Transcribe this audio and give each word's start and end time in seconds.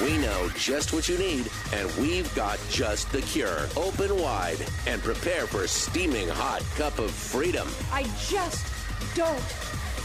We 0.00 0.16
know 0.18 0.48
just 0.56 0.92
what 0.92 1.08
you 1.08 1.18
need, 1.18 1.50
and 1.72 1.90
we've 1.96 2.32
got 2.34 2.58
just 2.70 3.12
the 3.12 3.20
cure. 3.22 3.66
Open 3.76 4.16
wide 4.16 4.64
and 4.86 5.02
prepare 5.02 5.46
for 5.46 5.64
a 5.64 5.68
steaming 5.68 6.28
hot 6.28 6.62
cup 6.76 6.98
of 6.98 7.10
freedom. 7.10 7.68
I 7.92 8.04
just 8.28 8.66
don't 9.14 9.38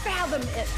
fathom 0.04 0.42
it. 0.42 0.68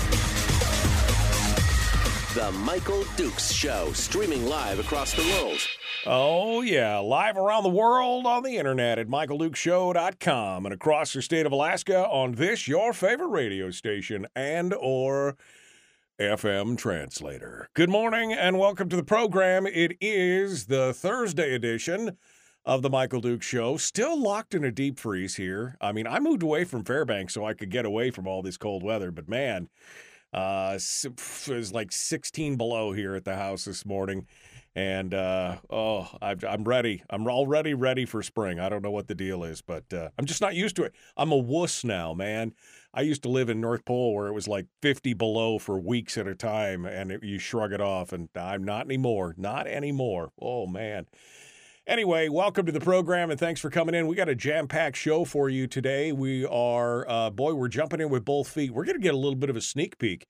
The 2.35 2.53
Michael 2.53 3.05
Dukes 3.17 3.53
Show, 3.53 3.93
streaming 3.93 4.47
live 4.47 4.79
across 4.79 5.13
the 5.15 5.23
world. 5.23 5.59
Oh, 6.07 6.63
yeah. 6.63 6.99
Live 6.99 7.37
around 7.37 7.65
the 7.65 7.69
world 7.69 8.25
on 8.25 8.45
the 8.45 8.57
internet 8.57 9.01
at 9.01 9.09
michaeldukeshow.com 9.09 10.65
and 10.65 10.73
across 10.73 11.13
the 11.13 11.23
state 11.23 11.45
of 11.45 11.51
Alaska 11.53 12.07
on 12.07 12.37
this, 12.37 12.69
your 12.69 12.93
favorite 12.93 13.31
radio 13.31 13.73
station 13.73 14.29
and 14.37 14.73
or 14.75 15.37
FM 16.21 16.77
translator. 16.77 17.71
Good 17.73 17.89
morning 17.89 18.31
and 18.35 18.59
welcome 18.59 18.91
to 18.91 18.97
the 18.97 19.03
program. 19.03 19.67
It 19.67 19.97
is 20.03 20.67
the 20.67 20.93
Thursday 20.93 21.55
edition 21.55 22.19
of 22.67 22.83
the 22.83 22.91
Michael 22.91 23.23
Duke 23.23 23.43
Show. 23.43 23.79
Still 23.79 24.21
locked 24.21 24.55
in 24.55 24.63
a 24.63 24.71
deep 24.71 24.99
freeze 24.99 25.37
here. 25.37 25.79
I 25.81 25.93
mean, 25.93 26.07
I 26.07 26.21
moved 26.21 26.43
away 26.43 26.65
from 26.65 26.85
Fairbanks 26.85 27.33
so 27.33 27.47
I 27.47 27.55
could 27.55 27.71
get 27.71 27.87
away 27.87 28.11
from 28.11 28.29
all 28.29 28.43
this 28.43 28.59
cold 28.59 28.83
weather, 28.83 29.11
but 29.11 29.31
man, 29.31 29.71
uh, 30.35 30.79
it 30.79 31.49
was 31.49 31.73
like 31.73 31.91
16 31.91 32.57
below 32.57 32.93
here 32.93 33.15
at 33.15 33.25
the 33.25 33.37
house 33.37 33.65
this 33.65 33.87
morning. 33.87 34.27
And 34.77 35.15
uh, 35.15 35.57
oh, 35.71 36.09
i 36.21 36.37
am 36.43 36.65
ready. 36.65 37.03
I'm 37.09 37.27
already 37.29 37.73
ready 37.73 38.05
for 38.05 38.23
spring. 38.23 38.61
I 38.61 38.69
don't 38.69 38.83
know 38.83 38.91
what 38.91 39.09
the 39.09 39.15
deal 39.15 39.43
is, 39.43 39.63
but 39.63 39.91
uh, 39.93 40.11
I'm 40.19 40.27
just 40.27 40.43
not 40.43 40.55
used 40.55 40.77
to 40.77 40.83
it. 40.83 40.95
I'm 41.17 41.33
a 41.33 41.37
wuss 41.37 41.83
now, 41.83 42.13
man. 42.13 42.53
I 42.93 43.03
used 43.03 43.23
to 43.23 43.29
live 43.29 43.49
in 43.49 43.61
North 43.61 43.85
Pole 43.85 44.15
where 44.15 44.27
it 44.27 44.33
was 44.33 44.49
like 44.49 44.67
50 44.83 45.15
below 45.15 45.59
for 45.59 45.79
weeks 45.79 46.19
at 46.19 46.27
a 46.27 46.35
time, 46.35 46.85
and 46.85 47.13
it, 47.13 47.23
you 47.23 47.39
shrug 47.39 47.73
it 47.73 47.81
off. 47.81 48.13
And 48.13 48.29
I'm 48.35 48.65
not 48.65 48.87
anymore. 48.87 49.35
Not 49.37 49.67
anymore. 49.67 50.33
Oh 50.41 50.67
man. 50.67 51.07
Anyway, 51.87 52.29
welcome 52.29 52.67
to 52.67 52.73
the 52.73 52.81
program 52.81 53.31
and 53.31 53.41
thanks 53.41 53.61
for 53.61 53.71
coming 53.71 53.95
in. 53.95 54.07
We 54.07 54.15
got 54.15 54.29
a 54.29 54.35
jam 54.35 54.69
packed 54.69 54.97
show 54.97 55.25
for 55.25 55.49
you 55.49 55.67
today. 55.67 56.13
We 56.13 56.45
are, 56.47 57.09
uh, 57.09 57.31
boy, 57.31 57.55
we're 57.55 57.69
jumping 57.69 58.01
in 58.01 58.11
with 58.11 58.25
both 58.25 58.49
feet. 58.49 58.73
We're 58.73 58.85
going 58.85 58.99
to 58.99 59.03
get 59.03 59.15
a 59.15 59.19
little 59.19 59.35
bit 59.35 59.51
of 59.51 59.57
a 59.57 59.61
sneak 59.61 59.99
peek 59.99 60.27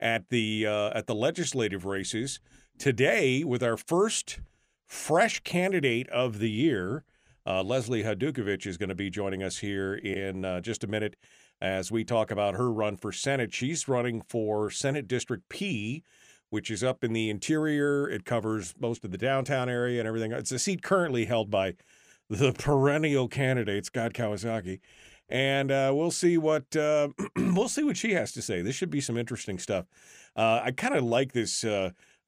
at 0.00 0.28
the 0.28 0.66
uh, 0.66 0.90
at 0.94 1.06
the 1.06 1.14
legislative 1.14 1.84
races 1.84 2.40
today 2.78 3.44
with 3.44 3.62
our 3.62 3.76
first 3.76 4.40
fresh 4.86 5.40
candidate 5.40 6.08
of 6.08 6.38
the 6.38 6.50
year. 6.50 7.04
Uh, 7.46 7.62
Leslie 7.62 8.02
Hajdukovich 8.02 8.66
is 8.66 8.76
going 8.76 8.90
to 8.90 8.94
be 8.94 9.08
joining 9.08 9.42
us 9.42 9.58
here 9.58 9.94
in 9.94 10.44
uh, 10.44 10.60
just 10.60 10.84
a 10.84 10.86
minute 10.86 11.16
as 11.60 11.90
we 11.90 12.04
talk 12.04 12.30
about 12.30 12.54
her 12.54 12.70
run 12.70 12.96
for 12.96 13.12
Senate. 13.12 13.52
She's 13.52 13.88
running 13.88 14.22
for 14.22 14.70
Senate 14.70 15.08
District 15.08 15.48
P 15.48 16.02
which 16.50 16.70
is 16.70 16.82
up 16.82 17.04
in 17.04 17.12
the 17.12 17.30
interior. 17.30 18.08
It 18.08 18.24
covers 18.24 18.74
most 18.78 19.04
of 19.04 19.10
the 19.10 19.18
downtown 19.18 19.68
area 19.68 20.00
and 20.00 20.08
everything. 20.08 20.32
It's 20.32 20.52
a 20.52 20.58
seat 20.58 20.82
currently 20.82 21.26
held 21.26 21.50
by 21.50 21.74
the 22.28 22.52
perennial 22.58 23.28
candidate 23.28 23.86
Scott 23.86 24.12
Kawasaki, 24.12 24.80
and 25.28 25.70
uh, 25.70 25.92
we'll 25.94 26.10
see 26.10 26.38
what 26.38 26.74
uh, 26.76 27.08
we'll 27.36 27.68
see 27.68 27.84
what 27.84 27.96
she 27.96 28.12
has 28.12 28.32
to 28.32 28.42
say. 28.42 28.62
This 28.62 28.74
should 28.76 28.90
be 28.90 29.00
some 29.00 29.16
interesting 29.16 29.58
stuff. 29.58 29.86
Uh, 30.36 30.60
I 30.64 30.70
kind 30.72 30.94
of 30.94 31.04
like 31.04 31.32
this. 31.32 31.64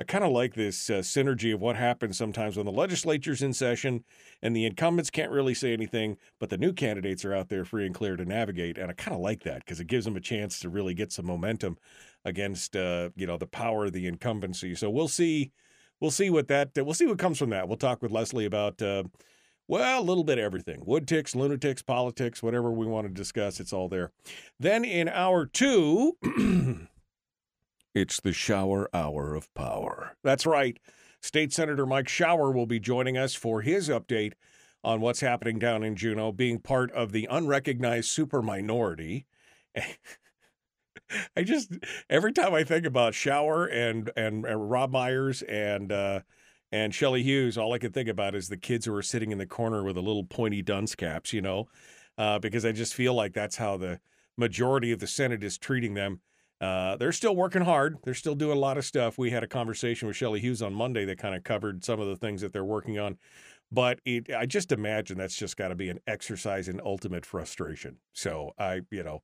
I 0.01 0.05
kind 0.05 0.25
of 0.25 0.33
like 0.33 0.55
this 0.55 0.89
uh, 0.89 1.01
synergy 1.01 1.53
of 1.53 1.61
what 1.61 1.77
happens 1.77 2.17
sometimes 2.17 2.57
when 2.57 2.65
the 2.65 2.73
legislature's 2.73 3.43
in 3.43 3.53
session 3.53 4.03
and 4.41 4.57
the 4.57 4.65
incumbents 4.65 5.11
can't 5.11 5.31
really 5.31 5.53
say 5.53 5.75
anything, 5.75 6.17
but 6.39 6.49
the 6.49 6.57
new 6.57 6.73
candidates 6.73 7.23
are 7.27 7.35
out 7.35 7.51
there 7.51 7.67
free 7.67 7.85
and 7.85 7.95
clear 7.95 8.17
to 8.17 8.25
navigate. 8.25 8.79
And 8.79 8.91
I 8.91 8.95
kind 8.95 9.15
of 9.15 9.21
like 9.21 9.43
that 9.43 9.59
because 9.59 9.79
it 9.79 9.89
gives 9.89 10.07
them 10.07 10.17
a 10.17 10.21
chance 10.21 10.59
to 10.61 10.71
really 10.71 10.95
get 10.95 11.13
some 11.13 11.27
momentum 11.27 11.77
against 12.25 12.77
uh, 12.77 13.11
you 13.15 13.27
know 13.27 13.37
the 13.37 13.47
power 13.47 13.87
of 13.87 13.93
the 13.93 14.07
incumbency. 14.07 14.75
So 14.75 14.89
we'll 14.89 15.07
see, 15.07 15.53
we'll 16.01 16.11
see 16.11 16.31
what 16.31 16.49
that 16.49 16.71
we'll 16.77 16.95
see 16.95 17.07
what 17.07 17.19
comes 17.19 17.39
from 17.39 17.51
that. 17.51 17.69
We'll 17.69 17.77
talk 17.77 18.01
with 18.01 18.11
Leslie 18.11 18.47
about 18.47 18.81
uh, 18.81 19.05
well 19.69 20.01
a 20.01 20.03
little 20.03 20.25
bit 20.25 20.39
of 20.39 20.45
everything: 20.45 20.83
wood 20.87 21.07
ticks, 21.07 21.35
lunatics, 21.35 21.83
politics, 21.83 22.43
whatever 22.43 22.73
we 22.73 22.87
want 22.87 23.07
to 23.07 23.13
discuss. 23.13 23.61
It's 23.61 23.75
all 23.75 23.91
there. 23.91 24.13
Then 24.59 24.83
in 24.83 25.11
hour 25.11 25.45
two. 25.45 26.17
It's 27.95 28.21
the 28.21 28.33
shower 28.33 28.89
hour 28.95 29.35
of 29.35 29.53
power. 29.55 30.17
That's 30.23 30.47
right. 30.47 30.79
State 31.23 31.53
Senator 31.53 31.87
Mike 31.87 32.09
Shower 32.09 32.51
will 32.51 32.67
be 32.67 32.81
joining 32.81 33.19
us 33.19 33.35
for 33.35 33.63
his 33.63 33.89
update 33.89 34.33
on 34.83 35.01
what's 35.01 35.21
happening 35.21 35.59
down 35.59 35.83
in 35.83 35.97
Juneau, 35.97 36.33
being 36.33 36.59
part 36.59 36.91
of 36.93 37.13
the 37.13 37.29
unrecognized 37.31 38.09
super 38.09 38.41
minority. 38.41 39.27
I 41.37 41.43
just 41.43 41.73
every 42.09 42.33
time 42.33 42.55
I 42.55 42.65
think 42.65 42.87
about 42.87 43.15
Shower 43.15 43.67
and 43.67 44.11
and, 44.17 44.45
and 44.45 44.71
Rob 44.71 44.91
Myers 44.91 45.43
and 45.43 45.91
uh, 45.91 46.21
and 46.73 46.95
Shelley 46.95 47.23
Hughes, 47.23 47.59
all 47.59 47.73
I 47.73 47.79
can 47.79 47.93
think 47.93 48.09
about 48.09 48.35
is 48.35 48.49
the 48.49 48.57
kids 48.57 48.87
who 48.87 48.95
are 48.95 49.03
sitting 49.03 49.33
in 49.33 49.39
the 49.39 49.47
corner 49.47 49.83
with 49.83 49.97
the 49.97 50.03
little 50.03 50.25
pointy 50.25 50.63
dunce 50.63 50.95
caps, 50.95 51.33
you 51.33 51.43
know, 51.43 51.67
uh, 52.17 52.39
because 52.39 52.65
I 52.65 52.73
just 52.73 52.95
feel 52.95 53.15
like 53.15 53.33
that's 53.33 53.57
how 53.57 53.77
the 53.77 54.01
majority 54.37 54.93
of 54.93 55.01
the 55.01 55.07
Senate 55.07 55.43
is 55.43 55.59
treating 55.59 55.95
them. 55.95 56.21
Uh, 56.61 56.97
they're 56.97 57.13
still 57.13 57.35
working 57.35 57.63
hard. 57.63 57.97
They're 58.05 58.15
still 58.15 58.35
doing 58.35 58.57
a 58.57 58.61
lot 58.61 58.77
of 58.77 58.85
stuff. 58.85 59.17
We 59.17 59.31
had 59.31 59.43
a 59.43 59.47
conversation 59.47 60.09
with 60.09 60.17
Shelley 60.17 60.41
Hughes 60.41 60.61
on 60.61 60.75
Monday 60.75 61.05
that 61.07 61.19
kind 61.19 61.35
of 61.35 61.43
covered 61.43 61.85
some 61.85 62.01
of 62.01 62.09
the 62.09 62.17
things 62.17 62.43
that 62.43 62.53
they're 62.53 62.65
working 62.65 62.99
on. 62.99 63.17
But 63.73 64.01
it, 64.05 64.35
I 64.35 64.47
just 64.47 64.73
imagine 64.73 65.17
that's 65.17 65.37
just 65.37 65.57
got 65.57 65.69
to 65.69 65.75
be 65.77 65.89
an 65.89 66.01
exercise 66.07 66.69
in 66.69 66.81
ultimate 66.85 67.25
frustration. 67.25 67.99
So 68.13 68.53
I, 68.59 68.81
you 68.91 69.05
know, 69.05 69.23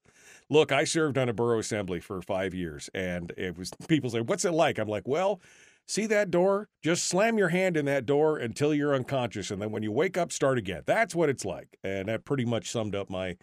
look, 0.48 0.70
I 0.70 0.84
served 0.84 1.18
on 1.18 1.28
a 1.28 1.32
borough 1.32 1.58
assembly 1.58 2.00
for 2.00 2.22
five 2.22 2.54
years, 2.54 2.88
and 2.94 3.32
it 3.36 3.58
was 3.58 3.70
people 3.88 4.08
say, 4.10 4.20
"What's 4.20 4.44
it 4.44 4.52
like?" 4.52 4.78
I'm 4.78 4.88
like, 4.88 5.06
"Well, 5.08 5.40
see 5.86 6.06
that 6.06 6.30
door? 6.30 6.68
Just 6.80 7.06
slam 7.06 7.38
your 7.38 7.48
hand 7.48 7.76
in 7.76 7.86
that 7.86 8.06
door 8.06 8.38
until 8.38 8.72
you're 8.72 8.94
unconscious, 8.94 9.50
and 9.50 9.60
then 9.60 9.72
when 9.72 9.82
you 9.82 9.90
wake 9.90 10.16
up, 10.16 10.30
start 10.30 10.58
again. 10.58 10.82
That's 10.86 11.14
what 11.14 11.28
it's 11.28 11.44
like." 11.44 11.76
And 11.82 12.08
that 12.08 12.24
pretty 12.24 12.44
much 12.44 12.70
summed 12.70 12.94
up 12.94 13.10
my 13.10 13.36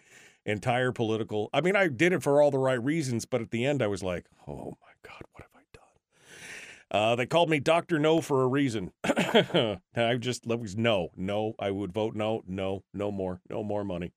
entire 0.46 0.92
political. 0.92 1.50
I 1.52 1.60
mean, 1.60 1.76
I 1.76 1.88
did 1.88 2.12
it 2.12 2.22
for 2.22 2.42
all 2.42 2.50
the 2.50 2.58
right 2.58 2.82
reasons, 2.82 3.24
but 3.24 3.40
at 3.40 3.50
the 3.50 3.64
end, 3.64 3.82
I 3.82 3.86
was 3.86 4.02
like, 4.02 4.26
"Oh 4.46 4.76
my 4.80 4.92
God, 5.02 5.22
what 5.32 5.42
have 5.42 5.50
I 5.54 5.64
done? 5.72 7.00
uh, 7.02 7.16
they 7.16 7.26
called 7.26 7.50
me 7.50 7.60
Doctor 7.60 7.98
No 7.98 8.20
for 8.20 8.42
a 8.42 8.46
reason. 8.48 8.92
I 9.04 10.16
just 10.18 10.46
was 10.46 10.76
no, 10.76 11.08
no. 11.16 11.54
I 11.58 11.70
would 11.70 11.92
vote 11.92 12.14
no, 12.14 12.42
no, 12.46 12.84
no 12.92 13.10
more, 13.10 13.40
no 13.48 13.62
more 13.62 13.84
money. 13.84 14.12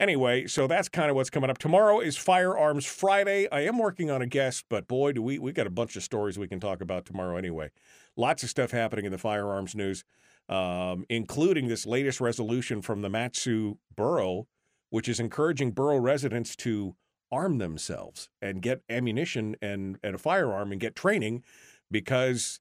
Anyway, 0.00 0.46
so 0.46 0.68
that's 0.68 0.88
kind 0.88 1.10
of 1.10 1.16
what's 1.16 1.30
coming 1.30 1.50
up. 1.50 1.58
Tomorrow 1.58 1.98
is 1.98 2.16
Firearms 2.16 2.86
Friday. 2.86 3.48
I 3.50 3.62
am 3.62 3.78
working 3.78 4.10
on 4.12 4.22
a 4.22 4.26
guest, 4.26 4.66
but 4.68 4.86
boy, 4.86 5.12
do 5.12 5.22
we 5.22 5.40
we 5.40 5.50
got 5.52 5.66
a 5.66 5.70
bunch 5.70 5.96
of 5.96 6.04
stories 6.04 6.38
we 6.38 6.46
can 6.46 6.60
talk 6.60 6.80
about 6.80 7.04
tomorrow 7.04 7.36
anyway. 7.36 7.70
Lots 8.16 8.44
of 8.44 8.48
stuff 8.48 8.70
happening 8.70 9.06
in 9.06 9.12
the 9.12 9.18
firearms 9.18 9.74
news, 9.74 10.04
um, 10.48 11.04
including 11.08 11.66
this 11.66 11.84
latest 11.84 12.20
resolution 12.20 12.80
from 12.80 13.02
the 13.02 13.08
Mat-Su 13.08 13.78
Borough, 13.96 14.46
which 14.90 15.08
is 15.08 15.20
encouraging 15.20 15.72
borough 15.72 15.98
residents 15.98 16.56
to 16.56 16.94
arm 17.30 17.58
themselves 17.58 18.30
and 18.40 18.62
get 18.62 18.82
ammunition 18.88 19.56
and, 19.60 19.98
and 20.02 20.14
a 20.14 20.18
firearm 20.18 20.72
and 20.72 20.80
get 20.80 20.96
training 20.96 21.42
because 21.90 22.60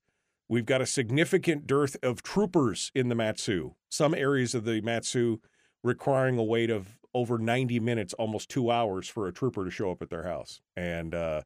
we've 0.49 0.65
got 0.65 0.81
a 0.81 0.85
significant 0.85 1.65
dearth 1.67 1.95
of 2.03 2.21
troopers 2.21 2.91
in 2.93 3.09
the 3.09 3.15
Mat-Su. 3.15 3.75
Some 3.89 4.13
areas 4.13 4.53
of 4.53 4.65
the 4.65 4.81
Mat-Su 4.81 5.39
requiring 5.83 6.37
a 6.37 6.43
wait 6.43 6.69
of 6.69 6.99
over 7.13 7.37
90 7.37 7.79
minutes, 7.79 8.13
almost 8.13 8.49
two 8.49 8.69
hours 8.69 9.07
for 9.07 9.27
a 9.27 9.33
trooper 9.33 9.63
to 9.63 9.71
show 9.71 9.91
up 9.91 10.01
at 10.01 10.09
their 10.09 10.23
house. 10.23 10.61
And 10.75 11.15
uh, 11.15 11.41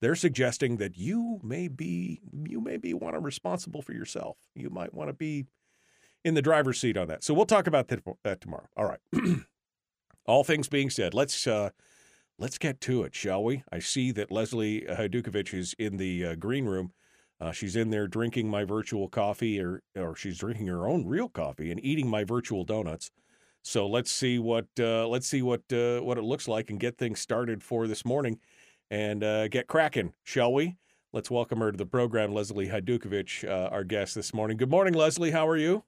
they're 0.00 0.14
suggesting 0.14 0.76
that 0.76 0.96
you 0.96 1.40
may 1.42 1.68
be 1.68 2.20
you 2.44 2.60
may 2.60 2.76
be 2.76 2.94
one 2.94 3.20
responsible 3.22 3.82
for 3.82 3.92
yourself. 3.92 4.36
You 4.54 4.70
might 4.70 4.94
want 4.94 5.08
to 5.08 5.14
be 5.14 5.46
in 6.24 6.34
the 6.34 6.42
driver's 6.42 6.78
seat 6.78 6.96
on 6.96 7.08
that. 7.08 7.24
So 7.24 7.34
we'll 7.34 7.46
talk 7.46 7.66
about 7.66 7.88
that 7.88 8.40
tomorrow. 8.40 8.68
All 8.76 8.84
right. 8.84 9.00
All 10.26 10.42
things 10.42 10.68
being 10.68 10.90
said, 10.90 11.14
let's 11.14 11.46
uh, 11.46 11.70
let's 12.38 12.58
get 12.58 12.80
to 12.82 13.04
it, 13.04 13.14
shall 13.14 13.44
we? 13.44 13.62
I 13.70 13.78
see 13.78 14.10
that 14.12 14.32
Leslie 14.32 14.82
Hajdukovich 14.82 15.54
is 15.54 15.74
in 15.78 15.96
the 15.96 16.26
uh, 16.26 16.34
green 16.34 16.66
room. 16.66 16.92
Uh, 17.40 17.52
she's 17.52 17.76
in 17.76 17.90
there 17.90 18.08
drinking 18.08 18.48
my 18.48 18.64
virtual 18.64 19.08
coffee, 19.08 19.60
or 19.60 19.82
or 19.94 20.16
she's 20.16 20.38
drinking 20.38 20.66
her 20.66 20.88
own 20.88 21.06
real 21.06 21.28
coffee 21.28 21.70
and 21.70 21.84
eating 21.84 22.08
my 22.08 22.24
virtual 22.24 22.64
donuts. 22.64 23.10
So 23.62 23.86
let's 23.86 24.10
see 24.10 24.38
what 24.38 24.66
uh, 24.80 25.06
let's 25.06 25.26
see 25.28 25.42
what 25.42 25.62
uh, 25.72 26.00
what 26.00 26.18
it 26.18 26.24
looks 26.24 26.48
like 26.48 26.70
and 26.70 26.80
get 26.80 26.98
things 26.98 27.20
started 27.20 27.62
for 27.62 27.86
this 27.86 28.04
morning, 28.04 28.38
and 28.90 29.22
uh, 29.22 29.48
get 29.48 29.66
cracking, 29.68 30.12
shall 30.24 30.52
we? 30.52 30.76
Let's 31.12 31.30
welcome 31.30 31.60
her 31.60 31.70
to 31.70 31.78
the 31.78 31.86
program, 31.86 32.32
Leslie 32.32 32.68
Hajdukovich, 32.68 33.48
uh, 33.48 33.68
our 33.70 33.84
guest 33.84 34.14
this 34.14 34.34
morning. 34.34 34.56
Good 34.56 34.70
morning, 34.70 34.94
Leslie. 34.94 35.30
How 35.30 35.46
are 35.46 35.56
you? 35.56 35.84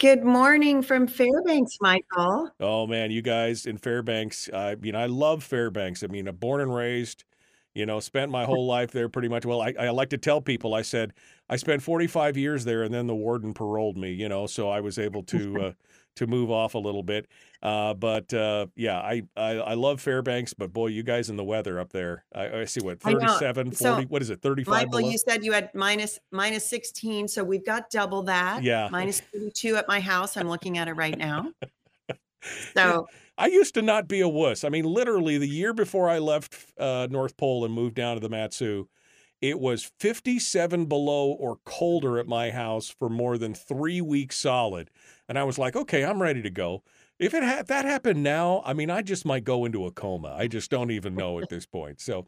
Good 0.00 0.24
morning 0.24 0.80
from 0.80 1.06
Fairbanks, 1.06 1.76
Michael. 1.82 2.50
Oh 2.58 2.86
man, 2.86 3.10
you 3.10 3.20
guys 3.20 3.66
in 3.66 3.76
Fairbanks, 3.76 4.48
I 4.50 4.76
mean, 4.76 4.96
I 4.96 5.04
love 5.04 5.44
Fairbanks. 5.44 6.02
I 6.02 6.06
mean, 6.06 6.26
I'm 6.26 6.36
born 6.36 6.62
and 6.62 6.74
raised, 6.74 7.24
you 7.74 7.84
know, 7.84 8.00
spent 8.00 8.30
my 8.30 8.46
whole 8.46 8.66
life 8.66 8.92
there 8.92 9.10
pretty 9.10 9.28
much. 9.28 9.44
Well, 9.44 9.60
I, 9.60 9.74
I 9.78 9.90
like 9.90 10.08
to 10.10 10.16
tell 10.16 10.40
people, 10.40 10.72
I 10.72 10.80
said, 10.80 11.12
I 11.50 11.56
spent 11.56 11.82
45 11.82 12.38
years 12.38 12.64
there 12.64 12.82
and 12.82 12.94
then 12.94 13.08
the 13.08 13.14
warden 13.14 13.52
paroled 13.52 13.98
me, 13.98 14.10
you 14.10 14.30
know, 14.30 14.46
so 14.46 14.70
I 14.70 14.80
was 14.80 14.98
able 14.98 15.22
to 15.24 15.60
uh, 15.60 15.72
to 16.20 16.26
move 16.26 16.50
off 16.50 16.74
a 16.74 16.78
little 16.78 17.02
bit. 17.02 17.26
Uh, 17.62 17.94
but 17.94 18.32
uh, 18.34 18.66
yeah, 18.76 18.98
I, 18.98 19.22
I, 19.36 19.50
I 19.52 19.74
love 19.74 20.02
Fairbanks, 20.02 20.52
but 20.52 20.70
boy, 20.70 20.88
you 20.88 21.02
guys 21.02 21.30
in 21.30 21.36
the 21.36 21.44
weather 21.44 21.80
up 21.80 21.92
there. 21.92 22.26
I, 22.34 22.60
I 22.60 22.64
see 22.66 22.82
what 22.82 23.00
37, 23.00 23.72
40, 23.72 23.76
so, 23.76 24.02
what 24.08 24.20
is 24.20 24.28
it, 24.28 24.42
35? 24.42 24.70
Michael, 24.70 24.98
below? 24.98 25.10
you 25.10 25.16
said 25.16 25.42
you 25.44 25.52
had 25.52 25.74
minus 25.74 26.18
minus 26.30 26.68
16, 26.68 27.26
so 27.26 27.42
we've 27.42 27.64
got 27.64 27.88
double 27.88 28.22
that. 28.24 28.62
Yeah. 28.62 28.88
Minus 28.92 29.20
32 29.32 29.76
at 29.76 29.88
my 29.88 29.98
house. 29.98 30.36
I'm 30.36 30.48
looking 30.48 30.76
at 30.76 30.88
it 30.88 30.94
right 30.94 31.16
now. 31.16 31.50
So 32.74 33.06
I 33.36 33.48
used 33.48 33.74
to 33.74 33.82
not 33.82 34.08
be 34.08 34.22
a 34.22 34.28
wuss. 34.28 34.64
I 34.64 34.70
mean, 34.70 34.86
literally 34.86 35.36
the 35.36 35.46
year 35.46 35.74
before 35.74 36.08
I 36.08 36.20
left 36.20 36.56
uh, 36.78 37.06
North 37.10 37.36
Pole 37.36 37.66
and 37.66 37.74
moved 37.74 37.94
down 37.94 38.16
to 38.16 38.20
the 38.20 38.30
Matsu, 38.30 38.86
it 39.40 39.58
was 39.58 39.90
57 39.98 40.86
below 40.86 41.30
or 41.32 41.58
colder 41.64 42.18
at 42.18 42.26
my 42.26 42.50
house 42.50 42.88
for 42.88 43.08
more 43.08 43.38
than 43.38 43.54
three 43.54 44.00
weeks 44.00 44.36
solid. 44.36 44.90
And 45.28 45.38
I 45.38 45.44
was 45.44 45.58
like, 45.58 45.76
okay, 45.76 46.04
I'm 46.04 46.20
ready 46.20 46.42
to 46.42 46.50
go. 46.50 46.82
If 47.18 47.34
it 47.34 47.42
ha- 47.42 47.62
that 47.66 47.84
happened 47.84 48.22
now, 48.22 48.62
I 48.64 48.72
mean, 48.72 48.88
I 48.90 49.02
just 49.02 49.26
might 49.26 49.44
go 49.44 49.66
into 49.66 49.84
a 49.84 49.90
coma. 49.92 50.34
I 50.38 50.46
just 50.46 50.70
don't 50.70 50.90
even 50.90 51.14
know 51.14 51.38
at 51.38 51.50
this 51.50 51.66
point. 51.66 52.00
So, 52.00 52.24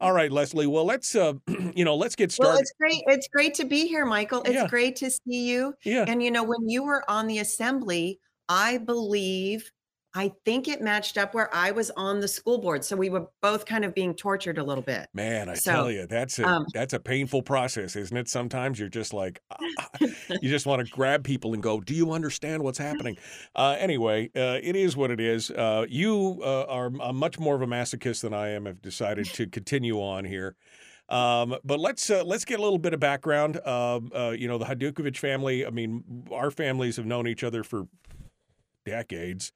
all 0.00 0.12
right, 0.12 0.30
Leslie. 0.30 0.66
Well, 0.66 0.84
let's 0.84 1.14
uh, 1.14 1.34
you 1.76 1.84
know, 1.84 1.94
let's 1.94 2.16
get 2.16 2.32
started. 2.32 2.50
Well, 2.52 2.60
it's 2.60 2.72
great. 2.80 3.02
It's 3.06 3.28
great 3.28 3.54
to 3.54 3.64
be 3.64 3.86
here, 3.86 4.04
Michael. 4.04 4.42
It's 4.42 4.54
Yeah. 4.54 4.66
great 4.66 4.96
to 4.96 5.10
see 5.10 5.48
you. 5.48 5.74
yeah. 5.84 6.04
And 6.08 6.20
you 6.20 6.32
know, 6.32 6.42
when 6.42 6.68
you 6.68 6.82
were 6.84 7.08
on 7.08 7.28
the 7.28 7.38
assembly, 7.38 8.18
I 8.48 8.78
believe 8.78 9.70
I 10.14 10.32
think 10.44 10.68
it 10.68 10.80
matched 10.80 11.18
up 11.18 11.34
where 11.34 11.52
I 11.54 11.72
was 11.72 11.90
on 11.92 12.20
the 12.20 12.28
school 12.28 12.58
board. 12.58 12.84
So 12.84 12.96
we 12.96 13.10
were 13.10 13.28
both 13.42 13.66
kind 13.66 13.84
of 13.84 13.94
being 13.94 14.14
tortured 14.14 14.58
a 14.58 14.64
little 14.64 14.82
bit. 14.84 15.08
Man, 15.12 15.48
I 15.48 15.54
So, 15.54 15.72
tell 15.72 15.90
you, 15.90 16.06
that's 16.08 16.40
a 16.40 16.48
um, 16.48 16.66
that's 16.72 16.92
a 16.92 16.98
painful 16.98 17.42
process, 17.42 17.94
isn't 17.94 18.16
it? 18.16 18.28
Sometimes 18.28 18.80
you're 18.80 18.88
just 18.88 19.12
like, 19.12 19.40
ah, 19.50 19.88
you 20.40 20.50
just 20.50 20.66
want 20.66 20.80
to 20.80 20.86
grab 20.86 21.22
people 21.22 21.54
and 21.54 21.62
go, 21.62 21.80
"Do 21.80 21.94
you 21.94 22.10
understand 22.10 22.64
what's 22.64 22.78
happening?" 22.78 23.16
Uh, 23.54 23.76
anyway, 23.78 24.26
uh, 24.34 24.58
it 24.60 24.74
is 24.74 24.96
what 24.96 25.12
it 25.12 25.20
is. 25.20 25.52
Uh, 25.52 25.86
you 25.88 26.40
uh, 26.42 26.64
are 26.64 26.90
uh, 27.00 27.12
much 27.12 27.38
more 27.38 27.54
of 27.54 27.62
a 27.62 27.66
masochist 27.66 28.22
than 28.22 28.34
I 28.34 28.48
am. 28.48 28.66
Have 28.66 28.82
decided 28.82 29.32
to 29.34 29.46
continue 29.46 30.00
on 30.00 30.24
here. 30.24 30.56
Um, 31.08 31.56
but 31.62 31.78
let's 31.78 32.10
uh, 32.10 32.24
let's 32.24 32.44
get 32.44 32.58
a 32.58 32.62
little 32.62 32.78
bit 32.78 32.92
of 32.92 32.98
background. 32.98 33.64
Um, 33.64 34.10
uh, 34.12 34.30
you 34.30 34.48
know, 34.48 34.58
the 34.58 34.64
Hajdukovich 34.64 35.18
family. 35.18 35.64
I 35.64 35.70
mean, 35.70 36.26
our 36.32 36.50
families 36.50 36.96
have 36.96 37.06
known 37.06 37.28
each 37.28 37.44
other 37.44 37.62
for 37.62 37.86
decades. 38.84 39.52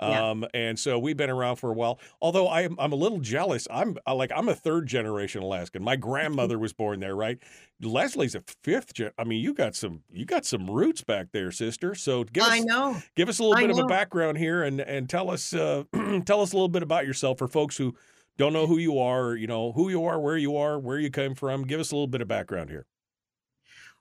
Yeah. 0.00 0.30
Um, 0.30 0.46
and 0.52 0.78
so 0.78 0.98
we've 0.98 1.16
been 1.16 1.30
around 1.30 1.56
for 1.56 1.70
a 1.70 1.74
while. 1.74 1.98
Although 2.20 2.48
I'm 2.48 2.76
I'm 2.78 2.92
a 2.92 2.96
little 2.96 3.20
jealous. 3.20 3.66
I'm 3.70 3.96
I 4.06 4.12
like 4.12 4.30
I'm 4.34 4.48
a 4.48 4.54
third 4.54 4.86
generation 4.86 5.42
Alaskan. 5.42 5.82
My 5.82 5.96
grandmother 6.06 6.58
was 6.58 6.72
born 6.72 7.00
there, 7.00 7.16
right? 7.16 7.38
Leslie's 7.80 8.34
a 8.34 8.42
fifth 8.62 8.94
gen. 8.94 9.10
I 9.18 9.24
mean, 9.24 9.42
you 9.42 9.54
got 9.54 9.74
some 9.74 10.02
you 10.12 10.24
got 10.24 10.44
some 10.44 10.70
roots 10.70 11.02
back 11.02 11.28
there, 11.32 11.50
sister. 11.50 11.94
So 11.94 12.24
give 12.24 12.44
us 12.44 12.50
I 12.50 12.60
know. 12.60 12.96
give 13.14 13.28
us 13.28 13.38
a 13.38 13.42
little 13.42 13.56
I 13.56 13.62
bit 13.62 13.70
of 13.70 13.78
a 13.78 13.86
background 13.86 14.38
here 14.38 14.62
and 14.62 14.80
and 14.80 15.08
tell 15.08 15.30
us 15.30 15.54
uh, 15.54 15.84
tell 16.24 16.42
us 16.42 16.52
a 16.52 16.56
little 16.56 16.68
bit 16.68 16.82
about 16.82 17.06
yourself 17.06 17.38
for 17.38 17.48
folks 17.48 17.76
who 17.76 17.94
don't 18.36 18.52
know 18.52 18.66
who 18.66 18.78
you 18.78 18.98
are, 18.98 19.28
or, 19.28 19.36
you 19.36 19.46
know, 19.46 19.72
who 19.72 19.88
you 19.88 20.04
are, 20.04 20.20
where 20.20 20.36
you 20.36 20.56
are, 20.56 20.78
where 20.78 20.98
you 20.98 21.10
came 21.10 21.34
from. 21.34 21.62
Give 21.62 21.80
us 21.80 21.90
a 21.90 21.94
little 21.94 22.06
bit 22.06 22.20
of 22.20 22.28
background 22.28 22.70
here. 22.70 22.86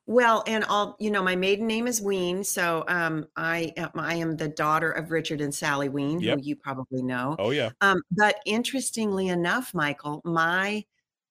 Well, 0.08 0.44
and 0.46 0.64
I'll, 0.70 0.96
you 1.00 1.10
know, 1.10 1.24
my 1.24 1.36
maiden 1.36 1.66
name 1.66 1.88
is 1.88 2.02
Wien. 2.02 2.44
So 2.44 2.84
um, 2.88 3.26
I, 3.36 3.74
am, 3.76 3.90
I 3.96 4.16
am 4.16 4.38
the 4.38 4.48
daughter 4.48 4.92
of 4.92 5.10
Richard 5.10 5.42
and 5.42 5.54
Sally 5.54 5.90
Wien, 5.90 6.20
Yep. 6.20 6.40
who 6.40 6.46
you 6.46 6.56
probably 6.56 7.02
know. 7.02 7.36
Oh 7.40 7.50
yeah. 7.50 7.72
Um, 7.82 8.02
but 8.12 8.36
interestingly 8.46 9.30
enough, 9.30 9.74
Michael, 9.74 10.22
my 10.24 10.86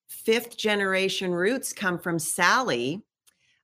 fifth 0.09 0.57
generation 0.57 1.33
roots 1.33 1.73
come 1.73 1.99
from 1.99 2.19
Sally, 2.19 3.03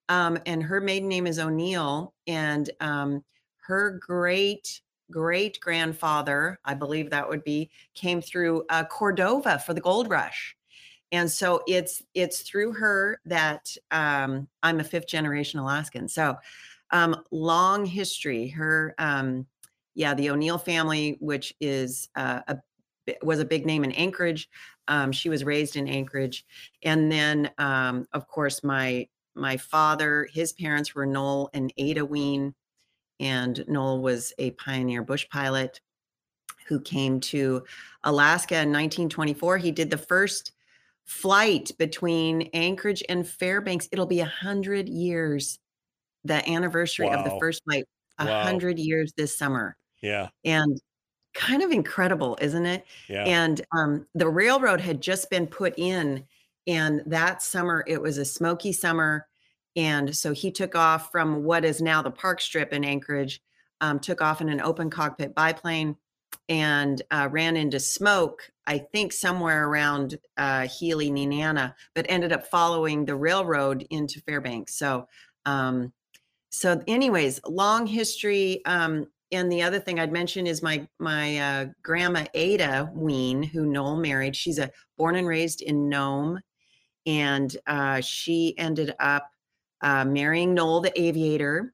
um, 0.09 0.39
and 0.47 0.63
her 0.63 0.81
maiden 0.81 1.09
name 1.09 1.27
is 1.27 1.39
O'Neill, 1.39 2.15
and 2.27 2.71
um, 2.81 3.25
her 3.67 4.01
great 4.01 4.81
great 5.11 5.61
grandfather, 5.61 6.59
I 6.65 6.75
believe 6.75 7.11
that 7.11 7.29
would 7.29 7.45
be, 7.45 7.71
came 7.95 8.23
through 8.23 8.65
uh, 8.71 8.85
Cordova 8.85 9.59
for 9.59 9.75
the 9.75 9.81
gold 9.81 10.09
rush. 10.09 10.57
And 11.13 11.31
so 11.31 11.63
it's 11.67 12.03
it's 12.15 12.43
through 12.43 12.73
her 12.75 13.21
that 13.25 13.77
um, 13.91 14.49
I'm 14.63 14.81
a 14.81 14.85
fifth 14.85 15.09
generation 15.09 15.59
Alaskan. 15.59 16.09
So 16.09 16.37
um, 16.93 17.17
long 17.31 17.85
history. 17.85 18.49
Her 18.49 18.95
um, 18.99 19.47
yeah, 19.95 20.15
the 20.15 20.31
O'Neill 20.31 20.59
family, 20.59 21.17
which 21.21 21.55
is 21.61 22.09
uh, 22.15 22.41
a 22.49 22.59
was 23.23 23.41
a 23.41 23.45
big 23.45 23.67
name 23.67 23.85
in 23.85 23.93
Anchorage. 23.93 24.49
Um, 24.89 25.13
she 25.13 25.29
was 25.29 25.45
raised 25.45 25.77
in 25.77 25.89
Anchorage, 25.89 26.45
and 26.83 27.11
then 27.11 27.51
um, 27.59 28.07
of 28.13 28.29
course 28.29 28.63
my 28.63 29.09
my 29.35 29.57
father, 29.57 30.29
his 30.33 30.53
parents 30.53 30.95
were 30.95 31.07
Noel 31.07 31.51
and 31.55 31.73
Ada 31.77 32.05
Wien, 32.05 32.55
and 33.19 33.65
Noel 33.69 34.01
was 34.01 34.33
a 34.39 34.51
pioneer 34.53 35.03
bush 35.03 35.27
pilot 35.31 35.81
who 36.67 36.81
came 36.81 37.21
to 37.21 37.65
Alaska 38.05 38.55
in 38.55 38.71
1924. 38.73 39.59
He 39.59 39.73
did 39.73 39.91
the 39.91 39.99
first 39.99 40.53
flight 41.11 41.73
between 41.77 42.43
Anchorage 42.55 43.03
and 43.09 43.27
Fairbanks. 43.29 43.89
It'll 43.91 44.07
be 44.07 44.21
a 44.21 44.25
hundred 44.27 44.89
years, 44.89 45.59
the 46.25 46.49
anniversary 46.49 47.09
of 47.11 47.25
the 47.25 47.31
Wow. 47.31 47.39
first 47.41 47.63
flight. 47.65 47.85
A 48.19 48.27
Wow. 48.27 48.43
hundred 48.45 48.79
years 48.79 49.13
this 49.17 49.37
summer 49.37 49.77
Yeah. 50.03 50.29
and 50.45 50.81
kind 51.35 51.63
of 51.63 51.73
incredible, 51.73 52.39
isn't 52.41 52.67
it? 52.67 52.85
Yeah. 53.09 53.25
And 53.25 53.61
um, 53.77 54.07
the 54.15 54.29
railroad 54.29 54.81
had 54.81 55.01
just 55.01 55.31
been 55.31 55.47
put 55.49 55.75
in, 55.79 56.27
and 56.67 57.03
that 57.07 57.43
summer 57.43 57.83
it 57.89 58.01
was 58.03 58.19
a 58.19 58.25
smoky 58.25 58.73
summer, 58.73 59.27
and 59.77 60.15
so 60.17 60.33
he 60.33 60.53
took 60.53 60.75
off 60.77 61.11
from 61.11 61.43
what 61.45 61.65
is 61.65 61.81
now 61.83 62.03
the 62.03 62.11
Park 62.11 62.41
Strip 62.41 62.73
in 62.73 62.85
Anchorage, 62.85 63.43
um, 63.81 63.99
took 63.99 64.21
off 64.23 64.41
in 64.41 64.49
an 64.49 64.61
open 64.61 64.91
cockpit 64.91 65.35
biplane, 65.35 65.97
and 66.49 67.03
uh, 67.11 67.29
ran 67.31 67.57
into 67.57 67.81
smoke. 67.81 68.51
I 68.67 68.79
think 68.79 69.13
somewhere 69.13 69.69
around 69.69 70.19
uh, 70.37 70.67
Healy, 70.69 71.11
Nenana, 71.11 71.75
but 71.95 72.07
ended 72.09 72.33
up 72.33 72.47
following 72.47 73.05
the 73.05 73.17
railroad 73.17 73.87
into 73.91 74.21
Fairbanks. 74.21 74.75
So. 74.75 75.09
Um, 75.47 75.93
so 76.51 76.83
anyways 76.89 77.41
long 77.47 77.87
history 77.87 78.61
um 78.67 79.07
and 79.33 79.51
the 79.51 79.63
other 79.63 79.79
thing 79.79 79.99
i'd 80.01 80.13
mention 80.13 80.47
is 80.47 80.63
my 80.63 80.87
my 80.99 81.39
uh, 81.39 81.67
grandma 81.83 82.25
ada 82.35 82.91
Wien 82.93 83.43
who 83.43 83.67
noel 83.67 83.97
married 83.97 84.35
she's 84.37 84.59
a 84.59 84.71
born 84.99 85.17
and 85.17 85.27
raised 85.27 85.63
in 85.63 85.89
nome 85.89 86.41
and 87.07 87.57
uh, 87.67 88.01
she 88.01 88.55
ended 88.59 88.95
up 89.01 89.31
uh, 89.81 90.05
marrying 90.05 90.53
noel 90.53 90.81
the 90.81 91.01
aviator 91.01 91.73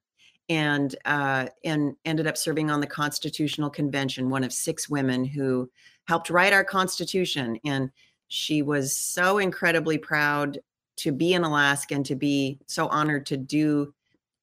and 0.49 0.95
uh, 1.05 1.47
and 1.65 1.97
ended 2.05 2.27
up 2.27 2.37
serving 2.37 2.71
on 2.71 2.81
the 2.81 2.87
constitutional 2.87 3.71
convention 3.71 4.31
one 4.31 4.45
of 4.45 4.53
six 4.53 4.89
women 4.89 5.25
who 5.25 5.71
helped 6.07 6.31
write 6.31 6.53
our 6.53 6.65
constitution 6.65 7.59
and 7.65 7.91
she 8.29 8.63
was 8.63 8.97
so 8.97 9.39
incredibly 9.39 9.99
proud 9.99 10.59
to 10.97 11.13
be 11.13 11.35
in 11.35 11.45
Alaska 11.45 11.95
and 11.95 12.07
to 12.07 12.17
be 12.17 12.59
so 12.67 12.89
honored 12.89 13.27
to 13.27 13.37
do 13.37 13.93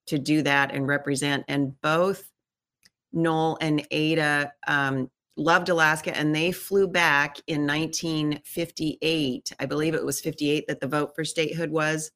to 0.06 0.20
do 0.20 0.42
that 0.42 0.74
and 0.74 0.88
represent. 0.88 1.46
And 1.48 1.80
both 1.82 2.30
Noel 3.14 3.58
and 3.62 3.86
Ada 3.92 4.52
um, 4.68 5.10
loved 5.38 5.70
Alaska 5.70 6.16
and 6.16 6.36
they 6.36 6.52
flew 6.52 6.88
back 6.88 7.38
in 7.48 7.66
1958. 7.66 9.54
I 9.60 9.66
believe 9.66 9.96
it 9.96 10.06
was 10.06 10.20
58 10.20 10.68
that 10.68 10.80
the 10.80 10.88
vote 10.88 11.16
for 11.16 11.24
statehood 11.24 11.72
was, 11.72 12.12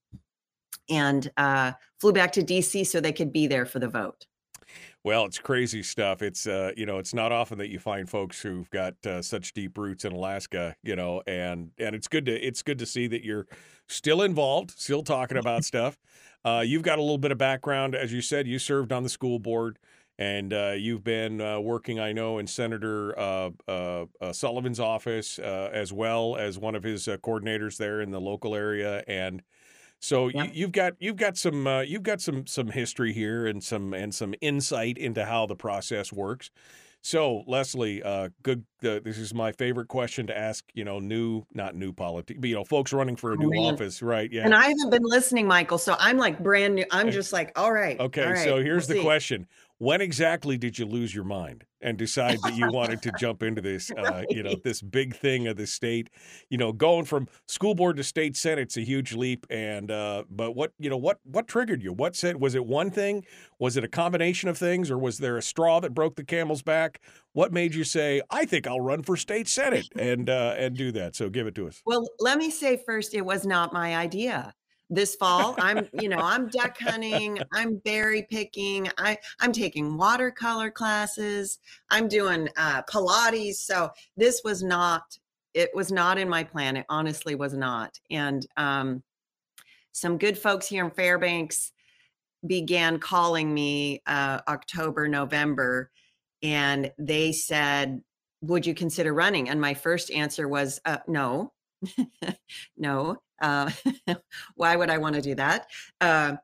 and 0.89 1.31
uh, 1.38 1.74
flew 2.00 2.13
back 2.13 2.31
to 2.33 2.41
DC 2.41 2.86
so 2.88 3.00
they 3.00 3.12
could 3.12 3.31
be 3.31 3.47
there 3.47 3.65
for 3.65 3.79
the 3.79 3.88
vote. 3.88 4.25
Well, 5.03 5.25
it's 5.25 5.39
crazy 5.39 5.83
stuff. 5.83 6.21
It's 6.21 6.47
uh, 6.47 6.71
you 6.75 6.86
know, 6.86 6.97
it's 6.97 7.13
not 7.13 7.31
often 7.31 7.57
that 7.59 7.69
you 7.69 7.79
find 7.79 8.09
folks 8.09 8.41
who've 8.41 8.69
got 8.71 8.93
uh, 9.05 9.21
such 9.21 9.53
deep 9.53 9.77
roots 9.77 10.03
in 10.03 10.12
Alaska, 10.12 10.75
you 10.83 10.95
know, 10.95 11.21
and 11.27 11.71
and 11.77 11.95
it's 11.95 12.07
good 12.07 12.25
to 12.25 12.33
it's 12.33 12.62
good 12.62 12.79
to 12.79 12.86
see 12.86 13.07
that 13.07 13.24
you're 13.24 13.47
still 13.88 14.24
involved, 14.24 14.71
still 14.71 15.03
talking 15.03 15.38
about 15.38 15.63
stuff. 15.63 15.97
Uh, 16.43 16.63
you've 16.65 16.81
got 16.81 17.00
a 17.00 17.01
little 17.01 17.17
bit 17.17 17.31
of 17.31 17.38
background, 17.38 17.95
as 17.95 18.12
you 18.12 18.21
said. 18.21 18.47
You 18.47 18.59
served 18.59 18.91
on 18.91 19.03
the 19.03 19.09
school 19.09 19.39
board, 19.39 19.79
and 20.19 20.53
uh, 20.53 20.74
you've 20.77 21.03
been 21.03 21.41
uh, 21.41 21.59
working, 21.59 22.00
I 22.00 22.12
know, 22.12 22.39
in 22.39 22.47
Senator 22.47 23.17
uh, 23.17 23.51
uh, 23.67 24.05
uh, 24.19 24.33
Sullivan's 24.33 24.79
office 24.79 25.39
uh, 25.39 25.69
as 25.71 25.93
well 25.93 26.36
as 26.36 26.57
one 26.57 26.75
of 26.75 26.83
his 26.83 27.07
uh, 27.07 27.17
coordinators 27.17 27.77
there 27.77 28.01
in 28.01 28.12
the 28.12 28.21
local 28.21 28.55
area, 28.55 29.03
and 29.07 29.41
so 29.99 30.27
Yeah. 30.29 30.43
you, 30.45 30.49
you've 30.53 30.71
got 30.71 30.93
you've 30.99 31.15
got 31.15 31.37
some 31.37 31.67
uh, 31.67 31.81
you've 31.81 32.03
got 32.03 32.21
some 32.21 32.45
some 32.47 32.67
history 32.67 33.13
here 33.13 33.47
and 33.47 33.63
some 33.63 33.93
and 33.93 34.13
some 34.13 34.33
insight 34.41 34.97
into 34.97 35.25
how 35.25 35.45
the 35.45 35.55
process 35.55 36.11
works. 36.13 36.49
So 37.01 37.43
Leslie, 37.47 38.03
uh, 38.03 38.29
good. 38.43 38.65
Uh, 38.83 38.99
this 38.99 39.17
is 39.17 39.33
my 39.33 39.51
favorite 39.53 39.87
question 39.87 40.27
to 40.27 40.37
ask. 40.37 40.65
You 40.73 40.83
know, 40.83 40.99
new 40.99 41.43
not 41.53 41.75
new 41.75 41.93
politics, 41.93 42.37
but 42.39 42.49
you 42.49 42.55
know, 42.55 42.63
folks 42.65 42.91
running 42.91 43.15
for 43.15 43.31
a 43.31 43.35
Oh, 43.35 43.37
new 43.39 43.49
man. 43.51 43.73
office, 43.75 44.01
right? 44.01 44.29
Yeah. 44.31 44.43
And 44.43 44.53
I 44.53 44.63
haven't 44.63 44.89
been 44.89 45.03
listening, 45.03 45.47
Michael. 45.47 45.77
So 45.77 45.95
I'm 45.99 46.17
like 46.17 46.39
brand 46.43 46.75
new. 46.75 46.85
I'm 46.91 47.11
just 47.11 47.31
like, 47.31 47.57
all 47.57 47.71
right. 47.71 47.99
okay. 47.99 48.23
all 48.23 48.29
right, 48.31 48.43
so 48.43 48.55
we'll 48.55 48.63
here's 48.63 48.87
the 48.87 48.95
see. 48.95 49.03
question: 49.03 49.47
when 49.77 50.01
exactly 50.01 50.57
did 50.57 50.77
you 50.77 50.85
lose 50.85 51.13
your 51.13 51.23
mind 51.23 51.63
and 51.81 51.98
decide 51.98 52.39
that 52.43 52.55
you 52.55 52.69
wanted 52.72 53.01
to 53.03 53.12
jump 53.19 53.43
into 53.43 53.62
this, 53.62 53.91
uh, 53.98 54.24
you 54.29 54.43
know, 54.43 54.55
this 54.63 54.81
big 54.81 55.15
thing 55.15 55.48
of 55.48 55.57
the 55.57 55.67
state? 55.67 56.10
You 56.50 56.57
know, 56.57 56.72
going 56.72 57.05
from 57.05 57.27
school 57.48 57.75
board 57.75 57.98
to 57.98 58.03
state 58.03 58.36
senate's 58.36 58.77
a 58.77 58.81
huge 58.81 59.13
leap. 59.13 59.46
And 59.50 59.91
uh, 59.91 60.24
but 60.29 60.53
what 60.53 60.74
you 60.79 60.89
know, 60.89 60.98
what 60.98 61.19
what 61.24 61.48
triggered 61.48 61.84
you? 61.84 61.93
What 61.93 62.15
said? 62.15 62.39
Was 62.39 62.55
it 62.55 62.65
one 62.65 62.91
thing? 62.91 63.25
Was 63.60 63.77
it 63.77 63.84
a 63.84 63.88
combination 63.88 64.50
of 64.50 64.57
things, 64.57 64.91
or 64.91 64.98
was 64.98 65.17
there 65.17 65.38
a 65.38 65.41
straw 65.41 65.79
that 65.79 65.93
broke 65.93 66.15
the 66.15 66.24
camel's 66.24 66.62
back? 66.62 67.01
What 67.34 67.51
made 67.51 67.75
you 67.75 67.84
say, 67.84 68.22
"I 68.29 68.46
think 68.46 68.67
I'll 68.67 68.81
run 68.81 69.03
for 69.03 69.17
state 69.17 69.48
senate" 69.48 69.88
and 69.96 70.29
uh, 70.29 70.55
and 70.57 70.75
do 70.75 70.91
that? 70.93 71.15
So 71.15 71.29
give 71.29 71.48
it 71.48 71.55
to 71.55 71.67
us. 71.67 71.81
Well, 71.86 72.07
let 72.19 72.38
me 72.38 72.50
say 72.50 72.81
first, 72.86 73.13
it 73.13 73.25
was 73.25 73.46
not 73.46 73.74
my 73.74 73.96
idea. 73.96 74.53
This 74.89 75.15
fall, 75.15 75.56
I'm, 75.60 75.88
you 76.00 76.08
know, 76.08 76.20
I'm 76.20 76.48
duck 76.48 76.77
hunting, 76.79 77.39
I'm 77.53 77.75
berry 77.77 78.25
picking, 78.29 78.89
I, 78.98 79.17
I'm 79.39 79.51
taking 79.51 79.98
watercolor 79.98 80.72
classes, 80.72 81.60
I'm 81.89 82.08
doing 82.08 82.48
uh, 82.56 82.84
Pilates. 82.84 83.56
So 83.56 83.89
this 84.15 84.41
was 84.46 84.63
not, 84.63 85.17
it 85.53 85.72
was 85.74 85.91
not 85.91 86.17
in 86.17 86.29
my 86.29 86.44
plan. 86.44 86.77
It 86.77 86.86
honestly 86.88 87.36
was 87.36 87.53
not. 87.53 88.00
And 88.10 88.48
um, 88.56 89.03
some 89.91 90.17
good 90.17 90.38
folks 90.38 90.67
here 90.67 90.86
in 90.86 90.91
Fairbanks 90.91 91.74
began 92.46 93.00
calling 93.00 93.53
me 93.53 94.01
uh, 94.06 94.39
October, 94.48 95.08
November, 95.08 95.89
and 96.44 96.91
they 97.00 97.32
said, 97.32 98.01
"Would 98.41 98.65
you 98.65 98.75
consider 98.75 99.13
running?" 99.13 99.50
And 99.50 99.60
my 99.60 99.74
first 99.74 100.12
answer 100.12 100.48
was, 100.48 100.79
uh, 100.86 101.00
"No, 101.08 101.53
no. 102.77 103.17
Uh, 103.41 103.72
why 104.56 104.75
would 104.75 104.89
I 104.89 104.98
want 104.98 105.15
to 105.15 105.22
do 105.22 105.36
that?" 105.36 105.67
Uh, 106.01 106.36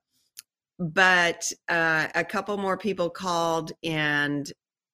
but 0.79 1.51
uh, 1.69 2.07
a 2.15 2.23
couple 2.23 2.57
more 2.57 2.77
people 2.77 3.09
called, 3.09 3.71
and 3.83 4.51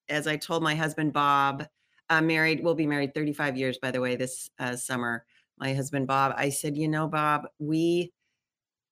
as 0.09 0.27
I 0.27 0.37
told 0.37 0.63
my 0.63 0.75
husband 0.75 1.13
Bob, 1.13 1.65
I'm 2.09 2.27
married. 2.27 2.63
We'll 2.63 2.75
be 2.75 2.87
married 2.87 3.13
35 3.13 3.57
years, 3.57 3.77
by 3.77 3.91
the 3.91 4.01
way, 4.01 4.15
this 4.15 4.49
uh, 4.59 4.75
summer. 4.75 5.25
My 5.57 5.73
husband 5.73 6.07
Bob, 6.07 6.33
I 6.37 6.49
said, 6.49 6.77
"You 6.77 6.87
know, 6.87 7.07
Bob, 7.07 7.47
we." 7.59 8.11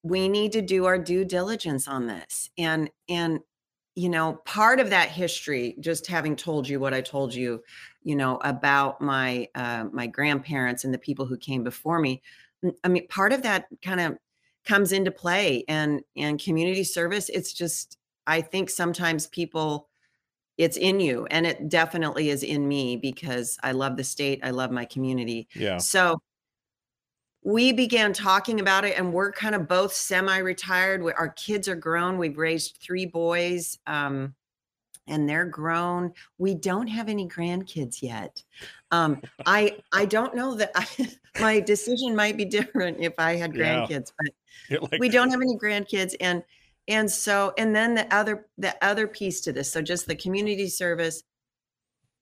we 0.04 0.30
need 0.30 0.52
to 0.54 0.62
do 0.62 0.86
our 0.86 0.98
due 0.98 1.26
diligence 1.26 1.88
on 1.88 2.08
this 2.08 2.50
and 2.58 2.90
and 3.10 3.40
you 3.96 4.10
know 4.10 4.34
part 4.46 4.80
of 4.80 4.90
that 4.90 5.10
history 5.10 5.76
just 5.80 6.08
having 6.08 6.36
told 6.36 6.68
you 6.68 6.80
what 6.80 6.94
i 6.94 7.02
told 7.02 7.34
you 7.34 7.62
you 8.04 8.16
know 8.16 8.38
about 8.44 9.02
my 9.02 9.48
uh, 9.56 9.86
my 9.92 10.08
grandparents 10.08 10.84
and 10.84 10.94
the 10.94 11.00
people 11.00 11.26
who 11.26 11.38
came 11.38 11.64
before 11.64 12.00
me 12.00 12.22
i 12.84 12.88
mean 12.88 13.08
part 13.08 13.34
of 13.34 13.42
that 13.44 13.66
kind 13.84 14.00
of 14.00 14.18
comes 14.66 14.92
into 14.92 15.12
play 15.12 15.64
and 15.68 16.02
and 16.16 16.42
community 16.42 16.84
service 16.84 17.30
it's 17.30 17.54
just 17.54 17.98
i 18.26 18.42
think 18.42 18.70
sometimes 18.70 19.28
people 19.28 19.88
it's 20.58 20.78
in 20.78 21.00
you 21.00 21.26
and 21.30 21.46
it 21.46 21.70
definitely 21.70 22.30
is 22.30 22.44
in 22.44 22.68
me 22.68 22.98
because 22.98 23.58
i 23.64 23.72
love 23.72 23.96
the 23.96 24.04
state 24.04 24.40
i 24.44 24.50
love 24.50 24.72
my 24.72 24.86
community. 24.86 25.48
Yeah. 25.56 25.78
so 25.78 26.20
we 27.44 27.72
began 27.72 28.12
talking 28.12 28.60
about 28.60 28.84
it 28.84 28.98
and 28.98 29.14
we're 29.14 29.32
kind 29.32 29.56
of 29.56 29.68
both 29.68 29.94
semi-retired 29.94 31.02
We- 31.02 31.14
our 31.14 31.30
kids 31.30 31.68
are 31.70 31.76
grown 31.76 32.18
we've 32.18 32.38
raised 32.38 32.78
three 32.82 33.06
boys 33.06 33.78
um, 33.88 34.34
and 35.08 35.28
they're 35.28 35.46
grown. 35.46 36.12
We 36.38 36.54
don't 36.54 36.88
have 36.88 37.08
any 37.08 37.28
grandkids 37.28 38.02
yet. 38.02 38.44
Um, 38.92 39.22
i 39.46 39.78
i 39.94 40.06
don't 40.06 40.36
know 40.36 40.56
that 40.56 40.72
I, 40.76 40.86
my 41.40 41.60
decision 41.60 42.16
might 42.16 42.38
be 42.38 42.46
different 42.58 42.98
if 43.00 43.14
i 43.18 43.36
had 43.36 43.56
Yeah. 43.56 43.86
grandkids 43.88 44.12
but 44.70 44.82
like, 44.92 45.00
we 45.00 45.10
don't 45.10 45.30
have 45.30 45.42
any 45.42 45.58
grandkids 45.58 46.16
and 46.20 46.44
and 46.88 47.10
so 47.10 47.54
and 47.58 47.76
then 47.76 47.96
the 47.96 48.14
other 48.14 48.48
the 48.58 48.76
other 48.84 49.08
piece 49.08 49.42
to 49.42 49.52
this 49.54 49.72
so 49.72 49.82
just 49.82 50.08
the 50.08 50.16
community 50.16 50.68
service 50.68 51.24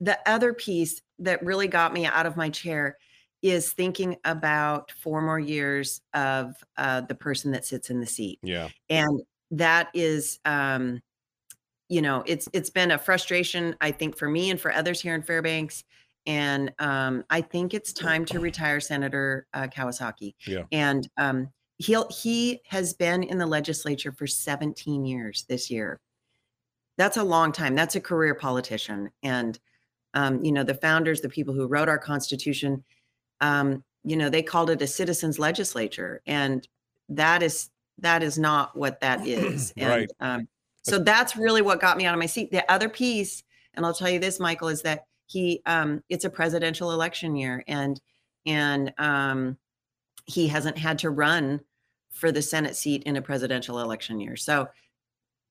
the 0.01 0.19
other 0.27 0.53
piece 0.53 1.01
that 1.19 1.43
really 1.43 1.67
got 1.67 1.93
me 1.93 2.05
out 2.05 2.25
of 2.25 2.36
my 2.36 2.50
chair 2.50 2.98
is 3.41 3.72
thinking 3.72 4.17
about 4.25 4.91
four 4.91 5.22
more 5.22 5.39
years 5.39 6.01
of 6.13 6.55
uh, 6.77 7.01
the 7.01 7.15
person 7.15 7.51
that 7.51 7.65
sits 7.65 7.89
in 7.89 8.00
the 8.00 8.05
seat 8.05 8.39
yeah. 8.41 8.69
and 8.89 9.22
that 9.51 9.89
is 9.93 10.39
um 10.45 11.01
you 11.89 12.01
know 12.01 12.24
it's 12.25 12.50
it's 12.53 12.69
been 12.72 12.91
a 12.91 12.98
frustration 12.98 13.75
i 13.81 13.91
think 13.91 14.17
for 14.17 14.27
me 14.27 14.50
and 14.50 14.60
for 14.60 14.74
others 14.74 15.00
here 15.00 15.13
in 15.13 15.22
fairbanks 15.22 15.84
and 16.25 16.72
um 16.79 17.24
i 17.29 17.39
think 17.41 17.74
it's 17.74 17.94
time 17.94 18.25
to 18.25 18.39
retire 18.39 18.79
senator 18.79 19.48
uh, 19.53 19.67
kawasaki. 19.67 20.34
Yeah. 20.48 20.63
and 20.72 21.08
um 21.17 21.50
he'll 21.77 22.08
he 22.10 22.62
has 22.67 22.94
been 22.94 23.24
in 23.24 23.38
the 23.38 23.46
legislature 23.46 24.12
for 24.12 24.25
17 24.27 25.05
years 25.05 25.46
this 25.50 25.70
year. 25.70 26.00
That's 26.98 27.17
a 27.17 27.24
long 27.24 27.51
time. 27.51 27.75
That's 27.75 27.96
a 27.96 28.01
career 28.01 28.34
politician. 28.36 29.12
And 29.24 29.60
um 30.13 30.44
you 30.44 30.51
know 30.53 30.63
the 30.63 30.75
founders 30.75 31.22
the 31.22 31.29
people 31.29 31.53
who 31.53 31.67
wrote 31.67 31.89
our 31.89 31.98
constitution 32.00 32.84
um 33.41 33.84
you 34.03 34.15
know 34.15 34.29
they 34.29 34.41
called 34.41 34.70
it 34.70 34.82
a 34.82 34.88
citizens 34.88 35.38
legislature. 35.38 36.22
And 36.25 36.67
that 37.10 37.44
is 37.44 37.70
that 38.00 38.24
is 38.24 38.38
not 38.39 38.77
what 38.77 39.00
that 39.01 39.25
is. 39.27 39.74
And 39.77 39.89
Right. 39.89 40.12
um 40.22 40.48
so 40.84 41.00
that's 41.00 41.36
really 41.36 41.62
what 41.62 41.82
got 41.82 41.98
me 41.98 42.05
out 42.05 42.13
of 42.13 42.20
my 42.20 42.25
seat. 42.27 42.51
The 42.51 42.72
other 42.72 42.88
piece 42.89 43.44
and 43.74 43.86
i'll 43.86 43.94
tell 43.94 44.10
you 44.10 44.20
this 44.20 44.39
michael 44.39 44.70
is 44.70 44.82
that 44.84 45.05
he 45.27 45.62
um 45.65 46.03
it's 46.10 46.25
a 46.25 46.29
presidential 46.29 46.91
election 46.91 47.36
year 47.36 47.63
and 47.67 48.01
and 48.46 48.94
um 48.98 49.58
he 50.25 50.48
hasn't 50.48 50.77
had 50.77 51.00
to 51.00 51.10
run 51.10 51.62
for 52.12 52.32
the 52.32 52.41
senate 52.41 52.75
seat 52.75 53.03
in 53.03 53.15
a 53.15 53.22
presidential 53.22 53.79
election 53.79 54.20
year 54.20 54.36
so 54.36 54.67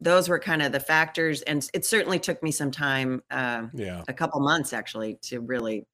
those 0.00 0.28
were 0.28 0.38
kind 0.38 0.62
of 0.62 0.72
the 0.72 0.80
factors 0.80 1.42
and 1.42 1.68
it 1.74 1.86
certainly 1.86 2.18
took 2.18 2.42
me 2.42 2.50
some 2.50 2.70
time 2.70 3.22
uh, 3.30 3.66
Yeah. 3.72 4.04
a 4.08 4.14
couple 4.14 4.40
months 4.40 4.72
actually 4.72 5.16
to 5.22 5.40
really 5.40 5.86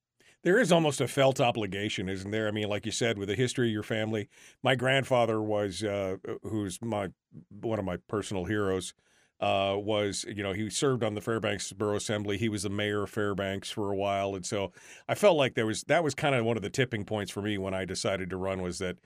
There 0.43 0.59
is 0.59 0.73
almost 0.73 1.01
a 1.01 1.09
felt 1.09 1.41
obligation, 1.41 2.09
isn't 2.09 2.31
there? 2.31 2.49
I 2.49 2.51
mean, 2.51 2.69
like 2.69 2.87
you 2.87 2.93
said, 2.93 3.19
with 3.19 3.29
the 3.29 3.35
history 3.35 3.69
of 3.69 3.73
your 3.73 3.83
family, 3.83 4.29
my 4.63 4.75
grandfather 4.75 5.43
was, 5.43 5.83
uh, 5.85 6.17
who's 6.43 6.81
my 6.81 7.11
one 7.51 7.79
of 7.79 7.85
my 7.85 7.99
personal 7.99 8.47
heroes, 8.47 8.95
uh, 9.41 9.75
was 9.77 10.25
you 10.29 10.43
know 10.43 10.53
he 10.53 10.69
served 10.69 11.03
on 11.03 11.15
the 11.15 11.21
Fairbanks 11.21 11.73
Borough 11.73 11.97
Assembly. 11.97 12.37
He 12.37 12.49
was 12.49 12.63
the 12.63 12.71
mayor 12.71 13.05
of 13.05 13.11
Fairbanks 13.11 13.71
for 13.71 13.91
a 13.91 13.97
while, 13.97 14.35
and 14.35 14.45
so 14.45 14.73
I 15.09 15.15
felt 15.15 15.37
like 15.37 15.55
there 15.55 15.67
was 15.67 15.83
that 15.85 16.05
was 16.05 16.15
kind 16.15 16.35
of 16.35 16.45
one 16.45 16.57
of 16.57 16.63
the 16.63 16.71
tipping 16.71 17.05
points 17.05 17.31
for 17.31 17.43
me 17.43 17.59
when 17.59 17.75
I 17.75 17.85
decided 17.85 18.31
to 18.31 18.37
run. 18.37 18.61
Was 18.63 18.79
that 18.79 18.99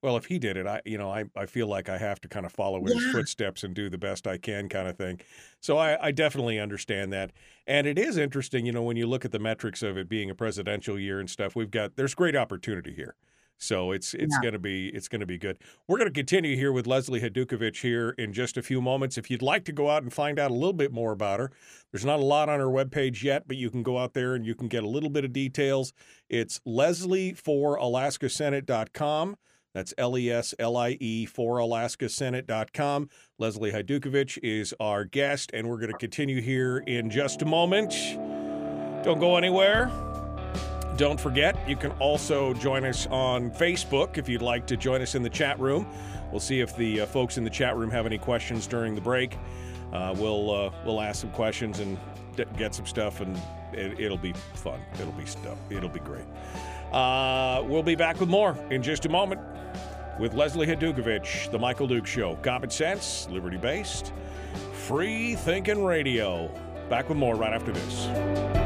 well, 0.00 0.16
if 0.16 0.24
he 0.26 0.38
did 0.38 0.56
it, 0.56 0.66
I 0.66 0.80
you 0.84 0.96
know 0.96 1.10
I 1.10 1.24
I 1.36 1.46
feel 1.46 1.66
like 1.66 1.88
I 1.88 1.98
have 1.98 2.20
to 2.22 2.28
kind 2.28 2.46
of 2.46 2.52
follow 2.52 2.78
in 2.78 2.86
his 2.86 3.12
footsteps 3.12 3.62
and 3.64 3.74
do 3.74 3.90
the 3.90 3.98
best 3.98 4.26
I 4.26 4.38
can, 4.38 4.68
kind 4.68 4.88
of 4.88 4.96
thing. 4.96 5.20
So 5.60 5.76
I, 5.76 6.06
I 6.06 6.10
definitely 6.10 6.58
understand 6.58 7.12
that. 7.12 7.30
And 7.66 7.86
it 7.86 7.98
is 7.98 8.16
interesting, 8.16 8.66
you 8.66 8.72
know, 8.72 8.82
when 8.82 8.96
you 8.96 9.06
look 9.06 9.24
at 9.24 9.30
the 9.30 9.38
metrics 9.38 9.82
of 9.82 9.96
it 9.96 10.08
being 10.08 10.28
a 10.30 10.34
presidential 10.34 10.98
year 10.98 11.20
and 11.20 11.30
stuff, 11.30 11.54
we've 11.54 11.70
got 11.70 11.96
there's 11.96 12.14
great 12.14 12.34
opportunity 12.34 12.92
here. 12.94 13.14
So 13.58 13.92
it's 13.92 14.12
it's 14.14 14.34
Yeah. 14.42 14.50
gonna 14.50 14.58
be 14.58 14.88
it's 14.88 15.06
gonna 15.08 15.26
be 15.26 15.38
good. 15.38 15.58
We're 15.86 15.98
gonna 15.98 16.10
continue 16.10 16.56
here 16.56 16.72
with 16.72 16.86
Leslie 16.86 17.20
Hajdukovich 17.20 17.80
here 17.82 18.10
in 18.18 18.32
just 18.32 18.56
a 18.56 18.62
few 18.62 18.80
moments. 18.82 19.16
If 19.16 19.30
you'd 19.30 19.42
like 19.42 19.64
to 19.66 19.72
go 19.72 19.88
out 19.88 20.02
and 20.02 20.12
find 20.12 20.38
out 20.38 20.50
a 20.50 20.54
little 20.54 20.72
bit 20.72 20.90
more 20.92 21.12
about 21.12 21.38
her, 21.38 21.52
there's 21.92 22.04
not 22.04 22.18
a 22.18 22.24
lot 22.24 22.48
on 22.48 22.58
her 22.58 22.66
webpage 22.66 23.22
yet, 23.22 23.46
but 23.46 23.56
you 23.56 23.70
can 23.70 23.82
go 23.84 23.98
out 23.98 24.14
there 24.14 24.34
and 24.34 24.44
you 24.44 24.54
can 24.56 24.66
get 24.68 24.82
a 24.82 24.88
little 24.88 25.10
bit 25.10 25.24
of 25.24 25.32
details. 25.32 25.92
It's 26.28 26.60
Leslie 26.66 27.34
for 27.34 27.78
AlaskaSenate.com. 27.78 29.36
That's 29.74 29.94
L 29.96 30.18
E 30.18 30.30
S 30.30 30.54
L 30.58 30.76
I 30.76 30.98
E 31.00 31.24
for 31.24 31.58
AlaskaSenate.com. 31.58 33.08
Leslie 33.38 33.72
Hajdukovich 33.72 34.38
is 34.42 34.74
our 34.80 35.04
guest, 35.04 35.50
and 35.54 35.66
we're 35.68 35.78
going 35.78 35.92
to 35.92 35.96
continue 35.98 36.42
here 36.42 36.78
in 36.86 37.08
just 37.10 37.40
a 37.42 37.46
moment. 37.46 37.92
Don't 39.04 39.18
go 39.18 39.36
anywhere. 39.36 39.90
Don't 40.96 41.18
forget, 41.18 41.56
you 41.66 41.74
can 41.74 41.90
also 41.92 42.52
join 42.54 42.84
us 42.84 43.06
on 43.06 43.50
Facebook 43.50 44.18
if 44.18 44.28
you'd 44.28 44.42
like 44.42 44.66
to 44.66 44.76
join 44.76 45.00
us 45.00 45.14
in 45.14 45.22
the 45.22 45.30
chat 45.30 45.58
room. 45.58 45.86
We'll 46.30 46.40
see 46.40 46.60
if 46.60 46.76
the 46.76 47.00
uh, 47.00 47.06
folks 47.06 47.38
in 47.38 47.44
the 47.44 47.50
chat 47.50 47.76
room 47.76 47.90
have 47.90 48.04
any 48.04 48.18
questions 48.18 48.66
during 48.66 48.94
the 48.94 49.00
break. 49.00 49.38
Uh, 49.92 50.14
we'll 50.16 50.50
uh, 50.50 50.70
we'll 50.84 51.00
ask 51.00 51.20
some 51.20 51.30
questions 51.30 51.78
and 51.80 51.98
d- 52.36 52.44
get 52.56 52.74
some 52.74 52.86
stuff, 52.86 53.20
and 53.20 53.36
it, 53.72 53.98
it'll 53.98 54.18
be 54.18 54.32
fun. 54.54 54.80
It'll 54.94 55.12
be 55.12 55.26
stuff. 55.26 55.58
It'll 55.70 55.88
be 55.88 56.00
great. 56.00 56.24
Uh, 56.92 57.62
we'll 57.66 57.82
be 57.82 57.94
back 57.94 58.20
with 58.20 58.28
more 58.28 58.56
in 58.70 58.82
just 58.82 59.06
a 59.06 59.08
moment 59.08 59.40
with 60.20 60.34
Leslie 60.34 60.66
Hajdukovich, 60.66 61.50
The 61.50 61.58
Michael 61.58 61.86
Duke 61.86 62.06
Show. 62.06 62.36
Common 62.36 62.70
sense, 62.70 63.28
liberty 63.30 63.56
based, 63.56 64.12
free 64.72 65.36
thinking 65.36 65.84
radio. 65.84 66.50
Back 66.90 67.08
with 67.08 67.16
more 67.16 67.34
right 67.34 67.54
after 67.54 67.72
this. 67.72 68.61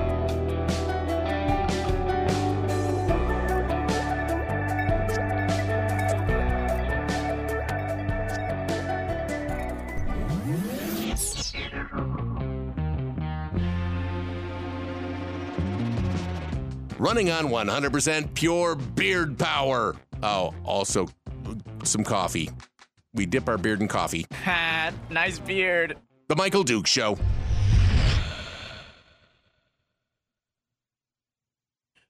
running 17.06 17.30
on 17.30 17.46
100% 17.46 18.34
pure 18.34 18.74
beard 18.74 19.38
power. 19.38 19.94
Oh, 20.24 20.52
also 20.64 21.06
some 21.84 22.02
coffee. 22.02 22.50
We 23.14 23.26
dip 23.26 23.48
our 23.48 23.56
beard 23.56 23.80
in 23.80 23.86
coffee. 23.86 24.26
Ha, 24.42 24.90
nice 25.10 25.38
beard. 25.38 25.96
The 26.26 26.34
Michael 26.34 26.64
Duke 26.64 26.88
Show. 26.88 27.16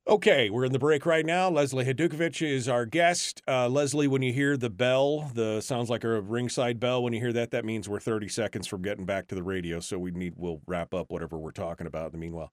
Okay, 0.08 0.48
we're 0.48 0.64
in 0.64 0.72
the 0.72 0.78
break 0.78 1.04
right 1.04 1.26
now. 1.26 1.50
Leslie 1.50 1.84
Hajdukovich 1.84 2.40
is 2.40 2.66
our 2.66 2.86
guest. 2.86 3.42
Uh, 3.46 3.68
Leslie, 3.68 4.06
when 4.06 4.22
you 4.22 4.32
hear 4.32 4.56
the 4.56 4.70
bell, 4.70 5.30
the 5.34 5.60
sounds 5.60 5.90
like 5.90 6.04
a 6.04 6.20
ringside 6.22 6.80
bell. 6.80 7.02
When 7.02 7.12
you 7.12 7.20
hear 7.20 7.34
that, 7.34 7.50
that 7.50 7.66
means 7.66 7.86
we're 7.86 8.00
30 8.00 8.28
seconds 8.28 8.66
from 8.66 8.80
getting 8.80 9.04
back 9.04 9.26
to 9.28 9.34
the 9.34 9.42
radio. 9.42 9.80
So 9.80 9.98
we 9.98 10.12
need 10.12 10.34
we'll 10.36 10.62
wrap 10.66 10.94
up 10.94 11.10
whatever 11.10 11.36
we're 11.36 11.50
talking 11.50 11.86
about 11.86 12.06
in 12.06 12.12
the 12.12 12.18
meanwhile. 12.18 12.52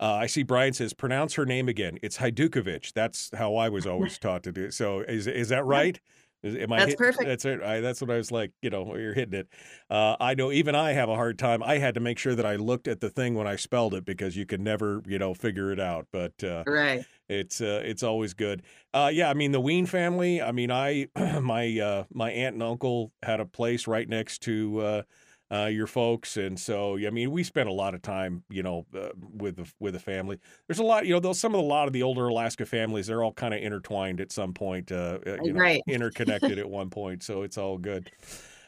Uh, 0.00 0.12
I 0.14 0.26
see 0.26 0.42
Brian 0.42 0.72
says 0.72 0.92
pronounce 0.92 1.34
her 1.34 1.44
name 1.46 1.68
again. 1.68 1.98
It's 2.02 2.18
Hajdukovich. 2.18 2.92
That's 2.92 3.30
how 3.34 3.56
I 3.56 3.68
was 3.68 3.86
always 3.86 4.18
taught 4.20 4.42
to 4.44 4.52
do. 4.52 4.64
it. 4.66 4.74
So 4.74 5.00
is 5.00 5.26
is 5.26 5.48
that 5.48 5.64
right? 5.64 5.98
Is, 6.44 6.54
am 6.54 6.72
I 6.72 6.78
That's 6.78 6.90
hit- 6.90 6.98
perfect. 6.98 7.26
That's 7.26 7.44
it. 7.44 7.60
I, 7.62 7.80
that's 7.80 8.00
what 8.00 8.10
I 8.12 8.16
was 8.16 8.30
like. 8.30 8.52
You 8.62 8.70
know, 8.70 8.94
you're 8.96 9.12
hitting 9.12 9.34
it. 9.40 9.48
Uh, 9.90 10.14
I 10.20 10.34
know 10.34 10.52
even 10.52 10.76
I 10.76 10.92
have 10.92 11.08
a 11.08 11.16
hard 11.16 11.36
time. 11.36 11.64
I 11.64 11.78
had 11.78 11.94
to 11.94 12.00
make 12.00 12.16
sure 12.16 12.36
that 12.36 12.46
I 12.46 12.54
looked 12.54 12.86
at 12.86 13.00
the 13.00 13.10
thing 13.10 13.34
when 13.34 13.48
I 13.48 13.56
spelled 13.56 13.92
it 13.92 14.04
because 14.04 14.36
you 14.36 14.46
could 14.46 14.60
never, 14.60 15.02
you 15.04 15.18
know, 15.18 15.34
figure 15.34 15.72
it 15.72 15.80
out. 15.80 16.06
But 16.12 16.44
uh, 16.44 16.62
Right. 16.64 17.04
it's 17.28 17.60
uh, 17.60 17.82
it's 17.84 18.04
always 18.04 18.34
good. 18.34 18.62
Uh, 18.94 19.10
yeah, 19.12 19.28
I 19.28 19.34
mean 19.34 19.50
the 19.50 19.60
Wien 19.60 19.84
family. 19.84 20.40
I 20.40 20.52
mean, 20.52 20.70
I 20.70 21.08
my 21.42 21.76
uh, 21.80 22.04
my 22.14 22.30
aunt 22.30 22.54
and 22.54 22.62
uncle 22.62 23.10
had 23.24 23.40
a 23.40 23.44
place 23.44 23.88
right 23.88 24.08
next 24.08 24.38
to 24.42 25.02
uh, 25.50 25.66
your 25.66 25.86
folks, 25.86 26.36
and 26.36 26.58
so 26.58 26.96
I 26.98 27.10
mean 27.10 27.30
we 27.30 27.42
spent 27.42 27.68
a 27.68 27.72
lot 27.72 27.94
of 27.94 28.02
time, 28.02 28.44
you 28.50 28.62
know, 28.62 28.86
uh, 28.94 29.10
with 29.16 29.56
the 29.56 29.72
with 29.80 29.94
the 29.94 30.00
family. 30.00 30.38
There's 30.66 30.78
a 30.78 30.84
lot, 30.84 31.06
you 31.06 31.14
know, 31.14 31.20
those 31.20 31.40
some 31.40 31.54
of 31.54 31.58
the, 31.60 31.64
a 31.64 31.66
lot 31.66 31.86
of 31.86 31.92
the 31.94 32.02
older 32.02 32.28
Alaska 32.28 32.66
families. 32.66 33.06
They're 33.06 33.22
all 33.22 33.32
kind 33.32 33.54
of 33.54 33.62
intertwined 33.62 34.20
at 34.20 34.32
some 34.32 34.52
point, 34.54 34.92
uh, 34.92 35.18
uh, 35.26 35.38
you 35.42 35.52
know, 35.52 35.60
Right. 35.60 35.82
interconnected 35.88 36.58
at 36.58 36.68
one 36.68 36.90
point. 36.90 37.22
So 37.22 37.42
it's 37.42 37.58
all 37.58 37.78
good. 37.78 38.10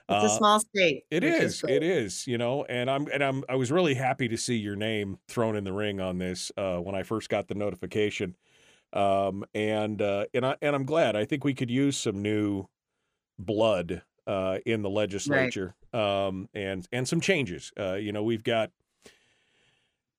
It's 0.08 0.22
a 0.22 0.28
Uh, 0.28 0.38
small 0.38 0.60
state. 0.60 1.04
It 1.10 1.24
is. 1.24 1.62
is 1.62 1.62
it 1.66 1.82
is. 1.82 2.26
You 2.26 2.38
know, 2.38 2.64
and 2.64 2.90
I'm 2.90 3.06
and 3.08 3.22
I'm 3.22 3.44
I 3.48 3.56
was 3.56 3.72
really 3.72 3.94
happy 3.94 4.28
to 4.28 4.36
see 4.36 4.56
your 4.56 4.76
name 4.76 5.18
thrown 5.28 5.56
in 5.56 5.64
the 5.64 5.72
ring 5.72 6.00
on 6.00 6.18
this 6.18 6.52
uh, 6.56 6.78
when 6.78 6.94
I 6.94 7.02
first 7.02 7.28
got 7.28 7.48
the 7.48 7.54
notification. 7.54 8.36
Um, 8.92 9.44
and 9.54 10.02
uh, 10.02 10.26
and 10.34 10.46
I 10.46 10.56
and 10.62 10.76
I'm 10.76 10.86
glad. 10.86 11.16
I 11.16 11.24
think 11.26 11.44
we 11.44 11.54
could 11.54 11.70
use 11.70 11.96
some 11.98 12.22
new 12.22 12.66
blood 13.38 14.02
uh, 14.26 14.60
in 14.66 14.82
the 14.82 14.90
legislature. 14.90 15.76
Um, 15.92 16.48
and 16.54 16.86
and 16.92 17.08
some 17.08 17.20
changes. 17.20 17.72
Uh, 17.78 17.94
you 17.94 18.12
know, 18.12 18.22
we've 18.22 18.44
got. 18.44 18.70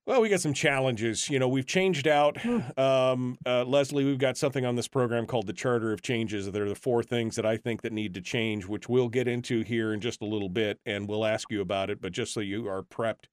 Well, 0.08 0.20
we 0.20 0.30
got 0.30 0.42
some 0.42 0.56
challenges. 0.56 1.30
You 1.30 1.38
know, 1.38 1.48
we've 1.48 1.68
changed 1.68 2.08
out, 2.08 2.44
um, 2.78 3.38
uh, 3.46 3.64
Leslie. 3.64 4.04
We've 4.04 4.18
got 4.18 4.36
something 4.36 4.66
on 4.66 4.76
this 4.76 4.88
program 4.88 5.28
called 5.28 5.46
the 5.46 5.54
Charter 5.54 5.94
of 5.94 6.02
Changes. 6.02 6.52
There 6.52 6.66
are 6.66 6.70
the 6.70 6.76
four 6.76 7.04
things 7.04 7.36
that 7.36 7.46
I 7.46 7.56
think 7.56 7.84
that 7.84 7.94
need 7.94 8.16
to 8.16 8.22
change, 8.22 8.66
which 8.66 8.90
we'll 8.90 9.10
get 9.10 9.28
into 9.28 9.62
here 9.62 9.94
in 9.94 10.02
just 10.02 10.24
a 10.24 10.26
little 10.26 10.50
bit, 10.50 10.80
and 10.88 11.08
we'll 11.08 11.24
ask 11.24 11.52
you 11.52 11.62
about 11.62 11.92
it. 11.92 12.02
But 12.02 12.14
just 12.14 12.34
so 12.34 12.40
you 12.40 12.68
are 12.68 12.82
prepped 12.82 13.26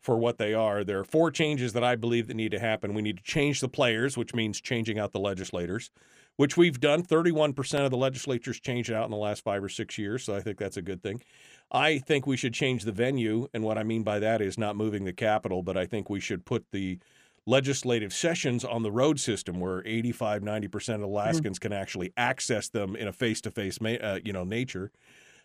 for 0.00 0.16
what 0.16 0.38
they 0.38 0.54
are, 0.54 0.84
there 0.84 1.00
are 1.00 1.04
four 1.04 1.32
changes 1.32 1.72
that 1.72 1.82
I 1.82 1.96
believe 1.96 2.28
that 2.28 2.34
need 2.34 2.52
to 2.52 2.60
happen. 2.60 2.94
We 2.94 3.02
need 3.02 3.16
to 3.16 3.22
change 3.24 3.60
the 3.60 3.68
players, 3.68 4.16
which 4.16 4.34
means 4.34 4.60
changing 4.60 5.00
out 5.00 5.12
the 5.12 5.18
legislators, 5.18 5.90
which 6.36 6.56
we've 6.56 6.80
done. 6.80 7.02
Thirty-one 7.02 7.52
percent 7.52 7.84
of 7.84 7.90
the 7.90 7.96
legislatures 7.96 8.60
changed 8.60 8.92
out 8.92 9.04
in 9.04 9.10
the 9.10 9.16
last 9.16 9.44
five 9.44 9.62
or 9.62 9.68
six 9.68 9.98
years, 9.98 10.24
so 10.24 10.34
I 10.34 10.40
think 10.40 10.58
that's 10.58 10.76
a 10.76 10.82
good 10.82 11.02
thing. 11.02 11.22
I 11.70 11.98
think 11.98 12.26
we 12.26 12.36
should 12.36 12.54
change 12.54 12.84
the 12.84 12.92
venue. 12.92 13.48
And 13.52 13.64
what 13.64 13.78
I 13.78 13.82
mean 13.82 14.02
by 14.02 14.18
that 14.18 14.40
is 14.40 14.58
not 14.58 14.76
moving 14.76 15.04
the 15.04 15.12
capital, 15.12 15.62
but 15.62 15.76
I 15.76 15.86
think 15.86 16.08
we 16.08 16.20
should 16.20 16.44
put 16.44 16.66
the 16.72 16.98
legislative 17.46 18.12
sessions 18.12 18.64
on 18.64 18.82
the 18.82 18.92
road 18.92 19.20
system 19.20 19.60
where 19.60 19.86
85, 19.86 20.42
90% 20.42 20.94
of 20.94 21.02
Alaskans 21.02 21.58
can 21.58 21.72
actually 21.72 22.12
access 22.16 22.68
them 22.68 22.96
in 22.96 23.06
a 23.06 23.12
face 23.12 23.40
to 23.42 23.50
face, 23.50 23.78
uh, 23.82 24.18
you 24.24 24.32
know, 24.32 24.44
nature. 24.44 24.90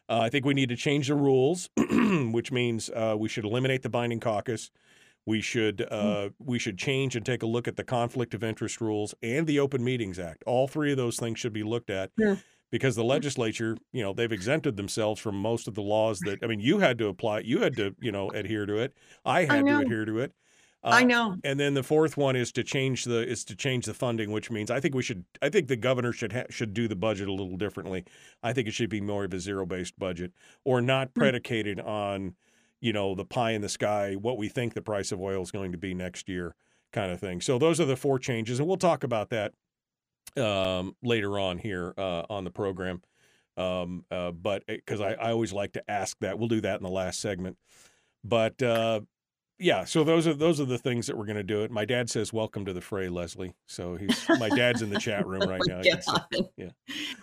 Uh, 0.08 0.20
I 0.22 0.30
think 0.30 0.46
we 0.46 0.54
need 0.54 0.70
to 0.70 0.76
change 0.76 1.08
the 1.08 1.16
rules, 1.16 1.70
which 2.32 2.52
means 2.52 2.90
uh, 2.90 3.16
we 3.18 3.30
should 3.30 3.46
eliminate 3.46 3.84
the 3.84 3.90
binding 3.90 4.20
caucus. 4.20 4.72
We 5.30 5.42
should 5.42 5.86
uh, 5.92 6.30
we 6.40 6.58
should 6.58 6.80
change 6.80 7.16
and 7.16 7.24
take 7.24 7.44
a 7.44 7.46
look 7.46 7.68
at 7.68 7.76
the 7.76 7.84
conflict 7.84 8.34
of 8.34 8.44
interest 8.44 8.82
rules 8.82 9.14
and 9.22 9.46
the 9.46 9.60
Open 9.60 9.84
Meetings 9.84 10.18
Act. 10.18 10.44
All 10.48 10.68
three 10.68 10.90
of 10.90 10.98
those 10.98 11.18
things 11.18 11.38
should 11.38 11.54
be 11.54 11.62
looked 11.62 11.92
at 11.92 12.10
Yeah. 12.18 12.38
because 12.72 12.96
the 12.96 13.04
legislature, 13.04 13.78
you 13.92 14.02
know, 14.02 14.12
they've 14.12 14.32
exempted 14.32 14.76
themselves 14.76 15.22
from 15.22 15.36
most 15.40 15.68
of 15.68 15.76
the 15.76 15.84
laws 15.84 16.18
that 16.22 16.40
I 16.42 16.48
mean, 16.48 16.60
you 16.60 16.80
had 16.80 16.98
to 16.98 17.10
apply, 17.10 17.42
you 17.42 17.60
had 17.60 17.76
to, 17.78 17.96
you 18.02 18.12
know, 18.12 18.32
adhere 18.32 18.66
to 18.66 18.78
it. 18.80 18.96
I 19.24 19.44
had 19.46 19.68
to 19.68 19.78
adhere 19.78 20.06
to 20.06 20.18
it. 20.18 20.34
Uh, 20.84 20.92
I 20.94 21.04
know. 21.04 21.36
And 21.44 21.60
then 21.60 21.76
the 21.76 21.84
fourth 21.84 22.18
one 22.18 22.36
is 22.36 22.52
to 22.54 22.64
change 22.64 23.04
the 23.04 23.20
is 23.28 23.44
to 23.46 23.56
change 23.56 23.86
the 23.86 23.94
funding, 23.94 24.32
which 24.32 24.50
means 24.50 24.72
I 24.72 24.80
think 24.80 24.96
we 24.96 25.04
should 25.04 25.26
I 25.44 25.50
think 25.50 25.68
the 25.68 25.76
governor 25.76 26.12
should 26.12 26.34
ha- 26.34 26.50
should 26.50 26.74
do 26.74 26.88
the 26.88 26.96
budget 26.96 27.28
a 27.28 27.32
little 27.34 27.56
differently. 27.58 28.04
I 28.42 28.52
think 28.54 28.68
it 28.68 28.74
should 28.74 28.90
be 28.90 29.00
more 29.02 29.26
of 29.26 29.34
a 29.36 29.40
zero 29.40 29.68
based 29.68 30.00
budget 30.00 30.32
or 30.64 30.82
not 30.82 31.14
predicated 31.14 31.80
on 31.80 32.34
you 32.82 32.94
know 32.94 33.16
the 33.16 33.26
pie 33.26 33.52
in 33.52 33.62
the 33.62 33.70
sky 33.70 34.14
what 34.14 34.38
we 34.38 34.48
think 34.48 34.74
the 34.74 34.82
price 34.82 35.12
of 35.12 35.20
oil 35.20 35.42
is 35.42 35.52
going 35.52 35.72
to 35.72 35.78
be 35.78 35.94
next 35.94 36.30
year 36.30 36.56
kind 36.92 37.12
of 37.12 37.20
thing. 37.20 37.42
So 37.42 37.58
those 37.58 37.80
are 37.80 37.86
the 37.86 37.96
four 37.96 38.20
changes, 38.20 38.60
and 38.60 38.68
we'll 38.68 38.78
talk 38.78 39.04
about 39.04 39.30
that 39.30 39.54
um, 40.38 40.96
later 41.04 41.40
on 41.40 41.58
here 41.58 41.94
uh, 41.98 42.24
on 42.30 42.44
the 42.44 42.52
program. 42.52 43.02
Um, 43.58 44.06
uh, 44.10 44.32
but 44.32 44.64
because 44.68 45.02
I, 45.02 45.14
I 45.14 45.32
always 45.32 45.52
like 45.52 45.74
to 45.74 45.92
ask 45.92 46.18
that, 46.22 46.40
we'll 46.40 46.48
do 46.48 46.62
that 46.62 46.78
in 46.78 46.84
the 46.84 46.90
last 46.90 47.20
segment. 47.20 47.58
But 48.24 48.62
uh, 48.62 49.02
yeah, 49.58 49.84
so 49.84 50.04
those 50.04 50.28
are 50.28 50.34
those 50.34 50.62
are 50.62 50.66
the 50.66 50.78
things 50.78 51.08
that 51.08 51.18
we're 51.18 51.26
going 51.26 51.38
to 51.38 51.44
do. 51.44 51.64
It. 51.64 51.72
My 51.72 51.86
dad 51.86 52.10
says, 52.10 52.32
"Welcome 52.32 52.66
to 52.66 52.74
the 52.74 52.82
fray, 52.82 53.10
Leslie." 53.10 53.56
So 53.68 53.96
he's 53.96 54.26
my 54.40 54.50
dad's 54.50 54.82
in 54.82 54.90
the 54.90 55.00
chat 55.00 55.28
room 55.28 55.48
right 55.50 55.62
now. 55.68 55.82
I 56.08 56.48
yeah. 56.56 56.70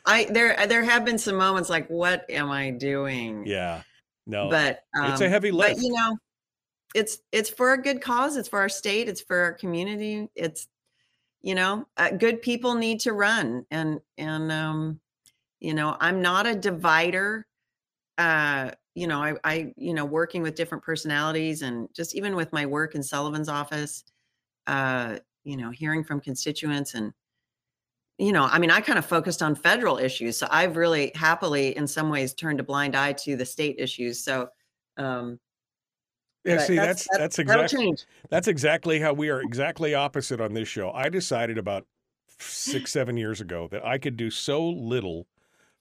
I 0.05 0.25
there 0.25 0.67
there 0.67 0.85
have 0.85 1.05
been 1.05 1.19
some 1.19 1.37
moments 1.37 1.71
like, 1.71 1.89
what 1.89 2.27
am 2.29 2.51
I 2.51 2.71
doing? 2.71 3.47
Yeah, 3.47 3.83
no, 4.27 4.49
But 4.49 4.81
um, 4.99 5.13
it's 5.13 5.21
a 5.21 5.29
heavy 5.29 5.51
lift. 5.51 5.77
But 5.77 5.83
you 5.83 5.93
know, 5.93 6.17
it's 6.95 7.19
it's 7.33 7.51
for 7.51 7.73
a 7.73 7.83
good 7.83 8.01
cause. 8.01 8.37
It's 8.37 8.49
for 8.49 8.59
our 8.59 8.69
state. 8.69 9.09
It's 9.09 9.21
for 9.21 9.39
our 9.39 9.53
community. 9.53 10.29
It's 10.35 10.69
you 11.43 11.55
know, 11.55 11.87
uh, 11.97 12.11
good 12.11 12.43
people 12.43 12.75
need 12.75 13.01
to 13.01 13.13
run, 13.13 13.67
and 13.71 14.01
and 14.19 14.51
um, 14.51 15.01
you 15.61 15.75
know, 15.75 15.97
I'm 16.01 16.21
not 16.23 16.47
a 16.47 16.55
divider. 16.55 17.47
Uh, 18.19 18.73
you 18.95 19.07
know, 19.07 19.23
I 19.23 19.35
I 19.45 19.73
you 19.77 19.95
know, 19.95 20.05
working 20.05 20.43
with 20.43 20.57
different 20.57 20.83
personalities, 20.83 21.63
and 21.63 21.89
just 21.95 22.15
even 22.17 22.35
with 22.35 22.53
my 22.53 22.67
work 22.67 22.95
in 22.95 23.03
Sullivan's 23.03 23.49
office, 23.49 24.05
uh, 24.67 25.19
you 25.45 25.57
know, 25.57 25.71
hearing 25.71 26.03
from 26.03 26.21
constituents 26.21 26.95
and 26.95 27.13
you 28.19 28.33
know, 28.33 28.45
I 28.45 28.59
mean, 28.59 28.71
I 28.71 28.81
kind 28.81 28.99
of 28.99 29.05
focused 29.05 29.43
on 29.43 29.55
federal 29.55 29.99
issues. 29.99 30.37
So 30.37 30.47
I've 30.51 30.77
really 30.77 31.13
happily, 31.15 31.77
in 31.77 31.87
some 31.87 32.09
ways, 32.09 32.33
turned 32.35 32.61
a 32.61 32.63
blind 32.63 32.97
eye 32.97 33.13
to 33.13 33.37
the 33.37 33.45
state 33.45 33.77
issues. 33.79 34.23
So, 34.23 34.49
um, 34.97 35.39
yeah. 36.45 36.59
See, 36.59 36.77
that's 36.77 37.09
that's, 37.13 37.37
that'll 37.37 37.65
exactly 37.65 37.97
that's 38.31 38.49
exactly 38.49 39.01
how 39.01 39.13
we 39.13 39.31
are 39.31 39.41
exactly 39.43 39.95
opposite 39.95 40.41
on 40.41 40.55
this 40.55 40.69
show. 40.69 40.93
I 40.93 41.09
decided 41.09 41.59
about 41.59 41.87
six 42.39 42.93
seven 42.93 43.17
years 43.17 43.41
ago 43.41 43.69
that 43.73 43.85
I 43.85 43.99
could 43.99 44.17
do 44.17 44.31
so 44.31 44.65
little 44.67 45.27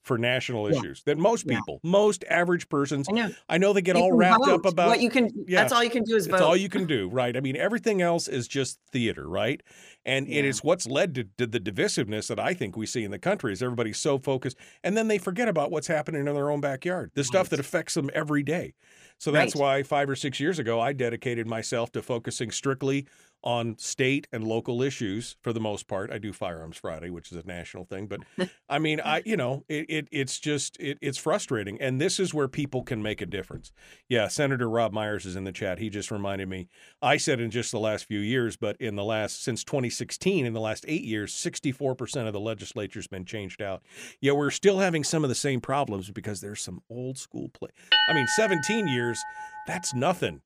for 0.01 0.17
national 0.17 0.71
Yeah. 0.71 0.79
issues 0.79 1.03
that 1.03 1.17
most 1.17 1.45
Yeah. 1.45 1.57
people, 1.57 1.79
most 1.83 2.23
average 2.29 2.69
persons, 2.69 3.07
I 3.09 3.11
know. 3.13 3.29
I 3.49 3.57
know 3.57 3.73
they 3.73 3.81
get 3.81 3.95
You 3.95 4.03
all 4.03 4.11
wrapped 4.11 4.47
up 4.47 4.65
about 4.65 4.87
what 4.87 5.01
you 5.01 5.09
can. 5.09 5.29
Yeah. 5.47 5.61
That's 5.61 5.73
all 5.73 5.83
you 5.83 5.89
can 5.89 6.03
do 6.03 6.15
is 6.15 6.27
vote. 6.27 6.41
all 6.41 6.55
you 6.55 6.69
can 6.69 6.85
do, 6.85 7.09
right? 7.09 7.35
I 7.35 7.39
mean, 7.41 7.55
everything 7.55 8.01
else 8.01 8.27
is 8.27 8.47
just 8.47 8.79
theater, 8.91 9.27
right? 9.27 9.61
And 10.05 10.27
it 10.29 10.45
Yeah. 10.45 10.45
is 10.45 10.63
what's 10.63 10.85
led 10.85 11.15
to, 11.15 11.23
to 11.39 11.47
the 11.47 11.59
divisiveness 11.59 12.27
that 12.27 12.39
I 12.39 12.53
think 12.53 12.77
we 12.77 12.85
see 12.85 13.03
in 13.03 13.11
the 13.11 13.19
country 13.19 13.51
is 13.53 13.63
everybody's 13.63 13.99
so 13.99 14.19
focused, 14.19 14.57
and 14.83 14.95
then 14.95 15.07
they 15.07 15.17
forget 15.17 15.47
about 15.47 15.71
what's 15.71 15.87
happening 15.87 16.27
in 16.27 16.33
their 16.35 16.51
own 16.51 16.61
backyard, 16.61 17.11
the 17.15 17.23
stuff 17.23 17.49
that 17.49 17.59
affects 17.59 17.95
them 17.95 18.09
every 18.13 18.43
day. 18.43 18.75
So 19.17 19.31
that's 19.31 19.55
Right. 19.55 19.55
why 19.55 19.83
five 19.83 20.09
or 20.09 20.15
six 20.15 20.39
years 20.39 20.59
ago, 20.59 20.79
I 20.79 20.93
dedicated 20.93 21.47
myself 21.47 21.91
to 21.93 22.01
focusing 22.01 22.51
strictly 22.51 23.07
on 23.45 23.77
state 23.77 24.27
and 24.31 24.43
local 24.43 24.81
issues 24.81 25.37
for 25.41 25.53
the 25.53 25.59
most 25.59 25.87
part. 25.87 26.11
I 26.11 26.17
do 26.17 26.33
Firearms 26.33 26.77
Friday, 26.77 27.09
which 27.09 27.31
is 27.31 27.37
a 27.37 27.47
national 27.47 27.85
thing, 27.85 28.07
but 28.07 28.21
I 28.69 28.79
mean, 28.79 28.99
I 28.99 29.21
you 29.25 29.37
know, 29.37 29.63
it, 29.69 29.85
it 29.87 30.07
it's 30.11 30.39
just 30.39 30.77
it, 30.79 30.97
it's 31.01 31.17
frustrating, 31.17 31.79
and 31.79 32.01
this 32.01 32.19
is 32.19 32.33
where 32.33 32.47
people 32.47 32.83
can 32.83 33.03
make 33.03 33.21
a 33.21 33.25
difference. 33.25 33.71
Yeah, 34.09 34.27
Senator 34.27 34.69
Rob 34.69 34.91
Myers 34.91 35.25
is 35.25 35.35
in 35.35 35.43
the 35.43 35.51
chat. 35.51 35.79
He 35.79 35.89
just 35.89 36.11
reminded 36.11 36.49
me. 36.49 36.67
I 37.01 37.17
said 37.17 37.39
in 37.39 37.51
just 37.51 37.71
the 37.71 37.79
last 37.79 38.05
few 38.05 38.19
years, 38.19 38.57
but 38.57 38.75
in 38.81 38.95
the 38.95 39.03
last 39.03 39.43
since 39.43 39.63
2016, 39.63 40.45
in 40.45 40.53
the 40.53 40.59
last 40.59 40.83
eight 40.87 41.03
years, 41.03 41.33
64 41.33 41.95
percent 41.95 42.27
of 42.27 42.33
the 42.33 42.39
legislature's 42.39 43.07
been 43.07 43.25
changed 43.25 43.61
out. 43.61 43.83
Yet 44.19 44.35
we're 44.35 44.51
still 44.51 44.79
having 44.79 45.03
some 45.03 45.23
of 45.23 45.29
the 45.29 45.35
same 45.35 45.61
problems 45.61 46.09
because 46.09 46.41
there's 46.41 46.61
some 46.61 46.81
old 46.89 47.17
school 47.17 47.49
play. 47.49 47.69
I 48.09 48.13
mean, 48.13 48.27
17 48.27 48.87
years, 48.87 49.19
that's 49.67 49.93
nothing. 49.93 50.41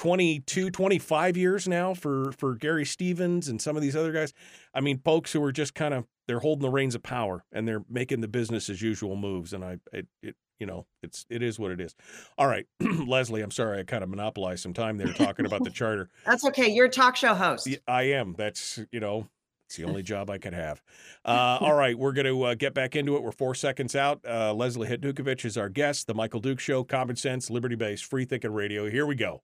22 0.00 0.70
25 0.70 1.36
years 1.36 1.68
now 1.68 1.92
for 1.92 2.32
for 2.32 2.54
Gary 2.54 2.86
Stevens 2.86 3.48
and 3.48 3.60
some 3.60 3.76
of 3.76 3.82
these 3.82 3.94
other 3.94 4.12
guys. 4.12 4.32
I 4.72 4.80
mean, 4.80 4.98
folks 5.04 5.30
who 5.30 5.44
are 5.44 5.52
just 5.52 5.74
kind 5.74 5.92
of 5.92 6.06
they're 6.26 6.38
holding 6.38 6.62
the 6.62 6.70
reins 6.70 6.94
of 6.94 7.02
power 7.02 7.44
and 7.52 7.68
they're 7.68 7.84
making 7.86 8.22
the 8.22 8.28
business 8.28 8.70
as 8.70 8.80
usual 8.80 9.14
moves 9.14 9.52
and 9.52 9.62
I 9.62 9.76
it, 9.92 10.06
it 10.22 10.36
you 10.58 10.64
know, 10.64 10.86
it's 11.02 11.26
it 11.28 11.42
is 11.42 11.58
what 11.58 11.70
it 11.70 11.82
is. 11.82 11.94
All 12.38 12.46
right, 12.46 12.64
Leslie, 12.80 13.42
I'm 13.42 13.50
sorry 13.50 13.78
I 13.78 13.82
kind 13.82 14.02
of 14.02 14.08
monopolized 14.08 14.62
some 14.62 14.72
time 14.72 14.96
there 14.96 15.12
talking 15.12 15.44
about 15.44 15.64
the 15.64 15.70
charter. 15.74 16.08
That's 16.24 16.46
okay. 16.46 16.70
You're 16.70 16.86
a 16.86 16.90
talk 16.90 17.14
show 17.14 17.34
host. 17.34 17.68
I 17.86 18.04
am. 18.04 18.34
That's 18.38 18.78
you 18.90 19.00
know, 19.00 19.28
it's 19.68 19.76
the 19.76 19.84
only 19.84 20.02
job 20.02 20.30
I 20.30 20.38
could 20.38 20.54
have. 20.54 20.82
Uh, 21.26 21.58
all 21.60 21.74
right, 21.74 21.98
we're 21.98 22.12
going 22.12 22.24
to 22.24 22.42
uh, 22.44 22.54
get 22.54 22.72
back 22.72 22.96
into 22.96 23.16
it. 23.16 23.22
We're 23.22 23.32
four 23.32 23.54
seconds 23.54 23.94
out. 23.94 24.22
Uh, 24.26 24.54
Leslie 24.54 24.88
Hajdukovich 24.88 25.44
is 25.44 25.58
our 25.58 25.68
guest. 25.68 26.06
The 26.06 26.14
Michael 26.14 26.40
Duke 26.40 26.58
Show, 26.58 26.84
Common 26.84 27.16
Sense, 27.16 27.50
Liberty 27.50 27.76
Based, 27.76 28.06
Free 28.06 28.24
Thinking 28.24 28.54
Radio. 28.54 28.88
Here 28.88 29.04
we 29.04 29.14
go. 29.14 29.42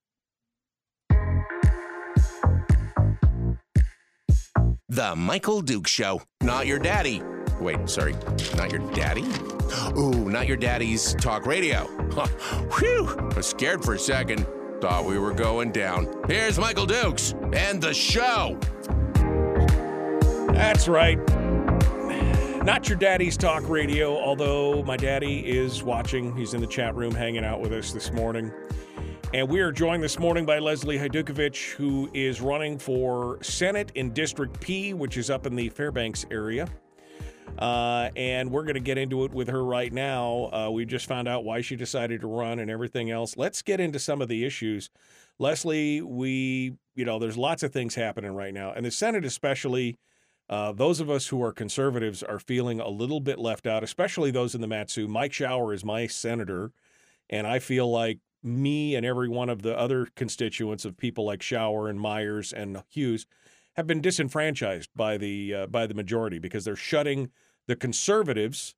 The 4.89 5.17
Michael 5.17 5.63
Duke 5.63 5.89
Show. 5.89 6.23
Not 6.43 6.69
your 6.69 6.79
daddy. 6.79 7.21
Wait, 7.61 7.91
sorry, 7.91 8.13
not 8.57 8.71
your 8.71 8.89
daddy? 8.93 9.25
Ooh, 9.99 10.31
not 10.31 10.47
your 10.47 10.57
daddy's 10.57 11.15
talk 11.15 11.45
radio. 11.45 11.87
Whew, 12.79 13.09
I 13.19 13.35
was 13.35 13.47
scared 13.47 13.85
for 13.85 13.95
a 13.95 13.99
second. 13.99 14.47
Thought 14.81 15.05
we 15.05 15.19
were 15.19 15.35
going 15.35 15.73
down. 15.73 16.07
Here's 16.29 16.57
Michael 16.57 16.87
Dukes 16.87 17.35
and 17.53 17.83
the 17.83 17.93
show. 17.93 18.57
That's 20.55 20.87
right. 20.87 21.19
Not 22.63 22.89
your 22.89 22.99
daddy's 22.99 23.37
talk 23.37 23.69
radio, 23.69 24.17
although 24.17 24.85
my 24.85 24.97
daddy 24.97 25.41
is 25.41 25.83
watching. 25.83 26.37
He's 26.37 26.55
in 26.55 26.61
the 26.61 26.67
chat 26.69 26.95
room 26.95 27.13
hanging 27.13 27.45
out 27.45 27.61
with 27.61 27.73
us 27.73 27.91
this 27.91 28.13
morning. 28.13 28.53
And 29.35 29.49
we 29.49 29.61
are 29.61 29.73
joined 29.73 30.05
this 30.05 30.21
morning 30.21 30.47
by 30.47 30.61
Leslie 30.61 30.99
Hajdukovich, 30.99 31.73
who 31.73 32.09
is 32.15 32.41
running 32.41 32.79
for 32.79 33.43
Senate 33.43 33.91
in 33.97 34.13
District 34.13 34.59
P, 34.61 34.95
which 34.95 35.17
is 35.17 35.31
up 35.31 35.47
in 35.47 35.57
the 35.57 35.69
Fairbanks 35.69 36.25
area. 36.31 36.69
Uh, 37.59 38.09
and 38.15 38.51
we're 38.51 38.63
going 38.63 38.75
to 38.75 38.81
get 38.81 38.99
into 38.99 39.25
it 39.25 39.33
with 39.33 39.49
her 39.49 39.65
right 39.65 39.93
now. 39.93 40.51
Uh, 40.53 40.71
we 40.71 40.85
just 40.85 41.07
found 41.07 41.27
out 41.27 41.45
why 41.45 41.61
she 41.61 41.75
decided 41.75 42.21
to 42.21 42.29
run 42.29 42.61
and 42.61 42.71
everything 42.71 43.11
else. 43.11 43.37
Let's 43.37 43.63
get 43.63 43.81
into 43.81 43.99
some 43.99 44.23
of 44.23 44.29
the 44.29 44.45
issues. 44.45 44.91
Leslie, 45.41 46.03
we, 46.03 46.75
you 46.95 47.05
know, 47.05 47.19
there's 47.19 47.37
lots 47.37 47.65
of 47.65 47.73
things 47.73 47.97
happening 47.97 48.33
right 48.33 48.55
now, 48.55 48.73
and 48.73 48.87
the 48.87 48.91
Senate 48.91 49.25
especially. 49.25 49.97
Uh, 50.49 50.71
those 50.71 51.01
of 51.01 51.11
us 51.11 51.27
who 51.27 51.43
are 51.43 51.53
conservatives 51.53 52.23
are 52.23 52.39
feeling 52.39 52.79
a 52.79 52.89
little 52.89 53.19
bit 53.19 53.37
left 53.37 53.67
out, 53.67 53.83
especially 53.83 54.31
those 54.31 54.55
in 54.55 54.61
the 54.61 54.69
Matsu. 54.69 55.09
Mike 55.09 55.33
Shower 55.33 55.73
is 55.75 55.85
my 55.85 56.07
senator, 56.07 56.71
and 57.29 57.49
I 57.49 57.59
feel 57.59 57.91
like 57.91 58.21
me 58.47 58.95
and 58.95 59.05
every 59.05 59.29
one 59.29 59.49
of 59.49 59.63
the 59.63 59.77
other 59.77 60.07
constituents 60.15 60.85
of 60.85 60.97
people 60.97 61.25
like 61.25 61.43
Shower 61.43 61.89
and 61.89 62.01
Myers 62.01 62.53
and 62.53 62.83
Hughes 62.89 63.27
have 63.75 63.87
been 63.87 64.01
disenfranchised 64.01 64.91
by 64.95 65.19
the 65.19 65.55
uh, 65.55 65.67
by 65.67 65.87
the 65.87 65.95
majority 65.95 66.39
because 66.39 66.65
they're 66.65 66.77
shutting 66.77 67.31
the 67.67 67.77
conservatives 67.77 68.75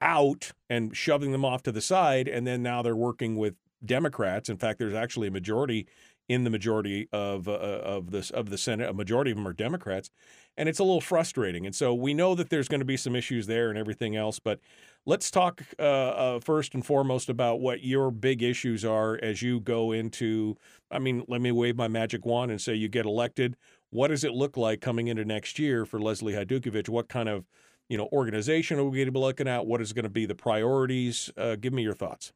out 0.00 0.52
and 0.68 0.96
shoving 0.96 1.32
them 1.32 1.44
off 1.44 1.62
to 1.62 1.72
the 1.72 1.80
side, 1.80 2.28
and 2.28 2.46
then 2.46 2.62
now 2.62 2.82
they're 2.82 2.96
working 2.96 3.36
with 3.36 3.54
Democrats. 3.84 4.48
In 4.48 4.56
fact, 4.56 4.78
there's 4.78 4.94
actually 4.94 5.28
a 5.28 5.30
majority 5.30 5.86
in 6.28 6.44
the 6.44 6.50
majority 6.50 7.08
of 7.12 7.48
uh, 7.48 7.52
of 7.52 8.10
this 8.10 8.30
of 8.30 8.50
the 8.50 8.58
Senate. 8.58 8.88
A 8.88 8.94
majority 8.94 9.30
of 9.30 9.36
them 9.36 9.46
are 9.46 9.52
Democrats, 9.52 10.10
and 10.56 10.68
it's 10.68 10.78
a 10.78 10.84
little 10.84 11.00
frustrating. 11.00 11.66
And 11.66 11.74
so 11.74 11.94
we 11.94 12.14
know 12.14 12.34
that 12.34 12.50
there's 12.50 12.68
going 12.68 12.80
to 12.80 12.86
be 12.86 12.96
some 12.96 13.14
issues 13.14 13.46
there 13.46 13.70
and 13.70 13.78
everything 13.78 14.16
else. 14.16 14.38
But 14.38 14.60
let's 15.06 15.30
talk 15.30 15.62
uh, 15.78 15.82
uh, 15.82 16.40
first 16.40 16.74
and 16.74 16.84
foremost 16.84 17.28
about 17.28 17.60
what 17.60 17.82
your 17.82 18.10
big 18.10 18.42
issues 18.42 18.84
are 18.84 19.18
as 19.22 19.40
you 19.40 19.60
go 19.60 19.92
into. 19.92 20.56
I 20.90 20.98
mean, 20.98 21.24
let 21.28 21.40
me 21.40 21.52
wave 21.52 21.76
my 21.76 21.88
magic 21.88 22.26
wand 22.26 22.50
and 22.50 22.60
say 22.60 22.74
you 22.74 22.88
get 22.88 23.06
elected. 23.06 23.56
What 23.90 24.08
does 24.08 24.24
it 24.24 24.32
look 24.32 24.56
like 24.56 24.80
coming 24.80 25.06
into 25.06 25.24
next 25.24 25.58
year 25.58 25.86
for 25.86 26.00
Leslie 26.00 26.34
Hajdukovich? 26.34 26.88
What 26.88 27.08
kind 27.08 27.28
of 27.28 27.46
you 27.88 27.96
know 27.96 28.08
organization 28.12 28.78
are 28.78 28.84
we 28.84 28.98
going 28.98 29.06
to 29.06 29.12
be 29.12 29.20
looking 29.20 29.48
at? 29.48 29.64
What 29.64 29.80
is 29.80 29.92
going 29.92 30.02
to 30.02 30.10
be 30.10 30.26
the 30.26 30.34
priorities? 30.34 31.30
Uh, 31.36 31.56
give 31.56 31.72
me 31.72 31.82
your 31.82 31.94
thoughts. 31.94 32.32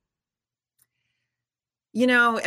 You 1.92 2.06
know, 2.06 2.40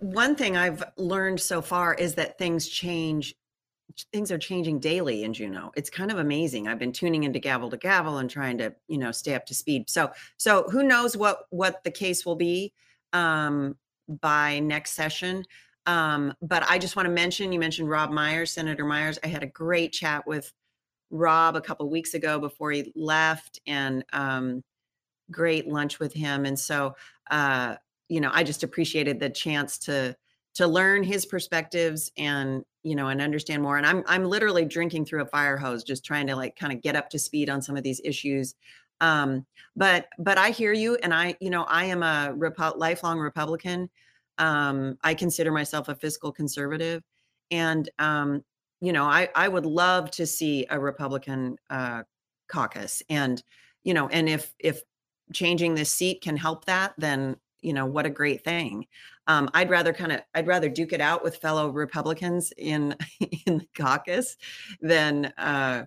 one 0.00 0.36
thing 0.36 0.54
I've 0.54 0.84
learned 0.98 1.40
so 1.40 1.62
far 1.62 1.94
is 1.94 2.14
that 2.16 2.36
things 2.36 2.68
change. 2.68 3.34
Things 4.12 4.30
are 4.30 4.38
changing 4.38 4.80
daily 4.80 5.24
in 5.24 5.32
Juneau. 5.32 5.72
It's 5.76 5.90
kind 5.90 6.10
of 6.10 6.18
amazing. 6.18 6.68
I've 6.68 6.78
been 6.78 6.92
tuning 6.92 7.24
into 7.24 7.38
gavel 7.38 7.70
to 7.70 7.76
gavel 7.76 8.18
and 8.18 8.28
trying 8.28 8.58
to, 8.58 8.74
you 8.88 8.98
know, 8.98 9.12
stay 9.12 9.34
up 9.34 9.46
to 9.46 9.54
speed. 9.54 9.88
So, 9.88 10.10
so 10.36 10.64
who 10.70 10.82
knows 10.82 11.16
what 11.16 11.46
what 11.50 11.82
the 11.84 11.90
case 11.90 12.24
will 12.26 12.36
be 12.36 12.72
um, 13.12 13.76
by 14.20 14.58
next 14.60 14.92
session? 14.92 15.44
Um, 15.86 16.34
but 16.40 16.62
I 16.68 16.78
just 16.78 16.96
want 16.96 17.06
to 17.06 17.12
mention. 17.12 17.52
You 17.52 17.58
mentioned 17.58 17.90
Rob 17.90 18.10
Myers, 18.10 18.52
Senator 18.52 18.84
Myers. 18.84 19.18
I 19.24 19.28
had 19.28 19.42
a 19.42 19.46
great 19.48 19.92
chat 19.92 20.26
with 20.26 20.52
Rob 21.10 21.56
a 21.56 21.60
couple 21.60 21.88
weeks 21.90 22.14
ago 22.14 22.38
before 22.38 22.70
he 22.70 22.92
left, 22.94 23.60
and 23.66 24.04
um, 24.12 24.62
great 25.30 25.68
lunch 25.68 25.98
with 25.98 26.12
him. 26.12 26.44
And 26.44 26.58
so, 26.58 26.94
uh, 27.30 27.76
you 28.08 28.20
know, 28.20 28.30
I 28.32 28.44
just 28.44 28.62
appreciated 28.62 29.18
the 29.18 29.30
chance 29.30 29.78
to 29.78 30.16
to 30.54 30.66
learn 30.66 31.02
his 31.02 31.24
perspectives 31.24 32.10
and 32.16 32.64
you 32.82 32.94
know 32.94 33.08
and 33.08 33.20
understand 33.20 33.62
more. 33.62 33.78
And 33.78 33.86
I'm 33.86 34.02
I'm 34.06 34.24
literally 34.24 34.64
drinking 34.64 35.06
through 35.06 35.22
a 35.22 35.26
fire 35.26 35.56
hose, 35.56 35.84
just 35.84 36.04
trying 36.04 36.26
to 36.26 36.36
like 36.36 36.56
kind 36.56 36.72
of 36.72 36.82
get 36.82 36.96
up 36.96 37.08
to 37.10 37.18
speed 37.18 37.48
on 37.48 37.62
some 37.62 37.76
of 37.76 37.82
these 37.82 38.00
issues. 38.04 38.54
Um, 39.00 39.46
but 39.76 40.08
but 40.18 40.38
I 40.38 40.50
hear 40.50 40.72
you, 40.72 40.96
and 40.96 41.14
I 41.14 41.36
you 41.40 41.50
know 41.50 41.64
I 41.64 41.84
am 41.84 42.02
a 42.02 42.34
Repo- 42.36 42.76
lifelong 42.76 43.18
Republican. 43.18 43.88
Um, 44.38 44.98
I 45.02 45.14
consider 45.14 45.52
myself 45.52 45.88
a 45.88 45.94
fiscal 45.94 46.32
conservative, 46.32 47.02
and 47.50 47.88
um, 47.98 48.44
you 48.80 48.92
know 48.92 49.04
I 49.04 49.28
I 49.34 49.48
would 49.48 49.66
love 49.66 50.10
to 50.12 50.26
see 50.26 50.66
a 50.70 50.78
Republican 50.78 51.56
uh, 51.70 52.02
caucus, 52.48 53.02
and 53.08 53.42
you 53.84 53.94
know, 53.94 54.08
and 54.08 54.28
if 54.28 54.54
if 54.58 54.82
changing 55.32 55.74
this 55.74 55.90
seat 55.90 56.20
can 56.22 56.36
help 56.36 56.66
that, 56.66 56.92
then 56.98 57.36
you 57.62 57.72
know 57.72 57.86
what 57.86 58.06
a 58.06 58.10
great 58.10 58.44
thing. 58.44 58.86
Um, 59.28 59.48
i'd 59.54 59.70
rather 59.70 59.92
kind 59.92 60.10
of 60.10 60.20
i'd 60.34 60.48
rather 60.48 60.68
duke 60.68 60.92
it 60.92 61.00
out 61.00 61.22
with 61.22 61.36
fellow 61.36 61.70
republicans 61.70 62.52
in 62.58 62.96
in 63.46 63.58
the 63.58 63.68
caucus 63.76 64.36
than 64.80 65.26
uh 65.38 65.84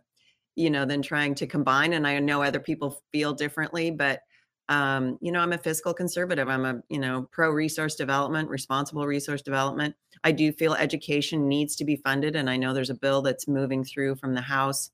you 0.55 0.69
know 0.69 0.85
than 0.85 1.01
trying 1.01 1.35
to 1.35 1.47
combine 1.47 1.93
and 1.93 2.07
i 2.07 2.17
know 2.19 2.41
other 2.41 2.61
people 2.61 3.01
feel 3.11 3.33
differently 3.33 3.91
but 3.91 4.21
um 4.69 5.17
you 5.21 5.31
know 5.33 5.41
i'm 5.41 5.51
a 5.51 5.57
fiscal 5.57 5.93
conservative. 5.93 6.47
I'm 6.47 6.65
a 6.65 6.81
you 6.89 6.99
know 6.99 7.27
pro 7.31 7.51
resource 7.51 7.95
development 7.95 8.49
responsible 8.49 9.05
resource 9.05 9.41
development. 9.41 9.95
I 10.23 10.31
do 10.31 10.53
feel 10.53 10.73
education 10.73 11.47
needs 11.47 11.75
to 11.75 11.85
be 11.85 11.97
funded 11.97 12.35
and 12.37 12.49
i 12.49 12.57
know 12.57 12.73
there's 12.73 12.89
a 12.89 12.95
bill 12.95 13.21
that's 13.21 13.47
moving 13.49 13.83
through 13.83 14.15
from 14.15 14.33
the 14.33 14.41
house 14.41 14.91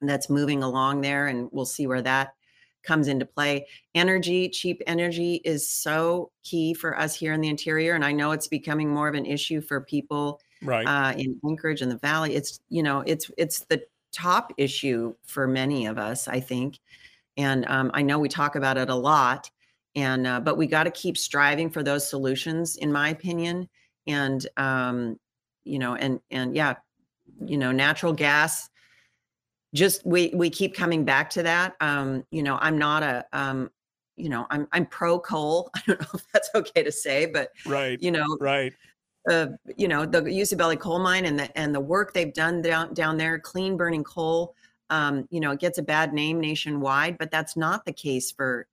that's 0.00 0.30
moving 0.30 0.62
along 0.62 1.00
there 1.00 1.26
and 1.26 1.48
we'll 1.50 1.66
see 1.66 1.86
where 1.86 2.02
that 2.02 2.34
comes 2.82 3.08
into 3.08 3.26
play. 3.26 3.66
Energy, 3.94 4.48
cheap 4.48 4.82
energy 4.86 5.40
is 5.44 5.68
so 5.68 6.30
key 6.42 6.74
for 6.74 6.98
us 6.98 7.14
here 7.14 7.32
in 7.32 7.40
the 7.40 7.48
interior. 7.48 7.94
And 7.94 8.04
I 8.04 8.12
know 8.12 8.32
it's 8.32 8.48
becoming 8.48 8.88
more 8.88 9.08
of 9.08 9.14
an 9.14 9.26
issue 9.26 9.60
for 9.60 9.80
people 9.80 10.40
right. 10.62 10.86
uh, 10.86 11.12
in 11.16 11.38
Anchorage 11.46 11.82
and 11.82 11.90
the 11.90 11.98
Valley. 11.98 12.34
It's, 12.34 12.60
you 12.68 12.82
know, 12.82 13.02
it's, 13.06 13.30
it's 13.36 13.60
the 13.66 13.82
top 14.12 14.52
issue 14.56 15.14
for 15.24 15.46
many 15.46 15.86
of 15.86 15.98
us, 15.98 16.28
I 16.28 16.40
think. 16.40 16.78
And 17.36 17.66
um, 17.68 17.90
I 17.94 18.02
know 18.02 18.18
we 18.18 18.28
talk 18.28 18.56
about 18.56 18.78
it 18.78 18.88
a 18.88 18.94
lot 18.94 19.50
and, 19.94 20.26
uh, 20.26 20.40
but 20.40 20.56
we 20.56 20.66
got 20.66 20.84
to 20.84 20.90
keep 20.90 21.16
striving 21.16 21.70
for 21.70 21.82
those 21.82 22.08
solutions, 22.08 22.76
in 22.76 22.92
my 22.92 23.08
opinion. 23.08 23.68
And, 24.06 24.46
um, 24.56 25.18
you 25.64 25.78
know, 25.78 25.94
and, 25.94 26.20
and 26.30 26.54
yeah, 26.54 26.74
you 27.44 27.58
know, 27.58 27.72
natural 27.72 28.12
gas, 28.12 28.68
just 29.74 30.04
we 30.06 30.30
we 30.34 30.48
keep 30.48 30.74
coming 30.74 31.04
back 31.04 31.28
to 31.30 31.42
that 31.42 31.74
um 31.80 32.24
you 32.30 32.42
know 32.42 32.58
i'm 32.60 32.78
not 32.78 33.02
a 33.02 33.24
um 33.32 33.70
you 34.16 34.28
know 34.28 34.46
i'm 34.50 34.66
i'm 34.72 34.86
pro 34.86 35.18
coal. 35.18 35.70
I 35.76 35.82
don't 35.86 36.00
know 36.00 36.08
if 36.14 36.24
that's 36.32 36.50
okay 36.54 36.82
to 36.82 36.92
say 36.92 37.26
but 37.26 37.52
right 37.66 38.00
you 38.00 38.10
know 38.10 38.26
right. 38.40 38.72
uh 39.30 39.48
you 39.76 39.88
know 39.88 40.06
the 40.06 40.22
Usibelli 40.22 40.78
coal 40.78 40.98
mine 40.98 41.26
and 41.26 41.38
the 41.38 41.58
and 41.58 41.74
the 41.74 41.80
work 41.80 42.14
they've 42.14 42.32
done 42.32 42.62
down 42.62 42.94
down 42.94 43.16
there 43.16 43.38
clean 43.38 43.76
burning 43.76 44.04
coal 44.04 44.54
um 44.90 45.26
you 45.30 45.40
know 45.40 45.52
it 45.52 45.60
gets 45.60 45.78
a 45.78 45.82
bad 45.82 46.12
name 46.14 46.40
nationwide 46.40 47.18
but 47.18 47.30
that's 47.30 47.56
not 47.56 47.84
the 47.84 47.92
case 47.92 48.32
for 48.32 48.66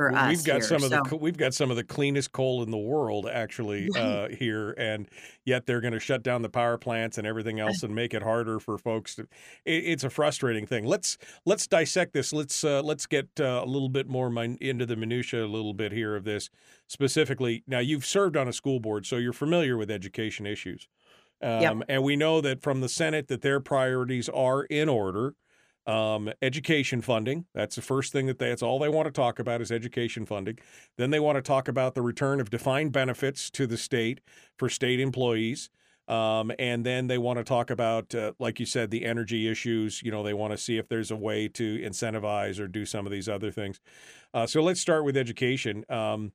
for 0.00 0.10
well, 0.10 0.24
us. 0.24 0.28
We've 0.30 0.44
got 0.44 0.52
here, 0.54 0.62
some 0.62 0.82
of 0.82 0.90
the 0.90 1.16
we've 1.16 1.36
got 1.36 1.52
some 1.52 1.70
of 1.70 1.76
the 1.76 1.84
cleanest 1.84 2.32
coal 2.32 2.62
in 2.62 2.70
the 2.70 2.78
world 2.78 3.28
actually 3.30 3.90
uh, 3.96 4.28
here, 4.28 4.70
and 4.78 5.06
yet 5.44 5.66
they're 5.66 5.82
going 5.82 5.92
to 5.92 6.00
shut 6.00 6.22
down 6.22 6.40
the 6.40 6.48
power 6.48 6.78
plants 6.78 7.18
and 7.18 7.26
everything 7.26 7.60
else 7.60 7.82
and 7.82 7.94
make 7.94 8.14
it 8.14 8.22
harder 8.22 8.58
for 8.58 8.78
folks. 8.78 9.16
To, 9.16 9.22
it, 9.66 9.84
it's 9.84 10.02
a 10.02 10.08
frustrating 10.08 10.66
thing. 10.66 10.86
Let's 10.86 11.18
let's 11.44 11.66
dissect 11.66 12.14
this. 12.14 12.32
Let's 12.32 12.64
uh, 12.64 12.80
let's 12.82 13.04
get 13.04 13.28
uh, 13.38 13.60
a 13.62 13.66
little 13.66 13.90
bit 13.90 14.08
more 14.08 14.30
min- 14.30 14.56
into 14.62 14.86
the 14.86 14.96
minutia 14.96 15.44
a 15.44 15.46
little 15.46 15.74
bit 15.74 15.92
here 15.92 16.16
of 16.16 16.24
this 16.24 16.48
specifically. 16.86 17.62
Now 17.66 17.80
you've 17.80 18.06
served 18.06 18.38
on 18.38 18.48
a 18.48 18.54
school 18.54 18.80
board, 18.80 19.04
so 19.04 19.16
you're 19.16 19.34
familiar 19.34 19.76
with 19.76 19.90
education 19.90 20.46
issues, 20.46 20.88
um, 21.42 21.60
Yep. 21.60 21.76
and 21.90 22.02
we 22.02 22.16
know 22.16 22.40
that 22.40 22.62
from 22.62 22.80
the 22.80 22.88
Senate 22.88 23.28
that 23.28 23.42
their 23.42 23.60
priorities 23.60 24.30
are 24.30 24.64
in 24.64 24.88
order 24.88 25.34
um, 25.86 26.30
education 26.42 27.00
funding. 27.00 27.46
That's 27.54 27.76
the 27.76 27.82
first 27.82 28.12
thing 28.12 28.26
that 28.26 28.38
they, 28.38 28.48
that's 28.48 28.62
all 28.62 28.78
they 28.78 28.88
want 28.88 29.06
to 29.06 29.12
talk 29.12 29.38
about 29.38 29.60
is 29.60 29.72
education 29.72 30.26
funding. 30.26 30.58
Then 30.98 31.10
they 31.10 31.20
want 31.20 31.36
to 31.36 31.42
talk 31.42 31.68
about 31.68 31.94
the 31.94 32.02
return 32.02 32.40
of 32.40 32.50
defined 32.50 32.92
benefits 32.92 33.50
to 33.52 33.66
the 33.66 33.76
state 33.76 34.20
for 34.58 34.68
state 34.68 35.00
employees. 35.00 35.70
Um, 36.08 36.50
and 36.58 36.84
then 36.84 37.06
they 37.06 37.18
want 37.18 37.38
to 37.38 37.44
talk 37.44 37.70
about, 37.70 38.12
uh, 38.14 38.32
like 38.40 38.58
you 38.58 38.66
said, 38.66 38.90
the 38.90 39.04
energy 39.04 39.48
issues. 39.48 40.02
You 40.02 40.10
know, 40.10 40.24
they 40.24 40.34
want 40.34 40.52
to 40.52 40.58
see 40.58 40.76
if 40.76 40.88
there's 40.88 41.12
a 41.12 41.16
way 41.16 41.46
to 41.48 41.78
incentivize 41.78 42.58
or 42.58 42.66
do 42.66 42.84
some 42.84 43.06
of 43.06 43.12
these 43.12 43.28
other 43.28 43.52
things. 43.52 43.80
Uh, 44.34 44.46
so 44.46 44.60
let's 44.60 44.80
start 44.80 45.04
with 45.04 45.16
education. 45.16 45.84
Um, 45.88 46.32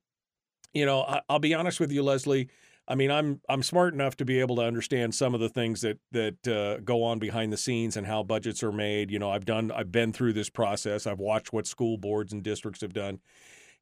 you 0.72 0.86
know, 0.86 1.02
I, 1.02 1.20
I'll 1.28 1.38
be 1.38 1.54
honest 1.54 1.78
with 1.78 1.92
you, 1.92 2.02
Leslie. 2.02 2.48
I 2.88 2.94
mean, 2.94 3.10
I'm 3.10 3.40
I'm 3.48 3.62
smart 3.62 3.94
enough 3.94 4.16
to 4.16 4.24
be 4.24 4.40
able 4.40 4.56
to 4.56 4.62
understand 4.62 5.14
some 5.14 5.34
of 5.34 5.40
the 5.40 5.48
things 5.48 5.80
that 5.80 5.98
that 6.12 6.48
uh, 6.48 6.80
go 6.84 7.02
on 7.02 7.18
behind 7.18 7.52
the 7.52 7.56
scenes 7.56 7.96
and 7.96 8.06
how 8.06 8.22
budgets 8.22 8.62
are 8.62 8.72
made. 8.72 9.10
You 9.10 9.18
know, 9.18 9.30
I've 9.30 9.44
done 9.44 9.72
I've 9.72 9.90
been 9.90 10.12
through 10.12 10.34
this 10.34 10.50
process. 10.50 11.06
I've 11.06 11.18
watched 11.18 11.52
what 11.52 11.66
school 11.66 11.98
boards 11.98 12.32
and 12.32 12.42
districts 12.42 12.80
have 12.82 12.92
done. 12.92 13.20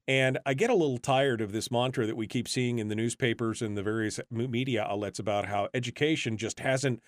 And 0.07 0.37
I 0.45 0.53
get 0.53 0.69
a 0.69 0.75
little 0.75 0.99
tired 0.99 1.41
of 1.41 1.51
this 1.51 1.71
mantra 1.71 2.05
that 2.05 2.15
we 2.15 2.27
keep 2.27 2.47
seeing 2.47 2.77
in 2.77 2.89
the 2.89 2.95
newspapers 2.95 3.61
and 3.61 3.75
the 3.75 3.81
various 3.81 4.19
media 4.29 4.83
outlets 4.83 5.17
about 5.17 5.47
how 5.47 5.69
education 5.73 6.37
just 6.37 6.59
hasn't 6.59 7.01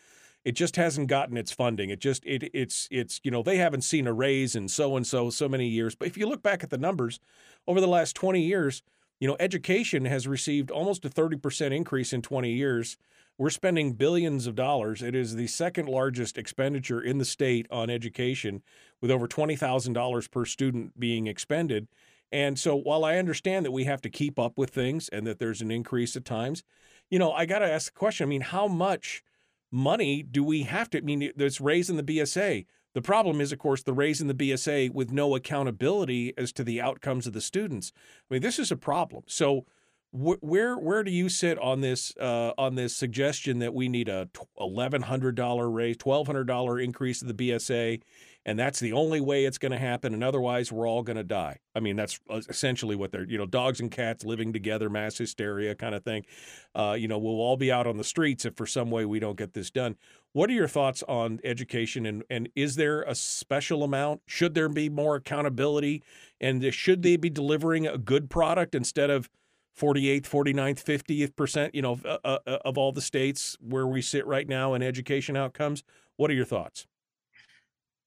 it 0.46 0.56
just 0.56 0.78
hasn't 0.78 1.08
gotten 1.08 1.36
its 1.36 1.52
funding. 1.52 1.90
It 1.90 2.00
just 2.00 2.24
it 2.26 2.50
it's 2.54 2.88
it's 2.92 3.20
you 3.24 3.32
know 3.32 3.44
they 3.44 3.58
haven't 3.58 3.82
seen 3.82 4.08
a 4.08 4.14
raise 4.14 4.56
in 4.56 4.68
so 4.68 4.96
and 4.96 5.06
so 5.06 5.30
so 5.30 5.50
many 5.50 5.68
years. 5.68 5.96
But 5.96 6.08
if 6.08 6.18
you 6.18 6.28
look 6.28 6.42
back 6.42 6.64
at 6.64 6.70
the 6.70 6.78
numbers 6.78 7.20
over 7.68 7.82
the 7.82 7.88
last 7.88 8.16
20 8.16 8.42
years, 8.42 8.82
you 9.20 9.28
know 9.28 9.38
education 9.40 10.06
has 10.06 10.28
received 10.28 10.72
almost 10.72 11.06
a 11.06 11.10
30% 11.10 11.76
increase 11.76 12.14
in 12.14 12.22
20 12.22 12.52
years. 12.52 12.98
We're 13.38 13.50
spending 13.52 13.94
billions 13.94 14.48
of 14.48 14.56
dollars. 14.56 15.04
It 15.04 15.14
is 15.14 15.36
the 15.36 15.48
second 15.48 15.88
largest 15.88 16.38
expenditure 16.38 17.00
in 17.00 17.20
the 17.20 17.26
state 17.26 17.68
on 17.70 17.90
education, 17.90 18.64
with 19.00 19.12
over 19.12 19.28
$20,000 19.28 20.32
per 20.32 20.46
student 20.46 21.00
being 21.00 21.28
expended. 21.28 21.88
And 22.32 22.58
so, 22.58 22.76
while 22.76 23.06
I 23.06 23.18
understand 23.18 23.66
that 23.66 23.72
we 23.72 23.86
have 23.86 24.02
to 24.02 24.10
keep 24.10 24.40
up 24.40 24.58
with 24.58 24.72
things 24.72 25.08
and 25.10 25.26
that 25.28 25.40
there's 25.40 25.62
an 25.62 25.72
increase 25.72 26.16
at 26.16 26.26
times, 26.26 26.64
you 27.10 27.20
know, 27.20 27.32
I 27.32 27.46
got 27.46 27.60
to 27.60 27.72
ask 27.72 27.94
the 27.94 28.00
question 28.00 28.28
I 28.28 28.30
mean, 28.30 28.42
how 28.42 28.68
much 28.68 29.24
money 29.72 30.24
do 30.24 30.44
we 30.44 30.64
have 30.64 30.90
to? 30.92 30.98
I 30.98 31.02
mean, 31.02 31.32
there's 31.36 31.62
raising 31.62 31.96
the 31.96 32.04
BSA. 32.04 32.66
The 32.98 33.02
problem 33.04 33.42
is, 33.42 33.52
of 33.52 33.60
course, 33.60 33.84
the 33.84 33.94
raise 33.94 34.22
in 34.22 34.28
the 34.28 34.34
BSA 34.34 34.92
with 34.92 35.12
no 35.12 35.36
accountability 35.36 36.34
as 36.36 36.52
to 36.54 36.64
the 36.64 36.82
outcomes 36.82 37.28
of 37.28 37.34
the 37.34 37.42
students. 37.42 37.92
I 37.96 38.34
mean, 38.34 38.42
this 38.42 38.58
is 38.58 38.72
a 38.72 38.76
problem. 38.76 39.22
So, 39.28 39.68
wh- 40.12 40.42
where 40.42 40.76
where 40.80 41.04
do 41.04 41.12
you 41.12 41.30
sit 41.30 41.60
on 41.60 41.82
this 41.82 42.18
uh, 42.18 42.54
on 42.58 42.74
this 42.74 42.96
suggestion 42.96 43.60
that 43.60 43.76
we 43.76 43.88
need 43.88 44.10
a 44.10 44.30
eleven 44.60 45.04
hundred 45.04 45.36
dollar 45.36 45.70
raise, 45.70 45.98
twelve 45.98 46.26
hundred 46.26 46.46
dollar 46.46 46.80
increase 46.80 47.22
of 47.22 47.28
the 47.28 47.36
BSA, 47.36 48.02
and 48.48 48.58
that's 48.58 48.80
the 48.80 48.94
only 48.94 49.20
way 49.20 49.44
it's 49.44 49.58
going 49.58 49.74
to 49.74 49.78
happen, 49.78 50.14
and 50.14 50.24
otherwise 50.24 50.72
we're 50.72 50.88
all 50.88 51.04
going 51.04 51.18
to 51.18 51.24
die. 51.24 51.60
I 51.76 51.82
mean, 51.82 51.98
that's 51.98 52.18
uh, 52.30 52.40
essentially 52.48 52.96
what 52.96 53.12
they're, 53.12 53.26
you 53.26 53.38
know, 53.38 53.46
dogs 53.46 53.82
and 53.82 53.92
cats 53.92 54.24
living 54.24 54.54
together, 54.54 54.90
mass 54.90 55.18
hysteria 55.18 55.76
kind 55.76 55.94
of 55.94 56.06
thing. 56.06 56.26
Uh, 56.74 56.96
you 56.98 57.10
know, 57.10 57.18
we'll 57.18 57.42
all 57.42 57.58
be 57.58 57.74
out 57.74 57.86
on 57.86 57.98
the 57.98 58.06
streets 58.06 58.46
if 58.46 58.56
for 58.56 58.66
some 58.66 58.90
way 58.90 59.04
we 59.04 59.20
don't 59.20 59.38
get 59.38 59.54
this 59.54 59.70
done. 59.70 59.98
What 60.32 60.50
are 60.50 60.54
your 60.54 60.70
thoughts 60.70 61.04
on 61.10 61.42
education, 61.44 62.06
and 62.06 62.24
and 62.30 62.48
is 62.56 62.78
there 62.78 63.02
a 63.02 63.16
special 63.16 63.84
amount? 63.84 64.22
Should 64.28 64.54
there 64.54 64.70
be 64.70 64.88
more 64.88 65.18
accountability, 65.18 66.02
and 66.40 66.74
should 66.74 67.04
they 67.04 67.18
be 67.18 67.30
delivering 67.30 67.86
a 67.86 67.98
good 67.98 68.30
product 68.30 68.74
instead 68.74 69.10
of 69.10 69.30
48th, 69.78 70.24
49th, 70.24 70.84
50th 70.84 71.36
percent, 71.36 71.76
you 71.76 71.82
know, 71.82 72.00
uh, 72.06 72.18
uh, 72.24 72.40
of 72.64 72.78
all 72.78 72.94
the 72.94 73.02
states 73.02 73.58
where 73.60 73.86
we 73.86 74.02
sit 74.02 74.26
right 74.26 74.48
now 74.48 74.74
in 74.74 74.82
education 74.82 75.36
outcomes? 75.36 75.84
What 76.16 76.32
are 76.32 76.34
your 76.34 76.46
thoughts? 76.46 76.88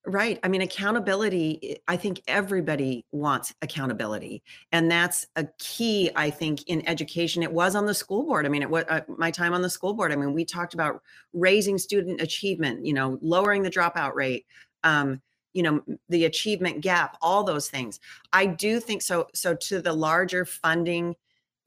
Right. 0.07 0.41
I 0.43 0.49
mean, 0.49 0.63
accountability, 0.63 1.79
I 1.87 1.99
think 1.99 2.23
everybody 2.27 3.05
wants 3.13 3.55
accountability. 3.61 4.43
And 4.73 4.91
that's 4.91 5.27
a 5.37 5.47
key, 5.59 6.11
I 6.17 6.31
think, 6.31 6.63
in 6.69 6.89
education. 6.89 7.43
It 7.43 7.53
was 7.53 7.75
on 7.77 7.85
the 7.85 7.93
school 7.93 8.23
board. 8.23 8.47
I 8.47 8.49
mean, 8.49 8.63
it 8.63 8.71
was 8.71 8.85
uh, 8.89 9.03
my 9.09 9.31
time 9.31 9.53
on 9.53 9.61
the 9.61 9.69
school 9.69 9.93
board. 9.93 10.11
I 10.11 10.17
mean, 10.17 10.33
we 10.33 10.47
talked 10.47 10.73
about 10.73 11.03
raising 11.35 11.77
student 11.77 12.23
achievement, 12.23 12.87
you 12.87 12.95
know, 12.95 13.19
lowering 13.21 13.63
the 13.63 13.71
dropout 13.71 14.15
rate, 14.15 14.47
um, 14.85 15.21
you 15.53 15.63
know, 15.63 15.83
the 16.09 16.25
achievement 16.25 16.81
gap, 16.81 17.19
all 17.21 17.45
those 17.45 17.69
things. 17.69 18.01
I 18.33 18.47
do 18.47 18.81
think 18.81 19.03
so. 19.03 19.27
So, 19.35 19.55
to 19.55 19.83
the 19.83 19.93
larger 19.93 20.47
funding 20.47 21.15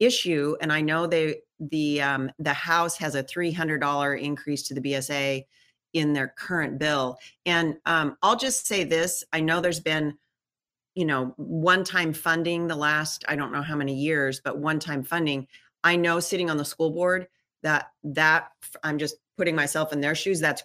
issue, 0.00 0.56
and 0.60 0.72
I 0.72 0.80
know 0.80 1.06
they, 1.06 1.36
the, 1.60 2.02
um, 2.02 2.32
the 2.40 2.52
House 2.52 2.96
has 2.98 3.14
a 3.14 3.22
$300 3.22 4.20
increase 4.20 4.64
to 4.64 4.74
the 4.74 4.80
BSA 4.80 5.44
in 5.94 6.12
their 6.12 6.28
current 6.36 6.78
bill. 6.78 7.18
And 7.46 7.76
um, 7.86 8.18
I'll 8.22 8.36
just 8.36 8.66
say 8.66 8.84
this 8.84 9.24
I 9.32 9.40
know 9.40 9.60
there's 9.60 9.80
been, 9.80 10.18
you 10.94 11.06
know, 11.06 11.32
one 11.36 11.84
time 11.84 12.12
funding 12.12 12.66
the 12.66 12.76
last, 12.76 13.24
I 13.26 13.36
don't 13.36 13.52
know 13.52 13.62
how 13.62 13.76
many 13.76 13.94
years, 13.94 14.40
but 14.44 14.58
one 14.58 14.78
time 14.78 15.02
funding. 15.02 15.46
I 15.82 15.96
know 15.96 16.20
sitting 16.20 16.50
on 16.50 16.56
the 16.56 16.64
school 16.64 16.90
board 16.90 17.28
that 17.62 17.86
that 18.04 18.50
I'm 18.82 18.98
just 18.98 19.16
putting 19.36 19.56
myself 19.56 19.92
in 19.92 20.00
their 20.00 20.14
shoes. 20.14 20.40
That's 20.40 20.62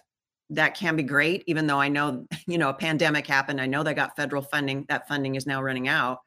that 0.50 0.74
can 0.74 0.96
be 0.96 1.02
great, 1.02 1.44
even 1.46 1.66
though 1.66 1.80
I 1.80 1.88
know, 1.88 2.26
you 2.46 2.58
know, 2.58 2.68
a 2.68 2.74
pandemic 2.74 3.26
happened. 3.26 3.60
I 3.60 3.66
know 3.66 3.82
they 3.82 3.94
got 3.94 4.16
federal 4.16 4.42
funding. 4.42 4.84
That 4.88 5.08
funding 5.08 5.36
is 5.36 5.46
now 5.46 5.62
running 5.62 5.88
out. 5.88 6.18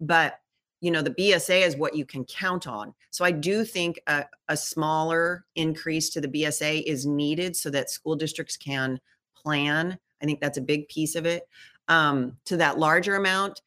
But 0.00 0.38
you 0.80 0.90
know 0.90 1.02
the 1.02 1.10
bsa 1.10 1.66
is 1.66 1.76
what 1.76 1.94
you 1.94 2.04
can 2.04 2.24
count 2.24 2.66
on. 2.66 2.94
So 3.10 3.24
i 3.24 3.30
do 3.30 3.64
think 3.64 4.00
a, 4.06 4.24
a, 4.48 4.56
smaller 4.56 5.44
increase 5.56 6.10
to 6.10 6.20
the 6.20 6.28
bsa 6.28 6.82
is 6.84 7.06
needed 7.06 7.56
so 7.56 7.70
that 7.70 7.90
school 7.90 8.16
districts 8.16 8.56
can 8.56 9.00
plan. 9.36 9.98
I 10.22 10.24
think 10.24 10.40
that's 10.40 10.58
a 10.58 10.62
big 10.62 10.88
piece 10.88 11.14
of 11.14 11.26
it. 11.26 11.48
Um, 11.88 12.36
to 12.44 12.56
that 12.58 12.78
larger 12.78 13.16
amount 13.16 13.62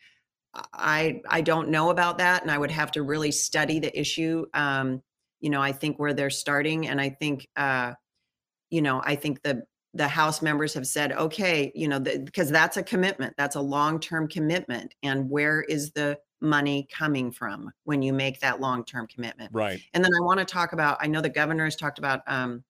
i 0.73 1.21
i 1.29 1.41
don't 1.41 1.69
know 1.69 1.89
about 1.89 2.17
that 2.17 2.41
and 2.41 2.51
i 2.51 2.57
would 2.57 2.71
have 2.71 2.91
to 2.91 3.03
really 3.03 3.31
study 3.31 3.79
the 3.79 3.97
issue 3.99 4.45
um, 4.53 5.01
you 5.39 5.49
know 5.49 5.61
i 5.61 5.71
think 5.71 5.97
where 5.97 6.13
they're 6.13 6.29
starting 6.29 6.87
and 6.87 6.99
i 6.99 7.09
think 7.09 7.47
uh, 7.55 7.93
you 8.69 8.81
know 8.81 9.01
i 9.05 9.15
think 9.15 9.41
the 9.43 9.63
the 9.93 10.07
house 10.07 10.41
members 10.41 10.73
have 10.73 10.87
said 10.87 11.11
okay 11.13 11.71
you 11.75 11.87
know 11.87 11.99
because 11.99 12.49
that's 12.49 12.77
a 12.77 12.83
commitment 12.83 13.33
that's 13.37 13.55
a 13.55 13.61
long-term 13.61 14.27
commitment 14.27 14.93
and 15.03 15.29
where 15.29 15.61
is 15.61 15.91
the 15.91 16.17
money 16.41 16.87
coming 16.91 17.31
from 17.31 17.71
when 17.83 18.01
you 18.01 18.13
make 18.13 18.39
that 18.39 18.59
long-term 18.59 19.07
commitment. 19.07 19.51
Right. 19.53 19.81
And 19.93 20.03
then 20.03 20.11
I 20.17 20.21
want 20.21 20.39
to 20.39 20.45
talk 20.45 20.73
about 20.73 20.97
I 20.99 21.07
know 21.07 21.21
the 21.21 21.29
governor 21.29 21.65
has 21.65 21.75
talked 21.75 21.99
about 21.99 22.21
um, 22.27 22.63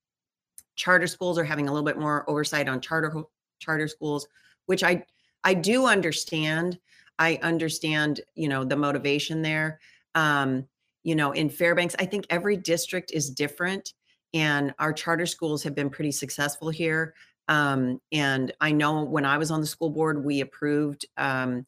charter 0.76 1.08
schools 1.08 1.38
are 1.38 1.44
having 1.44 1.68
a 1.68 1.72
little 1.72 1.86
bit 1.86 1.98
more 1.98 2.30
oversight 2.30 2.68
on 2.68 2.82
charter 2.82 3.14
charter 3.60 3.88
schools, 3.88 4.28
which 4.66 4.84
I 4.84 5.04
I 5.44 5.54
do 5.54 5.86
understand. 5.88 6.80
I 7.20 7.40
understand, 7.44 8.22
you 8.36 8.48
know, 8.48 8.64
the 8.64 8.76
motivation 8.76 9.42
there. 9.42 9.80
Um, 10.16 10.68
you 11.04 11.16
know, 11.16 11.32
in 11.32 11.50
Fairbanks, 11.50 11.96
I 12.00 12.06
think 12.06 12.26
every 12.30 12.58
district 12.58 13.12
is 13.14 13.30
different 13.30 13.94
and 14.34 14.74
our 14.80 14.94
charter 14.94 15.26
schools 15.26 15.64
have 15.64 15.76
been 15.76 15.90
pretty 15.90 16.12
successful 16.12 16.70
here. 16.70 17.14
Um, 17.48 18.00
and 18.12 18.54
I 18.62 18.72
know 18.72 19.04
when 19.04 19.26
I 19.26 19.38
was 19.38 19.52
on 19.52 19.62
the 19.62 19.68
school 19.68 19.90
board, 19.90 20.24
we 20.24 20.42
approved 20.42 21.06
um, 21.18 21.66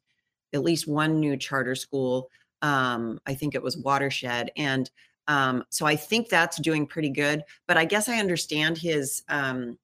at 0.54 0.64
least 0.64 0.88
one 0.88 1.20
new 1.20 1.38
charter 1.38 1.76
school. 1.76 2.30
Um, 2.62 3.20
I 3.26 3.34
think 3.34 3.56
it 3.56 3.64
was 3.64 3.78
Watershed. 3.78 4.52
And 4.56 4.90
um, 5.28 5.64
so 5.70 5.86
I 5.86 5.96
think 5.96 6.30
that's 6.30 6.60
doing 6.60 6.88
pretty 6.88 7.10
good. 7.10 7.44
But 7.68 7.78
I 7.78 7.86
guess 7.86 8.10
I 8.10 8.20
understand 8.20 8.78
his 8.78 9.24
um, 9.30 9.78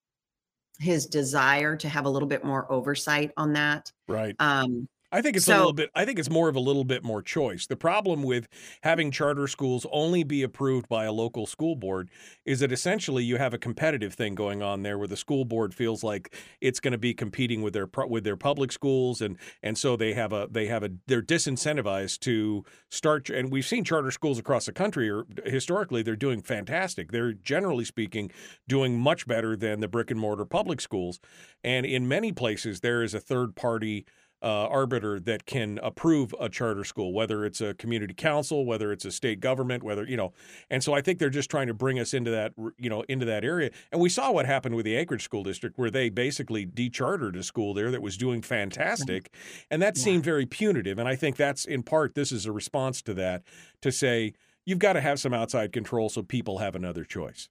his 0.79 1.05
desire 1.05 1.75
to 1.75 1.89
have 1.89 2.05
a 2.05 2.09
little 2.09 2.27
bit 2.27 2.43
more 2.43 2.71
oversight 2.71 3.31
on 3.35 3.53
that. 3.53 3.91
Right. 4.07 4.35
Um, 4.39 4.87
I 5.11 5.21
think 5.21 5.35
it's 5.35 5.45
so, 5.45 5.55
a 5.55 5.57
little 5.57 5.73
bit 5.73 5.89
I 5.95 6.05
think 6.05 6.19
it's 6.19 6.29
more 6.29 6.49
of 6.49 6.55
a 6.55 6.59
little 6.59 6.83
bit 6.83 7.03
more 7.03 7.21
choice. 7.21 7.65
The 7.65 7.75
problem 7.75 8.21
with 8.21 8.47
having 8.83 9.09
charter 9.09 9.47
schools 9.47 9.85
only 9.91 10.23
be 10.23 10.43
approved 10.43 10.87
by 10.87 11.05
a 11.05 11.11
local 11.11 11.47
school 11.47 11.75
board 11.75 12.09
is 12.45 12.59
that 12.59 12.71
essentially 12.71 13.23
you 13.23 13.37
have 13.37 13.53
a 13.53 13.57
competitive 13.57 14.13
thing 14.13 14.35
going 14.35 14.61
on 14.61 14.83
there 14.83 14.97
where 14.97 15.07
the 15.07 15.17
school 15.17 15.45
board 15.45 15.73
feels 15.73 16.03
like 16.03 16.35
it's 16.61 16.79
going 16.79 16.91
to 16.91 16.99
be 16.99 17.13
competing 17.13 17.63
with 17.63 17.73
their 17.73 17.89
with 18.07 18.23
their 18.23 18.35
public 18.35 18.71
schools 18.71 19.21
and 19.21 19.37
and 19.63 19.77
so 19.77 19.95
they 19.95 20.13
have 20.13 20.31
a 20.31 20.47
they 20.51 20.67
have 20.67 20.83
a 20.83 20.91
they're 21.07 21.23
disincentivized 21.23 22.19
to 22.19 22.63
start 22.91 23.29
and 23.29 23.51
we've 23.51 23.65
seen 23.65 23.83
charter 23.83 24.11
schools 24.11 24.37
across 24.37 24.67
the 24.67 24.71
country 24.71 25.09
or 25.09 25.25
historically 25.45 26.03
they're 26.03 26.15
doing 26.15 26.41
fantastic. 26.41 27.11
They're 27.11 27.33
generally 27.33 27.85
speaking 27.85 28.31
doing 28.67 28.99
much 28.99 29.25
better 29.25 29.55
than 29.55 29.79
the 29.79 29.87
brick 29.87 30.11
and 30.11 30.19
mortar 30.19 30.45
public 30.45 30.81
schools 30.81 31.19
and 31.63 31.85
in 31.85 32.07
many 32.07 32.31
places 32.31 32.81
there 32.81 33.01
is 33.01 33.15
a 33.15 33.19
third 33.19 33.55
party 33.55 34.05
uh, 34.41 34.67
arbiter 34.67 35.19
that 35.19 35.45
can 35.45 35.79
approve 35.83 36.33
a 36.39 36.47
charter 36.47 36.83
school, 36.83 37.13
whether 37.13 37.45
it's 37.45 37.59
a 37.59 37.73
community 37.73 38.13
council, 38.13 38.65
whether 38.65 38.91
it's 38.91 39.03
a 39.03 39.11
state 39.11 39.39
government, 39.39 39.83
whether 39.83 40.05
you 40.05 40.15
know. 40.15 40.31
And 40.69 40.83
so 40.83 40.93
I 40.93 41.01
think 41.01 41.19
they're 41.19 41.29
just 41.29 41.49
trying 41.49 41.67
to 41.67 41.73
bring 41.73 41.99
us 41.99 42.13
into 42.13 42.31
that 42.31 42.53
you 42.77 42.89
know 42.89 43.03
into 43.09 43.25
that 43.25 43.43
area. 43.43 43.71
And 43.91 43.99
we 43.99 44.09
saw 44.09 44.31
what 44.31 44.45
happened 44.45 44.75
with 44.75 44.85
the 44.85 44.97
Anchorage 44.97 45.23
School 45.23 45.43
District, 45.43 45.77
where 45.77 45.91
they 45.91 46.09
basically 46.09 46.65
dechartered 46.65 47.37
a 47.37 47.43
school 47.43 47.73
there 47.73 47.91
that 47.91 48.01
was 48.01 48.15
doing 48.17 48.41
fantastic, 48.41 49.33
and 49.69 49.81
that 49.81 49.97
yeah. 49.97 50.03
seemed 50.03 50.23
very 50.23 50.45
punitive. 50.45 50.99
And 50.99 51.07
I 51.07 51.15
think 51.15 51.35
that's 51.35 51.65
in 51.65 51.83
part 51.83 52.15
this 52.15 52.31
is 52.31 52.45
a 52.45 52.51
response 52.51 53.01
to 53.03 53.13
that 53.15 53.43
to 53.81 53.91
say 53.91 54.33
you've 54.65 54.79
got 54.79 54.93
to 54.93 55.01
have 55.01 55.19
some 55.19 55.33
outside 55.33 55.73
control 55.73 56.09
so 56.09 56.21
people 56.21 56.59
have 56.59 56.75
another 56.75 57.03
choice. 57.03 57.49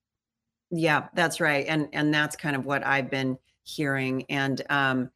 Yeah, 0.70 1.08
that's 1.14 1.38
right, 1.40 1.66
and 1.68 1.88
and 1.92 2.14
that's 2.14 2.34
kind 2.34 2.56
of 2.56 2.64
what 2.64 2.86
I've 2.86 3.10
been 3.10 3.38
hearing 3.64 4.24
and. 4.30 4.62
um 4.70 5.10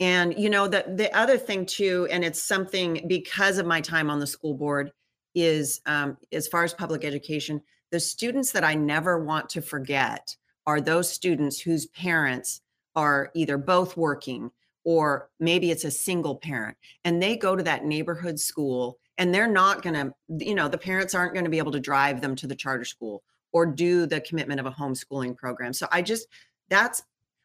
and 0.00 0.38
you 0.38 0.50
know, 0.50 0.66
the 0.66 0.84
the 0.96 1.14
other 1.16 1.38
thing 1.38 1.66
too, 1.66 2.08
and 2.10 2.24
it's 2.24 2.42
something 2.42 3.04
because 3.06 3.58
of 3.58 3.66
my 3.66 3.80
time 3.80 4.10
on 4.10 4.18
the 4.18 4.26
school 4.26 4.54
board, 4.54 4.90
is 5.34 5.80
um, 5.86 6.16
as 6.32 6.48
far 6.48 6.64
as 6.64 6.74
public 6.74 7.04
education, 7.04 7.60
the 7.90 8.00
students 8.00 8.52
that 8.52 8.64
I 8.64 8.74
never 8.74 9.22
want 9.22 9.48
to 9.50 9.62
forget 9.62 10.36
are 10.66 10.80
those 10.80 11.12
students 11.12 11.60
whose 11.60 11.86
parents 11.86 12.60
are 12.96 13.30
either 13.34 13.58
both 13.58 13.96
working 13.96 14.50
or 14.84 15.30
maybe 15.40 15.70
it's 15.70 15.84
a 15.84 15.90
single 15.90 16.36
parent 16.36 16.76
and 17.04 17.22
they 17.22 17.36
go 17.36 17.56
to 17.56 17.62
that 17.62 17.84
neighborhood 17.84 18.38
school 18.38 18.98
and 19.18 19.34
they're 19.34 19.48
not 19.48 19.82
going 19.82 19.94
to 19.94 20.44
you 20.44 20.54
know 20.54 20.68
the 20.68 20.78
parents 20.78 21.14
aren't 21.14 21.32
going 21.34 21.44
to 21.44 21.50
be 21.50 21.58
able 21.58 21.72
to 21.72 21.80
drive 21.80 22.20
them 22.20 22.34
to 22.36 22.46
the 22.46 22.54
charter 22.54 22.84
school 22.84 23.22
or 23.52 23.66
do 23.66 24.06
the 24.06 24.20
commitment 24.20 24.60
of 24.60 24.66
a 24.66 24.70
homeschooling 24.70 25.36
program. 25.36 25.72
So 25.72 25.86
i 25.90 26.02
just 26.02 26.26
that's 26.68 27.02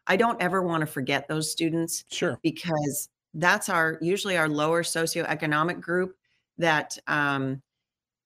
I 0.10 0.18
don't 0.18 0.42
ever 0.42 0.62
want 0.62 0.82
to 0.82 0.88
forget 0.88 1.28
those 1.28 1.50
students. 1.50 2.04
Sure. 2.10 2.38
Because 2.44 3.10
that's 3.34 3.70
our 3.70 3.98
usually 4.02 4.36
our 4.36 4.50
lower 4.50 4.84
socioeconomic 4.84 5.80
group 5.80 6.16
that 6.58 6.98
um, 7.08 7.62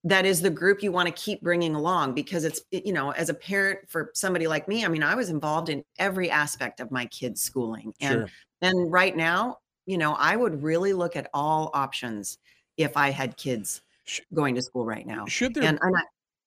that 0.05 0.25
is 0.25 0.41
the 0.41 0.49
group 0.49 0.83
you 0.83 0.91
want 0.91 1.07
to 1.07 1.13
keep 1.13 1.41
bringing 1.41 1.75
along 1.75 2.13
because 2.13 2.43
it's 2.43 2.61
you 2.71 2.93
know 2.93 3.11
as 3.11 3.29
a 3.29 3.33
parent 3.33 3.79
for 3.87 4.11
somebody 4.13 4.47
like 4.47 4.67
me 4.67 4.83
i 4.83 4.87
mean 4.87 5.03
i 5.03 5.15
was 5.15 5.29
involved 5.29 5.69
in 5.69 5.83
every 5.97 6.29
aspect 6.29 6.79
of 6.79 6.91
my 6.91 7.05
kids 7.05 7.41
schooling 7.41 7.93
and 8.01 8.13
Sure. 8.13 8.29
and 8.61 8.91
right 8.91 9.15
now 9.15 9.59
you 9.85 9.97
know 9.97 10.13
i 10.15 10.35
would 10.35 10.61
really 10.61 10.93
look 10.93 11.15
at 11.15 11.29
all 11.33 11.71
options 11.73 12.37
if 12.75 12.97
i 12.97 13.11
had 13.11 13.37
kids 13.37 13.81
going 14.33 14.55
to 14.55 14.61
school 14.61 14.85
right 14.85 15.07
now 15.07 15.25
Should 15.25 15.53
there 15.53 15.63
and 15.63 15.79
i'm 15.81 15.93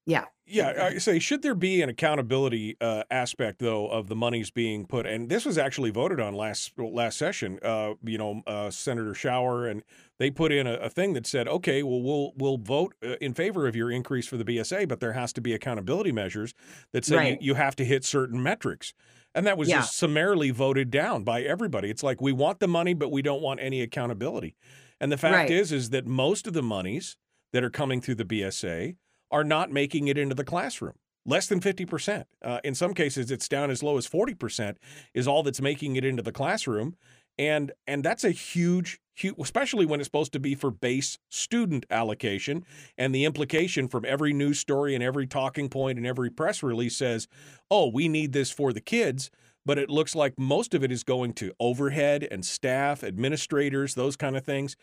yeah 0.05 0.25
Yeah, 0.49 0.91
I 0.95 0.99
say, 0.99 1.19
should 1.19 1.43
there 1.43 1.57
be 1.57 1.83
an 1.83 1.89
accountability 1.89 2.77
uh, 2.81 3.03
aspect 3.11 3.59
though 3.59 3.89
of 3.89 4.07
the 4.07 4.15
monies 4.15 4.51
being 4.53 4.87
put? 4.87 5.05
And 5.05 5.29
this 5.29 5.45
was 5.45 5.59
actually 5.59 5.91
voted 5.91 6.21
on 6.21 6.35
last 6.35 6.73
last 6.79 7.19
session. 7.19 7.59
Uh, 7.63 7.95
you 8.05 8.17
know, 8.17 8.43
uh, 8.47 8.71
Senator 8.71 9.13
Shower 9.13 9.67
and 9.67 9.83
they 10.19 10.31
put 10.31 10.53
in 10.53 10.69
a, 10.69 10.75
a 10.75 10.89
thing 10.89 11.15
that 11.15 11.27
said, 11.27 11.49
okay, 11.49 11.83
well, 11.83 12.01
we'll 12.01 12.33
we'll 12.37 12.59
vote 12.59 12.95
uh, 13.05 13.17
in 13.21 13.35
favor 13.35 13.67
of 13.67 13.75
your 13.75 13.91
increase 13.91 14.29
for 14.29 14.37
the 14.37 14.45
BSA, 14.45 14.87
but 14.89 15.01
there 15.01 15.15
has 15.15 15.33
to 15.33 15.41
be 15.41 15.53
accountability 15.53 16.13
measures 16.13 16.55
that 16.93 17.05
say 17.05 17.17
Right. 17.17 17.43
you, 17.43 17.49
you 17.49 17.55
have 17.55 17.75
to 17.77 17.85
hit 17.85 18.05
certain 18.05 18.41
metrics. 18.41 18.95
And 19.35 19.47
that 19.47 19.59
was 19.59 19.69
Yeah. 19.69 19.79
just 19.81 19.97
summarily 19.97 20.51
voted 20.51 20.93
down 20.93 21.25
by 21.25 21.43
everybody. 21.43 21.91
It's 21.91 22.05
like 22.05 22.21
we 22.21 22.31
want 22.33 22.61
the 22.61 22.69
money, 22.69 22.95
but 22.95 23.11
we 23.11 23.21
don't 23.21 23.43
want 23.43 23.59
any 23.61 23.83
accountability. 23.83 24.55
And 25.01 25.11
the 25.11 25.19
fact 25.19 25.35
Right. 25.35 25.51
is, 25.51 25.73
is 25.73 25.91
that 25.91 26.07
most 26.07 26.47
of 26.47 26.53
the 26.53 26.63
monies 26.63 27.17
that 27.53 27.65
are 27.65 27.69
coming 27.71 28.01
through 28.01 28.15
the 28.15 28.25
BSA 28.25 28.97
are 29.37 29.45
not 29.45 29.71
making 29.71 30.09
it 30.09 30.17
into 30.17 30.35
the 30.35 30.45
classroom. 30.45 30.95
Less 31.27 31.47
than 31.47 31.61
50%. 31.61 32.25
Uh, 32.41 32.61
in 32.65 32.75
some 32.75 32.95
cases, 32.95 33.31
it's 33.31 33.49
down 33.49 33.71
as 33.71 33.83
low 33.83 33.99
as 33.99 34.09
40% 34.09 34.77
is 35.13 35.29
all 35.29 35.43
that's 35.43 35.61
making 35.61 35.97
it 35.97 36.07
into 36.07 36.23
the 36.23 36.33
classroom. 36.33 36.97
And 37.37 37.73
and 37.87 38.03
that's 38.03 38.25
a 38.25 38.31
huge, 38.31 38.99
huge, 39.15 39.35
especially 39.39 39.85
when 39.85 40.01
it's 40.01 40.07
supposed 40.07 40.33
to 40.33 40.41
be 40.41 40.55
for 40.55 40.71
base 40.71 41.19
student 41.29 41.85
allocation. 41.91 42.65
And 42.97 43.15
the 43.15 43.27
implication 43.27 43.89
from 43.89 44.07
every 44.07 44.33
news 44.33 44.59
story 44.59 44.95
and 44.95 45.05
every 45.05 45.27
talking 45.27 45.69
point 45.69 45.99
and 45.99 46.07
every 46.07 46.31
press 46.31 46.63
release 46.63 46.97
says, 46.97 47.29
oh, 47.71 47.91
we 47.91 48.09
need 48.09 48.33
this 48.33 48.51
for 48.51 48.73
the 48.73 48.81
kids. 48.81 49.31
But 49.67 49.77
it 49.77 49.91
looks 49.91 50.15
like 50.15 50.39
most 50.39 50.73
of 50.73 50.83
it 50.83 50.91
is 50.91 51.03
going 51.03 51.35
to 51.35 51.53
overhead 51.61 52.27
and 52.31 52.43
staff, 52.43 53.05
administrators, 53.05 53.95
those 53.95 54.17
kind 54.17 54.35
of 54.35 54.47
things. 54.47 54.77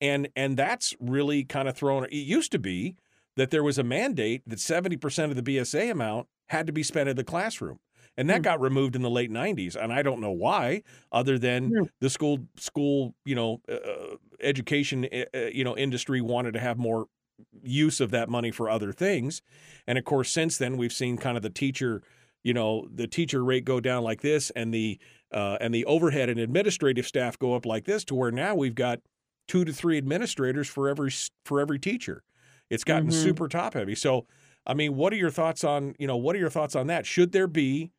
And 0.00 0.30
and 0.34 0.56
that's 0.56 0.96
really 0.98 1.44
kind 1.44 1.68
of 1.68 1.76
thrown. 1.76 2.06
It 2.06 2.14
used 2.14 2.50
to 2.50 2.58
be 2.58 2.96
that 3.40 3.50
there 3.50 3.64
was 3.64 3.78
a 3.78 3.82
mandate 3.82 4.42
that 4.46 4.60
70% 4.60 5.30
of 5.30 5.36
the 5.36 5.42
BSA 5.42 5.90
amount 5.90 6.28
had 6.50 6.66
to 6.66 6.72
be 6.74 6.82
spent 6.82 7.08
in 7.08 7.16
the 7.16 7.24
classroom. 7.24 7.78
And 8.18 8.28
that 8.28 8.38
Hmm. 8.38 8.42
got 8.42 8.60
removed 8.60 8.96
in 8.96 9.02
the 9.02 9.08
late 9.10 9.30
90s, 9.30 9.76
and 9.76 9.92
I 9.92 10.02
don't 10.02 10.20
know 10.20 10.30
why, 10.32 10.82
other 11.10 11.38
than 11.38 11.68
Hmm. 11.70 11.84
the 12.00 12.10
school 12.10 12.38
school 12.56 13.14
you 13.24 13.34
know 13.34 13.62
uh, 13.68 14.16
education 14.40 15.06
uh, 15.12 15.24
uh, 15.34 15.38
you 15.46 15.64
know 15.64 15.76
industry 15.76 16.20
wanted 16.20 16.52
to 16.52 16.60
have 16.60 16.76
more 16.78 17.06
use 17.62 18.00
of 18.00 18.10
that 18.10 18.28
money 18.28 18.50
for 18.50 18.68
other 18.68 18.92
things, 18.92 19.40
and 19.86 19.96
of 19.96 20.04
course 20.04 20.30
since 20.30 20.58
then 20.58 20.76
we've 20.76 20.92
seen 20.92 21.16
kind 21.16 21.36
of 21.38 21.42
the 21.42 21.50
teacher 21.50 22.02
you 22.42 22.52
know 22.52 22.86
the 22.94 23.06
teacher 23.06 23.42
rate 23.44 23.64
go 23.64 23.80
down 23.80 24.02
like 24.02 24.20
this, 24.20 24.50
and 24.50 24.74
the 24.74 24.98
uh, 25.32 25.56
and 25.60 25.72
the 25.72 25.84
overhead 25.86 26.28
and 26.28 26.40
administrative 26.40 27.06
staff 27.06 27.38
go 27.38 27.54
up 27.54 27.64
like 27.64 27.84
this, 27.84 28.04
to 28.04 28.14
where 28.14 28.32
now 28.32 28.54
we've 28.54 28.74
got 28.74 28.98
two 29.48 29.64
to 29.64 29.72
three 29.72 29.96
administrators 29.98 30.68
for 30.68 30.88
every 30.88 31.10
for 31.46 31.60
every 31.60 31.78
teacher. 31.78 32.22
It's 32.70 32.84
gotten 32.84 33.10
Mhm. 33.10 33.10
super 33.10 33.48
top 33.48 33.74
heavy. 33.74 33.94
So, 33.94 34.26
I 34.66 34.74
mean, 34.74 34.96
what 34.96 35.12
are 35.12 35.16
your 35.16 35.30
thoughts 35.30 35.64
on 35.64 35.94
you 35.98 36.06
know 36.06 36.16
what 36.16 36.36
are 36.36 36.38
your 36.38 36.50
thoughts 36.50 36.76
on 36.76 36.86
that? 36.88 37.06
Should 37.06 37.32
there 37.32 37.48
be 37.48 37.92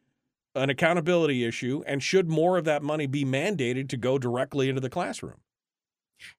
an 0.56 0.70
accountability 0.70 1.46
issue, 1.46 1.84
and 1.88 2.04
should 2.04 2.30
more 2.30 2.58
of 2.58 2.66
that 2.66 2.84
money 2.84 3.08
be 3.08 3.26
mandated 3.26 3.90
to 3.90 3.98
go 3.98 4.18
directly 4.20 4.70
into 4.70 4.82
the 4.82 4.90
classroom? 4.90 5.42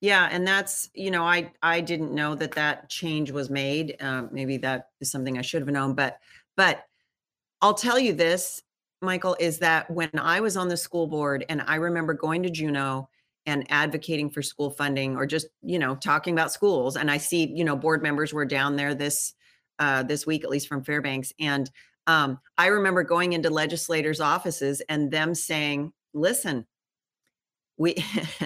Yeah, 0.01 0.29
and 0.31 0.47
that's 0.47 0.91
you 0.95 1.11
know 1.11 1.25
I 1.25 1.53
I 1.63 1.81
didn't 1.81 2.15
know 2.15 2.35
that 2.37 2.53
that 2.53 2.89
change 2.89 3.31
was 3.31 3.51
made. 3.51 3.97
Um, 4.01 4.29
maybe 4.33 4.57
that 4.59 4.91
is 5.01 5.11
something 5.11 5.39
I 5.39 5.43
should 5.43 5.63
have 5.63 5.69
known, 5.69 5.95
but 5.95 6.19
but 6.57 6.87
I'll 7.63 7.75
tell 7.75 7.99
you 7.99 8.15
this, 8.15 8.63
Michael, 9.03 9.37
is 9.41 9.61
that 9.61 9.91
when 9.91 10.11
I 10.19 10.41
was 10.41 10.57
on 10.57 10.69
the 10.69 10.79
school 10.79 11.09
board 11.09 11.45
and 11.51 11.63
I 11.63 11.77
remember 11.77 12.15
going 12.15 12.43
to 12.45 12.51
Juneau 12.51 13.09
and 13.47 13.67
advocating 13.71 14.31
for 14.31 14.43
school 14.43 14.71
funding 14.71 15.17
or 15.17 15.27
just 15.27 15.49
you 15.63 15.79
know 15.79 15.97
talking 15.97 16.35
about 16.35 16.53
schools, 16.53 16.97
and 16.97 17.11
I 17.11 17.19
see 17.19 17.47
you 17.47 17.65
know 17.65 17.77
board 17.77 18.03
members 18.03 18.33
were 18.33 18.45
down 18.45 18.77
there 18.77 18.95
this 18.95 19.35
uh, 19.79 20.03
this 20.03 20.27
week 20.27 20.45
at 20.45 20.51
least 20.51 20.69
from 20.69 20.85
Fairbanks, 20.85 21.33
and 21.39 21.71
um, 22.07 22.39
I 22.59 22.67
remember 22.67 23.03
going 23.05 23.33
into 23.33 23.51
legislators' 23.51 24.21
offices 24.21 24.83
and 24.89 25.11
them 25.11 25.35
saying, 25.35 25.93
"Listen." 26.15 26.67
we 27.79 27.97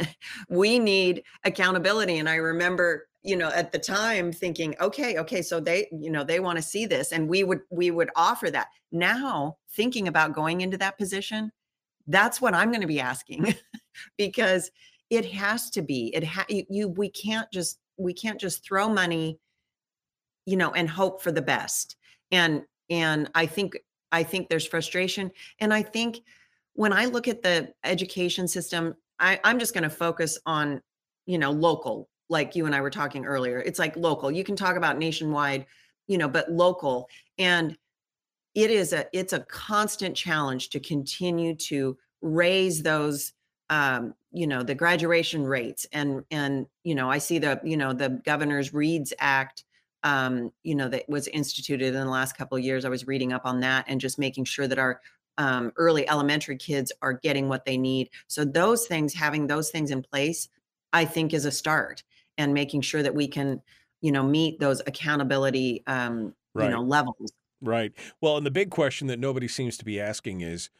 we 0.48 0.78
need 0.78 1.22
accountability. 1.44 2.18
And 2.18 2.28
i 2.28 2.36
remember 2.36 3.06
you 3.22 3.36
know 3.36 3.50
at 3.50 3.72
the 3.72 3.78
time 3.78 4.32
thinking 4.32 4.74
okay 4.80 5.18
okay 5.18 5.42
so 5.42 5.58
they 5.58 5.88
you 5.90 6.10
know 6.10 6.24
they 6.24 6.40
want 6.40 6.56
to 6.56 6.62
see 6.62 6.86
this. 6.86 7.12
And 7.12 7.28
we 7.28 7.44
would 7.44 7.60
we 7.70 7.90
would 7.90 8.10
offer 8.16 8.50
that. 8.50 8.68
Now 8.92 9.58
thinking 9.70 10.08
about 10.08 10.32
going 10.32 10.62
into 10.62 10.78
that 10.78 10.98
position 10.98 11.52
that's 12.06 12.40
what 12.40 12.54
i'm 12.54 12.70
going 12.70 12.80
to 12.80 12.86
be 12.86 13.00
asking 13.00 13.54
because 14.18 14.70
it 15.10 15.24
has 15.24 15.70
to 15.70 15.82
be 15.82 16.12
it 16.14 16.24
ha- 16.24 16.46
you, 16.48 16.64
you 16.68 16.88
we 16.88 17.08
can't 17.08 17.50
just 17.52 17.78
we 17.96 18.12
can't 18.12 18.40
just 18.40 18.64
throw 18.64 18.88
money 18.88 19.38
you 20.46 20.56
know 20.56 20.70
and 20.72 20.88
hope 20.88 21.20
for 21.20 21.32
the 21.32 21.42
best. 21.42 21.96
And 22.32 22.62
and 22.88 23.28
i 23.34 23.44
think 23.44 23.76
i 24.12 24.22
think 24.22 24.48
there's 24.48 24.66
frustration. 24.66 25.30
And 25.60 25.74
i 25.74 25.82
think 25.82 26.20
when 26.74 26.92
i 26.92 27.04
look 27.04 27.28
at 27.28 27.42
the 27.42 27.72
education 27.84 28.48
system 28.48 28.94
I, 29.18 29.40
i'm 29.44 29.58
just 29.58 29.74
going 29.74 29.84
to 29.84 29.90
focus 29.90 30.38
on 30.46 30.80
you 31.26 31.38
know 31.38 31.50
local 31.50 32.08
like 32.28 32.54
you 32.54 32.66
and 32.66 32.74
i 32.74 32.80
were 32.80 32.90
talking 32.90 33.24
earlier. 33.26 33.60
It's 33.60 33.78
like 33.78 33.96
local. 33.96 34.30
You 34.30 34.44
can 34.44 34.56
talk 34.56 34.76
about 34.76 34.98
nationwide 34.98 35.66
you 36.06 36.18
know 36.18 36.28
but 36.28 36.50
local. 36.50 37.08
And 37.38 37.76
it 38.56 38.70
is 38.70 38.92
a 38.92 39.06
it's 39.12 39.34
a 39.34 39.40
constant 39.40 40.16
challenge 40.16 40.70
to 40.70 40.80
continue 40.80 41.54
to 41.54 41.96
raise 42.22 42.82
those 42.82 43.34
um 43.70 44.14
you 44.32 44.46
know 44.46 44.62
the 44.62 44.74
graduation 44.74 45.46
rates 45.46 45.86
and 45.92 46.24
and 46.30 46.66
you 46.82 46.94
know 46.94 47.08
i 47.08 47.18
see 47.18 47.38
the 47.38 47.60
you 47.62 47.76
know 47.76 47.92
the 47.92 48.20
governor's 48.24 48.72
reads 48.72 49.12
act 49.20 49.64
um 50.02 50.50
you 50.64 50.74
know 50.74 50.88
that 50.88 51.08
was 51.08 51.28
instituted 51.28 51.88
in 51.88 51.94
the 51.94 52.10
last 52.10 52.36
couple 52.36 52.56
of 52.56 52.64
years. 52.64 52.84
I 52.84 52.88
was 52.88 53.06
reading 53.06 53.32
up 53.32 53.44
on 53.44 53.60
that 53.60 53.84
and 53.88 54.00
just 54.00 54.18
making 54.18 54.44
sure 54.44 54.66
that 54.66 54.78
our 54.78 55.00
um, 55.38 55.72
early 55.76 56.08
elementary 56.08 56.56
kids 56.56 56.90
are 57.02 57.12
getting 57.12 57.48
what 57.48 57.66
they 57.66 57.76
need. 57.76 58.08
So 58.26 58.42
those 58.42 58.86
things 58.86 59.12
having 59.12 59.46
those 59.46 59.70
things 59.70 59.90
in 59.90 60.02
place 60.02 60.48
i 60.92 61.04
think 61.04 61.34
is 61.34 61.44
a 61.44 61.50
start 61.50 62.02
and 62.38 62.54
making 62.54 62.80
sure 62.80 63.02
that 63.02 63.14
we 63.14 63.28
can 63.28 63.60
you 64.00 64.12
know 64.12 64.22
meet 64.22 64.58
those 64.60 64.80
accountability 64.86 65.82
um 65.86 66.32
you 66.54 66.68
know 66.70 66.80
levels 66.80 67.32
Right. 67.60 67.92
Well, 68.20 68.36
and 68.36 68.44
the 68.44 68.50
big 68.50 68.70
question 68.70 69.06
that 69.08 69.18
nobody 69.18 69.48
seems 69.48 69.76
to 69.78 69.84
be 69.84 70.00
asking 70.00 70.40
is 70.42 70.70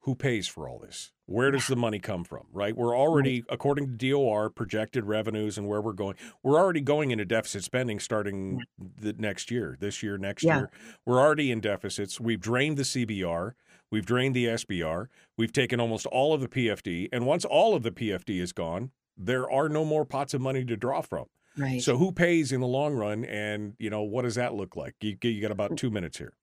who 0.00 0.14
pays 0.14 0.48
for 0.48 0.68
all 0.68 0.78
this? 0.78 1.12
Where 1.26 1.50
does 1.50 1.68
the 1.68 1.76
money 1.76 1.98
come 2.00 2.24
from? 2.24 2.46
Right? 2.52 2.76
We're 2.76 2.96
already, 2.96 3.44
according 3.48 3.86
to 3.98 4.10
DOR, 4.10 4.50
projected 4.50 5.04
revenues 5.04 5.56
and 5.56 5.68
where 5.68 5.80
we're 5.80 5.92
going. 5.92 6.16
We're 6.42 6.58
already 6.58 6.80
going 6.80 7.10
into 7.12 7.24
deficit 7.24 7.62
spending 7.62 8.00
starting 8.00 8.60
the 8.78 9.12
next 9.12 9.50
year, 9.50 9.76
this 9.78 10.02
year, 10.02 10.18
next 10.18 10.42
Yeah. 10.42 10.56
year. 10.56 10.70
We're 11.06 11.20
already 11.20 11.50
in 11.52 11.60
deficits. 11.60 12.20
We've 12.20 12.40
drained 12.40 12.76
the 12.76 12.84
CBR. 12.84 13.54
We've 13.90 14.06
drained 14.06 14.34
the 14.34 14.46
SBR. 14.48 15.08
We've 15.36 15.52
taken 15.52 15.78
almost 15.78 16.06
all 16.06 16.34
of 16.34 16.40
the 16.40 16.48
PFD. 16.48 17.08
And 17.12 17.24
once 17.26 17.44
all 17.44 17.74
of 17.74 17.82
the 17.82 17.92
PFD 17.92 18.40
is 18.40 18.52
gone, 18.52 18.90
there 19.16 19.48
are 19.50 19.68
no 19.68 19.84
more 19.84 20.04
pots 20.04 20.34
of 20.34 20.40
money 20.40 20.64
to 20.64 20.76
draw 20.76 21.02
from. 21.02 21.26
Right 21.56 21.82
So 21.82 21.96
who 21.96 22.12
pays 22.12 22.52
in 22.52 22.60
the 22.60 22.66
long 22.66 22.94
run? 22.94 23.24
And, 23.24 23.74
you 23.78 23.90
know, 23.90 24.02
what 24.02 24.22
does 24.22 24.36
that 24.36 24.54
look 24.54 24.76
like? 24.76 24.94
You, 25.00 25.16
you 25.22 25.40
got 25.40 25.50
about 25.50 25.76
two 25.76 25.90
minutes 25.90 26.18
here. 26.18 26.34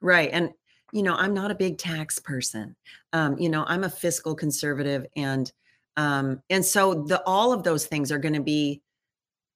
Right. 0.00 0.30
And, 0.32 0.52
you 0.92 1.02
know, 1.02 1.14
I'm 1.14 1.34
not 1.34 1.50
a 1.50 1.54
big 1.54 1.78
tax 1.78 2.18
person. 2.18 2.76
Um, 3.12 3.38
you 3.38 3.48
know, 3.48 3.64
I'm 3.66 3.84
a 3.84 3.90
fiscal 3.90 4.34
conservative 4.34 5.06
and 5.16 5.50
um, 5.96 6.40
and 6.48 6.64
so 6.64 6.94
the 6.94 7.20
all 7.26 7.52
of 7.52 7.64
those 7.64 7.86
things 7.86 8.12
are 8.12 8.18
going 8.18 8.34
to 8.34 8.42
be 8.42 8.80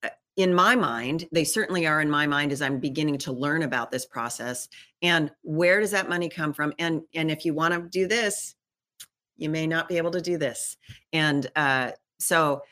uh, 0.02 0.08
in 0.36 0.52
my 0.52 0.74
mind, 0.74 1.28
they 1.30 1.44
certainly 1.44 1.86
are 1.86 2.00
in 2.00 2.10
my 2.10 2.26
mind 2.26 2.50
as 2.50 2.60
I'm 2.60 2.80
beginning 2.80 3.18
to 3.18 3.32
learn 3.32 3.62
about 3.62 3.92
this 3.92 4.04
process. 4.04 4.68
And 5.02 5.30
where 5.42 5.78
does 5.78 5.92
that 5.92 6.08
money 6.08 6.28
come 6.28 6.52
from? 6.52 6.74
And 6.80 7.02
and 7.14 7.30
if 7.30 7.44
you 7.44 7.54
want 7.54 7.74
to 7.74 7.88
do 7.88 8.08
this, 8.08 8.56
you 9.36 9.50
may 9.50 9.68
not 9.68 9.88
be 9.88 9.98
able 9.98 10.10
to 10.10 10.20
do 10.20 10.36
this. 10.36 10.76
And 11.12 11.48
uh, 11.54 11.92
so 12.18 12.62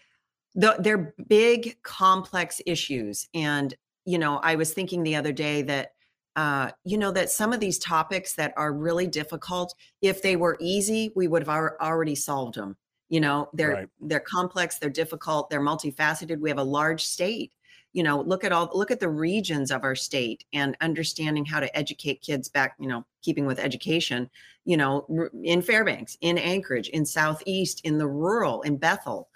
the, 0.55 0.77
they're 0.79 1.15
big, 1.29 1.81
complex 1.83 2.61
issues. 2.67 3.29
And 3.35 3.75
you 4.07 4.19
know, 4.19 4.39
I 4.43 4.57
was 4.57 4.73
thinking 4.73 5.03
the 5.03 5.17
other 5.17 5.33
day 5.33 5.63
that 5.63 5.93
uh, 6.37 6.71
you 6.85 6.97
know 6.97 7.11
that 7.13 7.31
some 7.31 7.53
of 7.53 7.61
these 7.61 7.79
topics 7.79 8.35
that 8.35 8.53
are 8.57 8.73
really 8.73 9.07
difficult, 9.07 9.75
if 10.01 10.23
they 10.23 10.37
were 10.37 10.57
easy, 10.61 11.13
we 11.15 11.29
would 11.29 11.43
have 11.43 11.49
al- 11.49 11.77
already 11.81 12.15
solved 12.15 12.55
them. 12.55 12.77
You 13.09 13.21
know, 13.21 13.49
they're 13.53 13.71
Right. 13.73 13.89
they're 14.01 14.21
complex, 14.21 14.79
they're 14.79 14.91
difficult, 14.91 15.51
they're 15.51 15.61
multifaceted. 15.61 16.39
We 16.41 16.49
have 16.51 16.59
a 16.59 16.63
large 16.65 17.05
state. 17.05 17.53
You 17.93 18.05
know, 18.05 18.21
look 18.21 18.45
at 18.45 18.53
all 18.53 18.71
look 18.73 18.91
at 18.93 19.01
the 19.01 19.09
regions 19.09 19.71
of 19.73 19.83
our 19.83 19.97
state 19.97 20.45
and 20.53 20.77
understanding 20.81 21.45
how 21.45 21.59
to 21.61 21.77
educate 21.77 22.23
kids 22.23 22.49
back. 22.49 22.75
You 22.79 22.89
know, 22.89 23.05
keeping 23.23 23.47
with 23.47 23.59
education. 23.59 24.31
You 24.65 24.77
know, 24.77 25.07
r- 25.11 25.31
in 25.43 25.61
Fairbanks, 25.61 26.17
in 26.21 26.39
Anchorage, 26.39 26.89
in 26.89 27.05
Southeast, 27.05 27.81
in 27.85 27.99
the 27.99 28.07
rural, 28.07 28.63
in 28.63 28.77
Bethel, 28.77 29.29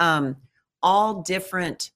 um, 0.00 0.36
all 0.82 1.22
different 1.22 1.90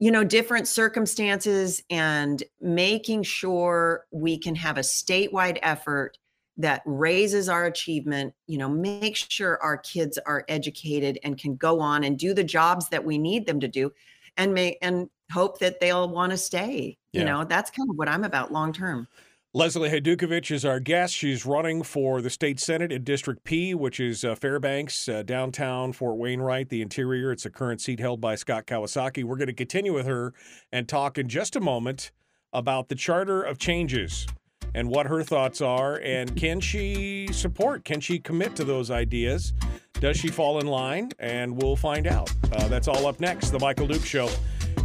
you 0.00 0.10
know, 0.10 0.24
different 0.24 0.66
circumstances 0.68 1.82
and 1.88 2.42
making 2.60 3.22
sure 3.22 4.04
we 4.10 4.36
can 4.36 4.54
have 4.54 4.76
a 4.76 4.82
statewide 4.82 5.58
effort 5.62 6.18
that 6.56 6.82
raises 6.84 7.48
our 7.48 7.66
achievement, 7.66 8.34
you 8.46 8.58
know, 8.58 8.68
make 8.68 9.16
sure 9.16 9.58
our 9.62 9.78
kids 9.78 10.18
are 10.26 10.44
educated 10.48 11.18
and 11.24 11.38
can 11.38 11.56
go 11.56 11.80
on 11.80 12.04
and 12.04 12.18
do 12.18 12.34
the 12.34 12.44
jobs 12.44 12.88
that 12.88 13.04
we 13.04 13.18
need 13.18 13.46
them 13.46 13.58
to 13.60 13.68
do 13.68 13.90
and 14.36 14.52
may 14.52 14.76
and 14.82 15.08
hope 15.32 15.58
that 15.58 15.80
they'll 15.80 16.08
want 16.08 16.30
to 16.32 16.38
stay. 16.38 16.98
You 17.12 17.24
know, 17.24 17.44
that's 17.44 17.70
kind 17.70 17.88
of 17.88 17.96
what 17.96 18.08
I'm 18.08 18.24
about 18.24 18.52
long 18.52 18.72
term. 18.72 19.08
Leslie 19.56 19.88
Hajdukovich 19.88 20.50
is 20.50 20.64
our 20.64 20.80
guest. 20.80 21.14
She's 21.14 21.46
running 21.46 21.84
for 21.84 22.20
the 22.20 22.28
state 22.28 22.58
senate 22.58 22.90
in 22.90 23.04
District 23.04 23.44
P, 23.44 23.72
which 23.72 24.00
is 24.00 24.24
uh, 24.24 24.34
Fairbanks, 24.34 25.08
uh, 25.08 25.22
downtown 25.22 25.92
Fort 25.92 26.16
Wainwright, 26.16 26.70
the 26.70 26.82
interior. 26.82 27.30
It's 27.30 27.46
a 27.46 27.50
current 27.50 27.80
seat 27.80 28.00
held 28.00 28.20
by 28.20 28.34
Scott 28.34 28.66
Kawasaki. 28.66 29.22
We're 29.22 29.36
going 29.36 29.46
to 29.46 29.52
continue 29.52 29.94
with 29.94 30.06
her 30.06 30.34
and 30.72 30.88
talk 30.88 31.18
in 31.18 31.28
just 31.28 31.54
a 31.54 31.60
moment 31.60 32.10
about 32.52 32.88
the 32.88 32.96
Charter 32.96 33.44
of 33.44 33.58
Changes 33.58 34.26
and 34.74 34.88
what 34.88 35.06
her 35.06 35.22
thoughts 35.22 35.60
are. 35.60 36.00
And 36.00 36.34
can 36.34 36.58
she 36.58 37.28
support? 37.30 37.84
Can 37.84 38.00
she 38.00 38.18
commit 38.18 38.56
to 38.56 38.64
those 38.64 38.90
ideas? 38.90 39.52
Does 40.00 40.16
she 40.16 40.30
fall 40.30 40.58
in 40.58 40.66
line? 40.66 41.10
And 41.20 41.62
we'll 41.62 41.76
find 41.76 42.08
out. 42.08 42.28
Uh, 42.52 42.66
that's 42.66 42.88
all 42.88 43.06
up 43.06 43.20
next. 43.20 43.50
The 43.50 43.60
Michael 43.60 43.86
Dukes 43.86 44.04
Show. 44.04 44.28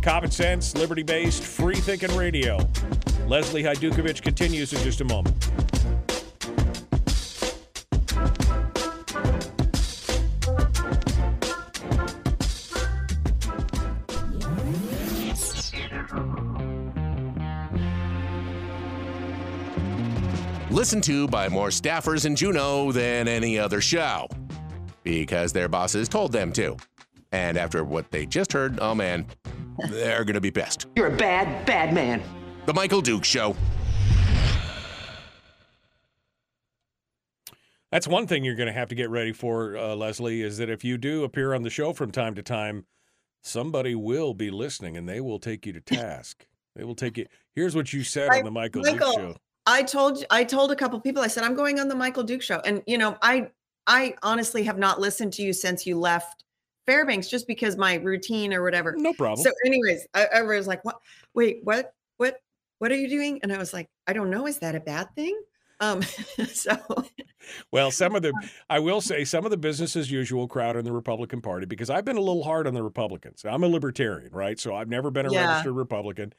Common 0.03 0.29
sense, 0.29 0.77
liberty 0.77 1.01
based, 1.01 1.41
free 1.41 1.75
thinking 1.75 2.15
radio. 2.15 2.59
Leslie 3.29 3.61
Hajdukovich 3.61 4.23
continues 4.23 4.73
in 4.73 4.79
just 4.79 5.01
a 5.01 5.05
moment. 5.05 5.35
Listened 20.71 21.03
to 21.03 21.27
by 21.27 21.47
more 21.49 21.67
staffers 21.67 22.25
in 22.25 22.35
Juneau 22.35 22.91
than 22.91 23.27
any 23.27 23.59
other 23.59 23.79
show 23.79 24.27
because 25.03 25.53
their 25.53 25.67
bosses 25.67 26.09
told 26.09 26.31
them 26.31 26.51
to. 26.53 26.75
And 27.31 27.57
after 27.57 27.83
what 27.83 28.09
they 28.09 28.25
just 28.25 28.51
heard, 28.51 28.79
oh 28.79 28.95
man, 28.95 29.27
they're 29.91 30.23
going 30.23 30.33
to 30.33 30.41
be 30.41 30.49
pissed. 30.49 30.87
You're 30.95 31.13
a 31.13 31.15
bad, 31.15 31.63
bad 31.67 31.93
man. 31.93 32.23
The 32.69 32.73
Michael 32.75 33.01
Dukes 33.01 33.27
Show. 33.27 33.55
That's 37.91 38.07
one 38.07 38.27
thing 38.27 38.43
you're 38.43 38.53
going 38.53 38.67
to 38.67 38.73
have 38.73 38.89
to 38.89 38.95
get 38.95 39.09
ready 39.09 39.31
for, 39.31 39.75
uh, 39.75 39.95
Leslie, 39.95 40.43
is 40.43 40.59
that 40.59 40.69
if 40.69 40.83
you 40.83 40.99
do 40.99 41.23
appear 41.23 41.55
on 41.55 41.63
the 41.63 41.71
show 41.71 41.93
from 41.93 42.11
time 42.11 42.35
to 42.35 42.43
time, 42.43 42.85
somebody 43.41 43.95
will 43.95 44.35
be 44.35 44.51
listening 44.51 44.97
and 44.97 45.09
they 45.09 45.19
will 45.19 45.39
take 45.39 45.65
you 45.65 45.73
to 45.73 45.81
task. 45.81 46.45
They 46.75 46.83
will 46.83 46.93
take 46.93 47.17
you. 47.17 47.25
Here's 47.55 47.75
what 47.75 47.91
you 47.91 48.03
said 48.03 48.29
I- 48.29 48.37
on 48.37 48.45
the 48.45 48.51
Michael, 48.51 48.83
Michael, 48.83 49.13
Dukes 49.13 49.15
Show. 49.15 49.35
I 49.65 49.81
told 49.81 50.23
I 50.29 50.43
told 50.43 50.71
a 50.71 50.75
couple 50.75 50.99
people 50.99 51.23
I 51.23 51.27
said 51.27 51.43
I'm 51.43 51.55
going 51.55 51.79
on 51.79 51.87
the 51.87 51.95
Michael 51.95 52.21
Dukes 52.21 52.45
show 52.45 52.59
and 52.65 52.83
you 52.85 52.99
know 52.99 53.17
I 53.23 53.49
I 53.87 54.13
honestly 54.21 54.63
have 54.65 54.77
not 54.77 55.01
listened 55.01 55.33
to 55.33 55.41
you 55.41 55.53
since 55.53 55.87
you 55.87 55.99
left 55.99 56.43
Fairbanks 56.85 57.29
just 57.29 57.47
because 57.47 57.77
my 57.77 57.95
routine 57.95 58.53
or 58.53 58.61
whatever. 58.61 58.93
No 58.95 59.13
problem. 59.13 59.43
So 59.43 59.51
anyways, 59.65 60.05
I, 60.13 60.27
I 60.35 60.41
was 60.43 60.67
like 60.67 60.85
what 60.85 60.97
wait 61.33 61.61
what 61.63 61.93
what 62.17 62.39
what 62.79 62.91
are 62.91 62.95
you 62.95 63.09
doing? 63.09 63.39
And 63.43 63.53
I 63.53 63.57
was 63.57 63.73
like 63.73 63.87
I 64.07 64.13
don't 64.13 64.29
know 64.29 64.47
is 64.47 64.59
that 64.59 64.75
a 64.75 64.79
bad 64.79 65.13
thing? 65.15 65.39
Um 65.79 66.01
so 66.53 66.77
Well, 67.71 67.91
some 67.91 68.15
of 68.15 68.21
the, 68.21 68.49
I 68.69 68.79
will 68.79 69.01
say, 69.01 69.23
some 69.23 69.45
of 69.45 69.51
the 69.51 69.57
business 69.57 69.95
as 69.95 70.11
usual 70.11 70.47
crowd 70.47 70.75
in 70.75 70.85
the 70.85 70.91
Republican 70.91 71.41
Party, 71.41 71.65
because 71.65 71.89
I've 71.89 72.05
been 72.05 72.17
a 72.17 72.21
little 72.21 72.43
hard 72.43 72.67
on 72.67 72.73
the 72.73 72.83
Republicans. 72.83 73.45
I'm 73.45 73.63
a 73.63 73.67
libertarian, 73.67 74.31
right? 74.33 74.59
So 74.59 74.75
I've 74.75 74.89
never 74.89 75.11
been 75.11 75.25
a 75.25 75.31
Yeah. 75.31 75.47
registered 75.47 75.75
Republican, 75.75 76.33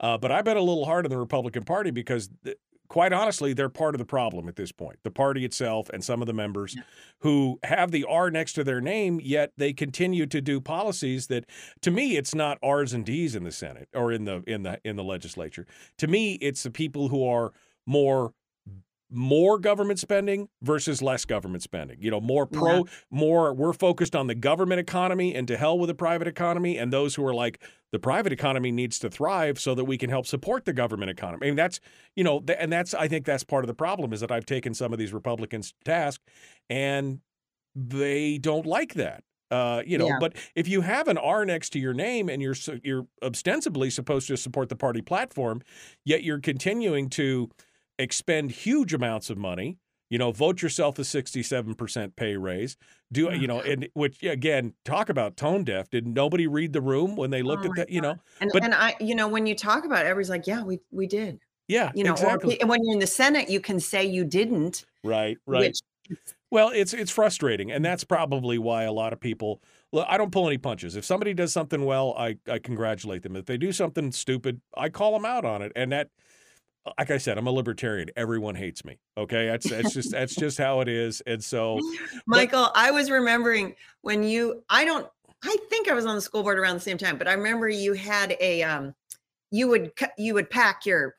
uh, 0.00 0.18
but 0.18 0.30
I've 0.30 0.44
been 0.44 0.56
a 0.56 0.62
little 0.62 0.84
hard 0.84 1.06
on 1.06 1.10
the 1.10 1.18
Republican 1.18 1.64
Party 1.64 1.90
because, 1.90 2.28
th- 2.44 2.56
quite 2.88 3.12
honestly, 3.12 3.52
they're 3.52 3.68
part 3.68 3.94
of 3.94 3.98
the 3.98 4.04
problem 4.04 4.48
at 4.48 4.56
this 4.56 4.72
point. 4.72 4.98
The 5.02 5.10
party 5.10 5.44
itself 5.44 5.88
and 5.90 6.04
some 6.04 6.20
of 6.20 6.26
the 6.26 6.32
members 6.32 6.76
who 7.20 7.58
have 7.62 7.90
the 7.90 8.04
R 8.04 8.30
next 8.30 8.54
to 8.54 8.64
their 8.64 8.80
name, 8.80 9.20
yet 9.22 9.52
they 9.56 9.72
continue 9.72 10.26
to 10.26 10.40
do 10.40 10.60
policies 10.60 11.28
that, 11.28 11.46
to 11.82 11.90
me, 11.90 12.16
it's 12.16 12.34
not 12.34 12.58
R's 12.62 12.92
and 12.92 13.04
D's 13.04 13.34
in 13.34 13.44
the 13.44 13.52
Senate 13.52 13.88
or 13.94 14.12
in 14.12 14.24
the 14.24 14.42
in 14.46 14.62
the 14.62 14.80
in 14.84 14.96
the 14.96 15.04
legislature. 15.04 15.66
To 15.98 16.06
me, 16.06 16.34
it's 16.34 16.62
the 16.62 16.70
people 16.70 17.08
who 17.08 17.26
are 17.26 17.52
more 17.86 18.32
more 19.14 19.58
government 19.58 19.98
spending 19.98 20.48
versus 20.62 21.00
less 21.00 21.24
government 21.24 21.62
spending. 21.62 21.96
You 22.00 22.10
know, 22.10 22.20
more 22.20 22.46
pro, 22.46 22.78
Yeah. 22.78 22.82
more 23.10 23.54
we're 23.54 23.72
focused 23.72 24.14
on 24.16 24.26
the 24.26 24.34
government 24.34 24.80
economy 24.80 25.34
and 25.34 25.46
to 25.48 25.56
hell 25.56 25.78
with 25.78 25.88
the 25.88 25.94
private 25.94 26.26
economy. 26.28 26.76
And 26.78 26.92
those 26.92 27.14
who 27.14 27.24
are 27.26 27.34
like, 27.34 27.62
the 27.92 27.98
private 28.00 28.32
economy 28.32 28.72
needs 28.72 28.98
to 28.98 29.08
thrive 29.08 29.58
so 29.60 29.74
that 29.76 29.84
we 29.84 29.96
can 29.96 30.10
help 30.10 30.26
support 30.26 30.64
the 30.64 30.72
government 30.72 31.10
economy. 31.10 31.46
I 31.46 31.50
mean, 31.50 31.56
that's, 31.56 31.78
you 32.16 32.24
know, 32.24 32.40
th- 32.40 32.58
and 32.60 32.72
that's, 32.72 32.92
I 32.92 33.06
think 33.08 33.24
that's 33.24 33.44
part 33.44 33.62
of 33.62 33.68
the 33.68 33.74
problem 33.74 34.12
is 34.12 34.20
that 34.20 34.32
I've 34.32 34.46
taken 34.46 34.74
some 34.74 34.92
of 34.92 34.98
these 34.98 35.12
Republicans 35.12 35.70
to 35.72 35.84
task 35.84 36.20
and 36.68 37.20
they 37.74 38.38
don't 38.38 38.66
like 38.66 38.94
that. 38.94 39.22
Uh, 39.50 39.82
you 39.86 39.98
know, 39.98 40.08
Yeah. 40.08 40.16
but 40.18 40.34
if 40.56 40.66
you 40.66 40.80
have 40.80 41.06
an 41.06 41.18
R 41.18 41.44
next 41.44 41.70
to 41.74 41.78
your 41.78 41.92
name 41.94 42.28
and 42.28 42.42
you're 42.42 42.56
you're 42.82 43.06
ostensibly 43.22 43.90
supposed 43.90 44.26
to 44.28 44.36
support 44.36 44.68
the 44.68 44.74
party 44.76 45.00
platform, 45.02 45.62
yet 46.04 46.24
you're 46.24 46.40
continuing 46.40 47.08
to 47.10 47.50
expend 47.98 48.50
huge 48.50 48.94
amounts 48.94 49.30
of 49.30 49.38
money. 49.38 49.78
You 50.10 50.18
know, 50.18 50.30
vote 50.32 50.62
yourself 50.62 50.98
a 50.98 51.04
sixty-seven 51.04 51.74
percent 51.74 52.14
pay 52.14 52.36
raise. 52.36 52.76
Do 53.10 53.30
oh 53.30 53.32
you 53.32 53.46
know? 53.46 53.60
And 53.60 53.88
which 53.94 54.22
again, 54.22 54.74
talk 54.84 55.08
about 55.08 55.36
tone 55.36 55.64
deaf. 55.64 55.90
Did 55.90 56.06
nobody 56.06 56.46
read 56.46 56.72
the 56.72 56.80
room 56.82 57.16
when 57.16 57.30
they 57.30 57.42
oh 57.42 57.46
looked 57.46 57.64
Oh 57.66 57.70
at 57.70 57.76
that? 57.76 57.90
You 57.90 58.02
know, 58.02 58.16
and, 58.40 58.50
But- 58.52 58.64
and 58.64 58.74
I 58.74 58.94
you 59.00 59.14
know 59.14 59.26
when 59.26 59.46
you 59.46 59.54
talk 59.54 59.84
about 59.84 60.04
it 60.04 60.08
everybody's 60.08 60.30
like 60.30 60.46
yeah 60.46 60.62
we 60.62 60.78
we 60.92 61.06
did. 61.06 61.40
yeah, 61.68 61.90
You 61.94 62.04
know 62.04 62.12
exactly. 62.12 62.60
and 62.60 62.68
when 62.68 62.84
you're 62.84 62.92
in 62.92 63.00
the 63.00 63.06
Senate 63.06 63.48
you 63.48 63.60
can 63.60 63.80
say 63.80 64.04
you 64.04 64.24
didn't 64.24 64.84
right, 65.02 65.38
right. 65.46 65.60
which 65.60 65.80
Well, 66.50 66.68
it's 66.68 66.92
it's 66.92 67.10
frustrating, 67.10 67.72
and 67.72 67.84
that's 67.84 68.04
probably 68.04 68.58
why 68.58 68.84
a 68.84 68.92
lot 68.92 69.12
of 69.12 69.18
people. 69.20 69.62
Look, 69.92 70.06
I 70.08 70.18
don't 70.18 70.30
pull 70.30 70.46
any 70.46 70.58
punches. 70.58 70.94
If 70.96 71.04
somebody 71.04 71.34
does 71.34 71.52
something 71.52 71.84
well, 71.84 72.14
I 72.16 72.36
I 72.48 72.58
congratulate 72.58 73.22
them. 73.22 73.34
If 73.36 73.46
they 73.46 73.56
do 73.56 73.72
something 73.72 74.12
stupid, 74.12 74.60
I 74.76 74.90
call 74.90 75.14
them 75.14 75.24
out 75.24 75.44
on 75.44 75.62
it, 75.62 75.72
and 75.74 75.90
that. 75.92 76.10
Like 76.98 77.10
I 77.10 77.18
said, 77.18 77.38
I'm 77.38 77.46
a 77.46 77.50
libertarian. 77.50 78.10
Everyone 78.16 78.54
hates 78.54 78.84
me. 78.84 78.98
Okay, 79.16 79.46
that's 79.46 79.68
that's 79.68 79.94
just 79.94 80.10
that's 80.12 80.34
just 80.34 80.58
how 80.58 80.80
it 80.80 80.88
is. 80.88 81.22
And 81.26 81.42
so, 81.42 81.80
Michael, 82.26 82.70
I 82.74 82.90
was 82.90 83.10
remembering 83.10 83.74
when 84.02 84.22
you, 84.22 84.62
I 84.68 84.84
don't, 84.84 85.06
I 85.42 85.56
think 85.70 85.88
I 85.88 85.94
was 85.94 86.06
on 86.06 86.14
the 86.14 86.20
school 86.20 86.42
board 86.42 86.58
around 86.58 86.74
the 86.74 86.80
same 86.80 86.98
time, 86.98 87.16
but 87.16 87.28
I 87.28 87.32
remember 87.32 87.68
you 87.68 87.94
had 87.94 88.36
a, 88.40 88.62
um, 88.62 88.94
you 89.50 89.68
would, 89.68 89.92
you 90.18 90.34
would 90.34 90.50
pack 90.50 90.84
your 90.84 91.16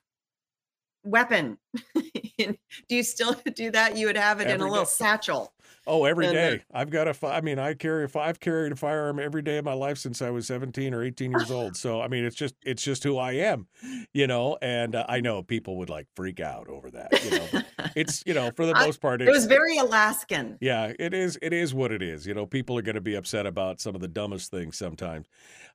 weapon. 1.03 1.57
do 1.95 2.55
you 2.89 3.03
still 3.03 3.36
do 3.55 3.72
that? 3.72 3.97
You 3.97 4.07
would 4.07 4.18
have 4.18 4.41
it 4.41 4.49
in 4.49 4.61
a 4.61 4.63
little 4.63 4.84
day. 4.84 4.89
satchel. 4.89 5.53
Oh, 5.88 6.05
every 6.05 6.25
And, 6.27 6.33
day 6.33 6.63
I've 6.73 6.89
got 6.89 7.07
a. 7.07 7.13
fi- 7.13 7.36
I 7.38 7.41
mean, 7.41 7.59
I 7.59 7.73
carry 7.73 8.03
a. 8.05 8.07
fi- 8.07 8.27
I've 8.27 8.39
carried 8.39 8.71
a 8.71 8.75
firearm 8.75 9.19
every 9.19 9.41
day 9.41 9.57
of 9.57 9.65
my 9.65 9.73
life 9.73 9.97
since 9.97 10.21
I 10.21 10.29
was 10.29 10.47
17 10.47 10.93
or 10.93 11.03
18 11.03 11.31
years 11.31 11.51
old. 11.51 11.75
So 11.86 12.01
I 12.01 12.07
mean, 12.07 12.25
it's 12.25 12.36
just 12.36 12.55
it's 12.63 12.83
just 12.83 13.03
who 13.03 13.17
I 13.17 13.33
am, 13.33 13.67
you 14.13 14.27
know. 14.27 14.57
And 14.61 14.95
uh, 14.95 15.05
I 15.09 15.19
know 15.21 15.43
people 15.43 15.77
would 15.77 15.89
like 15.89 16.07
freak 16.15 16.39
out 16.39 16.67
over 16.67 16.89
that. 16.91 17.23
You 17.23 17.31
know, 17.39 17.61
it's 17.95 18.23
you 18.25 18.33
know 18.33 18.51
for 18.55 18.65
the 18.65 18.73
I- 18.75 18.86
most 18.86 19.01
part, 19.01 19.21
It 19.21 19.29
was 19.29 19.45
very 19.45 19.77
Alaskan. 19.77 20.57
Yeah, 20.61 20.93
it 20.99 21.13
is. 21.13 21.38
It 21.41 21.53
is 21.53 21.73
what 21.73 21.91
it 21.91 22.01
is. 22.01 22.25
You 22.25 22.33
know, 22.33 22.45
people 22.45 22.77
are 22.77 22.81
going 22.81 22.95
to 22.95 23.01
be 23.01 23.15
upset 23.15 23.45
about 23.45 23.79
some 23.81 23.95
of 23.95 24.01
the 24.01 24.07
dumbest 24.07 24.51
things 24.51 24.77
sometimes. 24.77 25.27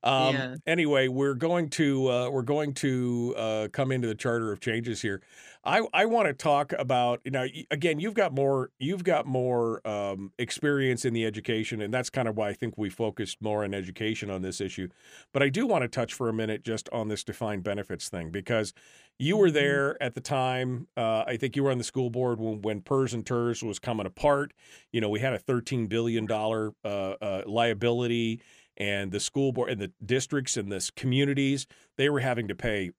Um, 0.03 0.35
Yeah. 0.35 0.55
Anyway, 0.67 1.09
we're 1.09 1.35
going 1.35 1.69
to 1.71 2.09
uh, 2.11 2.31
we're 2.31 2.43
going 2.43 2.73
to 2.75 3.35
uh, 3.37 3.69
come 3.73 3.93
into 3.93 4.09
the 4.09 4.15
charter 4.15 4.51
of 4.53 4.61
changes 4.61 5.03
here. 5.03 5.21
I 5.65 5.83
I 5.93 6.07
want 6.07 6.27
to 6.27 6.33
talk 6.33 6.73
about 6.79 7.21
you 7.25 7.31
know 7.31 7.47
again 7.71 8.01
you've 8.01 8.15
got 8.15 8.33
more 8.33 8.71
you've 8.79 9.05
got 9.05 9.27
more 9.27 9.87
um, 9.87 10.33
experience 10.39 11.05
in 11.05 11.13
the 11.13 11.27
education 11.27 11.83
and 11.83 11.93
that's 11.93 12.09
kind 12.09 12.29
of 12.29 12.37
why 12.37 12.49
I 12.49 12.53
think 12.55 12.79
we 12.79 12.89
focused 12.89 13.43
more 13.43 13.65
on 13.65 13.75
education 13.75 14.31
on 14.31 14.43
this 14.43 14.61
issue. 14.61 14.89
But 15.33 15.43
I 15.43 15.49
do 15.49 15.67
want 15.67 15.83
to 15.83 15.89
touch 15.89 16.15
for 16.15 16.29
a 16.29 16.33
minute 16.33 16.65
just 16.65 16.89
on 16.91 17.09
this 17.09 17.25
defined 17.25 17.63
benefits 17.63 18.09
thing 18.09 18.31
because 18.31 18.73
you 19.19 19.37
were 19.37 19.51
there 19.51 20.03
at 20.03 20.15
the 20.15 20.21
time. 20.23 20.89
Uh, 20.97 21.25
I 21.27 21.37
think 21.37 21.55
you 21.55 21.63
were 21.63 21.71
on 21.71 21.77
the 21.77 21.85
school 21.85 22.09
board 22.09 22.41
when, 22.41 22.63
when 22.63 22.81
PERS 22.81 23.13
and 23.13 23.27
TERS 23.27 23.63
was 23.63 23.79
coming 23.79 24.07
apart. 24.07 24.55
You 24.93 25.03
know, 25.03 25.11
we 25.11 25.21
had 25.21 25.35
a 25.35 25.39
$13 25.39 25.91
billion 25.91 26.27
uh, 26.31 26.87
uh, 26.87 27.43
liability, 27.47 28.41
and 28.79 29.13
the 29.13 29.21
school 29.21 29.53
board 29.53 29.69
and 29.69 29.79
the 29.79 29.93
districts 30.05 30.57
and 30.57 30.73
the 30.73 30.91
communities, 30.97 31.67
they 31.99 32.09
were 32.09 32.21
having 32.21 32.49
to 32.49 32.55
pay 32.55 32.93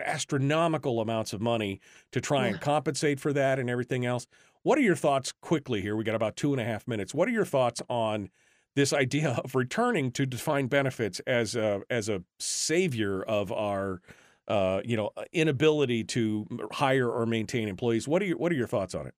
astronomical 0.00 1.00
amounts 1.00 1.32
of 1.32 1.40
money 1.40 1.80
to 2.12 2.20
try 2.20 2.46
and 2.46 2.60
compensate 2.60 3.20
for 3.20 3.32
that 3.32 3.58
and 3.58 3.70
everything 3.70 4.06
else. 4.06 4.26
What 4.62 4.78
are 4.78 4.82
your 4.82 4.96
thoughts 4.96 5.32
quickly 5.40 5.80
here? 5.80 5.96
We 5.96 6.04
got 6.04 6.14
about 6.14 6.36
two 6.36 6.52
and 6.52 6.60
a 6.60 6.64
half 6.64 6.86
minutes. 6.86 7.14
What 7.14 7.28
are 7.28 7.32
your 7.32 7.44
thoughts 7.44 7.80
on 7.88 8.30
this 8.76 8.92
idea 8.92 9.30
of 9.44 9.54
returning 9.54 10.10
to 10.12 10.26
defined 10.26 10.70
benefits 10.70 11.20
as 11.20 11.56
a 11.56 11.82
as 11.90 12.08
a 12.08 12.22
savior 12.38 13.22
of 13.22 13.52
our 13.52 14.00
uh, 14.48 14.80
you 14.84 14.96
know 14.96 15.10
inability 15.32 16.04
to 16.04 16.46
hire 16.72 17.08
or 17.08 17.26
maintain 17.26 17.68
employees? 17.68 18.06
What 18.06 18.22
are 18.22 18.26
your 18.26 18.38
what 18.38 18.52
are 18.52 18.56
your 18.56 18.66
thoughts 18.66 18.94
on 18.94 19.06
it? 19.06 19.14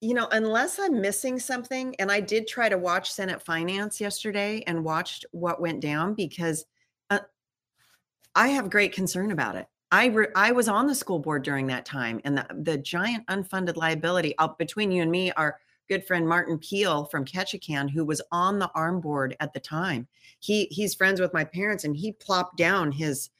You 0.00 0.14
know, 0.14 0.28
unless 0.30 0.78
I'm 0.78 1.00
missing 1.00 1.40
something, 1.40 1.96
and 1.98 2.10
I 2.10 2.20
did 2.20 2.46
try 2.46 2.68
to 2.68 2.78
watch 2.78 3.10
Senate 3.10 3.42
Finance 3.42 4.00
yesterday 4.00 4.62
and 4.66 4.84
watched 4.84 5.26
what 5.32 5.60
went 5.60 5.80
down 5.80 6.14
because 6.14 6.64
uh, 7.10 7.18
I 8.32 8.48
have 8.48 8.70
great 8.70 8.92
concern 8.92 9.32
about 9.32 9.56
it. 9.56 9.66
I 9.90 10.06
re- 10.06 10.28
I 10.34 10.52
was 10.52 10.68
on 10.68 10.86
the 10.86 10.94
school 10.94 11.18
board 11.18 11.42
during 11.42 11.66
that 11.68 11.86
time, 11.86 12.20
and 12.24 12.36
the 12.36 12.46
the 12.62 12.78
giant 12.78 13.26
unfunded 13.26 13.76
liability 13.76 14.36
uh, 14.38 14.48
between 14.48 14.90
you 14.90 15.02
and 15.02 15.10
me, 15.10 15.32
our 15.32 15.58
good 15.88 16.06
friend 16.06 16.28
Martin 16.28 16.58
Pihl 16.58 17.06
from 17.06 17.24
Ketchikan, 17.24 17.90
who 17.90 18.04
was 18.04 18.20
on 18.30 18.58
the 18.58 18.70
arm 18.74 19.00
board 19.00 19.34
at 19.40 19.52
the 19.54 19.60
time. 19.60 20.06
He 20.40 20.66
he's 20.66 20.94
friends 20.94 21.20
with 21.20 21.32
my 21.32 21.44
parents, 21.44 21.84
and 21.84 21.96
he 21.96 22.12
plopped 22.12 22.58
down 22.58 22.92
his 22.92 23.30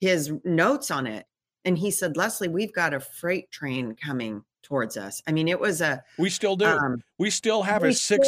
his 0.00 0.32
notes 0.44 0.90
on 0.90 1.06
it, 1.06 1.26
and 1.64 1.76
he 1.76 1.90
said, 1.90 2.16
"Leslie, 2.16 2.48
we've 2.48 2.72
got 2.72 2.94
a 2.94 3.00
freight 3.00 3.50
train 3.50 3.94
coming 3.94 4.42
towards 4.62 4.96
us." 4.96 5.22
I 5.26 5.32
mean, 5.32 5.46
it 5.46 5.60
was 5.60 5.82
a 5.82 6.02
We 6.16 6.30
still 6.30 6.56
do. 6.56 6.66
um, 6.66 7.02
we 7.18 7.28
still 7.28 7.64
have 7.64 7.82
we 7.82 7.90
a 7.90 7.92
six 7.92 8.26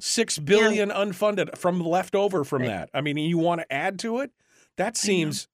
six 0.00 0.36
billion 0.36 0.90
unfunded 0.90 1.56
from 1.56 1.80
left 1.80 2.16
over 2.16 2.42
from 2.42 2.64
that. 2.64 2.90
I 2.92 3.02
mean, 3.02 3.18
you 3.18 3.38
want 3.38 3.60
to 3.60 3.72
add 3.72 4.00
to 4.00 4.18
it? 4.18 4.32
That 4.76 4.96
seems 4.96 5.46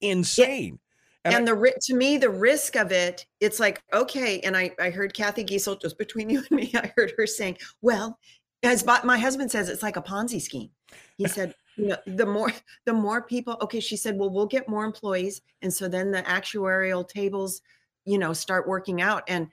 insane. 0.00 0.79
And 1.24 1.34
and, 1.34 1.48
I- 1.48 1.52
the 1.54 1.74
to 1.82 1.94
me 1.94 2.16
the 2.18 2.30
risk 2.30 2.76
of 2.76 2.92
it 2.92 3.26
it's 3.40 3.60
like 3.60 3.82
okay 3.92 4.40
and 4.40 4.56
i 4.56 4.70
i 4.80 4.88
heard 4.90 5.12
Cathy 5.14 5.44
Giessel 5.44 5.80
just 5.80 5.98
between 5.98 6.30
you 6.32 6.38
and 6.38 6.50
me 6.50 6.70
i 6.74 6.92
heard 6.96 7.12
her 7.18 7.26
saying 7.26 7.58
well 7.82 8.18
as 8.62 8.84
my 8.84 9.00
my 9.04 9.18
husband 9.18 9.50
says 9.50 9.68
it's 9.68 9.82
like 9.82 9.96
a 9.96 10.02
ponzi 10.02 10.40
scheme 10.40 10.70
he 11.18 11.26
said 11.36 11.54
you 11.76 11.86
know 11.88 11.96
the 12.06 12.26
more 12.26 12.52
the 12.86 12.92
more 12.92 13.22
people 13.22 13.56
okay 13.60 13.80
she 13.80 13.96
said 13.96 14.16
well 14.18 14.30
we'll 14.30 14.46
get 14.46 14.68
more 14.68 14.84
employees 14.84 15.42
and 15.62 15.72
so 15.72 15.88
then 15.88 16.10
the 16.10 16.22
actuarial 16.22 17.06
tables 17.06 17.60
you 18.06 18.18
know 18.18 18.32
start 18.32 18.66
working 18.66 19.00
out 19.02 19.22
and 19.28 19.48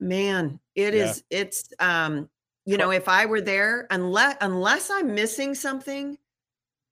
man 0.00 0.58
it 0.74 0.94
Yeah. 0.94 1.04
is 1.04 1.24
it's 1.30 1.68
um 1.80 2.28
you 2.64 2.76
know 2.76 2.90
if 2.90 3.08
i 3.08 3.26
were 3.26 3.40
there 3.40 3.86
unless 3.90 4.36
unless 4.40 4.90
i'm 4.90 5.14
missing 5.14 5.54
something 5.54 6.18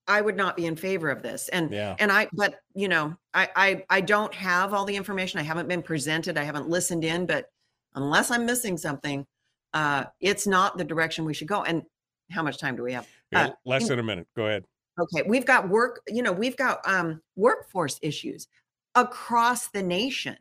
i 0.08 0.20
would 0.20 0.36
not 0.36 0.56
be 0.56 0.66
in 0.66 0.76
favor 0.76 1.08
of 1.10 1.22
this 1.22 1.48
and 1.48 1.70
yeah. 1.72 1.94
and 1.98 2.10
i 2.12 2.28
but 2.32 2.60
you 2.74 2.88
know 2.88 3.14
I, 3.34 3.48
I 3.56 3.84
i 3.90 4.00
don't 4.00 4.34
have 4.34 4.72
all 4.74 4.84
the 4.84 4.96
information 4.96 5.40
i 5.40 5.42
haven't 5.42 5.68
been 5.68 5.82
presented 5.82 6.38
i 6.38 6.44
haven't 6.44 6.68
listened 6.68 7.04
in 7.04 7.26
but 7.26 7.46
unless 7.94 8.30
i'm 8.30 8.46
missing 8.46 8.76
something 8.76 9.26
uh 9.74 10.04
it's 10.20 10.46
not 10.46 10.78
the 10.78 10.84
direction 10.84 11.24
we 11.24 11.34
should 11.34 11.48
go 11.48 11.62
and 11.62 11.82
how 12.30 12.42
much 12.42 12.58
time 12.58 12.76
do 12.76 12.82
we 12.82 12.92
have 12.92 13.06
Yeah, 13.32 13.46
uh, 13.46 13.50
less 13.64 13.88
than 13.88 13.98
a 13.98 14.02
minute. 14.02 14.26
Go 14.36 14.46
ahead. 14.46 14.64
okay 15.00 15.22
we've 15.28 15.46
got 15.46 15.68
work 15.68 16.00
you 16.08 16.22
know 16.22 16.32
we've 16.32 16.56
got 16.56 16.80
um 16.88 17.20
workforce 17.36 17.98
issues 18.02 18.48
across 18.94 19.68
the 19.68 19.82
nation 19.82 20.36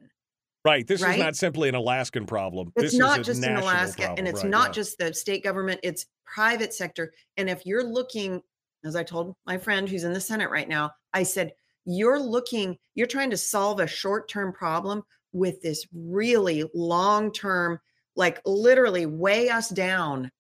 Right. 0.64 0.88
This 0.88 1.04
is 1.04 1.18
not 1.20 1.36
simply 1.36 1.70
an 1.70 1.76
Alaskan 1.76 2.26
problem. 2.26 2.72
it's 2.76 2.94
this 2.94 2.94
not 3.00 3.22
just 3.22 3.44
in 3.44 3.56
alaska 3.56 3.98
problem. 4.02 4.18
and 4.18 4.28
it's 4.28 4.42
Right, 4.42 4.50
not 4.50 4.70
yeah. 4.70 4.74
just 4.74 4.98
the 4.98 5.14
state 5.14 5.44
government 5.44 5.80
it's 5.84 6.08
private 6.26 6.74
sector 6.74 7.14
and 7.38 7.50
if 7.52 7.66
you're 7.68 7.84
looking 7.84 8.42
as 8.86 8.96
i 8.96 9.04
told 9.04 9.36
my 9.46 9.58
friend 9.58 9.90
who's 9.90 10.04
in 10.04 10.14
the 10.14 10.20
senate 10.20 10.50
right 10.50 10.70
now 10.70 10.92
i 11.14 11.24
said 11.24 11.52
you're 11.86 12.20
looking 12.20 12.78
you're 12.96 13.08
trying 13.08 13.30
to 13.30 13.38
solve 13.38 13.80
a 13.80 13.88
short-term 13.88 14.54
problem 14.54 15.04
with 15.34 15.62
this 15.62 15.86
really 15.94 16.64
long-term 16.74 17.80
like 18.16 18.42
literally 18.46 19.06
weigh 19.06 19.50
us 19.50 19.70
down 19.70 20.32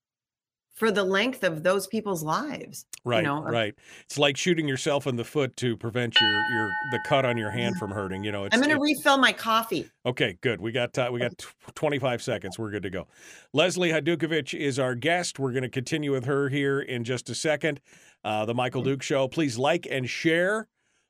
for 0.75 0.91
the 0.91 1.03
length 1.03 1.43
of 1.43 1.63
those 1.63 1.87
people's 1.87 2.23
lives 2.23 2.85
Right, 3.03 3.17
you 3.17 3.23
know, 3.23 3.43
right. 3.43 3.75
It's 4.05 4.17
like 4.17 4.35
shooting 4.35 4.67
yourself 4.67 5.05
in 5.05 5.15
the 5.15 5.23
foot 5.23 5.55
to 5.57 5.77
prevent 5.77 6.19
your 6.19 6.31
your 6.51 6.69
the 6.91 6.99
cut 7.07 7.23
on 7.23 7.37
your 7.37 7.51
hand 7.51 7.77
from 7.77 7.91
hurting. 7.91 8.23
You 8.23 8.31
know, 8.31 8.45
it's, 8.45 8.55
i'm 8.55 8.61
going 8.61 8.75
to 8.75 8.81
refill 8.81 9.19
my 9.19 9.31
coffee 9.31 9.89
Okay, 10.07 10.37
good. 10.41 10.59
We 10.59 10.71
got 10.71 10.97
uh, 10.97 11.09
we 11.11 11.19
got 11.19 11.37
tw- 11.37 11.75
25 11.75 12.21
seconds. 12.21 12.59
We're 12.59 12.71
good 12.71 12.83
to 12.83 12.89
go. 12.89 13.07
Leslie 13.53 13.89
Hajdukovich 13.89 14.57
is 14.57 14.79
our 14.79 14.95
guest. 14.95 15.39
We're 15.39 15.51
going 15.51 15.63
to 15.63 15.69
continue 15.69 16.11
with 16.11 16.25
her 16.25 16.49
here 16.49 16.79
in 16.79 17.03
just 17.03 17.29
a 17.29 17.35
second. 17.35 17.79
Uh, 18.23 18.45
the 18.45 18.53
Michael 18.53 18.81
Dukes 18.81 19.05
Show. 19.05 19.27
Please 19.27 19.57
like 19.57 19.87
and 19.89 20.09
share. 20.09 20.67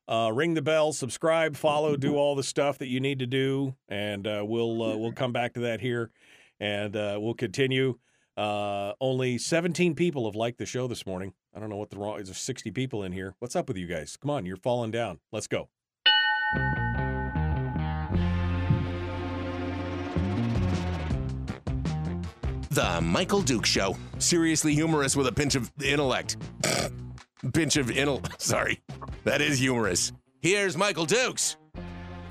Uh, 0.08 0.30
ring 0.32 0.54
the 0.54 0.62
bell, 0.62 0.92
subscribe, 0.92 1.56
follow, 1.56 1.96
do 1.96 2.14
all 2.14 2.36
the 2.36 2.42
stuff 2.42 2.78
that 2.78 2.86
you 2.86 3.00
need 3.00 3.18
to 3.18 3.26
do, 3.26 3.74
and 3.88 4.26
uh, 4.26 4.44
we'll 4.46 4.82
uh, 4.82 4.96
we'll 4.96 5.12
come 5.12 5.32
back 5.32 5.54
to 5.54 5.60
that 5.60 5.80
here, 5.80 6.10
and 6.60 6.94
uh, 6.94 7.18
we'll 7.20 7.34
continue. 7.34 7.98
Uh, 8.36 8.92
only 9.00 9.38
17 9.38 9.94
people 9.94 10.26
have 10.26 10.34
liked 10.34 10.58
the 10.58 10.66
show 10.66 10.86
this 10.86 11.06
morning. 11.06 11.32
I 11.54 11.60
don't 11.60 11.70
know 11.70 11.76
what 11.76 11.90
the 11.90 11.96
wrong. 11.96 12.20
Is. 12.20 12.28
There's 12.28 12.38
60 12.38 12.70
people 12.70 13.02
in 13.02 13.12
here. 13.12 13.34
What's 13.38 13.56
up 13.56 13.68
with 13.68 13.76
you 13.76 13.86
guys? 13.86 14.16
Come 14.16 14.30
on, 14.30 14.44
you're 14.44 14.56
falling 14.56 14.90
down. 14.90 15.20
Let's 15.32 15.46
go. 15.46 15.68
The 22.70 23.00
Michael 23.00 23.40
Dukes 23.40 23.70
Show. 23.70 23.96
Seriously 24.18 24.74
humorous 24.74 25.16
with 25.16 25.26
a 25.26 25.32
pinch 25.32 25.54
of 25.54 25.72
intellect. 25.82 26.36
pinch 27.54 27.78
of 27.78 27.86
intel. 27.86 28.22
Sorry. 28.40 28.82
That 29.24 29.40
is 29.40 29.58
humorous. 29.58 30.12
Here's 30.40 30.76
Michael 30.76 31.06
Dukes. 31.06 31.56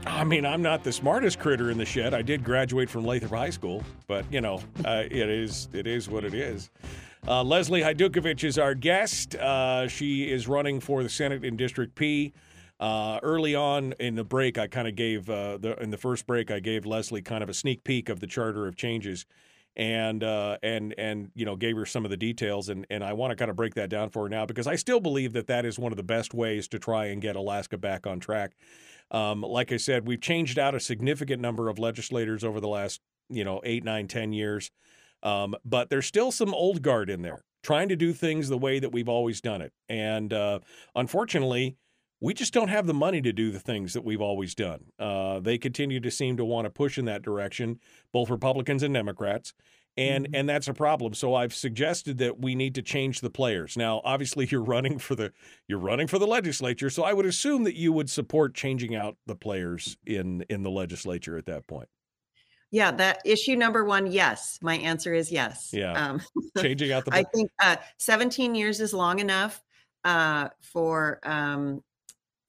I 0.05 0.23
mean, 0.23 0.45
I'm 0.45 0.61
not 0.61 0.83
the 0.83 0.91
smartest 0.91 1.39
critter 1.39 1.71
in 1.71 1.77
the 1.77 1.85
shed. 1.85 2.13
I 2.13 2.21
did 2.21 2.43
graduate 2.43 2.89
from 2.89 3.05
Lathrop 3.05 3.31
High 3.31 3.49
School, 3.49 3.83
but 4.07 4.31
you 4.31 4.39
know, 4.39 4.61
uh, 4.85 5.03
it 5.05 5.29
is 5.29 5.67
it 5.73 5.87
is 5.87 6.09
what 6.09 6.23
it 6.23 6.33
is. 6.33 6.69
Uh, 7.27 7.43
Leslie 7.43 7.81
Hajdukovich 7.81 8.43
is 8.43 8.59
our 8.59 8.75
guest. 8.75 9.35
Uh, 9.35 9.87
she 9.87 10.29
is 10.29 10.47
running 10.47 10.79
for 10.79 11.01
the 11.01 11.09
Senate 11.09 11.43
in 11.43 11.57
District 11.57 11.95
P. 11.95 12.33
Uh, 12.79 13.19
early 13.23 13.55
on 13.55 13.93
in 13.99 14.15
the 14.15 14.23
break, 14.23 14.57
I 14.57 14.67
kind 14.67 14.87
of 14.87 14.95
gave 14.95 15.29
uh, 15.29 15.57
the 15.57 15.81
in 15.81 15.89
the 15.89 15.97
first 15.97 16.27
break, 16.27 16.51
I 16.51 16.59
gave 16.59 16.85
Leslie 16.85 17.21
kind 17.21 17.41
of 17.41 17.49
a 17.49 17.53
sneak 17.53 17.83
peek 17.83 18.09
of 18.09 18.19
the 18.19 18.27
Charter 18.27 18.67
of 18.67 18.75
Changes, 18.75 19.25
and 19.75 20.23
uh, 20.23 20.57
and 20.61 20.93
and 20.99 21.31
you 21.33 21.45
know 21.45 21.55
gave 21.55 21.77
her 21.77 21.85
some 21.85 22.05
of 22.05 22.11
the 22.11 22.17
details, 22.17 22.69
and 22.69 22.85
and 22.91 23.03
I 23.03 23.13
want 23.13 23.31
to 23.31 23.35
kind 23.35 23.49
of 23.49 23.57
break 23.57 23.73
that 23.75 23.89
down 23.89 24.09
for 24.09 24.23
her 24.23 24.29
now 24.29 24.45
because 24.45 24.67
I 24.67 24.75
still 24.75 24.99
believe 24.99 25.33
that 25.33 25.47
that 25.47 25.65
is 25.65 25.79
one 25.79 25.91
of 25.91 25.97
the 25.97 26.03
best 26.03 26.33
ways 26.33 26.67
to 26.67 26.79
try 26.79 27.05
and 27.07 27.21
get 27.21 27.35
Alaska 27.35 27.77
back 27.77 28.05
on 28.05 28.19
track. 28.19 28.51
Um, 29.11 29.41
like 29.41 29.71
I 29.71 29.77
said, 29.77 30.07
we've 30.07 30.21
changed 30.21 30.57
out 30.57 30.75
a 30.75 30.79
significant 30.79 31.41
number 31.41 31.69
of 31.69 31.79
legislators 31.79 32.43
over 32.43 32.59
the 32.59 32.67
last, 32.67 33.01
you 33.29 33.43
know, 33.43 33.61
eight, 33.63 33.83
nine, 33.83 34.07
ten 34.07 34.33
years. 34.33 34.71
Um, 35.23 35.55
but 35.63 35.89
there's 35.89 36.05
still 36.05 36.31
some 36.31 36.53
old 36.53 36.81
guard 36.81 37.09
in 37.09 37.21
there 37.21 37.43
trying 37.63 37.89
to 37.89 37.95
do 37.95 38.13
things 38.13 38.47
the 38.47 38.57
way 38.57 38.77
that 38.77 38.91
we've 38.91 39.09
always 39.09 39.41
done 39.41 39.61
it. 39.61 39.73
And 39.89 40.31
uh, 40.31 40.59
unfortunately, 40.93 41.77
we 42.21 42.33
just 42.33 42.53
don't 42.53 42.67
have 42.67 42.85
the 42.85 42.93
money 42.93 43.21
to 43.21 43.33
do 43.33 43.51
the 43.51 43.59
things 43.59 43.93
that 43.93 44.03
we've 44.03 44.21
always 44.21 44.53
done. 44.55 44.85
Uh, 44.99 45.39
they 45.39 45.57
continue 45.57 45.99
to 45.99 46.11
seem 46.11 46.37
to 46.37 46.45
want 46.45 46.65
to 46.65 46.69
push 46.69 46.97
in 46.97 47.05
that 47.05 47.23
direction, 47.23 47.79
both 48.11 48.29
Republicans 48.29 48.83
and 48.83 48.93
Democrats. 48.93 49.53
And 49.97 50.27
and 50.33 50.47
that's 50.49 50.67
a 50.67 50.73
problem. 50.73 51.13
So 51.13 51.35
I've 51.35 51.53
suggested 51.53 52.17
that 52.17 52.39
we 52.41 52.53
need 52.53 52.75
to 52.75 52.81
change 52.81 53.21
the 53.21 53.29
players. 53.29 53.77
Now, 53.77 54.01
obviously, 54.03 54.45
you're 54.51 54.63
running 54.63 54.99
for 54.99 55.15
the 55.15 55.31
you're 55.67 55.79
running 55.79 56.07
for 56.07 56.19
the 56.19 56.27
legislature, 56.27 56.89
so 56.89 57.03
I 57.03 57.13
would 57.13 57.25
assume 57.25 57.63
that 57.63 57.75
you 57.75 57.93
would 57.93 58.09
support 58.09 58.53
changing 58.55 58.95
out 58.95 59.15
the 59.25 59.35
players 59.35 59.97
in 60.05 60.45
in 60.49 60.63
the 60.63 60.71
legislature 60.71 61.37
at 61.37 61.45
that 61.45 61.65
point. 61.67 61.87
yeah 62.71 62.91
that 62.91 63.19
issue 63.25 63.55
number 63.55 63.85
one 63.85 64.11
yes 64.11 64.59
my 64.61 64.75
answer 64.77 65.13
is 65.13 65.31
yes 65.31 65.69
Yeah. 65.71 65.93
um, 65.93 66.21
Changing 66.57 66.91
out 66.91 67.05
the 67.05 67.13
I 67.13 67.23
think 67.33 67.49
uh, 67.63 67.77
17 67.99 68.53
years 68.55 68.81
is 68.81 68.93
long 68.93 69.19
enough 69.19 69.63
uh, 70.03 70.49
for 70.61 71.19
um, 71.23 71.81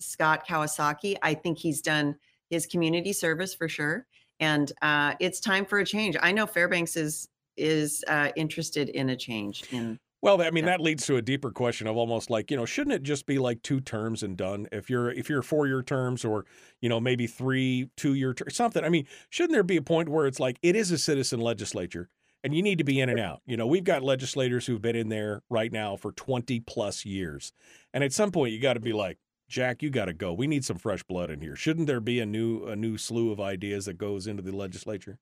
Scott 0.01 0.47
Kawasaki. 0.49 1.16
I 1.22 1.34
think 1.34 1.59
he's 1.59 1.80
done 1.80 2.16
his 2.51 2.66
community 2.66 3.12
service 3.12 3.55
for 3.55 3.68
sure, 3.68 4.07
and 4.40 4.72
uh, 4.82 5.14
it's 5.20 5.38
time 5.40 5.64
for 5.64 5.78
a 5.78 5.84
change. 5.86 6.16
I 6.20 6.32
know 6.32 6.47
Fairbanks 6.47 6.97
is 6.97 7.28
is 7.57 8.05
uh, 8.09 8.31
interested 8.37 8.89
in 8.91 9.11
a 9.11 9.17
change. 9.17 9.65
In 9.73 9.99
Well, 10.23 10.41
I 10.41 10.51
mean, 10.51 10.65
that 10.67 10.81
leads 10.81 11.07
to 11.07 11.17
a 11.17 11.23
deeper 11.23 11.51
question 11.51 11.87
of 11.87 11.97
almost 11.97 12.31
like, 12.31 12.51
you 12.51 12.57
know, 12.57 12.65
shouldn't 12.65 12.95
it 12.95 13.03
just 13.03 13.27
be 13.27 13.39
like 13.39 13.63
two 13.63 13.81
terms 13.81 14.23
and 14.23 14.37
done? 14.37 14.67
If 14.73 14.91
you're 14.91 15.11
if 15.11 15.29
you're 15.29 15.43
four 15.43 15.67
year 15.67 15.83
terms 15.83 16.25
or, 16.25 16.45
you 16.81 16.89
know, 16.89 17.01
maybe 17.01 17.27
three 17.27 17.89
two 17.97 18.15
year 18.15 18.35
ter- 18.35 18.51
something. 18.51 18.85
I 18.85 18.89
mean, 18.89 19.07
shouldn't 19.31 19.53
there 19.53 19.63
be 19.63 19.77
a 19.77 19.83
point 19.83 20.09
where 20.09 20.27
it's 20.27 20.41
like 20.41 20.59
it 20.63 20.77
is 20.77 20.91
a 20.91 20.99
citizen 20.99 21.41
legislature 21.41 22.09
and 22.45 22.55
you 22.55 22.63
need 22.63 22.79
to 22.79 22.85
be 22.85 23.01
in 23.01 23.09
and 23.09 23.21
out? 23.21 23.43
You 23.47 23.57
know, 23.57 23.67
we've 23.67 23.85
got 23.85 24.03
legislators 24.03 24.67
who've 24.67 24.83
been 24.83 24.97
in 24.97 25.09
there 25.09 25.43
right 25.51 25.73
now 25.73 25.97
for 25.97 26.13
20 26.13 26.61
plus 26.61 27.05
years. 27.05 27.53
And 27.93 28.03
at 28.03 28.13
some 28.13 28.31
point 28.31 28.53
you 28.53 28.61
got 28.61 28.75
to 28.75 28.81
be 28.81 28.93
like, 28.93 29.19
Jack, 29.49 29.83
you 29.83 29.91
got 29.91 30.07
to 30.07 30.13
go. 30.13 30.33
We 30.33 30.47
need 30.47 30.65
some 30.65 30.79
fresh 30.79 31.03
blood 31.05 31.31
in 31.31 31.41
here. 31.41 31.55
Shouldn't 31.55 31.87
there 31.87 32.01
be 32.01 32.21
a 32.21 32.27
new 32.27 32.65
a 32.65 32.75
new 32.75 32.99
slew 32.99 33.31
of 33.31 33.41
ideas 33.41 33.85
that 33.87 33.99
goes 33.99 34.27
into 34.27 34.43
the 34.43 34.55
legislature? 34.55 35.19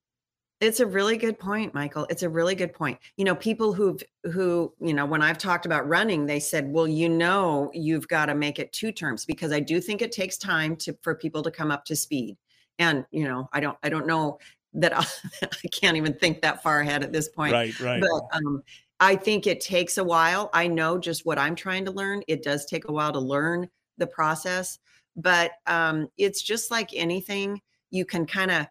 It's 0.61 0.81
a 0.81 0.87
really 0.87 1.17
good 1.17 1.39
point, 1.39 1.75
Michael. 1.75 2.07
It's 2.09 2.23
a 2.23 2.29
really 2.29 2.55
good 2.55 2.73
point. 2.73 2.99
You 3.17 3.25
know, 3.25 3.35
people 3.35 3.73
who've 3.73 4.03
who, 4.33 4.73
you 4.81 4.95
know, 4.95 5.05
when 5.05 5.21
I've 5.21 5.37
talked 5.39 5.67
about 5.67 5.87
running, 5.89 6.27
they 6.27 6.41
said, 6.41 6.73
"Well, 6.73 6.87
you 6.89 7.09
know, 7.09 7.71
you've 7.75 8.09
got 8.09 8.27
to 8.27 8.35
make 8.35 8.59
it 8.59 8.73
two 8.73 8.93
terms 8.93 9.25
because 9.25 9.53
I 9.53 9.61
do 9.61 9.81
think 9.81 10.01
it 10.01 10.13
takes 10.13 10.39
time 10.39 10.77
to 10.77 10.97
for 11.03 11.15
people 11.15 11.43
to 11.43 11.51
come 11.51 11.71
up 11.71 11.85
to 11.87 11.97
speed." 11.97 12.37
And, 12.79 13.05
you 13.11 13.25
know, 13.25 13.49
I 13.53 13.61
don't 13.61 13.77
I 13.83 13.89
don't 13.89 14.07
know 14.07 14.39
that 14.75 14.97
I, 14.97 15.05
I 15.43 15.69
can't 15.73 15.97
even 15.97 16.15
think 16.15 16.43
that 16.43 16.63
far 16.63 16.81
ahead 16.81 17.03
at 17.03 17.13
this 17.13 17.29
point. 17.29 17.53
Right, 17.53 17.79
right. 17.81 18.01
But 18.01 18.37
um 18.37 18.63
I 19.01 19.17
think 19.17 19.47
it 19.47 19.61
takes 19.61 19.99
a 19.99 20.05
while. 20.05 20.51
I 20.53 20.67
know 20.67 20.99
just 20.99 21.27
what 21.27 21.39
I'm 21.39 21.55
trying 21.57 21.85
to 21.87 21.91
learn. 21.91 22.23
It 22.29 22.43
does 22.43 22.65
take 22.65 22.89
a 22.89 22.93
while 22.93 23.13
to 23.13 23.19
learn 23.21 23.69
the 23.99 24.07
process, 24.07 24.79
but 25.17 25.53
um 25.67 26.09
it's 26.17 26.43
just 26.43 26.71
like 26.71 26.91
anything 26.95 27.61
you 27.91 28.05
can 28.05 28.27
kind 28.27 28.51
of 28.51 28.67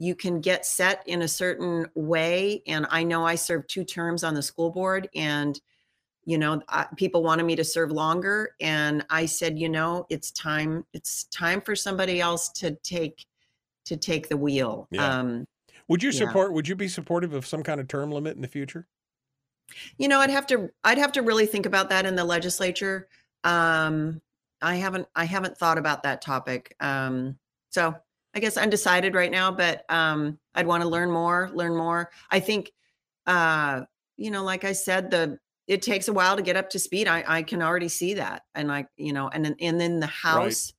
you 0.00 0.16
can 0.16 0.40
get 0.40 0.66
set 0.66 1.02
in 1.06 1.22
a 1.22 1.28
certain 1.28 1.86
way 1.94 2.62
and 2.66 2.86
i 2.90 3.04
know 3.04 3.24
i 3.24 3.36
served 3.36 3.68
two 3.68 3.84
terms 3.84 4.24
on 4.24 4.34
the 4.34 4.42
school 4.42 4.70
board 4.70 5.08
and 5.14 5.60
you 6.24 6.38
know, 6.38 6.62
I, 6.68 6.86
people 6.96 7.22
wanted 7.22 7.44
me 7.44 7.56
to 7.56 7.64
serve 7.64 7.90
longer, 7.90 8.54
and 8.60 9.04
I 9.10 9.26
said, 9.26 9.58
you 9.58 9.68
know, 9.68 10.06
it's 10.10 10.30
time. 10.30 10.84
It's 10.92 11.24
time 11.24 11.60
for 11.60 11.74
somebody 11.74 12.20
else 12.20 12.50
to 12.50 12.72
take 12.82 13.26
to 13.86 13.96
take 13.96 14.28
the 14.28 14.36
wheel. 14.36 14.86
Yeah. 14.90 15.18
Um, 15.18 15.46
Would 15.88 16.02
you 16.02 16.12
Yeah. 16.12 16.18
support? 16.18 16.52
Would 16.52 16.68
you 16.68 16.76
be 16.76 16.88
supportive 16.88 17.32
of 17.32 17.46
some 17.46 17.62
kind 17.62 17.80
of 17.80 17.88
term 17.88 18.12
limit 18.12 18.36
in 18.36 18.42
the 18.42 18.48
future? 18.48 18.86
You 19.98 20.08
know, 20.08 20.20
I'd 20.20 20.30
have 20.30 20.46
to 20.48 20.70
I'd 20.84 20.98
have 20.98 21.12
to 21.12 21.22
really 21.22 21.46
think 21.46 21.66
about 21.66 21.88
that 21.90 22.06
in 22.06 22.14
the 22.14 22.24
legislature. 22.24 23.08
Um, 23.44 24.20
I 24.62 24.76
haven't 24.76 25.08
I 25.16 25.24
haven't 25.24 25.56
thought 25.56 25.78
about 25.78 26.02
that 26.02 26.22
topic. 26.22 26.76
Um, 26.80 27.38
so 27.70 27.96
I 28.34 28.40
guess 28.40 28.56
undecided 28.56 29.14
right 29.14 29.30
now, 29.30 29.50
but 29.50 29.84
um, 29.88 30.38
I'd 30.54 30.66
want 30.66 30.82
to 30.82 30.88
learn 30.88 31.10
more, 31.10 31.50
learn 31.52 31.76
more. 31.76 32.10
I 32.30 32.40
think, 32.40 32.70
uh, 33.26 33.82
you 34.16 34.30
know, 34.30 34.44
like 34.44 34.64
I 34.64 34.72
said, 34.72 35.10
the 35.10 35.38
it 35.66 35.82
takes 35.82 36.08
a 36.08 36.12
while 36.12 36.36
to 36.36 36.42
get 36.42 36.56
up 36.56 36.70
to 36.70 36.78
speed. 36.78 37.08
I 37.08 37.24
I 37.26 37.42
can 37.42 37.62
already 37.62 37.88
see 37.88 38.14
that, 38.14 38.42
and 38.54 38.68
like 38.68 38.88
you 38.96 39.12
know, 39.12 39.28
and 39.28 39.44
then 39.44 39.56
and 39.60 39.80
then 39.80 40.00
the 40.00 40.06
house, 40.06 40.72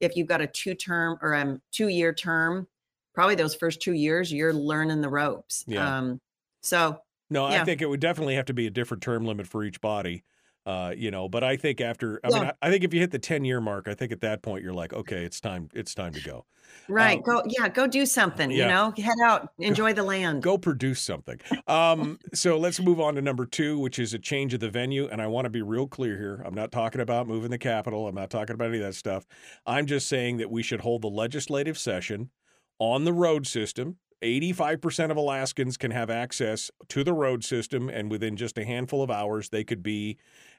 if 0.00 0.16
you've 0.16 0.28
got 0.28 0.40
a 0.40 0.46
two 0.46 0.74
term 0.74 1.18
or 1.22 1.34
um 1.34 1.60
two 1.72 1.88
year 1.88 2.12
term, 2.12 2.66
probably 3.14 3.34
those 3.34 3.54
first 3.54 3.80
two 3.80 3.94
years 3.94 4.32
you're 4.32 4.52
learning 4.52 5.00
the 5.00 5.08
ropes. 5.08 5.64
Yeah. 5.66 5.98
Um, 5.98 6.20
so 6.62 7.00
No, 7.30 7.44
I 7.44 7.64
think 7.64 7.82
it 7.82 7.86
would 7.86 8.00
definitely 8.00 8.34
have 8.34 8.46
to 8.46 8.54
be 8.54 8.66
a 8.66 8.70
different 8.70 9.02
term 9.02 9.24
limit 9.24 9.46
for 9.46 9.64
each 9.64 9.80
body. 9.80 10.24
Uh, 10.68 10.92
you 10.94 11.10
know, 11.10 11.30
but 11.30 11.42
I 11.42 11.56
think 11.56 11.80
after, 11.80 12.20
I 12.22 12.28
mean, 12.28 12.42
I, 12.42 12.52
I 12.60 12.70
think 12.70 12.84
if 12.84 12.92
you 12.92 13.00
hit 13.00 13.10
the 13.10 13.18
ten 13.18 13.42
year 13.42 13.58
mark, 13.58 13.88
I 13.88 13.94
think 13.94 14.12
at 14.12 14.20
that 14.20 14.42
point 14.42 14.62
you're 14.62 14.74
like, 14.74 14.92
okay, 14.92 15.24
it's 15.24 15.40
time, 15.40 15.70
it's 15.72 15.94
time 15.94 16.12
to 16.12 16.20
go. 16.20 16.44
Right. 16.90 17.16
Um, 17.16 17.22
go 17.22 17.42
yeah, 17.46 17.70
go 17.70 17.86
do 17.86 18.04
something, 18.04 18.50
yeah. 18.50 18.64
you 18.64 18.70
know. 18.70 18.92
Head 19.02 19.16
out, 19.24 19.48
enjoy 19.58 19.94
the 19.94 20.02
land. 20.02 20.42
Go 20.42 20.58
produce 20.58 21.00
something. 21.00 21.40
Um, 21.68 22.18
so 22.34 22.58
let's 22.58 22.80
move 22.80 23.00
on 23.00 23.14
to 23.14 23.22
number 23.22 23.46
two, 23.46 23.78
which 23.78 23.98
is 23.98 24.12
a 24.12 24.18
change 24.18 24.52
of 24.52 24.60
the 24.60 24.68
venue. 24.68 25.08
And 25.08 25.22
I 25.22 25.26
want 25.26 25.46
to 25.46 25.50
be 25.50 25.62
real 25.62 25.86
clear 25.86 26.18
here. 26.18 26.42
I'm 26.44 26.54
not 26.54 26.70
talking 26.70 27.00
about 27.00 27.26
moving 27.26 27.50
the 27.50 27.56
capital. 27.56 28.06
I'm 28.06 28.14
not 28.14 28.28
talking 28.28 28.52
about 28.52 28.68
any 28.68 28.76
of 28.76 28.84
that 28.84 28.94
stuff. 28.94 29.24
I'm 29.64 29.86
just 29.86 30.06
saying 30.06 30.36
that 30.36 30.50
we 30.50 30.62
should 30.62 30.82
hold 30.82 31.00
the 31.00 31.08
legislative 31.08 31.78
session 31.78 32.28
on 32.78 33.04
the 33.04 33.14
road 33.14 33.46
system. 33.46 33.96
85% 34.22 35.10
of 35.10 35.16
Alaskans 35.16 35.76
can 35.76 35.92
have 35.92 36.10
access 36.10 36.70
to 36.88 37.04
the 37.04 37.12
road 37.12 37.44
system, 37.44 37.88
and 37.88 38.10
within 38.10 38.36
just 38.36 38.58
a 38.58 38.64
handful 38.64 39.02
of 39.02 39.10
hours, 39.10 39.48
they 39.48 39.64
could 39.64 39.82
be 39.82 40.18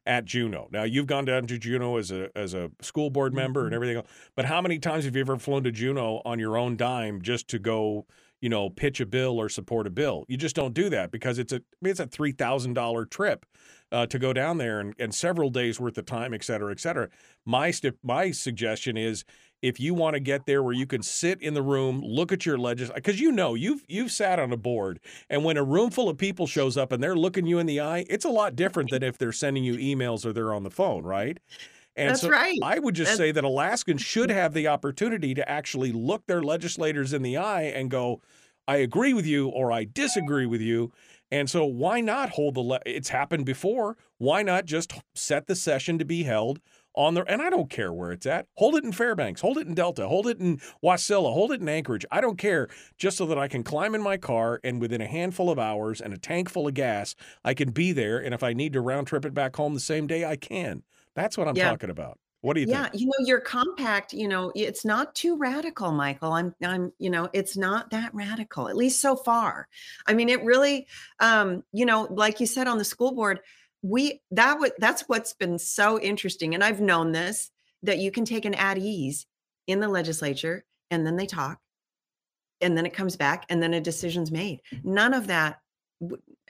at 0.09 0.25
Juneau. 0.25 0.67
Now, 0.71 0.83
you've 0.83 1.05
gone 1.05 1.23
down 1.23 1.45
to 1.45 1.59
Juneau 1.59 1.97
as 1.97 2.09
a 2.11 2.35
as 2.35 2.55
a 2.55 2.71
school 2.81 3.11
board 3.11 3.31
member 3.33 3.65
and 3.65 3.75
everything 3.75 3.97
else, 3.97 4.07
but 4.35 4.43
how 4.43 4.59
many 4.59 4.79
times 4.79 5.05
have 5.05 5.15
you 5.15 5.21
ever 5.21 5.37
flown 5.37 5.63
to 5.63 5.71
Juneau 5.71 6.23
on 6.25 6.39
your 6.39 6.57
own 6.57 6.75
dime 6.75 7.21
just 7.21 7.47
to 7.49 7.59
go, 7.59 8.07
you 8.41 8.49
know, 8.49 8.71
pitch 8.71 8.99
a 8.99 9.05
bill 9.05 9.39
or 9.39 9.49
support 9.49 9.85
a 9.85 9.91
bill? 9.91 10.25
You 10.27 10.35
just 10.35 10.55
don't 10.55 10.73
do 10.73 10.89
that 10.89 11.11
because 11.11 11.37
it's 11.37 11.53
a 11.53 11.57
I 11.57 11.79
mean, 11.81 11.91
it's 11.91 11.99
a 11.99 12.07
three 12.07 12.31
thousand 12.31 12.73
dollar 12.73 13.05
trip 13.05 13.45
uh, 13.91 14.07
to 14.07 14.17
go 14.17 14.33
down 14.33 14.57
there 14.57 14.79
and, 14.79 14.95
and 14.97 15.13
several 15.13 15.51
days 15.51 15.79
worth 15.79 15.97
of 15.99 16.07
time, 16.07 16.33
et 16.33 16.43
cetera, 16.43 16.71
et 16.71 16.79
cetera. 16.79 17.07
My 17.45 17.69
st- 17.69 17.99
my 18.01 18.31
suggestion 18.31 18.97
is 18.97 19.23
if 19.61 19.79
you 19.79 19.93
want 19.93 20.13
to 20.15 20.19
get 20.19 20.45
there 20.45 20.63
where 20.63 20.73
you 20.73 20.85
can 20.85 21.01
sit 21.03 21.41
in 21.41 21.53
the 21.53 21.61
room, 21.61 22.01
look 22.01 22.31
at 22.31 22.45
your 22.45 22.57
legis 22.57 22.89
because 22.93 23.15
uh, 23.19 23.23
you 23.23 23.31
know 23.31 23.55
you've 23.55 23.83
you've 23.87 24.11
sat 24.11 24.39
on 24.39 24.51
a 24.53 24.57
board, 24.57 24.99
and 25.29 25.43
when 25.43 25.57
a 25.57 25.63
room 25.63 25.89
full 25.89 26.09
of 26.09 26.17
people 26.17 26.47
shows 26.47 26.77
up 26.77 26.91
and 26.91 27.01
they're 27.03 27.15
looking 27.15 27.45
you 27.45 27.59
in 27.59 27.65
the 27.65 27.79
eye, 27.81 28.05
it's 28.09 28.25
a 28.25 28.29
lot 28.29 28.55
different 28.55 28.89
than 28.89 29.03
if 29.03 29.17
they're 29.17 29.31
sending 29.31 29.63
you 29.63 29.75
emails 29.75 30.25
or 30.25 30.33
they're 30.33 30.53
on 30.53 30.63
the 30.63 30.71
phone, 30.71 31.03
right? 31.03 31.39
And 31.95 32.11
That's 32.11 32.21
so 32.21 32.29
right. 32.29 32.57
I 32.63 32.79
would 32.79 32.95
just 32.95 33.11
That's- 33.11 33.17
say 33.17 33.31
that 33.33 33.43
Alaskans 33.43 34.01
should 34.01 34.29
have 34.29 34.53
the 34.53 34.67
opportunity 34.67 35.33
to 35.33 35.49
actually 35.49 35.91
look 35.91 36.25
their 36.27 36.41
legislators 36.41 37.11
in 37.11 37.23
the 37.23 37.35
eye 37.35 37.63
and 37.63 37.91
go, 37.91 38.21
I 38.67 38.77
agree 38.77 39.13
with 39.13 39.25
you 39.25 39.49
or 39.49 39.71
I 39.71 39.83
disagree 39.91 40.45
with 40.45 40.61
you. 40.61 40.93
And 41.31 41.49
so 41.49 41.65
why 41.65 41.99
not 41.99 42.29
hold 42.29 42.55
the 42.55 42.61
le- 42.61 42.79
it's 42.85 43.09
happened 43.09 43.45
before. 43.45 43.97
Why 44.17 44.43
not 44.43 44.65
just 44.65 44.93
set 45.13 45.47
the 45.47 45.55
session 45.55 45.97
to 45.97 46.05
be 46.05 46.23
held 46.23 46.61
on 46.95 47.13
the 47.13 47.23
and 47.25 47.41
I 47.41 47.49
don't 47.49 47.69
care 47.69 47.93
where 47.93 48.11
it's 48.11 48.25
at. 48.25 48.47
Hold 48.55 48.75
it 48.75 48.83
in 48.83 48.91
Fairbanks, 48.91 49.41
hold 49.41 49.57
it 49.57 49.67
in 49.67 49.75
Delta, 49.75 50.07
hold 50.07 50.27
it 50.27 50.39
in 50.39 50.57
Wasilla, 50.83 51.33
hold 51.33 51.51
it 51.51 51.61
in 51.61 51.69
Anchorage. 51.69 52.05
I 52.11 52.21
don't 52.21 52.37
care 52.37 52.67
just 52.97 53.17
so 53.17 53.25
that 53.27 53.37
I 53.37 53.47
can 53.47 53.63
climb 53.63 53.95
in 53.95 54.01
my 54.01 54.17
car 54.17 54.59
and 54.63 54.81
within 54.81 55.01
a 55.01 55.07
handful 55.07 55.49
of 55.49 55.59
hours 55.59 56.01
and 56.01 56.13
a 56.13 56.17
tank 56.17 56.49
full 56.49 56.67
of 56.67 56.73
gas, 56.73 57.15
I 57.43 57.53
can 57.53 57.71
be 57.71 57.91
there 57.91 58.17
and 58.19 58.33
if 58.33 58.43
I 58.43 58.53
need 58.53 58.73
to 58.73 58.81
round 58.81 59.07
trip 59.07 59.25
it 59.25 59.33
back 59.33 59.55
home 59.55 59.73
the 59.73 59.79
same 59.79 60.07
day, 60.07 60.25
I 60.25 60.35
can. 60.35 60.83
That's 61.15 61.37
what 61.37 61.47
I'm 61.47 61.55
Yeah. 61.55 61.69
talking 61.69 61.89
about. 61.89 62.19
What 62.41 62.53
do 62.53 62.61
you 62.61 62.67
think? 62.67 62.85
yeah, 62.85 62.89
think? 62.89 63.01
you 63.01 63.07
know, 63.07 63.25
your 63.25 63.39
compact, 63.41 64.13
you 64.13 64.27
know, 64.27 64.51
it's 64.55 64.83
not 64.85 65.15
too 65.15 65.37
radical, 65.37 65.91
Michael. 65.91 66.33
I'm 66.33 66.53
I'm, 66.63 66.91
you 66.99 67.09
know, 67.09 67.29
it's 67.33 67.55
not 67.57 67.89
that 67.91 68.13
radical, 68.13 68.67
at 68.69 68.75
least 68.75 69.01
so 69.01 69.15
far. 69.15 69.67
I 70.07 70.13
mean, 70.13 70.29
it 70.29 70.43
really 70.43 70.87
um, 71.19 71.63
you 71.71 71.85
know, 71.85 72.07
like 72.11 72.39
you 72.39 72.45
said 72.45 72.67
on 72.67 72.77
the 72.77 72.85
school 72.85 73.13
board, 73.13 73.39
we 73.81 74.21
that 74.31 74.59
would 74.59 74.73
that's 74.79 75.03
what's 75.07 75.33
been 75.33 75.57
so 75.59 75.99
interesting. 75.99 76.53
And 76.53 76.63
I've 76.63 76.81
known 76.81 77.11
this 77.11 77.51
that 77.83 77.99
you 77.99 78.11
can 78.11 78.25
take 78.25 78.45
an 78.45 78.53
at 78.55 78.77
ease 78.77 79.25
in 79.67 79.79
the 79.79 79.87
legislature 79.87 80.65
and 80.91 81.05
then 81.05 81.15
they 81.15 81.25
talk 81.25 81.59
and 82.61 82.77
then 82.77 82.85
it 82.85 82.93
comes 82.93 83.15
back 83.15 83.45
and 83.49 83.63
then 83.63 83.73
a 83.73 83.81
decision's 83.81 84.31
made. 84.31 84.61
None 84.83 85.13
of 85.13 85.27
that 85.27 85.59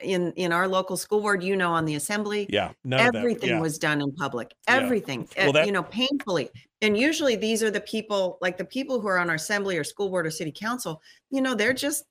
in 0.02 0.32
in 0.34 0.52
our 0.52 0.68
local 0.68 0.96
school 0.98 1.22
board, 1.22 1.44
you 1.44 1.56
know, 1.56 1.72
on 1.72 1.86
the 1.86 1.96
assembly, 1.96 2.48
Yeah, 2.50 2.72
none 2.84 3.00
of 3.08 3.14
that. 3.14 3.20
everything 3.20 3.50
Yeah. 3.50 3.60
was 3.60 3.78
done 3.78 4.02
in 4.02 4.12
public 4.14 4.56
Yeah. 4.68 4.76
everything 4.78 5.28
Well, 5.38 5.50
uh, 5.50 5.52
that- 5.54 5.66
you 5.66 5.72
know 5.72 5.84
painfully 5.84 6.50
and 6.82 6.98
usually 6.98 7.36
these 7.36 7.62
are 7.62 7.72
the 7.72 7.82
people 7.82 8.38
like 8.42 8.58
the 8.58 8.66
people 8.66 9.02
who 9.02 9.08
are 9.08 9.18
on 9.20 9.30
our 9.30 9.36
assembly 9.36 9.78
or 9.78 9.84
school 9.84 10.10
board 10.10 10.26
or 10.28 10.32
city 10.32 10.52
council 10.52 11.02
you 11.32 11.42
know 11.42 11.54
they're 11.56 11.74
just 11.74 12.06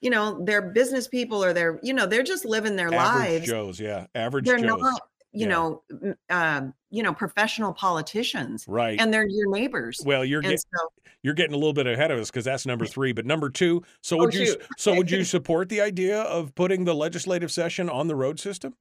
you 0.00 0.10
know 0.10 0.42
they're 0.44 0.70
business 0.70 1.08
people 1.08 1.42
or 1.42 1.52
they're 1.52 1.78
you 1.82 1.92
know 1.92 2.06
they're 2.06 2.22
just 2.22 2.44
living 2.44 2.76
their 2.76 2.92
average 2.92 3.30
lives 3.30 3.46
Joes, 3.46 3.80
yeah. 3.80 4.06
Average 4.14 4.44
they're 4.46 4.58
Joes. 4.58 4.80
not 4.80 5.02
you 5.32 5.42
Yeah. 5.42 5.48
know 5.48 5.82
um, 6.30 6.74
you 6.90 7.02
know 7.02 7.12
professional 7.12 7.72
politicians 7.72 8.64
right. 8.68 9.00
and 9.00 9.12
they're 9.12 9.26
your 9.28 9.50
neighbors 9.50 10.00
well, 10.04 10.24
you're 10.24 10.40
get, 10.40 10.60
so 10.60 10.88
you're 11.22 11.34
getting 11.34 11.54
a 11.54 11.58
little 11.58 11.72
bit 11.72 11.86
ahead 11.86 12.10
of 12.10 12.18
us 12.18 12.30
because 12.30 12.44
that's 12.44 12.64
number 12.64 12.86
three. 12.86 13.12
But 13.12 13.26
number 13.26 13.50
two, 13.50 13.82
so 14.02 14.16
Oh, 14.16 14.20
would 14.20 14.34
you 14.34 14.56
so 14.76 14.94
would 14.94 15.10
you 15.10 15.24
support 15.36 15.68
the 15.68 15.80
idea 15.80 16.20
of 16.22 16.54
putting 16.54 16.84
the 16.84 16.94
legislative 16.94 17.50
session 17.50 17.90
on 17.90 18.06
the 18.08 18.14
road 18.14 18.38
system? 18.38 18.74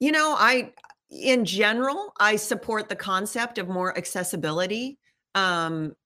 You 0.00 0.12
know, 0.12 0.36
I, 0.38 0.72
in 1.10 1.44
general, 1.44 2.12
I 2.20 2.36
support 2.36 2.88
the 2.88 2.94
concept 2.94 3.58
of 3.58 3.68
more 3.68 3.96
accessibility 3.98 4.98
um, 5.34 5.96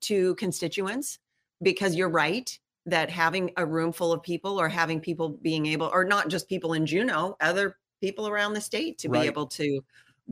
to 0.00 0.34
constituents 0.34 1.20
because 1.62 1.94
you're 1.94 2.08
right 2.10 2.58
that 2.90 3.10
having 3.10 3.50
a 3.56 3.66
room 3.66 3.92
full 3.92 4.12
of 4.12 4.22
people 4.22 4.60
or 4.60 4.68
having 4.68 5.00
people 5.00 5.30
being 5.30 5.66
able, 5.66 5.90
or 5.92 6.04
not 6.04 6.28
just 6.28 6.48
people 6.48 6.74
in 6.74 6.86
Juneau, 6.86 7.36
other 7.40 7.76
people 8.00 8.28
around 8.28 8.54
the 8.54 8.60
state 8.60 8.98
to 8.98 9.08
Right. 9.08 9.22
be 9.22 9.26
able 9.26 9.46
to 9.46 9.80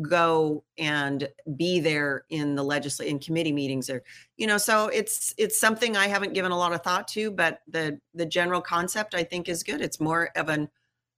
go 0.03 0.63
and 0.79 1.29
be 1.57 1.81
there 1.81 2.25
in 2.31 2.55
the 2.55 2.63
legislative 2.63 3.11
in 3.11 3.19
committee 3.19 3.51
meetings 3.53 3.91
or 3.91 4.03
you 4.37 4.47
know 4.47 4.57
so 4.57 4.87
it's 4.89 5.35
it's 5.39 5.59
something 5.59 5.97
i 5.97 6.07
haven't 6.07 6.35
given 6.35 6.53
a 6.53 6.57
lot 6.57 6.73
of 6.73 6.83
thought 6.83 7.09
to 7.09 7.33
but 7.33 7.63
the 7.67 7.99
the 8.15 8.25
general 8.25 8.61
concept 8.61 9.13
i 9.15 9.25
think 9.25 9.49
is 9.49 9.65
good 9.65 9.81
it's 9.81 9.99
more 9.99 10.31
of 10.37 10.49
an 10.49 10.69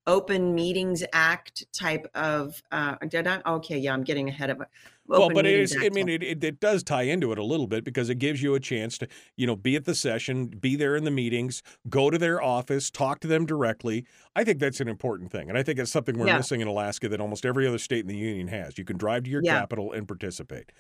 open 0.06 0.54
meetings 0.54 1.04
act 1.12 1.64
type 1.72 2.06
of 2.14 2.62
uh 2.72 2.96
did 3.08 3.26
I, 3.26 3.40
okay 3.46 3.78
yeah 3.78 3.92
i'm 3.92 4.02
getting 4.04 4.28
ahead 4.28 4.50
of 4.50 4.60
it 4.60 4.68
well, 5.06 5.28
but 5.28 5.44
it 5.44 5.72
Meetings. 5.72 5.84
I 5.84 5.88
mean, 5.90 6.08
it, 6.08 6.22
it 6.22 6.44
it 6.44 6.60
does 6.60 6.84
tie 6.84 7.02
into 7.02 7.32
it 7.32 7.38
a 7.38 7.42
little 7.42 7.66
bit 7.66 7.82
because 7.82 8.08
it 8.10 8.20
gives 8.20 8.42
you 8.42 8.54
a 8.54 8.60
chance 8.60 8.96
to 8.98 9.08
you 9.36 9.44
know 9.44 9.56
be 9.56 9.74
at 9.74 9.84
the 9.84 9.94
session, 9.94 10.46
be 10.46 10.76
there 10.76 10.94
in 10.94 11.02
the 11.02 11.10
meetings, 11.10 11.64
go 11.88 12.10
to 12.10 12.16
their 12.18 12.40
office, 12.40 12.90
talk 12.92 13.18
to 13.20 13.26
them 13.28 13.44
directly. 13.44 14.06
I 14.36 14.44
think 14.44 14.60
that's 14.60 14.80
an 14.80 14.86
important 14.86 15.32
thing, 15.32 15.48
and 15.48 15.58
I 15.58 15.64
think 15.64 15.80
it's 15.80 15.90
something 15.90 16.16
we're 16.16 16.28
Yeah. 16.28 16.38
missing 16.38 16.60
in 16.60 16.68
Alaska 16.68 17.08
that 17.08 17.20
almost 17.20 17.44
every 17.44 17.66
other 17.66 17.78
state 17.78 18.00
in 18.00 18.06
the 18.06 18.16
union 18.16 18.46
has. 18.48 18.78
You 18.78 18.84
can 18.84 18.98
drive 18.98 19.24
to 19.24 19.30
your 19.30 19.42
Yeah. 19.42 19.62
capital 19.62 19.90
and 19.92 20.06
participate. 20.06 20.70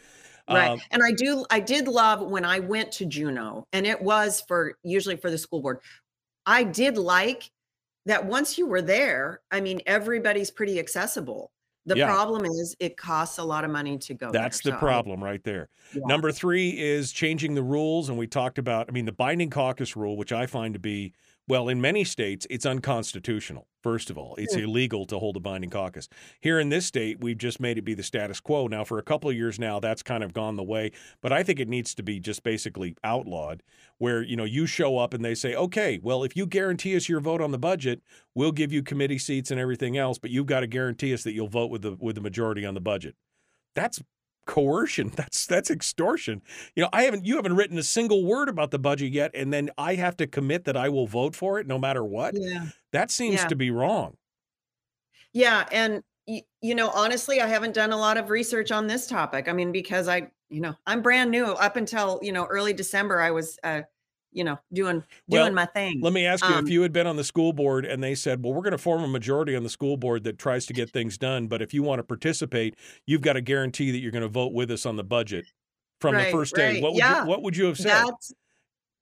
right 0.48 0.70
Um, 0.72 0.80
and 0.90 1.02
i 1.04 1.12
do 1.12 1.44
i 1.50 1.60
did 1.60 1.86
love 1.88 2.22
when 2.22 2.44
i 2.44 2.58
went 2.58 2.90
to 2.92 3.06
juneau 3.06 3.66
and 3.72 3.86
it 3.86 4.00
was 4.00 4.40
for 4.40 4.76
usually 4.82 5.16
for 5.16 5.30
the 5.30 5.38
school 5.38 5.60
board 5.60 5.78
i 6.46 6.62
did 6.64 6.96
like 6.96 7.50
that 8.06 8.24
once 8.24 8.56
you 8.58 8.66
were 8.66 8.82
there 8.82 9.40
i 9.50 9.60
mean 9.60 9.80
everybody's 9.86 10.50
pretty 10.50 10.78
accessible 10.78 11.52
the 11.86 11.96
Yeah. 11.96 12.06
problem 12.06 12.44
is 12.44 12.76
it 12.78 12.96
costs 12.98 13.38
a 13.38 13.42
lot 13.42 13.64
of 13.64 13.70
money 13.70 13.96
to 13.98 14.14
go 14.14 14.30
there, 14.30 14.42
That's 14.42 14.60
the 14.60 14.70
so 14.72 14.76
problem 14.76 15.24
right 15.24 15.42
there. 15.42 15.70
yeah. 15.94 16.02
Number 16.04 16.30
three 16.30 16.78
is 16.78 17.10
changing 17.10 17.54
the 17.54 17.62
rules. 17.62 18.10
And 18.10 18.18
we 18.18 18.26
talked 18.26 18.58
about, 18.58 18.86
I 18.90 18.92
mean, 18.92 19.06
the 19.06 19.12
binding 19.12 19.48
caucus 19.48 19.96
rule, 19.96 20.18
which 20.18 20.30
I 20.30 20.44
find 20.44 20.74
to 20.74 20.78
be, 20.78 21.14
well, 21.50 21.68
in 21.68 21.80
many 21.80 22.04
states, 22.04 22.46
it's 22.48 22.64
unconstitutional. 22.64 23.66
First 23.82 24.10
of 24.10 24.16
all, 24.18 24.34
it's 24.36 24.54
Hmm. 24.54 24.60
illegal 24.60 25.04
to 25.06 25.18
hold 25.18 25.36
a 25.36 25.40
binding 25.40 25.70
caucus. 25.70 26.08
Here 26.40 26.60
in 26.60 26.68
this 26.68 26.86
state, 26.86 27.20
we've 27.20 27.38
just 27.38 27.60
made 27.60 27.76
it 27.78 27.82
be 27.82 27.94
the 27.94 28.02
status 28.02 28.40
quo. 28.40 28.66
Now, 28.68 28.84
for 28.84 28.98
a 28.98 29.02
couple 29.02 29.28
of 29.30 29.36
years 29.36 29.58
now, 29.58 29.80
that's 29.80 30.02
kind 30.02 30.22
of 30.24 30.32
gone 30.32 30.56
the 30.56 30.62
way, 30.64 30.92
but 31.20 31.32
I 31.32 31.42
think 31.42 31.60
it 31.60 31.68
needs 31.68 31.94
to 31.96 32.02
be 32.02 32.20
just 32.20 32.42
basically 32.42 32.94
outlawed 33.04 33.62
where, 33.98 34.22
you 34.22 34.36
know, 34.36 34.44
you 34.44 34.66
show 34.66 34.98
up 34.98 35.12
and 35.14 35.24
they 35.24 35.34
say, 35.34 35.54
okay, 35.54 35.98
well, 36.02 36.24
if 36.24 36.36
you 36.36 36.46
guarantee 36.46 36.96
us 36.96 37.08
your 37.08 37.20
vote 37.20 37.40
on 37.40 37.50
the 37.50 37.58
budget, 37.58 38.02
we'll 38.34 38.52
give 38.52 38.72
you 38.72 38.82
committee 38.82 39.18
seats 39.18 39.50
and 39.50 39.60
everything 39.60 39.96
else, 39.96 40.18
but 40.18 40.30
you've 40.30 40.46
got 40.46 40.60
to 40.60 40.66
guarantee 40.66 41.12
us 41.12 41.24
that 41.24 41.32
you'll 41.32 41.48
vote 41.48 41.70
with 41.70 41.82
the 41.82 41.96
with 42.00 42.14
the 42.14 42.20
majority 42.22 42.64
on 42.64 42.74
the 42.74 42.80
budget. 42.80 43.16
That's 43.74 44.02
coercion. 44.50 45.08
That's 45.16 45.46
that's 45.46 45.70
extortion. 45.70 46.42
You 46.74 46.82
know, 46.82 46.88
I 46.92 47.04
haven't 47.04 47.24
you 47.24 47.36
haven't 47.36 47.54
written 47.54 47.78
a 47.78 47.82
single 47.84 48.24
word 48.24 48.48
about 48.48 48.72
the 48.72 48.78
budget 48.80 49.12
yet, 49.12 49.30
and 49.32 49.52
then 49.52 49.70
I 49.78 49.94
have 49.94 50.16
to 50.16 50.26
commit 50.26 50.64
that 50.64 50.76
I 50.76 50.88
will 50.88 51.06
vote 51.06 51.36
for 51.36 51.60
it 51.60 51.66
no 51.68 51.78
matter 51.78 52.04
what. 52.04 52.34
yeah 52.36 52.66
That 52.92 53.10
seems 53.12 53.36
Yeah. 53.36 53.46
to 53.48 53.54
be 53.56 53.70
wrong. 53.70 54.16
Yeah, 55.32 55.66
and 55.70 56.02
you 56.26 56.74
know, 56.74 56.90
honestly, 56.90 57.40
I 57.40 57.46
haven't 57.46 57.74
done 57.74 57.92
a 57.92 57.96
lot 57.96 58.16
of 58.16 58.30
research 58.30 58.70
on 58.72 58.86
this 58.86 59.06
topic. 59.06 59.48
I 59.48 59.52
mean, 59.52 59.72
because 59.72 60.08
I, 60.08 60.30
you 60.48 60.60
know, 60.60 60.74
I'm 60.86 61.02
brand 61.02 61.30
new. 61.30 61.44
Up 61.46 61.76
until 61.76 62.18
you 62.22 62.32
know 62.32 62.44
early 62.46 62.72
December, 62.72 63.20
I 63.20 63.30
was, 63.30 63.58
uh, 63.62 63.82
you 64.32 64.44
know, 64.44 64.58
doing 64.72 65.02
doing 65.28 65.42
Well, 65.44 65.52
my 65.52 65.66
thing. 65.66 66.00
Let 66.00 66.12
me 66.12 66.26
ask 66.26 66.46
you 66.48 66.54
Um, 66.54 66.64
if 66.64 66.70
you 66.70 66.82
had 66.82 66.92
been 66.92 67.06
on 67.06 67.16
the 67.16 67.24
school 67.24 67.52
board 67.52 67.84
and 67.84 68.02
they 68.02 68.14
said, 68.14 68.42
well, 68.42 68.52
we're 68.52 68.62
going 68.62 68.72
to 68.72 68.78
form 68.78 69.02
a 69.02 69.08
majority 69.08 69.56
on 69.56 69.62
the 69.62 69.68
school 69.70 69.96
board 69.96 70.24
that 70.24 70.38
tries 70.38 70.66
to 70.66 70.72
get 70.72 70.90
things 70.90 71.18
done, 71.18 71.48
but 71.48 71.62
if 71.62 71.74
you 71.74 71.82
want 71.82 71.98
to 71.98 72.04
participate, 72.04 72.76
you've 73.06 73.22
got 73.22 73.34
to 73.34 73.40
guarantee 73.40 73.90
that 73.90 73.98
you're 73.98 74.12
going 74.12 74.22
to 74.22 74.28
vote 74.28 74.52
with 74.52 74.70
us 74.70 74.86
on 74.86 74.96
the 74.96 75.04
budget 75.04 75.46
from 76.00 76.14
Right, 76.14 76.26
the 76.26 76.30
first 76.32 76.54
day. 76.54 76.74
right, 76.74 76.82
What 76.82 76.92
would 76.92 76.98
yeah. 76.98 77.22
you 77.22 77.28
what 77.28 77.42
would 77.42 77.56
you 77.56 77.66
have 77.66 77.78
said? 77.78 78.04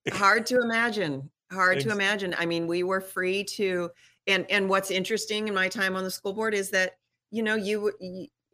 That's 0.05 0.19
hard 0.19 0.47
to 0.47 0.61
imagine. 0.61 1.31
Hard 1.53 1.81
to 1.81 1.91
imagine. 1.91 2.35
I 2.39 2.47
mean, 2.47 2.67
we 2.67 2.83
were 2.83 3.01
free 3.01 3.45
to, 3.45 3.91
and 4.27 4.51
and 4.51 4.69
what's 4.69 4.91
interesting 4.91 5.49
in 5.49 5.55
my 5.55 5.69
time 5.69 5.97
on 5.97 6.05
the 6.05 6.11
school 6.11 6.33
board 6.35 6.55
is 6.55 6.71
that 6.71 6.93
you 7.31 7.43
know 7.43 7.55
you 7.55 7.93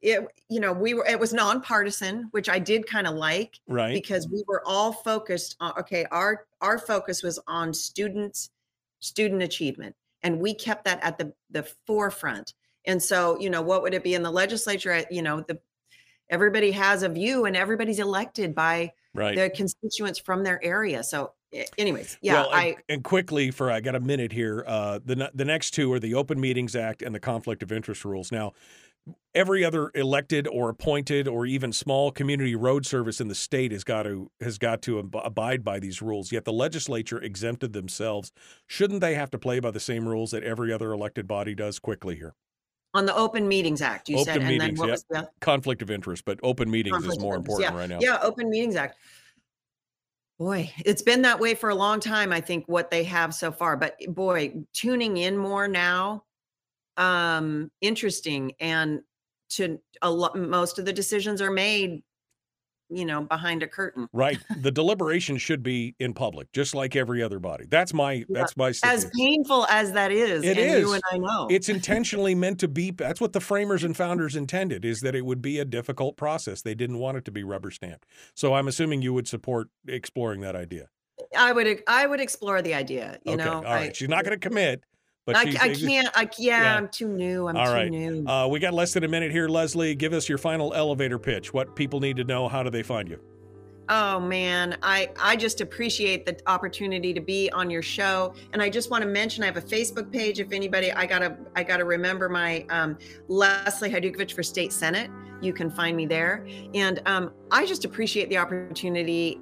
it 0.04 0.26
you 0.50 0.60
know 0.60 0.72
we 0.72 0.94
were 0.94 1.06
it 1.06 1.18
was 1.18 1.32
nonpartisan, 1.32 2.28
which 2.30 2.48
I 2.48 2.58
did 2.58 2.86
kind 2.86 3.06
of 3.06 3.14
like 3.14 3.58
right? 3.66 3.94
because 3.94 4.28
we 4.28 4.44
were 4.46 4.62
all 4.66 4.92
focused 4.92 5.56
on 5.60 5.72
okay 5.78 6.04
our 6.10 6.46
our 6.60 6.78
focus 6.78 7.22
was 7.22 7.40
on 7.48 7.72
students 7.72 8.50
student 9.00 9.42
achievement 9.42 9.96
and 10.22 10.38
we 10.38 10.54
kept 10.54 10.84
that 10.84 11.02
at 11.02 11.18
the 11.18 11.32
the 11.50 11.62
forefront 11.86 12.52
and 12.86 13.02
so 13.02 13.38
you 13.40 13.48
know 13.48 13.62
what 13.62 13.82
would 13.82 13.94
it 13.94 14.04
be 14.04 14.14
in 14.14 14.22
the 14.22 14.30
legislature 14.30 15.02
you 15.10 15.22
know 15.22 15.40
the 15.40 15.58
everybody 16.28 16.70
has 16.70 17.02
a 17.02 17.08
view 17.08 17.46
and 17.46 17.56
everybody's 17.56 17.98
elected 17.98 18.54
by 18.54 18.92
right. 19.14 19.36
the 19.36 19.50
constituents 19.50 20.18
from 20.18 20.42
their 20.42 20.62
area 20.64 21.02
so 21.02 21.32
anyways 21.78 22.18
yeah 22.20 22.34
well, 22.34 22.50
and, 22.50 22.60
i 22.60 22.76
and 22.88 23.04
quickly 23.04 23.50
for 23.50 23.70
I 23.70 23.80
got 23.80 23.94
a 23.94 24.00
minute 24.00 24.32
here. 24.32 24.64
Uh, 24.66 24.98
the 25.04 25.30
the 25.34 25.44
next 25.44 25.70
two 25.70 25.92
are 25.92 26.00
the 26.00 26.14
Open 26.14 26.40
Meetings 26.40 26.74
Act 26.74 27.02
and 27.02 27.14
the 27.14 27.20
Conflict 27.20 27.62
of 27.62 27.70
Interest 27.70 28.04
rules. 28.04 28.32
Now, 28.32 28.52
every 29.34 29.64
other 29.64 29.90
elected 29.94 30.46
or 30.46 30.68
appointed 30.68 31.26
or 31.26 31.46
even 31.46 31.72
small 31.72 32.10
community 32.10 32.54
road 32.54 32.86
service 32.86 33.20
in 33.20 33.28
the 33.28 33.34
state 33.34 33.72
has 33.72 33.84
got 33.84 34.04
to 34.04 34.30
has 34.40 34.58
got 34.58 34.82
to 34.82 34.98
ab- 34.98 35.16
abide 35.24 35.64
by 35.64 35.78
these 35.78 36.00
rules. 36.00 36.32
Yet 36.32 36.44
the 36.44 36.52
legislature 36.52 37.20
exempted 37.20 37.72
themselves. 37.72 38.32
Shouldn't 38.66 39.00
they 39.00 39.14
have 39.14 39.30
to 39.30 39.38
play 39.38 39.60
by 39.60 39.70
the 39.70 39.80
same 39.80 40.06
rules 40.06 40.30
that 40.30 40.42
every 40.42 40.72
other 40.72 40.92
elected 40.92 41.26
body 41.26 41.54
does? 41.54 41.78
Quickly 41.78 42.16
here, 42.16 42.34
on 42.94 43.06
the 43.06 43.14
open 43.14 43.46
meetings 43.46 43.82
act 43.82 44.08
you 44.08 44.18
said 44.24 44.36
Open 44.36 44.42
and 44.42 44.48
Meetings, 44.48 44.78
then 44.78 44.78
what 44.78 44.88
yep. 44.88 44.92
was 44.92 45.04
the 45.10 45.30
conflict 45.40 45.82
of 45.82 45.90
interest, 45.90 46.24
but 46.24 46.38
open 46.42 46.70
meetings 46.70 46.94
Conflict 46.94 47.16
is 47.16 47.22
more 47.22 47.34
important 47.34 47.70
yeah. 47.70 47.78
right 47.78 47.88
now. 47.88 47.98
Yeah, 48.00 48.18
Open 48.22 48.48
Meetings 48.48 48.76
Act. 48.76 48.96
Boy, 50.38 50.72
it's 50.84 51.02
been 51.02 51.22
that 51.22 51.38
way 51.38 51.54
for 51.54 51.70
a 51.70 51.74
long 51.74 52.00
time, 52.00 52.32
I 52.32 52.40
think, 52.40 52.64
what 52.66 52.90
they 52.90 53.04
have 53.04 53.32
so 53.32 53.52
far. 53.52 53.76
But 53.76 53.96
boy, 54.08 54.54
tuning 54.72 55.18
in 55.18 55.36
more 55.36 55.68
now, 55.68 56.24
um, 56.96 57.70
interesting. 57.80 58.52
And 58.60 59.00
to 59.50 59.78
a 60.02 60.10
lot 60.10 60.36
most 60.36 60.78
of 60.78 60.84
the 60.86 60.92
decisions 60.92 61.40
are 61.42 61.50
made, 61.50 62.02
you 62.88 63.04
know, 63.04 63.22
behind 63.22 63.62
a 63.62 63.66
curtain. 63.66 64.08
Right. 64.12 64.38
The 64.60 64.70
deliberation 64.70 65.36
should 65.36 65.62
be 65.62 65.94
in 65.98 66.14
public, 66.14 66.50
just 66.52 66.74
like 66.74 66.96
every 66.96 67.22
other 67.22 67.38
body. 67.38 67.66
That's 67.68 67.92
my 67.94 68.24
that's 68.30 68.56
my 68.56 68.72
As 68.82 69.10
painful 69.16 69.66
as 69.66 69.92
that 69.92 70.12
is, 70.12 70.44
It 70.44 70.58
is. 70.58 70.80
you 70.80 70.92
and 70.94 71.02
I 71.12 71.18
know. 71.18 71.46
it's 71.50 71.68
intentionally 71.68 72.34
meant 72.34 72.58
to 72.60 72.68
be 72.68 72.90
that's 72.90 73.20
what 73.20 73.32
the 73.32 73.40
framers 73.40 73.84
and 73.84 73.96
founders 73.96 74.34
intended 74.34 74.84
is 74.84 75.00
that 75.02 75.14
it 75.14 75.24
would 75.24 75.42
be 75.42 75.58
a 75.58 75.64
difficult 75.64 76.16
process 76.16 76.62
they 76.62 76.74
didn't 76.74 76.98
want 76.98 77.16
it 77.18 77.24
to 77.26 77.30
be 77.30 77.42
rubber 77.44 77.70
stamped 77.70 78.06
so 78.34 78.54
i'm 78.54 78.68
assuming 78.68 79.02
you 79.02 79.12
would 79.12 79.28
support 79.28 79.68
exploring 79.88 80.40
that 80.40 80.56
idea 80.56 80.88
I 81.36 81.52
would 81.52 81.82
I 81.86 82.06
would 82.06 82.20
explore 82.20 82.60
the 82.60 82.74
idea, 82.74 83.18
you 83.24 83.34
okay 83.34 83.44
know. 83.44 83.54
all 83.54 83.62
right 83.62 83.90
I, 83.90 83.92
she's 83.92 84.08
not 84.08 84.24
going 84.24 84.38
to 84.38 84.48
commit 84.48 84.82
but 85.24 85.36
I, 85.36 85.40
I 85.40 85.74
can't 85.74 86.08
I 86.14 86.28
yeah, 86.38 86.62
Yeah. 86.62 86.76
I'm 86.76 86.88
too 86.88 87.08
new. 87.08 87.48
I'm 87.48 87.56
All 87.56 87.66
too 87.66 87.72
right. 87.72 87.90
new. 87.90 88.26
uh, 88.26 88.46
we 88.46 88.58
got 88.58 88.74
less 88.74 88.92
than 88.92 89.04
a 89.04 89.08
minute 89.08 89.30
here 89.30 89.48
leslie 89.48 89.94
give 89.94 90.12
us 90.12 90.28
your 90.28 90.38
final 90.38 90.74
elevator 90.74 91.18
pitch 91.18 91.52
what 91.52 91.74
people 91.74 92.00
need 92.00 92.16
to 92.16 92.24
know 92.24 92.48
how 92.48 92.62
do 92.62 92.70
they 92.70 92.82
find 92.82 93.08
you 93.08 93.20
Oh 93.90 94.18
man, 94.18 94.78
I 94.82 95.10
I 95.20 95.36
just 95.36 95.60
appreciate 95.60 96.24
the 96.24 96.38
opportunity 96.46 97.12
to 97.12 97.20
be 97.20 97.50
on 97.50 97.68
your 97.68 97.82
show, 97.82 98.32
and 98.54 98.62
I 98.62 98.70
just 98.70 98.90
want 98.90 99.02
to 99.02 99.08
mention 99.08 99.42
I 99.42 99.46
have 99.46 99.58
a 99.58 99.62
Facebook 99.62 100.10
page. 100.10 100.40
If 100.40 100.52
anybody, 100.52 100.90
I 100.90 101.04
gotta 101.04 101.36
I 101.54 101.64
gotta 101.64 101.84
remember 101.84 102.30
my 102.30 102.64
um, 102.70 102.96
Leslie 103.28 103.90
Hajdukovich 103.90 104.32
for 104.32 104.42
State 104.42 104.72
Senate. 104.72 105.10
You 105.42 105.52
can 105.52 105.70
find 105.70 105.98
me 105.98 106.06
there, 106.06 106.46
and 106.72 107.02
um, 107.04 107.32
I 107.50 107.66
just 107.66 107.84
appreciate 107.84 108.30
the 108.30 108.38
opportunity. 108.38 109.38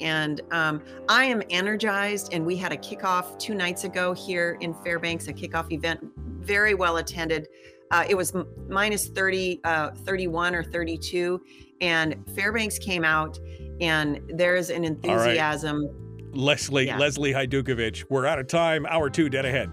And 0.00 0.40
um, 0.50 0.82
I 1.08 1.24
am 1.24 1.42
energized. 1.50 2.32
And 2.32 2.44
we 2.44 2.56
had 2.56 2.72
a 2.72 2.76
kickoff 2.76 3.38
two 3.38 3.54
nights 3.54 3.84
ago 3.84 4.12
here 4.12 4.56
in 4.60 4.74
Fairbanks, 4.84 5.28
a 5.28 5.32
kickoff 5.32 5.70
event, 5.72 6.00
very 6.40 6.74
well 6.74 6.98
attended. 6.98 7.48
Uh, 7.90 8.04
it 8.08 8.14
was 8.14 8.34
m- 8.34 8.46
minus 8.68 9.08
30, 9.08 9.60
uh, 9.64 9.90
31 9.92 10.54
or 10.54 10.62
32, 10.62 11.40
and 11.80 12.16
Fairbanks 12.34 12.78
came 12.78 13.02
out 13.04 13.38
and 13.80 14.20
there's 14.28 14.68
an 14.70 14.82
right. 14.82 14.90
enthusiasm. 14.90 15.88
leslie 16.34 16.86
Yeah. 16.86 16.98
leslie 16.98 17.32
Hajdukovich. 17.32 18.04
we're 18.10 18.26
out 18.26 18.38
of 18.38 18.46
time 18.48 18.84
hour 18.86 19.08
two 19.08 19.28
dead 19.30 19.46
ahead 19.46 19.70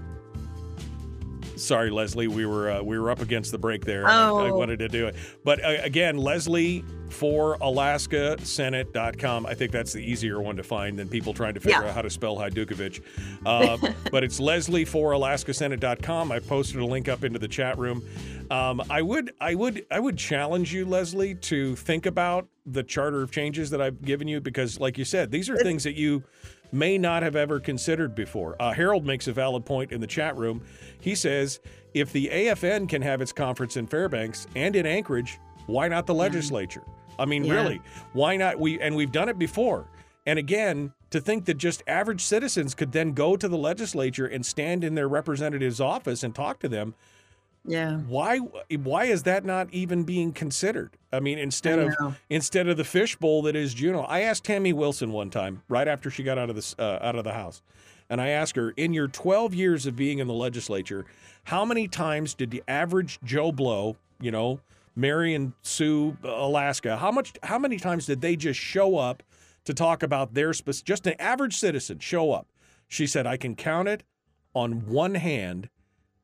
sorry 1.56 1.90
leslie 1.90 2.28
we 2.28 2.46
were 2.46 2.70
uh, 2.70 2.82
we 2.82 2.98
were 3.00 3.10
up 3.10 3.22
against 3.22 3.52
the 3.52 3.58
break 3.58 3.86
there 3.86 4.02
and 4.02 4.08
I, 4.12 4.28
I 4.30 4.50
Oh. 4.50 4.56
wanted 4.58 4.80
to 4.80 4.88
do 4.90 5.08
it 5.08 5.16
but 5.44 5.64
uh, 5.64 5.78
again 5.84 6.18
leslie 6.18 6.84
for 7.10 7.58
alaska 7.62 8.36
senate.com 8.44 9.46
i 9.46 9.54
think 9.54 9.72
that's 9.72 9.94
the 9.94 10.00
easier 10.04 10.42
one 10.42 10.56
to 10.58 10.64
find 10.64 10.98
than 11.00 11.08
people 11.08 11.34
trying 11.34 11.54
to 11.54 11.60
figure 11.60 11.82
Yeah. 11.82 11.90
out 11.90 11.96
how 11.96 12.02
to 12.02 12.10
spell 12.10 12.36
Hajdukovich. 12.38 13.02
Uh, 13.46 13.78
but 14.12 14.24
it's 14.24 14.40
leslie 14.40 14.86
for 14.86 15.12
alaska 15.14 15.54
senate.com 15.54 16.32
i 16.32 16.40
posted 16.40 16.80
a 16.82 16.86
link 16.86 17.08
up 17.08 17.24
into 17.24 17.40
the 17.40 17.48
chat 17.48 17.78
room 17.78 18.04
um, 18.52 18.82
i 18.90 19.02
would 19.02 19.32
i 19.40 19.56
would 19.56 19.86
i 19.92 20.00
would 20.00 20.18
challenge 20.18 20.74
you 20.74 20.86
leslie 20.86 21.36
to 21.36 21.76
think 21.78 22.06
about 22.06 22.48
the 22.66 22.84
charter 22.84 23.22
of 23.22 23.32
changes 23.32 23.70
that 23.70 23.82
i've 23.82 24.02
given 24.04 24.28
you 24.28 24.42
because 24.42 24.80
like 24.80 24.98
you 24.98 25.06
said 25.06 25.32
these 25.32 25.50
are 25.50 25.58
things 25.58 25.84
that 25.84 25.96
you 25.96 26.24
may 26.72 26.98
not 26.98 27.24
have 27.24 27.36
ever 27.36 27.60
considered 27.60 28.16
before. 28.16 28.56
Uh, 28.60 28.72
Harold 28.74 29.06
makes 29.06 29.28
a 29.28 29.34
valid 29.34 29.66
point 29.66 29.92
in 29.92 30.02
the 30.02 30.08
chat 30.08 30.36
room. 30.38 30.62
He 31.00 31.16
says 31.16 31.60
if 31.94 32.12
the 32.12 32.28
AFN 32.32 32.90
can 32.90 33.02
have 33.02 33.22
its 33.22 33.32
conference 33.32 33.78
in 33.78 33.88
Fairbanks 33.88 34.48
and 34.56 34.76
in 34.76 34.86
Anchorage, 34.86 35.40
why 35.68 35.88
not 35.88 36.06
the 36.06 36.14
legislature? 36.14 36.84
I 37.18 37.26
mean, 37.26 37.46
Yeah. 37.46 37.54
really, 37.54 37.82
why 38.14 38.36
not? 38.36 38.60
We 38.60 38.80
and 38.82 38.96
we've 38.96 39.12
done 39.12 39.30
it 39.30 39.40
before. 39.40 39.88
And 40.26 40.38
again, 40.40 40.92
to 41.12 41.22
think 41.22 41.46
that 41.46 41.54
just 41.58 41.84
average 41.88 42.22
citizens 42.22 42.74
could 42.76 42.92
then 42.92 43.14
go 43.14 43.38
to 43.38 43.48
the 43.48 43.58
legislature 43.58 44.26
and 44.26 44.46
stand 44.46 44.84
in 44.84 44.96
their 44.96 45.08
representative's 45.08 45.80
office 45.80 46.24
and 46.24 46.34
talk 46.36 46.60
to 46.60 46.68
them, 46.68 46.96
Yeah. 47.68 47.98
why 47.98 48.38
why 48.38 49.06
is 49.06 49.24
that 49.24 49.44
not 49.44 49.70
even 49.72 50.04
being 50.04 50.34
considered? 50.34 50.92
I 51.12 51.20
mean, 51.20 51.40
instead 51.40 51.80
I 51.80 51.84
of 51.84 52.18
instead 52.30 52.68
of 52.68 52.78
the 52.78 52.84
fishbowl 52.84 53.44
that 53.44 53.56
is 53.56 53.74
Juneau. 53.74 54.02
I 54.02 54.22
asked 54.22 54.44
Tammy 54.44 54.74
Wilson 54.74 55.12
one 55.12 55.30
time, 55.30 55.64
right 55.68 55.88
after 55.88 56.10
she 56.10 56.24
got 56.24 56.38
out 56.38 56.50
of 56.50 56.56
this 56.56 56.76
uh, 56.78 57.00
out 57.02 57.16
of 57.16 57.24
the 57.24 57.34
house, 57.34 57.62
and 58.10 58.22
I 58.22 58.30
asked 58.30 58.56
her, 58.56 58.72
in 58.72 58.94
your 58.94 59.08
12 59.08 59.54
years 59.54 59.86
of 59.86 59.96
being 59.96 60.20
in 60.20 60.28
the 60.28 60.34
legislature, 60.34 61.06
how 61.46 61.66
many 61.66 61.88
times 61.88 62.34
did 62.34 62.52
the 62.52 62.64
average 62.68 63.20
Joe 63.24 63.52
Blow, 63.52 63.98
you 64.20 64.32
know, 64.32 64.60
Mary 64.96 65.34
and 65.34 65.54
Sue, 65.62 66.18
Alaska, 66.24 66.98
how 66.98 67.12
much 67.12 67.34
how 67.44 67.60
many 67.60 67.78
times 67.78 68.06
did 68.06 68.22
they 68.22 68.36
just 68.36 68.60
show 68.60 68.98
up 68.98 69.24
to 69.66 69.74
talk 69.74 70.04
about 70.04 70.34
their 70.34 70.52
just 70.52 71.08
an 71.08 71.16
average 71.20 71.56
citizen 71.58 72.00
show 72.00 72.32
up? 72.32 72.48
She 72.88 73.08
said, 73.08 73.26
I 73.26 73.38
can 73.38 73.56
count 73.56 73.88
it 73.88 74.04
on 74.54 74.86
one 74.88 75.16
hand 75.16 75.70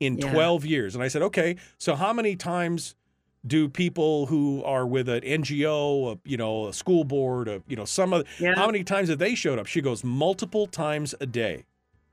in 0.01 0.17
Yeah. 0.17 0.33
12 0.33 0.65
years. 0.65 0.95
And 0.95 1.03
I 1.03 1.07
said, 1.07 1.21
okay, 1.21 1.55
so 1.77 1.95
how 1.95 2.11
many 2.11 2.35
times 2.35 2.95
do 3.47 3.69
people 3.69 4.25
who 4.25 4.63
are 4.65 4.85
with 4.85 5.07
an 5.07 5.21
NGO, 5.21 6.13
a, 6.15 6.19
you 6.29 6.37
know, 6.37 6.67
a 6.67 6.73
school 6.73 7.03
board, 7.03 7.47
a, 7.47 7.61
you 7.67 7.75
know, 7.75 7.85
some 7.85 8.11
of, 8.13 8.27
Yeah. 8.39 8.55
how 8.55 8.65
many 8.65 8.83
times 8.83 9.09
have 9.09 9.19
they 9.19 9.35
showed 9.35 9.57
up? 9.59 9.67
She 9.67 9.79
goes, 9.81 10.03
multiple 10.03 10.67
times 10.67 11.15
a 11.21 11.25
day. 11.25 11.65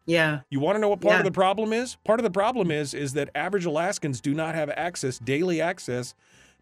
Yeah. 0.07 0.41
You 0.51 0.61
want 0.61 0.77
to 0.77 0.81
know 0.81 0.89
what 0.89 1.01
part 1.01 1.19
of 1.19 1.25
the 1.25 1.31
problem 1.33 1.73
is? 1.73 1.97
Part 2.05 2.19
of 2.21 2.25
the 2.25 2.31
problem 2.31 2.71
is 2.71 2.95
is 2.95 3.13
that 3.15 3.29
average 3.35 3.67
Alaskans 3.67 4.21
do 4.23 4.33
not 4.33 4.55
have 4.55 4.71
access, 4.71 5.19
daily 5.19 5.61
access 5.61 6.15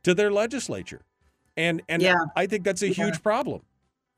to 0.03 0.15
their 0.15 0.33
legislature. 0.33 1.03
And 1.57 1.81
and 1.89 2.03
Yeah. 2.03 2.17
I 2.35 2.47
think 2.47 2.65
that's 2.65 2.83
a 2.83 2.89
Yeah. 2.89 2.95
huge 2.95 3.23
problem. 3.23 3.63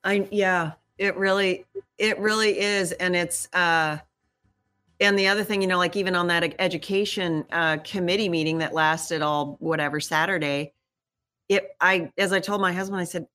I 0.02 0.26
yeah, 0.30 0.72
it 0.96 1.14
really 1.16 1.66
it 1.98 2.18
really 2.18 2.59
is 2.59 2.92
and 2.92 3.14
it's 3.14 3.48
uh 3.52 3.98
and 5.01 5.18
the 5.18 5.28
other 5.28 5.44
thing, 5.44 5.62
you 5.62 5.68
know, 5.68 5.78
like 5.78 5.96
even 5.96 6.14
on 6.14 6.26
that 6.28 6.55
education 6.61 7.44
uh 7.53 7.78
committee 7.84 8.28
meeting 8.28 8.59
that 8.59 8.72
lasted 8.74 9.22
all 9.22 9.57
whatever 9.61 10.01
Saturday, 10.01 10.74
it 11.49 11.70
I 11.80 12.12
as 12.18 12.32
I 12.32 12.40
told 12.40 12.61
my 12.61 12.72
husband 12.72 13.01
I 13.01 13.05
said 13.05 13.28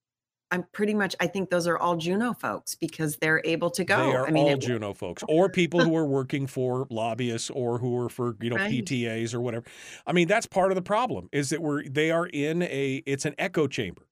I'm 0.52 0.64
pretty 0.74 0.94
much 0.94 1.16
I 1.20 1.28
think 1.28 1.50
those 1.50 1.68
are 1.68 1.78
all 1.80 1.98
Juneau 1.98 2.34
folks 2.34 2.76
because 2.76 3.18
they're 3.18 3.42
able 3.46 3.72
to 3.72 3.84
go. 3.84 3.98
They 3.98 4.14
are 4.14 4.28
I 4.28 4.32
mean, 4.32 4.48
all 4.48 4.54
it- 4.54 4.62
Juneau 4.62 4.94
folks, 4.94 5.24
or 5.28 5.50
people 5.50 5.84
who 5.84 5.96
are 5.96 6.06
working 6.06 6.48
for 6.48 6.88
lobbyists, 6.90 7.50
or 7.50 7.80
who 7.80 7.98
are 7.98 8.10
for 8.10 8.36
you 8.42 8.50
know 8.50 8.58
Right. 8.58 8.70
PTAs 8.70 9.34
or 9.34 9.42
whatever. 9.42 9.66
I 10.08 10.14
mean, 10.14 10.28
that's 10.28 10.46
part 10.46 10.72
of 10.72 10.76
the 10.76 10.82
problem 10.82 11.30
is 11.32 11.50
that 11.50 11.62
we're 11.62 11.84
they 11.90 12.12
are 12.12 12.28
in 12.28 12.64
a 12.64 13.04
it's 13.06 13.26
an 13.26 13.36
echo 13.38 13.68
chamber, 13.68 14.04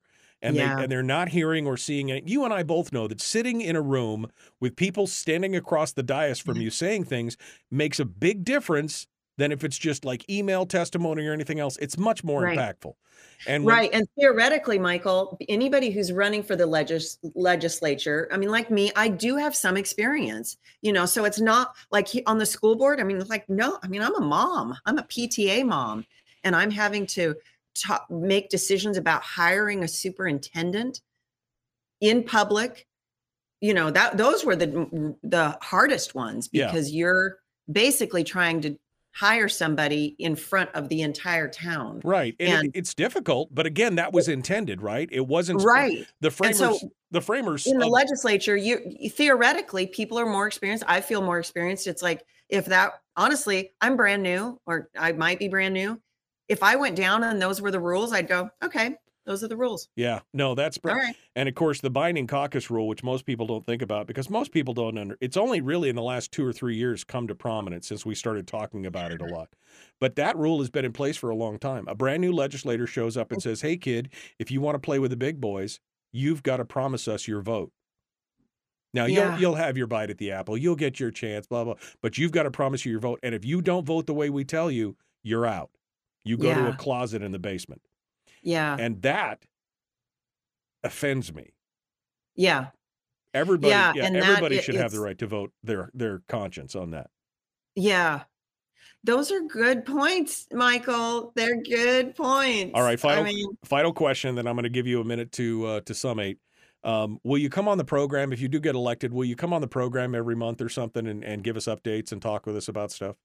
and 0.42 0.56
Yeah. 0.56 0.76
they 0.76 0.84
and 0.84 0.92
they're 0.92 1.04
not 1.04 1.30
hearing 1.30 1.68
or 1.68 1.78
seeing 1.78 2.10
it. 2.10 2.28
You 2.28 2.44
and 2.46 2.54
I 2.54 2.64
both 2.64 2.92
know 2.92 3.08
that 3.08 3.22
sitting 3.22 3.62
in 3.62 3.76
a 3.76 3.82
room 3.82 4.28
with 4.60 4.76
people 4.76 5.08
standing 5.08 5.56
across 5.56 5.92
the 5.94 6.04
dais 6.04 6.40
from 6.40 6.56
Mm-hmm. 6.56 6.62
you 6.64 6.70
saying 6.72 7.04
things 7.06 7.38
makes 7.70 8.00
a 8.00 8.06
big 8.06 8.44
difference 8.44 9.08
than 9.38 9.52
if 9.52 9.64
it's 9.64 9.78
just 9.78 10.04
like 10.06 10.30
email 10.30 10.66
testimony 10.66 11.26
or 11.26 11.34
anything 11.34 11.60
else. 11.60 11.78
It's 11.78 11.98
much 11.98 12.24
more 12.24 12.44
Right. 12.44 12.58
impactful. 12.58 12.94
And 13.48 13.64
when- 13.64 13.76
Right. 13.76 13.90
And 13.94 14.08
theoretically, 14.20 14.78
Michael, 14.78 15.38
anybody 15.50 15.90
who's 15.90 16.12
running 16.12 16.44
for 16.44 16.56
the 16.56 16.66
legis- 16.66 17.18
legislature, 17.34 18.28
I 18.32 18.38
mean, 18.38 18.50
like 18.50 18.70
me, 18.70 18.92
I 18.96 19.08
do 19.08 19.36
have 19.38 19.56
some 19.56 19.78
experience, 19.78 20.58
you 20.82 20.94
know, 20.94 21.06
so 21.06 21.26
it's 21.26 21.40
not 21.40 21.76
like 21.92 22.08
he, 22.08 22.24
on 22.26 22.38
the 22.38 22.46
school 22.46 22.76
board. 22.76 23.00
I 23.00 23.04
mean, 23.04 23.20
like, 23.30 23.48
no, 23.50 23.80
I 23.84 23.88
mean, 23.88 24.02
I'm 24.02 24.16
a 24.16 24.22
mom, 24.22 24.76
I'm 24.86 24.98
a 24.98 25.04
PTA 25.04 25.64
mom, 25.64 26.06
and 26.44 26.56
I'm 26.56 26.72
having 26.72 27.06
to 27.08 27.36
ta- 27.76 28.06
make 28.10 28.50
decisions 28.50 28.98
about 28.98 29.22
hiring 29.24 29.84
a 29.84 29.88
superintendent 29.88 31.02
in 32.00 32.24
public. 32.24 32.88
You 33.60 33.74
know, 33.76 33.92
that 33.92 34.18
those 34.18 34.44
were 34.44 34.56
the 34.56 35.16
the 35.24 35.58
hardest 35.62 36.16
ones 36.16 36.50
Yeah. 36.52 36.68
because 36.68 36.92
you're 36.92 37.40
basically 37.72 38.24
trying 38.24 38.62
to 38.62 38.78
hire 39.14 39.50
somebody 39.50 40.16
in 40.20 40.36
front 40.38 40.70
of 40.74 40.88
the 40.88 41.02
entire 41.02 41.50
town. 41.50 42.00
Right. 42.04 42.34
And, 42.40 42.68
it- 42.68 42.72
it's 42.76 42.94
difficult, 42.94 43.54
but 43.54 43.66
again, 43.66 43.96
that 43.96 44.14
was 44.14 44.30
intended, 44.30 44.82
right? 44.82 45.10
It 45.12 45.28
wasn't 45.28 45.62
Right. 45.62 46.08
the 46.22 46.32
framers 46.32 46.58
so 46.58 46.92
the 47.12 47.20
framers 47.22 47.68
in 47.68 47.78
the 47.78 47.86
of- 47.88 47.92
legislature 47.92 48.56
you- 48.56 49.10
theoretically 49.10 49.86
people 49.86 50.18
are 50.18 50.26
more 50.26 50.48
experienced 50.48 50.86
i 50.88 51.02
feel 51.02 51.22
more 51.22 51.40
experienced 51.40 51.86
it's 51.88 52.02
like 52.02 52.24
if 52.48 52.66
that 52.68 52.94
honestly 53.18 53.74
i'm 53.82 53.98
brand 53.98 54.24
new 54.24 54.58
or 54.66 54.90
i 54.98 55.12
might 55.12 55.38
be 55.38 55.50
brand 55.50 55.74
new 55.74 56.00
if 56.52 56.62
i 56.62 56.76
went 56.76 56.96
down 56.96 57.24
and 57.24 57.42
those 57.42 57.62
were 57.62 57.72
the 57.72 57.80
rules 57.80 58.12
i'd 58.14 58.28
go 58.28 58.50
okay 58.64 58.96
those 59.26 59.44
are 59.44 59.48
the 59.48 59.58
rules 59.58 59.88
Yeah. 59.96 60.22
No, 60.34 60.56
that's 60.56 60.80
right. 60.84 61.16
And 61.36 61.48
of 61.48 61.54
course, 61.54 61.80
the 61.80 61.92
binding 61.92 62.26
caucus 62.26 62.72
rule, 62.72 62.88
which 62.88 63.04
most 63.04 63.26
people 63.26 63.46
don't 63.46 63.66
think 63.66 63.82
about 63.82 64.08
because 64.08 64.30
most 64.30 64.52
people 64.52 64.74
don't 64.74 64.98
under 64.98 65.16
it's 65.22 65.38
only 65.38 65.62
really 65.62 65.90
in 65.90 65.96
the 65.96 66.02
last 66.02 66.32
two 66.32 66.46
or 66.46 66.52
three 66.52 66.76
years 66.76 67.04
come 67.04 67.28
to 67.28 67.36
prominence 67.36 67.88
since 67.88 68.06
we 68.06 68.16
started 68.16 68.48
talking 68.48 68.86
about 68.86 69.12
it 69.12 69.22
a 69.22 69.26
lot. 69.26 69.50
But 70.00 70.16
that 70.16 70.38
rule 70.38 70.60
has 70.60 70.72
been 70.72 70.86
in 70.86 70.92
place 70.92 71.18
for 71.18 71.30
a 71.30 71.36
long 71.36 71.60
time. 71.60 71.88
A 71.88 71.96
brand 71.96 72.22
new 72.22 72.34
legislator 72.34 72.88
shows 72.88 73.16
up 73.16 73.32
and 73.32 73.38
oh. 73.38 73.42
says, 73.42 73.62
Hey 73.62 73.78
kid, 73.78 74.10
if 74.40 74.50
you 74.50 74.60
want 74.60 74.76
to 74.76 74.80
play 74.80 74.98
with 74.98 75.12
the 75.12 75.18
big 75.18 75.40
boys, 75.40 75.80
you've 76.12 76.42
got 76.42 76.58
to 76.58 76.66
promise 76.66 77.08
us 77.08 77.28
your 77.28 77.42
vote. 77.42 77.72
Now 78.94 79.06
you'll 79.06 79.38
you'll 79.38 79.56
have 79.56 79.78
your 79.78 79.88
bite 79.88 80.10
at 80.10 80.18
the 80.18 80.32
apple, 80.32 80.58
you'll 80.58 80.76
get 80.76 81.00
your 81.00 81.12
chance, 81.12 81.46
blah 81.46 81.64
blah. 81.64 81.76
But 82.02 82.18
you've 82.18 82.32
got 82.32 82.44
to 82.44 82.52
promise 82.52 82.86
you 82.86 82.92
your 82.92 83.02
vote. 83.02 83.20
And 83.22 83.36
if 83.36 83.46
you 83.46 83.62
don't 83.62 83.86
vote 83.86 84.08
the 84.08 84.16
way 84.16 84.32
we 84.32 84.44
tell 84.44 84.72
you, 84.72 84.98
you're 85.22 85.46
out. 85.46 85.70
You 86.24 86.38
go 86.38 86.54
to 86.54 86.70
a 86.70 86.74
closet 86.76 87.22
in 87.22 87.32
the 87.32 87.40
basement. 87.40 87.82
yeah 88.44 88.76
And 88.80 89.02
that 89.02 89.44
offends 90.84 91.34
me. 91.34 91.54
yeah 92.36 92.68
Everybody, 93.34 93.70
yeah, 93.72 93.94
Yeah, 93.96 94.10
that 94.10 94.16
everybody 94.24 94.58
i- 94.58 94.62
should 94.62 94.76
have 94.76 94.92
the 94.92 95.00
right 95.00 95.18
to 95.20 95.28
vote 95.28 95.54
their 95.64 95.90
their 95.94 96.22
conscience 96.28 96.76
on 96.76 96.92
that. 96.92 97.10
yeah 97.76 98.24
those 99.04 99.32
are 99.32 99.42
good 99.42 99.86
points 99.86 100.48
michael 100.52 101.32
they're 101.36 101.62
good 101.62 102.16
points 102.16 102.72
All 102.76 102.84
right, 102.84 103.00
final 103.00 103.24
i 103.24 103.28
mean 103.28 103.48
final 103.64 103.94
question. 103.94 104.36
Then 104.36 104.48
I'm 104.48 104.56
going 104.56 104.64
to 104.64 104.70
give 104.70 104.86
you 104.88 105.00
a 105.02 105.04
minute 105.04 105.32
to 105.34 105.66
uh, 105.66 105.82
to 105.82 105.94
summate. 105.94 106.40
Um, 106.84 107.20
will 107.24 107.38
you 107.38 107.50
come 107.50 107.68
on 107.68 107.78
the 107.78 107.86
program 107.86 108.34
if 108.34 108.42
you 108.42 108.48
do 108.48 108.60
get 108.60 108.74
elected? 108.76 109.14
Will 109.14 109.24
you 109.26 109.36
come 109.36 109.54
on 109.54 109.62
the 109.62 109.68
program 109.68 110.14
every 110.16 110.36
month 110.36 110.62
or 110.62 110.70
something 110.70 111.06
and, 111.08 111.24
and 111.24 111.44
give 111.44 111.56
us 111.56 111.66
updates 111.68 112.12
and 112.12 112.22
talk 112.22 112.46
with 112.48 112.58
us 112.58 112.68
about 112.68 112.92
stuff? 112.92 113.16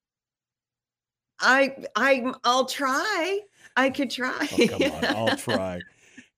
I 1.41 1.75
i 1.97 2.33
i'll 2.45 2.65
try 2.67 3.41
i 3.77 3.91
could 3.91 4.11
try 4.11 4.49
Oh, 4.53 4.67
come 4.69 4.83
on, 4.83 5.05
I'll 5.05 5.37
try. 5.37 5.81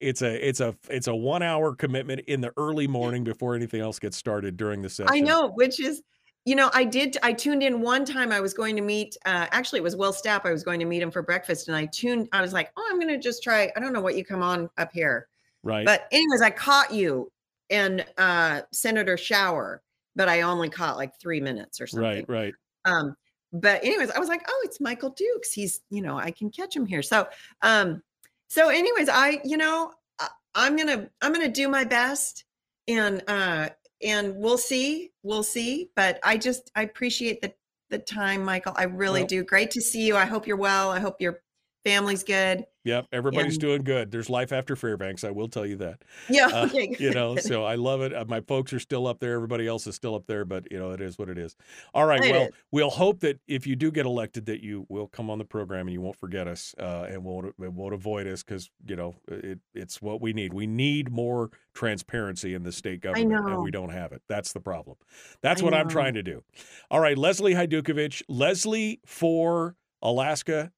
It's 0.01 0.23
a 0.23 0.49
it's 0.49 0.61
a 0.61 0.77
it's 0.89 1.09
a 1.09 1.15
one 1.15 1.43
hour 1.43 1.75
commitment 1.75 2.21
in 2.29 2.41
the 2.41 2.53
early 2.57 2.87
morning 2.87 3.25
before 3.25 3.55
anything 3.55 3.81
else 3.81 3.99
gets 3.99 4.17
started 4.17 4.57
during 4.57 4.83
the 4.83 4.89
session. 4.89 5.13
I 5.13 5.21
know, 5.21 5.49
which 5.49 5.81
is, 5.81 6.03
you 6.45 6.55
know, 6.55 6.71
I 6.73 6.85
did. 6.85 7.17
I 7.23 7.33
tuned 7.33 7.65
in 7.65 7.81
one 7.81 8.05
time. 8.05 8.31
I 8.31 8.41
was 8.41 8.55
going 8.55 8.77
to 8.77 8.83
meet. 8.83 9.17
Uh, 9.27 9.47
actually, 9.51 9.81
it 9.81 9.83
was 9.83 9.97
Will 9.97 10.13
Stapp. 10.13 10.43
I 10.45 10.53
was 10.53 10.63
going 10.63 10.79
to 10.79 10.87
meet 10.87 11.03
him 11.03 11.11
for 11.11 11.23
breakfast, 11.23 11.67
and 11.67 11.77
I 11.77 11.87
tuned. 11.87 12.29
I 12.33 12.41
was 12.41 12.53
like, 12.53 12.71
oh, 12.77 12.89
I'm 12.91 13.01
going 13.01 13.13
to 13.13 13.19
just 13.19 13.43
try. 13.43 13.73
I 13.77 13.81
don't 13.81 13.93
know 13.93 14.01
what 14.01 14.17
you 14.17 14.25
come 14.25 14.43
on 14.43 14.71
up 14.79 14.93
here, 14.93 15.27
right? 15.65 15.85
but 15.85 16.07
anyways, 16.13 16.43
I 16.43 16.51
caught 16.51 16.93
you 16.93 17.33
and 17.71 18.05
uh, 18.19 18.63
Senator 18.73 19.17
Shower, 19.17 19.83
but 20.15 20.29
I 20.29 20.43
only 20.43 20.71
caught 20.71 20.97
like 20.97 21.19
three 21.19 21.41
minutes 21.41 21.81
or 21.81 21.89
something. 21.89 22.25
right, 22.29 22.29
right. 22.29 22.55
Um, 22.85 23.17
but 23.53 23.83
anyways, 23.85 24.11
I 24.11 24.19
was 24.19 24.29
like, 24.29 24.43
oh, 24.49 24.63
it's 24.65 24.81
Michael 24.81 25.11
Dukes. 25.11 25.53
He's, 25.53 25.81
you 25.91 26.03
know, 26.03 26.19
I 26.19 26.31
can 26.31 26.51
catch 26.51 26.75
him 26.77 26.87
here. 26.87 27.03
So, 27.03 27.27
um, 27.63 28.03
so 28.49 28.69
anyways, 28.69 29.09
I, 29.09 29.41
you 29.45 29.57
know, 29.57 29.93
I, 30.19 30.29
I'm 30.55 30.77
gonna, 30.77 31.09
I'm 31.23 31.33
gonna 31.33 31.49
do 31.49 31.69
my 31.69 31.85
best, 31.85 32.45
and 32.89 33.23
uh, 33.29 33.69
and 34.03 34.35
we'll 34.37 34.59
see, 34.59 35.13
we'll 35.23 35.43
see. 35.43 35.91
But 35.97 36.19
I 36.23 36.37
just, 36.37 36.71
I 36.75 36.83
appreciate 36.83 37.41
the 37.41 37.53
the 37.91 37.99
time, 37.99 38.45
Michael. 38.45 38.75
I 38.77 38.85
really 38.85 39.21
Well- 39.23 39.29
do. 39.29 39.45
Great 39.45 39.71
to 39.73 39.81
see 39.81 40.07
you. 40.07 40.17
I 40.17 40.27
hope 40.27 40.47
you're 40.47 40.57
well. 40.57 40.91
I 40.91 41.01
hope 41.01 41.21
your 41.21 41.41
family's 41.89 42.23
good. 42.25 42.65
Yep, 42.85 43.07
everybody's 43.13 43.55
And- 43.55 43.61
doing 43.61 43.83
good. 43.83 44.11
There's 44.11 44.31
life 44.31 44.51
after 44.53 44.75
Fairbanks. 44.75 45.23
I 45.23 45.31
will 45.31 45.49
tell 45.49 45.67
you 45.67 45.77
that. 45.77 46.03
Yeah. 46.31 46.47
Uh, 46.47 46.65
okay. 46.69 46.97
you 46.99 47.11
know 47.13 47.37
so 47.37 47.65
i 47.65 47.75
love 47.75 48.01
it 48.01 48.15
Uh, 48.15 48.25
my 48.29 48.41
folks 48.41 48.73
are 48.73 48.79
still 48.79 49.07
up 49.07 49.19
there 49.21 49.35
everybody 49.35 49.67
else 49.67 49.87
is 49.87 49.95
still 49.95 50.15
up 50.15 50.27
there 50.27 50.45
but 50.45 50.71
you 50.71 50.79
know 50.79 50.91
it 50.93 51.01
is 51.01 51.19
what 51.19 51.29
it 51.29 51.39
is 51.39 51.57
all 51.95 52.07
right 52.07 52.23
It 52.25 52.33
well 52.33 52.43
is. 52.43 52.49
we'll 52.71 52.91
hope 52.91 53.21
that 53.21 53.39
if 53.47 53.67
you 53.67 53.77
do 53.77 53.91
get 53.91 54.07
elected 54.07 54.47
that 54.47 54.63
you 54.63 54.87
will 54.89 55.07
come 55.09 55.31
on 55.31 55.39
the 55.39 55.45
program 55.45 55.87
and 55.87 55.93
you 55.95 56.01
won't 56.01 56.17
forget 56.17 56.47
us 56.49 56.75
uh, 56.79 57.07
and 57.09 57.25
won't 57.25 57.55
won't 57.59 57.95
avoid 57.95 58.27
us 58.27 58.43
because 58.43 58.71
you 58.87 58.97
know 58.97 59.15
it, 59.29 59.59
it's 59.75 60.01
what 60.03 60.21
we 60.21 60.33
need 60.33 60.53
we 60.55 60.67
need 60.67 61.11
more 61.11 61.51
transparency 61.75 62.55
in 62.55 62.63
the 62.63 62.73
state 62.73 63.01
government 63.01 63.33
and 63.33 63.47
know. 63.47 63.61
we 63.61 63.71
don't 63.71 63.91
have 63.91 64.13
it 64.13 64.23
that's 64.29 64.53
the 64.53 64.61
problem 64.61 64.97
that's 65.43 65.61
I 65.63 65.65
what 65.65 65.75
i'm 65.75 65.89
trying 65.89 66.15
to 66.15 66.23
do 66.23 66.43
all 66.91 67.01
right 67.01 67.17
leslie 67.19 67.55
Hajdukovich 67.55 68.23
leslie 68.29 69.01
for 69.07 69.77
alaska 70.03 70.71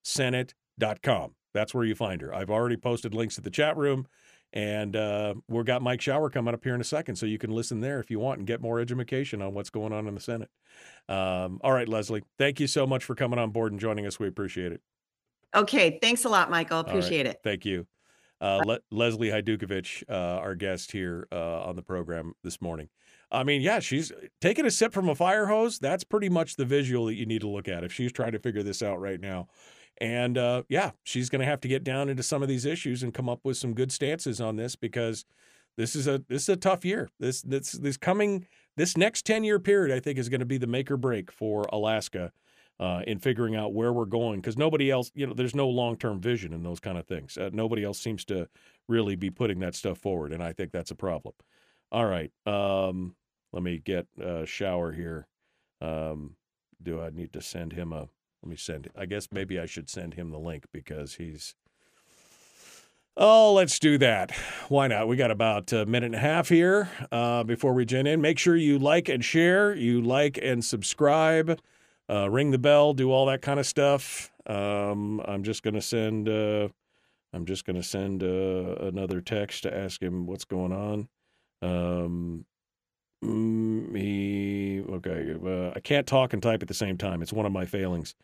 senate.com 0.80 1.34
that's 1.52 1.74
where 1.74 1.84
you 1.84 1.94
find 1.94 2.20
her 2.20 2.34
i've 2.34 2.50
already 2.50 2.76
posted 2.76 3.14
links 3.14 3.34
to 3.34 3.40
the 3.40 3.50
chat 3.50 3.76
room 3.76 4.06
and 4.52 4.96
uh, 4.96 5.34
we've 5.48 5.64
got 5.64 5.80
Mike 5.80 6.00
Shower 6.00 6.28
coming 6.28 6.54
up 6.54 6.64
here 6.64 6.74
in 6.74 6.80
a 6.80 6.84
second, 6.84 7.14
so 7.14 7.24
you 7.24 7.38
can 7.38 7.52
listen 7.52 7.80
there 7.80 8.00
if 8.00 8.10
you 8.10 8.18
want 8.18 8.38
and 8.38 8.46
get 8.46 8.60
more 8.60 8.80
education 8.80 9.42
on 9.42 9.54
what's 9.54 9.70
going 9.70 9.92
on 9.92 10.08
in 10.08 10.14
the 10.14 10.20
Senate. 10.20 10.50
Um, 11.08 11.60
all 11.62 11.72
right, 11.72 11.88
Leslie, 11.88 12.24
thank 12.36 12.58
you 12.58 12.66
so 12.66 12.84
much 12.86 13.04
for 13.04 13.14
coming 13.14 13.38
on 13.38 13.50
board 13.50 13.70
and 13.70 13.80
joining 13.80 14.06
us. 14.06 14.18
We 14.18 14.26
appreciate 14.26 14.72
it. 14.72 14.80
Okay. 15.54 15.98
Thanks 16.00 16.24
a 16.24 16.28
lot, 16.28 16.50
Michael. 16.50 16.78
right. 16.78 16.88
Appreciate 16.88 17.26
it. 17.26 17.38
Thank 17.44 17.64
you. 17.64 17.86
Uh, 18.40 18.62
Le- 18.64 18.80
Leslie 18.90 19.28
Hajdukovich, 19.28 20.02
uh, 20.08 20.40
our 20.40 20.54
guest 20.54 20.92
here 20.92 21.28
uh, 21.30 21.62
on 21.62 21.76
the 21.76 21.82
program 21.82 22.32
this 22.42 22.60
morning. 22.60 22.88
I 23.30 23.44
mean, 23.44 23.60
yeah, 23.60 23.78
she's 23.78 24.10
taking 24.40 24.66
a 24.66 24.70
sip 24.70 24.92
from 24.92 25.08
a 25.08 25.14
fire 25.14 25.46
hose. 25.46 25.78
That's 25.78 26.02
pretty 26.02 26.28
much 26.28 26.56
the 26.56 26.64
visual 26.64 27.06
that 27.06 27.14
you 27.14 27.26
need 27.26 27.42
to 27.42 27.48
look 27.48 27.68
at 27.68 27.84
if 27.84 27.92
she's 27.92 28.12
trying 28.12 28.32
to 28.32 28.40
figure 28.40 28.62
this 28.62 28.82
out 28.82 29.00
right 29.00 29.20
now. 29.20 29.48
And 30.01 30.38
uh, 30.38 30.62
yeah, 30.68 30.92
she's 31.03 31.28
going 31.28 31.40
to 31.40 31.46
have 31.46 31.61
to 31.61 31.68
get 31.68 31.84
down 31.84 32.09
into 32.09 32.22
some 32.22 32.42
of 32.42 32.48
these 32.48 32.64
issues 32.64 33.03
and 33.03 33.12
come 33.12 33.28
up 33.28 33.40
with 33.44 33.57
some 33.57 33.74
good 33.74 33.92
stances 33.92 34.40
on 34.40 34.57
this 34.57 34.74
because 34.74 35.24
this 35.76 35.94
is 35.94 36.07
a 36.07 36.22
this 36.28 36.42
is 36.42 36.48
a 36.48 36.57
tough 36.57 36.84
year. 36.84 37.11
This 37.18 37.42
this 37.42 37.72
this 37.72 37.96
coming 37.96 38.46
this 38.76 38.96
next 38.96 39.26
ten 39.26 39.44
year 39.44 39.59
period, 39.59 39.94
I 39.94 40.01
think, 40.01 40.18
is 40.18 40.28
going 40.28 40.40
to 40.40 40.46
be 40.46 40.59
the 40.59 40.66
make 40.66 40.90
or 40.90 40.96
break 40.96 41.30
for 41.30 41.66
Alaska 41.72 42.32
uh, 42.80 43.03
in 43.07 43.18
figuring 43.18 43.55
out 43.55 43.74
where 43.74 43.92
we're 43.92 44.07
going 44.07 44.40
because 44.40 44.57
nobody 44.57 44.90
else, 44.90 45.12
you 45.14 45.26
know, 45.26 45.34
there's 45.34 45.55
no 45.55 45.68
long 45.68 45.96
term 45.96 46.18
vision 46.18 46.55
in 46.55 46.62
those 46.62 46.80
kind 46.80 46.96
of 46.96 47.07
things. 47.07 47.36
Uh, 47.36 47.51
nobody 47.53 47.84
else 47.84 48.01
seems 48.01 48.24
to 48.24 48.48
really 48.88 49.16
be 49.16 49.28
putting 49.28 49.61
that 49.61 49.74
stuff 49.74 49.98
forward, 49.98 50.32
and 50.32 50.42
I 50.42 50.55
think 50.55 50.72
that's 50.72 50.90
a 50.90 50.96
problem. 50.96 51.34
All 51.92 52.07
right, 52.07 52.32
um, 52.46 53.14
let 53.53 53.62
me 53.62 53.78
get 53.78 54.07
a 54.18 54.46
shower 54.46 54.92
here. 54.92 55.28
Um, 55.82 56.36
do 56.82 57.03
I 57.03 57.11
need 57.11 57.34
to 57.34 57.42
send 57.42 57.74
him 57.74 57.92
a? 57.92 58.09
Let 58.43 58.51
me 58.51 58.57
send. 58.57 58.88
I 58.97 59.07
guess 59.07 59.28
maybe 59.30 59.59
I 59.59 59.66
should 59.66 59.91
send 59.91 60.14
him 60.14 60.30
the 60.30 60.38
link 60.38 60.64
because 60.72 61.16
he's. 61.16 61.55
Oh, 63.16 63.53
let's 63.53 63.78
do 63.78 63.99
that. 63.99 64.30
Why 64.68 64.86
not? 64.86 65.09
We 65.09 65.16
got 65.16 65.30
about 65.30 65.72
a 65.72 65.84
minute 65.84 66.07
and 66.07 66.14
a 66.14 66.18
half 66.18 66.49
here 66.49 66.88
uh, 67.12 67.43
before 67.43 67.74
we 67.74 67.84
join 67.84 68.07
in. 68.07 68.20
Make 68.22 68.38
sure 68.38 68.57
you 68.57 68.78
like 68.78 69.09
and 69.09 69.22
share. 69.22 69.74
You 69.74 70.01
like 70.01 70.38
and 70.41 70.64
subscribe. 70.64 71.61
Uh, 72.09 72.30
ring 72.30 72.51
the 72.51 72.59
bell. 72.59 72.95
Do 72.95 73.12
all 73.12 73.26
that 73.26 73.43
kind 73.43 73.61
of 73.61 73.66
stuff. 73.66 74.32
Um, 74.47 75.20
I'm 75.26 75.43
just 75.43 75.62
gonna 75.62 75.82
send. 75.82 76.28
Uh, 76.28 76.68
I'm 77.32 77.45
just 77.45 77.66
gonna 77.66 77.82
send 77.82 78.22
uh, 78.22 78.76
another 78.80 79.20
text 79.20 79.64
to 79.64 79.76
ask 79.76 80.01
him 80.01 80.26
what's 80.26 80.45
going 80.45 80.72
on. 80.72 81.09
Um, 81.62 82.47
mm, 83.24 83.96
he 83.96 84.82
okay. 84.88 85.34
Uh, 85.44 85.72
I 85.74 85.80
can't 85.80 86.06
talk 86.06 86.32
and 86.32 86.42
type 86.42 86.62
at 86.62 86.68
the 86.68 86.74
same 86.74 86.96
time. 86.96 87.22
It's 87.22 87.32
one 87.32 87.46
of 87.46 87.52
my 87.52 87.64
failings 87.64 88.14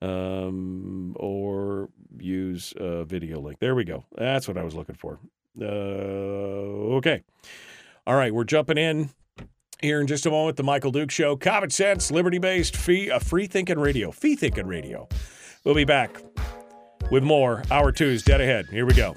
um, 0.00 1.16
or 1.18 1.88
use 2.18 2.72
a 2.76 3.04
video 3.04 3.40
link. 3.40 3.58
There 3.58 3.74
we 3.74 3.84
go. 3.84 4.04
That's 4.16 4.48
what 4.48 4.56
I 4.56 4.62
was 4.62 4.74
looking 4.74 4.94
for. 4.94 5.18
Uh, 5.60 5.64
okay. 6.96 7.22
All 8.06 8.14
right, 8.14 8.32
we're 8.32 8.44
jumping 8.44 8.78
in 8.78 9.10
here 9.80 10.00
in 10.00 10.06
just 10.06 10.26
a 10.26 10.30
moment. 10.30 10.56
The 10.56 10.62
Michael 10.62 10.92
Dukes 10.92 11.14
Show, 11.14 11.36
common 11.36 11.70
sense, 11.70 12.10
liberty 12.10 12.38
based, 12.38 12.76
fee, 12.76 13.10
uh, 13.10 13.18
free 13.18 13.46
thinking 13.46 13.78
radio, 13.78 14.10
fee 14.10 14.36
thinking 14.36 14.66
radio. 14.66 15.08
We'll 15.64 15.74
be 15.74 15.84
back 15.84 16.22
with 17.10 17.22
more. 17.22 17.62
Hour 17.70 17.92
two 17.92 18.06
is 18.06 18.22
dead 18.22 18.40
ahead. 18.40 18.66
Here 18.66 18.86
we 18.86 18.94
go. 18.94 19.16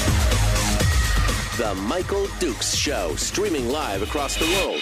The 1.61 1.75
Michael 1.75 2.25
Dukes 2.39 2.73
Show, 2.73 3.15
streaming 3.17 3.69
live 3.69 4.01
across 4.01 4.35
the 4.35 4.47
world. 4.47 4.81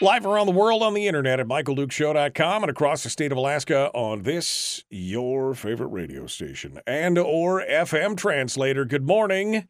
Live 0.00 0.24
around 0.24 0.46
the 0.46 0.52
world 0.52 0.82
on 0.82 0.94
the 0.94 1.06
internet 1.06 1.40
at 1.40 1.46
michaeldukeshow.com 1.46 2.62
and 2.62 2.70
across 2.70 3.02
the 3.02 3.10
state 3.10 3.30
of 3.30 3.36
Alaska 3.36 3.90
on 3.92 4.22
this, 4.22 4.82
your 4.88 5.52
favorite 5.52 5.88
radio 5.88 6.26
station 6.26 6.80
and 6.86 7.18
or 7.18 7.62
FM 7.62 8.16
translator. 8.16 8.86
Good 8.86 9.06
morning. 9.06 9.68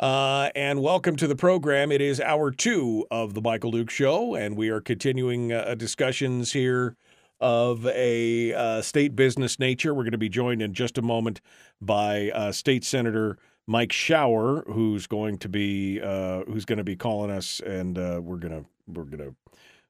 Uh, 0.00 0.50
and 0.56 0.82
welcome 0.82 1.14
to 1.14 1.28
the 1.28 1.36
program. 1.36 1.92
It 1.92 2.00
is 2.00 2.20
hour 2.20 2.50
two 2.50 3.06
of 3.08 3.34
the 3.34 3.40
Michael 3.40 3.70
Duke 3.70 3.90
Show, 3.90 4.34
and 4.34 4.56
we 4.56 4.70
are 4.70 4.80
continuing 4.80 5.52
uh, 5.52 5.76
discussions 5.76 6.52
here 6.52 6.96
of 7.38 7.86
a 7.86 8.52
uh, 8.54 8.82
state 8.82 9.14
business 9.14 9.60
nature. 9.60 9.94
We're 9.94 10.02
going 10.02 10.12
to 10.12 10.18
be 10.18 10.28
joined 10.28 10.62
in 10.62 10.74
just 10.74 10.98
a 10.98 11.02
moment 11.02 11.40
by 11.80 12.30
uh, 12.30 12.50
State 12.50 12.82
Senator 12.82 13.38
Mike 13.66 13.92
Shower, 13.92 14.64
who's 14.66 15.06
going 15.06 15.38
to 15.38 15.48
be 15.48 16.00
uh, 16.00 16.42
who's 16.44 16.64
going 16.64 16.78
to 16.78 16.84
be 16.84 16.96
calling 16.96 17.30
us, 17.30 17.60
and 17.60 17.98
uh, 17.98 18.20
we're 18.22 18.36
gonna 18.36 18.64
we're 18.86 19.04
gonna 19.04 19.34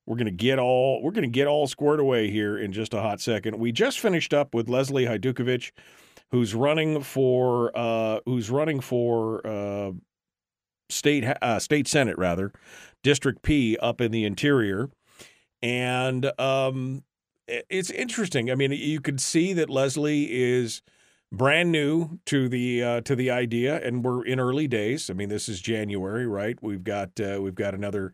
we're 0.07 0.17
gonna 0.17 0.31
get 0.31 0.59
all 0.59 1.03
we're 1.03 1.11
gonna 1.13 1.27
get 1.27 1.47
all 1.47 1.67
squared 1.67 2.01
away 2.01 2.31
here 2.31 2.57
in 2.57 2.73
just 2.73 2.95
a 2.95 3.01
hot 3.01 3.21
second. 3.21 3.59
We 3.59 3.73
just 3.73 3.99
finished 3.99 4.33
up 4.33 4.55
with 4.55 4.69
Leslie 4.69 5.07
Hajdukovich 5.07 5.73
who's 6.35 6.53
running 6.53 7.01
for 7.01 7.71
uh, 7.77 8.19
who's 8.27 8.51
running 8.51 8.81
for 8.81 9.47
uh, 9.47 9.93
state 10.89 11.25
uh, 11.25 11.61
state 11.61 11.87
senate 11.87 12.19
rather, 12.19 12.53
District 13.05 13.41
P 13.43 13.77
up 13.81 14.01
in 14.01 14.11
the 14.11 14.25
interior, 14.25 14.91
and 15.63 16.33
um, 16.41 17.05
it's 17.47 17.91
interesting. 17.91 18.51
I 18.51 18.57
mean, 18.57 18.73
you 18.73 19.01
could 19.01 19.21
see 19.21 19.53
that 19.53 19.71
Leslie 19.71 20.29
is 20.33 20.83
brand 21.37 21.73
new 21.73 22.19
to 22.27 22.49
the 22.49 22.83
uh, 22.83 23.01
to 23.03 23.17
the 23.17 23.31
idea, 23.31 23.81
and 23.87 24.05
we're 24.05 24.25
in 24.25 24.41
early 24.41 24.69
days. 24.69 25.11
I 25.11 25.13
mean, 25.15 25.29
this 25.29 25.49
is 25.49 25.61
January, 25.61 26.27
right? 26.27 26.57
We've 26.63 26.85
got 26.85 27.19
uh, 27.21 27.39
we've 27.41 27.55
got 27.55 27.75
another 27.75 28.13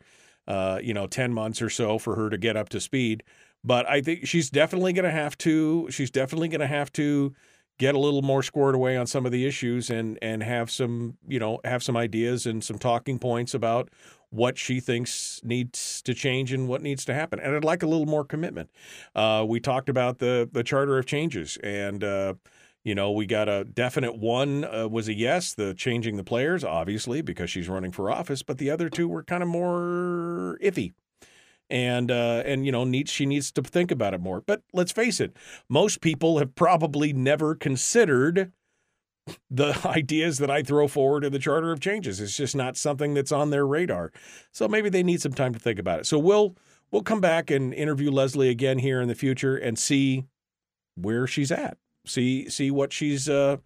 uh, 0.48 0.80
you 0.82 0.94
know 0.94 1.06
ten 1.06 1.32
months 1.32 1.62
or 1.62 1.70
so 1.70 1.98
for 1.98 2.16
her 2.16 2.30
to 2.30 2.38
get 2.38 2.56
up 2.56 2.68
to 2.70 2.80
speed. 2.80 3.22
But 3.62 3.88
I 3.88 4.00
think 4.00 4.26
she's 4.26 4.48
definitely 4.50 4.92
going 4.92 5.04
to 5.04 5.10
have 5.10 5.36
to. 5.38 5.88
She's 5.90 6.10
definitely 6.10 6.48
going 6.48 6.60
to 6.60 6.66
have 6.66 6.92
to 6.94 7.34
get 7.80 7.94
a 7.94 7.98
little 7.98 8.20
more 8.20 8.42
squared 8.42 8.74
away 8.74 8.96
on 8.96 9.06
some 9.06 9.24
of 9.24 9.32
the 9.32 9.46
issues 9.46 9.88
and 9.88 10.18
and 10.20 10.42
have 10.42 10.70
some 10.70 11.16
you 11.26 11.38
know 11.38 11.58
have 11.64 11.82
some 11.82 11.96
ideas 11.96 12.46
and 12.46 12.62
some 12.62 12.78
talking 12.78 13.18
points 13.18 13.54
about 13.54 13.88
what 14.28 14.58
she 14.58 14.80
thinks 14.80 15.40
needs 15.42 16.02
to 16.02 16.12
change 16.12 16.52
and 16.52 16.68
what 16.68 16.82
needs 16.82 17.06
to 17.06 17.14
happen 17.14 17.40
and 17.40 17.56
i'd 17.56 17.64
like 17.64 17.82
a 17.82 17.86
little 17.86 18.06
more 18.06 18.22
commitment 18.22 18.68
uh, 19.16 19.44
we 19.48 19.58
talked 19.58 19.88
about 19.88 20.18
the 20.18 20.46
the 20.52 20.62
charter 20.62 20.98
of 20.98 21.06
changes 21.06 21.56
and 21.64 22.04
uh, 22.04 22.34
you 22.84 22.94
know 22.94 23.10
we 23.10 23.26
got 23.26 23.48
a 23.48 23.64
definite 23.64 24.16
one 24.16 24.64
uh, 24.64 24.88
was 24.88 25.08
a 25.08 25.14
yes 25.14 25.54
the 25.54 25.74
changing 25.74 26.16
the 26.16 26.24
players 26.24 26.64
obviously 26.64 27.22
because 27.22 27.50
she's 27.50 27.68
running 27.68 27.92
for 27.92 28.10
office 28.10 28.42
but 28.42 28.58
the 28.58 28.70
other 28.70 28.88
two 28.88 29.08
were 29.08 29.22
kind 29.22 29.42
of 29.42 29.48
more 29.48 30.58
iffy 30.62 30.92
and 31.70 32.10
uh, 32.10 32.42
and 32.44 32.66
you 32.66 32.72
know 32.72 32.84
needs 32.84 33.10
she 33.10 33.24
needs 33.24 33.50
to 33.52 33.62
think 33.62 33.90
about 33.90 34.12
it 34.12 34.20
more. 34.20 34.40
But 34.40 34.62
let's 34.72 34.92
face 34.92 35.20
it, 35.20 35.36
most 35.68 36.00
people 36.00 36.38
have 36.38 36.54
probably 36.54 37.12
never 37.12 37.54
considered 37.54 38.52
the 39.50 39.78
ideas 39.86 40.38
that 40.38 40.50
I 40.50 40.62
throw 40.62 40.88
forward 40.88 41.24
in 41.24 41.32
the 41.32 41.38
Charter 41.38 41.72
of 41.72 41.80
Changes. 41.80 42.20
It's 42.20 42.36
just 42.36 42.56
not 42.56 42.76
something 42.76 43.14
that's 43.14 43.32
on 43.32 43.50
their 43.50 43.66
radar. 43.66 44.12
So 44.52 44.66
maybe 44.66 44.88
they 44.88 45.02
need 45.02 45.22
some 45.22 45.32
time 45.32 45.52
to 45.52 45.60
think 45.60 45.78
about 45.78 46.00
it. 46.00 46.06
So 46.06 46.18
we'll 46.18 46.56
we'll 46.90 47.02
come 47.02 47.20
back 47.20 47.50
and 47.50 47.72
interview 47.72 48.10
Leslie 48.10 48.50
again 48.50 48.78
here 48.78 49.00
in 49.00 49.08
the 49.08 49.14
future 49.14 49.56
and 49.56 49.78
see 49.78 50.24
where 50.96 51.26
she's 51.26 51.52
at. 51.52 51.78
See 52.06 52.48
see 52.48 52.70
what 52.70 52.92
she's 52.92 53.28
uh 53.28 53.58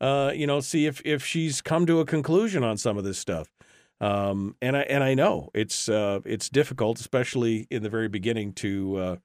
uh 0.00 0.32
you 0.34 0.46
know 0.46 0.60
see 0.60 0.86
if 0.86 1.02
if 1.04 1.24
she's 1.24 1.60
come 1.60 1.86
to 1.86 2.00
a 2.00 2.04
conclusion 2.04 2.64
on 2.64 2.76
some 2.76 2.96
of 2.98 3.04
this 3.04 3.18
stuff. 3.18 3.48
Um, 4.00 4.56
and 4.60 4.76
I 4.76 4.80
and 4.82 5.04
I 5.04 5.14
know 5.14 5.50
it's 5.54 5.88
uh, 5.88 6.20
it's 6.24 6.48
difficult, 6.48 7.00
especially 7.00 7.66
in 7.70 7.82
the 7.82 7.88
very 7.88 8.08
beginning, 8.08 8.52
to 8.54 8.96
uh, 8.96 9.16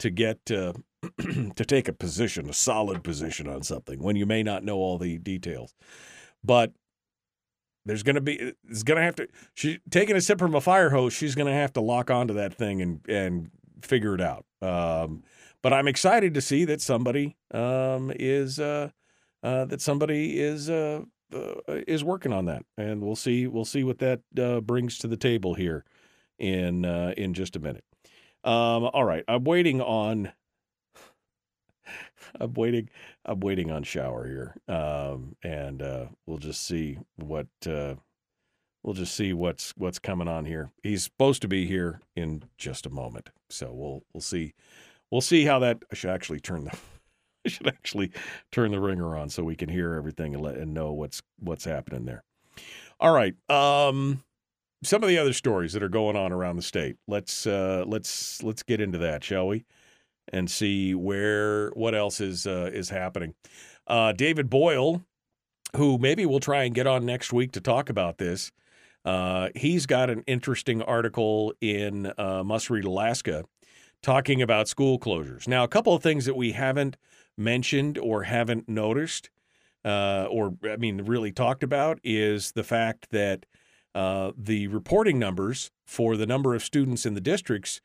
to 0.00 0.10
get 0.10 0.50
uh, 0.50 0.72
to 1.18 1.64
take 1.64 1.88
a 1.88 1.92
position, 1.92 2.48
a 2.48 2.52
solid 2.52 3.04
position 3.04 3.48
on 3.48 3.62
something 3.62 4.02
when 4.02 4.16
you 4.16 4.26
may 4.26 4.42
not 4.42 4.64
know 4.64 4.76
all 4.76 4.98
the 4.98 5.18
details. 5.18 5.74
But 6.42 6.72
there's 7.86 8.02
going 8.02 8.16
to 8.16 8.20
be 8.20 8.52
it's 8.68 8.82
going 8.82 8.98
to 8.98 9.02
have 9.02 9.16
to 9.16 9.28
she 9.54 9.78
taking 9.90 10.16
a 10.16 10.20
sip 10.20 10.38
from 10.38 10.54
a 10.54 10.60
fire 10.60 10.90
hose. 10.90 11.12
She's 11.12 11.34
going 11.34 11.46
to 11.46 11.52
have 11.52 11.72
to 11.74 11.80
lock 11.80 12.10
onto 12.10 12.34
that 12.34 12.52
thing 12.52 12.82
and 12.82 13.00
and 13.08 13.50
figure 13.82 14.14
it 14.14 14.20
out. 14.20 14.44
Um, 14.60 15.22
but 15.62 15.72
I'm 15.72 15.88
excited 15.88 16.34
to 16.34 16.40
see 16.40 16.64
that 16.66 16.80
somebody 16.80 17.36
um, 17.52 18.12
is 18.14 18.58
uh, 18.58 18.90
uh, 19.42 19.64
that 19.66 19.80
somebody 19.80 20.40
is 20.40 20.70
uh, 20.70 21.02
uh, 21.32 21.54
is 21.86 22.04
working 22.04 22.32
on 22.32 22.46
that, 22.46 22.64
and 22.76 23.02
we'll 23.02 23.16
see 23.16 23.46
we'll 23.46 23.64
see 23.64 23.84
what 23.84 23.98
that 23.98 24.20
uh, 24.38 24.60
brings 24.60 24.98
to 24.98 25.08
the 25.08 25.16
table 25.16 25.54
here 25.54 25.84
in 26.38 26.84
uh, 26.84 27.14
in 27.16 27.34
just 27.34 27.56
a 27.56 27.60
minute. 27.60 27.84
Um, 28.44 28.90
all 28.92 29.04
right, 29.04 29.24
I'm 29.28 29.44
waiting 29.44 29.80
on. 29.80 30.32
I'm 32.40 32.52
waiting. 32.54 32.90
I'm 33.24 33.40
waiting 33.40 33.70
on 33.70 33.82
shower 33.82 34.26
here, 34.26 34.56
um, 34.68 35.36
and 35.42 35.82
we'll 36.26 36.38
just 36.38 36.66
see 36.66 36.98
what 37.16 37.46
we'll 37.64 38.94
just 38.94 39.14
see 39.14 39.32
what's 39.32 39.72
what's 39.76 39.98
coming 39.98 40.28
on 40.28 40.44
here. 40.44 40.70
He's 40.82 41.04
supposed 41.04 41.42
to 41.42 41.48
be 41.48 41.66
here 41.66 42.00
in 42.16 42.44
just 42.56 42.86
a 42.86 42.90
moment, 42.90 43.30
so 43.50 43.72
we'll 43.72 44.02
we'll 44.12 44.20
see 44.20 44.54
we'll 45.10 45.20
see 45.20 45.44
how 45.44 45.58
that. 45.60 45.78
I 45.90 45.94
should 45.94 46.10
actually 46.10 46.40
turn 46.40 46.64
the 46.64 46.78
I 47.46 47.48
should 47.48 47.68
actually 47.68 48.12
turn 48.52 48.70
the 48.72 48.80
ringer 48.80 49.16
on 49.16 49.30
so 49.30 49.42
we 49.42 49.56
can 49.56 49.68
hear 49.68 49.94
everything 49.94 50.34
and 50.34 50.42
let 50.42 50.56
and 50.56 50.74
know 50.74 50.92
what's 50.92 51.22
what's 51.38 51.64
happening 51.64 52.04
there. 52.04 52.24
All 53.00 53.12
right. 53.12 53.34
Um, 53.48 54.22
some 54.82 55.02
of 55.02 55.08
the 55.08 55.18
other 55.18 55.32
stories 55.32 55.72
that 55.72 55.82
are 55.82 55.88
going 55.88 56.16
on 56.16 56.32
around 56.32 56.56
the 56.56 56.62
state. 56.62 56.96
Let's 57.06 57.46
uh, 57.46 57.84
let's 57.86 58.42
let's 58.42 58.62
get 58.62 58.80
into 58.80 58.98
that, 58.98 59.24
shall 59.24 59.46
we? 59.46 59.64
And 60.32 60.50
see 60.50 60.94
where 60.94 61.70
what 61.70 61.94
else 61.94 62.20
is 62.20 62.46
uh, 62.46 62.70
is 62.72 62.90
happening. 62.90 63.34
Uh, 63.86 64.12
David 64.12 64.50
Boyle, 64.50 65.04
who 65.76 65.98
maybe 65.98 66.26
we'll 66.26 66.40
try 66.40 66.64
and 66.64 66.74
get 66.74 66.86
on 66.86 67.06
next 67.06 67.32
week 67.32 67.52
to 67.52 67.60
talk 67.60 67.88
about 67.88 68.18
this. 68.18 68.52
Uh, 69.04 69.48
he's 69.54 69.86
got 69.86 70.10
an 70.10 70.22
interesting 70.26 70.82
article 70.82 71.54
in 71.60 72.12
uh, 72.18 72.42
Must 72.44 72.68
Read 72.68 72.84
Alaska 72.84 73.44
talking 74.02 74.42
about 74.42 74.68
school 74.68 74.98
closures. 74.98 75.48
Now, 75.48 75.64
a 75.64 75.68
couple 75.68 75.94
of 75.94 76.02
things 76.02 76.24
that 76.26 76.36
we 76.36 76.52
haven't 76.52 76.96
mentioned 77.36 77.98
or 77.98 78.24
haven't 78.24 78.68
noticed, 78.68 79.30
uh, 79.84 80.26
or 80.30 80.54
I 80.64 80.76
mean, 80.76 81.02
really 81.02 81.32
talked 81.32 81.62
about, 81.62 81.98
is 82.04 82.52
the 82.52 82.64
fact 82.64 83.10
that 83.10 83.46
uh, 83.94 84.32
the 84.36 84.68
reporting 84.68 85.18
numbers 85.18 85.70
for 85.86 86.16
the 86.16 86.26
number 86.26 86.54
of 86.54 86.62
students 86.62 87.06
in 87.06 87.14
the 87.14 87.20
districts 87.20 87.80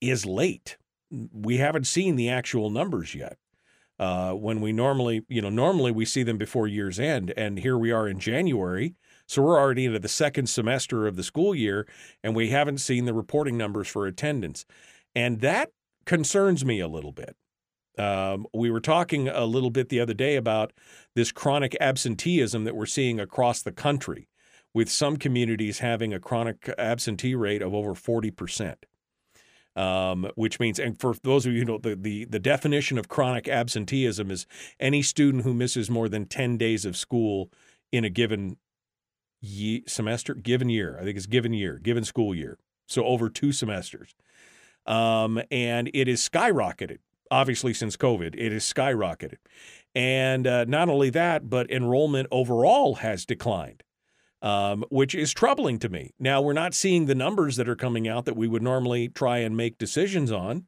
is 0.00 0.26
late. 0.26 0.76
We 1.10 1.58
haven't 1.58 1.86
seen 1.86 2.16
the 2.16 2.28
actual 2.28 2.70
numbers 2.70 3.14
yet. 3.14 3.38
Uh, 3.98 4.32
when 4.32 4.62
we 4.62 4.72
normally, 4.72 5.22
you 5.28 5.42
know, 5.42 5.50
normally 5.50 5.92
we 5.92 6.06
see 6.06 6.22
them 6.22 6.38
before 6.38 6.66
year's 6.66 6.98
end, 6.98 7.34
and 7.36 7.58
here 7.58 7.76
we 7.76 7.92
are 7.92 8.08
in 8.08 8.18
January, 8.18 8.94
so 9.26 9.42
we're 9.42 9.60
already 9.60 9.84
into 9.84 9.98
the 9.98 10.08
second 10.08 10.48
semester 10.48 11.06
of 11.06 11.16
the 11.16 11.22
school 11.22 11.54
year, 11.54 11.86
and 12.24 12.34
we 12.34 12.48
haven't 12.48 12.78
seen 12.78 13.04
the 13.04 13.12
reporting 13.12 13.58
numbers 13.58 13.88
for 13.88 14.06
attendance, 14.06 14.64
and 15.14 15.40
that 15.40 15.70
concerns 16.06 16.64
me 16.64 16.80
a 16.80 16.88
little 16.88 17.12
bit. 17.12 17.36
Um, 17.98 18.46
we 18.54 18.70
were 18.70 18.80
talking 18.80 19.28
a 19.28 19.44
little 19.44 19.70
bit 19.70 19.88
the 19.88 20.00
other 20.00 20.14
day 20.14 20.36
about 20.36 20.72
this 21.14 21.32
chronic 21.32 21.76
absenteeism 21.80 22.64
that 22.64 22.74
we're 22.76 22.86
seeing 22.86 23.20
across 23.20 23.62
the 23.62 23.72
country, 23.72 24.28
with 24.72 24.88
some 24.88 25.16
communities 25.16 25.80
having 25.80 26.14
a 26.14 26.20
chronic 26.20 26.72
absentee 26.78 27.34
rate 27.34 27.62
of 27.62 27.74
over 27.74 27.94
40%. 27.94 28.76
Um, 29.76 30.30
which 30.34 30.58
means, 30.58 30.78
and 30.78 30.98
for 31.00 31.14
those 31.22 31.46
of 31.46 31.52
you 31.52 31.60
who 31.60 31.64
know, 31.64 31.78
the, 31.78 31.94
the, 31.94 32.24
the 32.24 32.38
definition 32.40 32.98
of 32.98 33.08
chronic 33.08 33.48
absenteeism 33.48 34.30
is 34.30 34.46
any 34.80 35.00
student 35.00 35.44
who 35.44 35.54
misses 35.54 35.88
more 35.88 36.08
than 36.08 36.26
10 36.26 36.56
days 36.56 36.84
of 36.84 36.96
school 36.96 37.52
in 37.92 38.04
a 38.04 38.10
given 38.10 38.56
ye- 39.40 39.84
semester, 39.86 40.34
given 40.34 40.68
year. 40.68 40.96
I 41.00 41.04
think 41.04 41.16
it's 41.16 41.26
given 41.26 41.52
year, 41.52 41.78
given 41.78 42.04
school 42.04 42.34
year. 42.34 42.58
So 42.88 43.04
over 43.04 43.30
two 43.30 43.52
semesters. 43.52 44.14
Um, 44.90 45.40
and 45.50 45.90
it 45.94 46.08
is 46.08 46.20
skyrocketed, 46.28 46.98
obviously, 47.30 47.72
since 47.72 47.96
COVID. 47.96 48.34
It 48.36 48.52
is 48.52 48.64
skyrocketed. 48.64 49.38
And 49.94 50.46
uh, 50.46 50.64
not 50.66 50.88
only 50.88 51.10
that, 51.10 51.48
but 51.48 51.70
enrollment 51.70 52.28
overall 52.30 52.96
has 52.96 53.24
declined 53.24 53.82
um, 54.42 54.84
which 54.88 55.14
is 55.14 55.32
troubling 55.32 55.78
to 55.80 55.88
me. 55.88 56.14
Now, 56.18 56.40
we're 56.40 56.52
not 56.52 56.74
seeing 56.74 57.06
the 57.06 57.14
numbers 57.14 57.56
that 57.56 57.68
are 57.68 57.76
coming 57.76 58.08
out 58.08 58.24
that 58.24 58.36
we 58.36 58.48
would 58.48 58.62
normally 58.62 59.08
try 59.08 59.38
and 59.38 59.56
make 59.56 59.78
decisions 59.78 60.32
on. 60.32 60.66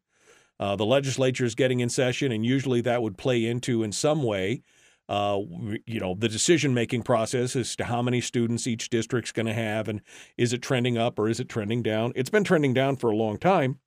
Uh, 0.60 0.76
the 0.76 0.86
legislature 0.86 1.44
is 1.44 1.54
getting 1.54 1.80
in 1.80 1.88
session, 1.88 2.30
and 2.30 2.44
usually 2.44 2.80
that 2.82 3.02
would 3.02 3.18
play 3.18 3.44
into, 3.44 3.82
in 3.82 3.90
some 3.90 4.22
way, 4.22 4.62
uh, 5.08 5.38
you 5.86 5.98
know, 5.98 6.14
the 6.16 6.28
decision 6.28 6.72
making 6.72 7.02
process 7.02 7.56
as 7.56 7.74
to 7.76 7.84
how 7.84 8.00
many 8.00 8.20
students 8.20 8.66
each 8.66 8.88
district's 8.88 9.32
going 9.32 9.46
to 9.46 9.52
have, 9.52 9.88
and 9.88 10.00
is 10.36 10.52
it 10.52 10.62
trending 10.62 10.96
up 10.96 11.18
or 11.18 11.28
is 11.28 11.40
it 11.40 11.48
trending 11.48 11.82
down? 11.82 12.12
It's 12.14 12.30
been 12.30 12.44
trending 12.44 12.74
down 12.74 12.96
for 12.96 13.10
a 13.10 13.16
long 13.16 13.38
time. 13.38 13.78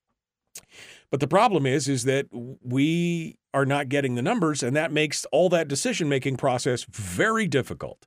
But 1.11 1.19
the 1.19 1.27
problem 1.27 1.65
is, 1.65 1.87
is 1.87 2.03
that 2.03 2.27
we 2.31 3.37
are 3.53 3.65
not 3.65 3.89
getting 3.89 4.15
the 4.15 4.21
numbers, 4.21 4.63
and 4.63 4.75
that 4.75 4.91
makes 4.91 5.25
all 5.31 5.49
that 5.49 5.67
decision 5.67 6.09
making 6.09 6.37
process 6.37 6.85
very 6.89 7.47
difficult 7.47 8.05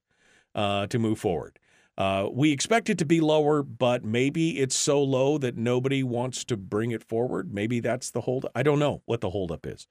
uh, 0.54 0.86
to 0.88 0.98
move 0.98 1.18
forward. 1.18 1.58
Uh, 1.96 2.28
we 2.30 2.52
expect 2.52 2.88
it 2.88 2.96
to 2.98 3.04
be 3.04 3.20
lower, 3.20 3.60
but 3.60 4.04
maybe 4.04 4.60
it's 4.60 4.76
so 4.76 5.02
low 5.02 5.36
that 5.36 5.56
nobody 5.56 6.04
wants 6.04 6.44
to 6.44 6.56
bring 6.56 6.92
it 6.92 7.02
forward. 7.02 7.52
Maybe 7.52 7.80
that's 7.80 8.12
the 8.12 8.20
hold. 8.20 8.46
I 8.54 8.62
don't 8.62 8.78
know 8.78 9.02
what 9.06 9.20
the 9.20 9.30
holdup 9.30 9.66
is, 9.66 9.88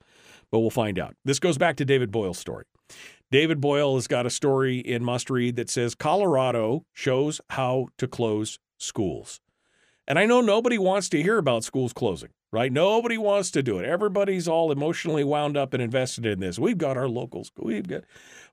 but 0.49 0.59
we'll 0.59 0.69
find 0.69 0.97
out. 0.97 1.15
This 1.25 1.39
goes 1.39 1.57
back 1.57 1.75
to 1.77 1.85
David 1.85 2.09
Boyle's 2.09 2.39
story. 2.39 2.63
David 3.29 3.59
Boyle 3.59 3.95
has 3.95 4.07
got 4.07 4.25
a 4.25 4.29
story 4.29 4.79
in 4.79 5.03
Must 5.03 5.29
Read 5.29 5.57
that 5.57 5.69
says 5.69 5.95
Colorado 5.95 6.85
shows 6.93 7.41
how 7.49 7.87
to 7.97 8.07
close 8.07 8.57
schools. 8.77 9.41
And 10.07 10.17
I 10.17 10.25
know 10.25 10.39
nobody 10.39 10.77
wants 10.77 11.09
to 11.09 11.21
hear 11.21 11.37
about 11.37 11.65
schools 11.65 11.91
closing, 11.91 12.29
right? 12.51 12.71
Nobody 12.71 13.17
wants 13.17 13.51
to 13.51 13.63
do 13.63 13.79
it. 13.79 13.85
Everybody's 13.85 14.47
all 14.47 14.71
emotionally 14.71 15.23
wound 15.23 15.57
up 15.57 15.73
and 15.73 15.81
invested 15.81 16.25
in 16.25 16.39
this. 16.39 16.57
We've 16.57 16.77
got 16.77 16.97
our 16.97 17.09
locals. 17.09 17.51
We've 17.57 17.87
got, 17.87 18.03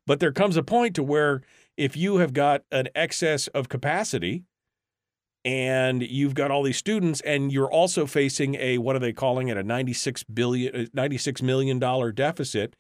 but 0.07 0.21
there 0.21 0.33
comes 0.33 0.57
a 0.57 0.63
point 0.63 0.95
to 0.97 1.03
where 1.03 1.43
if 1.77 1.97
you 1.97 2.19
have 2.19 2.33
got 2.33 2.63
an 2.71 2.89
excess 2.95 3.47
of 3.49 3.69
capacity 3.69 4.45
and 5.45 6.03
you've 6.03 6.35
got 6.35 6.51
all 6.51 6.63
these 6.63 6.77
students 6.77 7.21
and 7.21 7.53
you're 7.53 7.71
also 7.71 8.07
facing 8.07 8.55
a 8.57 8.79
what 8.79 8.97
are 8.97 9.01
they 9.01 9.13
calling 9.13 9.49
it 9.49 9.57
a 9.57 9.63
96 9.63 10.23
billion 10.25 10.75
uh, 10.75 10.87
96 10.95 11.43
million 11.43 11.79
dollar 11.79 12.13
deficit 12.13 12.77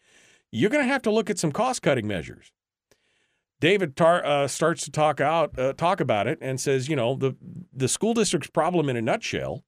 you're 0.50 0.70
going 0.70 0.84
to 0.84 0.90
have 0.90 1.02
to 1.02 1.10
look 1.10 1.28
at 1.28 1.38
some 1.38 1.52
cost 1.52 1.82
cutting 1.82 2.06
measures 2.06 2.52
david 3.60 3.96
tar, 3.96 4.24
uh, 4.24 4.48
starts 4.48 4.84
to 4.84 4.90
talk 4.90 5.20
out 5.20 5.58
uh, 5.58 5.72
talk 5.74 6.00
about 6.00 6.26
it 6.26 6.38
and 6.40 6.60
says 6.60 6.88
you 6.88 6.96
know 6.96 7.14
the 7.14 7.36
the 7.72 7.88
school 7.88 8.14
district's 8.14 8.48
problem 8.50 8.88
in 8.88 8.96
a 8.96 9.02
nutshell 9.02 9.62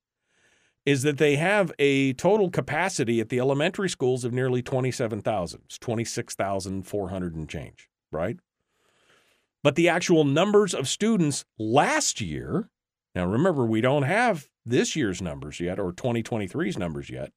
is 0.86 1.02
that 1.02 1.18
they 1.18 1.36
have 1.36 1.70
a 1.78 2.14
total 2.14 2.48
capacity 2.48 3.20
at 3.20 3.28
the 3.28 3.40
elementary 3.40 3.90
schools 3.90 4.24
of 4.24 4.32
nearly 4.32 4.62
27,000 4.62 5.60
it's 5.64 5.78
26,400 5.78 7.34
and 7.34 7.48
change 7.48 7.88
right 8.10 8.38
but 9.66 9.74
the 9.74 9.88
actual 9.88 10.22
numbers 10.22 10.74
of 10.74 10.86
students 10.86 11.44
last 11.58 12.20
year, 12.20 12.70
now 13.16 13.26
remember, 13.26 13.66
we 13.66 13.80
don't 13.80 14.04
have 14.04 14.46
this 14.64 14.94
year's 14.94 15.20
numbers 15.20 15.58
yet 15.58 15.80
or 15.80 15.92
2023's 15.92 16.78
numbers 16.78 17.10
yet, 17.10 17.32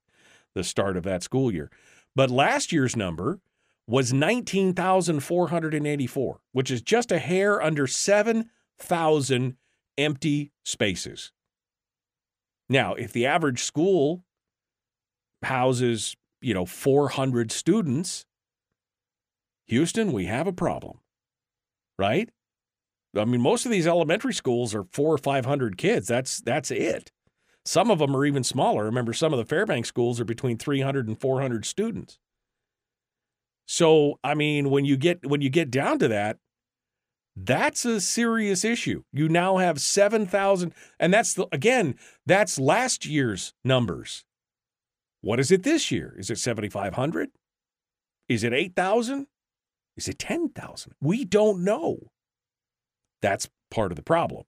the 0.53 0.63
start 0.63 0.95
of 0.95 1.01
that 1.05 1.23
school 1.23 1.51
year. 1.51 1.71
But 2.15 2.29
last 2.29 2.71
year's 2.71 2.95
number 2.95 3.39
was 3.87 4.13
19,484, 4.13 6.39
which 6.51 6.69
is 6.69 6.83
just 6.83 7.11
a 7.11 7.17
hair 7.17 7.59
under 7.63 7.87
7,000 7.87 9.57
empty 9.97 10.51
spaces. 10.63 11.31
Now, 12.69 12.93
if 12.93 13.11
the 13.11 13.25
average 13.25 13.63
school 13.63 14.23
houses, 15.43 16.15
you 16.41 16.53
know, 16.53 16.65
400 16.65 17.51
students, 17.51 18.25
Houston, 19.67 20.11
we 20.11 20.25
have 20.25 20.47
a 20.47 20.53
problem 20.53 20.99
right? 21.99 22.29
I 23.15 23.25
mean, 23.25 23.41
most 23.41 23.65
of 23.65 23.71
these 23.71 23.85
elementary 23.85 24.33
schools 24.33 24.73
are 24.73 24.85
four 24.91 25.13
or 25.13 25.17
five 25.17 25.45
hundred 25.45 25.77
kids. 25.77 26.07
That's 26.07 26.39
that's 26.39 26.71
it. 26.71 27.11
Some 27.65 27.91
of 27.91 27.99
them 27.99 28.15
are 28.15 28.25
even 28.25 28.43
smaller. 28.43 28.85
Remember, 28.85 29.13
some 29.13 29.33
of 29.33 29.37
the 29.37 29.45
Fairbanks 29.45 29.89
schools 29.89 30.19
are 30.19 30.25
between 30.25 30.57
300 30.57 31.07
and 31.07 31.19
400 31.19 31.65
students. 31.65 32.17
So, 33.67 34.17
I 34.23 34.33
mean, 34.33 34.69
when 34.69 34.85
you 34.85 34.97
get 34.97 35.25
when 35.27 35.41
you 35.41 35.49
get 35.49 35.69
down 35.69 35.99
to 35.99 36.07
that, 36.07 36.37
that's 37.35 37.85
a 37.85 38.01
serious 38.01 38.65
issue. 38.65 39.03
You 39.13 39.29
now 39.29 39.57
have 39.57 39.79
7,000 39.79 40.73
and 40.99 41.13
that's 41.13 41.33
the 41.33 41.47
again, 41.51 41.95
that's 42.25 42.59
last 42.59 43.05
year's 43.05 43.53
numbers. 43.63 44.25
What 45.21 45.39
is 45.39 45.51
it 45.51 45.63
this 45.63 45.91
year? 45.91 46.15
Is 46.17 46.29
it 46.29 46.37
7,500? 46.37 47.29
Is 48.27 48.43
it 48.43 48.53
8,000? 48.53 49.27
Is 49.97 50.07
it 50.07 50.19
10,000? 50.19 50.93
We 51.01 51.25
don't 51.25 51.63
know. 51.63 52.11
That's 53.21 53.49
part 53.69 53.91
of 53.91 53.95
the 53.97 54.03
problem. 54.03 54.43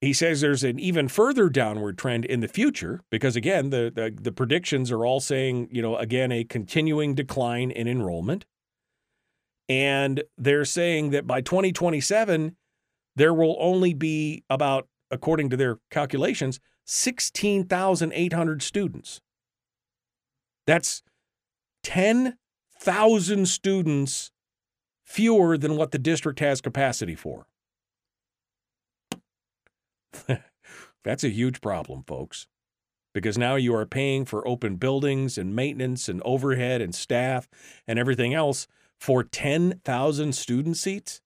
He 0.00 0.12
says 0.12 0.40
there's 0.40 0.62
an 0.62 0.78
even 0.78 1.08
further 1.08 1.48
downward 1.48 1.96
trend 1.96 2.24
in 2.24 2.40
the 2.40 2.48
future 2.48 3.00
because, 3.10 3.34
again, 3.34 3.70
the, 3.70 3.90
the, 3.92 4.14
the 4.20 4.30
predictions 4.30 4.92
are 4.92 5.06
all 5.06 5.20
saying, 5.20 5.68
you 5.72 5.80
know, 5.80 5.96
again, 5.96 6.30
a 6.30 6.44
continuing 6.44 7.14
decline 7.14 7.70
in 7.70 7.88
enrollment. 7.88 8.44
And 9.68 10.22
they're 10.38 10.64
saying 10.64 11.10
that 11.10 11.26
by 11.26 11.40
2027, 11.40 12.56
there 13.16 13.34
will 13.34 13.56
only 13.58 13.94
be 13.94 14.44
about, 14.48 14.88
according 15.10 15.50
to 15.50 15.56
their 15.56 15.78
calculations, 15.90 16.60
16,800 16.84 18.62
students. 18.62 19.20
That's 20.66 21.02
10 21.82 22.36
thousand 22.78 23.46
students 23.46 24.30
fewer 25.04 25.56
than 25.56 25.76
what 25.76 25.92
the 25.92 25.98
district 25.98 26.40
has 26.40 26.60
capacity 26.60 27.14
for. 27.14 27.46
That's 31.04 31.24
a 31.24 31.28
huge 31.28 31.60
problem, 31.60 32.02
folks, 32.06 32.48
because 33.14 33.38
now 33.38 33.54
you 33.54 33.74
are 33.74 33.86
paying 33.86 34.24
for 34.24 34.46
open 34.46 34.76
buildings 34.76 35.38
and 35.38 35.54
maintenance 35.54 36.08
and 36.08 36.20
overhead 36.24 36.80
and 36.80 36.94
staff 36.94 37.48
and 37.86 37.98
everything 37.98 38.34
else 38.34 38.66
for 39.00 39.22
10,000 39.22 40.34
student 40.34 40.76
seats, 40.76 41.20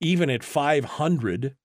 even 0.00 0.30
at 0.30 0.44
500 0.44 1.56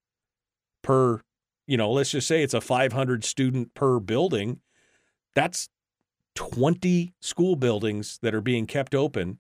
per, 0.82 1.22
you 1.68 1.78
know, 1.78 1.92
let's 1.92 2.12
just 2.12 2.28
say 2.28 2.44
it's 2.44 2.54
a 2.54 2.62
500 2.62 3.24
student 3.24 3.74
per 3.74 4.00
building. 4.00 4.60
That's 5.36 5.70
20 6.36 7.14
school 7.22 7.56
buildings 7.56 8.20
that 8.22 8.34
are 8.34 8.42
being 8.42 8.66
kept 8.66 8.96
open 8.96 9.40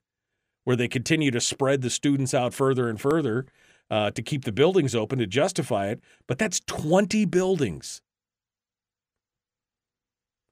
where 0.63 0.75
they 0.75 0.87
continue 0.87 1.31
to 1.31 1.41
spread 1.41 1.81
the 1.81 1.89
students 1.89 2.33
out 2.33 2.53
further 2.53 2.87
and 2.87 2.99
further 2.99 3.45
uh, 3.89 4.11
to 4.11 4.21
keep 4.21 4.45
the 4.45 4.51
buildings 4.51 4.95
open 4.95 5.19
to 5.19 5.27
justify 5.27 5.87
it. 5.87 6.01
But 6.27 6.37
that's 6.37 6.61
20 6.61 7.25
buildings. 7.25 8.01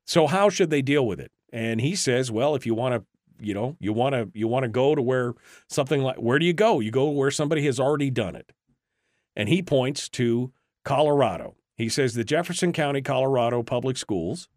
So 0.06 0.28
how 0.28 0.50
should 0.50 0.70
they 0.70 0.82
deal 0.82 1.06
with 1.06 1.20
it? 1.20 1.32
And 1.54 1.82
he 1.82 1.96
says, 1.96 2.32
well, 2.32 2.56
if 2.56 2.66
you 2.66 2.74
want 2.74 2.96
to, 2.96 3.06
you 3.42 3.54
know, 3.54 3.76
you 3.80 3.94
want 3.94 4.14
to 4.14 4.30
you 4.34 4.48
want 4.48 4.64
to 4.64 4.70
go 4.70 4.96
to 4.96 5.02
where 5.02 5.34
something 5.68 6.02
like 6.02 6.18
where 6.18 6.40
do 6.40 6.46
you 6.46 6.54
go? 6.54 6.80
You 6.80 6.92
go 6.92 7.10
where 7.10 7.32
somebody 7.32 7.66
has 7.66 7.80
already 7.80 8.10
done 8.10 8.36
it. 8.36 8.52
And 9.36 9.50
he 9.50 9.62
points 9.62 10.10
to 10.10 10.52
Colorado. 10.84 11.56
He 11.76 11.90
says 11.90 12.14
the 12.14 12.24
Jefferson 12.24 12.74
County, 12.74 13.02
Colorado 13.02 13.64
public 13.64 13.98
schools 13.98 14.50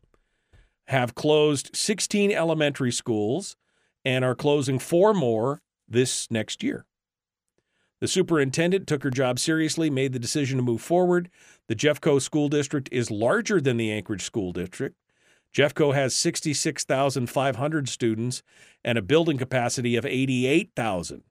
have 0.88 1.14
closed 1.14 1.74
16 1.74 2.30
elementary 2.30 2.92
schools 2.92 3.56
and 4.04 4.24
are 4.24 4.34
closing 4.34 4.78
four 4.78 5.14
more 5.14 5.62
this 5.88 6.30
next 6.30 6.62
year. 6.62 6.84
The 8.00 8.08
superintendent 8.08 8.86
took 8.86 9.02
her 9.02 9.10
job 9.10 9.38
seriously, 9.38 9.88
made 9.88 10.12
the 10.12 10.18
decision 10.18 10.58
to 10.58 10.62
move 10.62 10.82
forward. 10.82 11.30
The 11.68 11.76
Jeffco 11.76 12.20
School 12.20 12.48
District 12.50 12.88
is 12.92 13.10
larger 13.10 13.60
than 13.60 13.78
the 13.78 13.90
Anchorage 13.90 14.24
School 14.24 14.52
District. 14.52 14.94
Jeffco 15.54 15.94
has 15.94 16.16
66,500 16.16 17.88
students 17.88 18.42
and 18.84 18.98
a 18.98 19.02
building 19.02 19.38
capacity 19.38 19.96
of 19.96 20.04
88,000. 20.04 21.22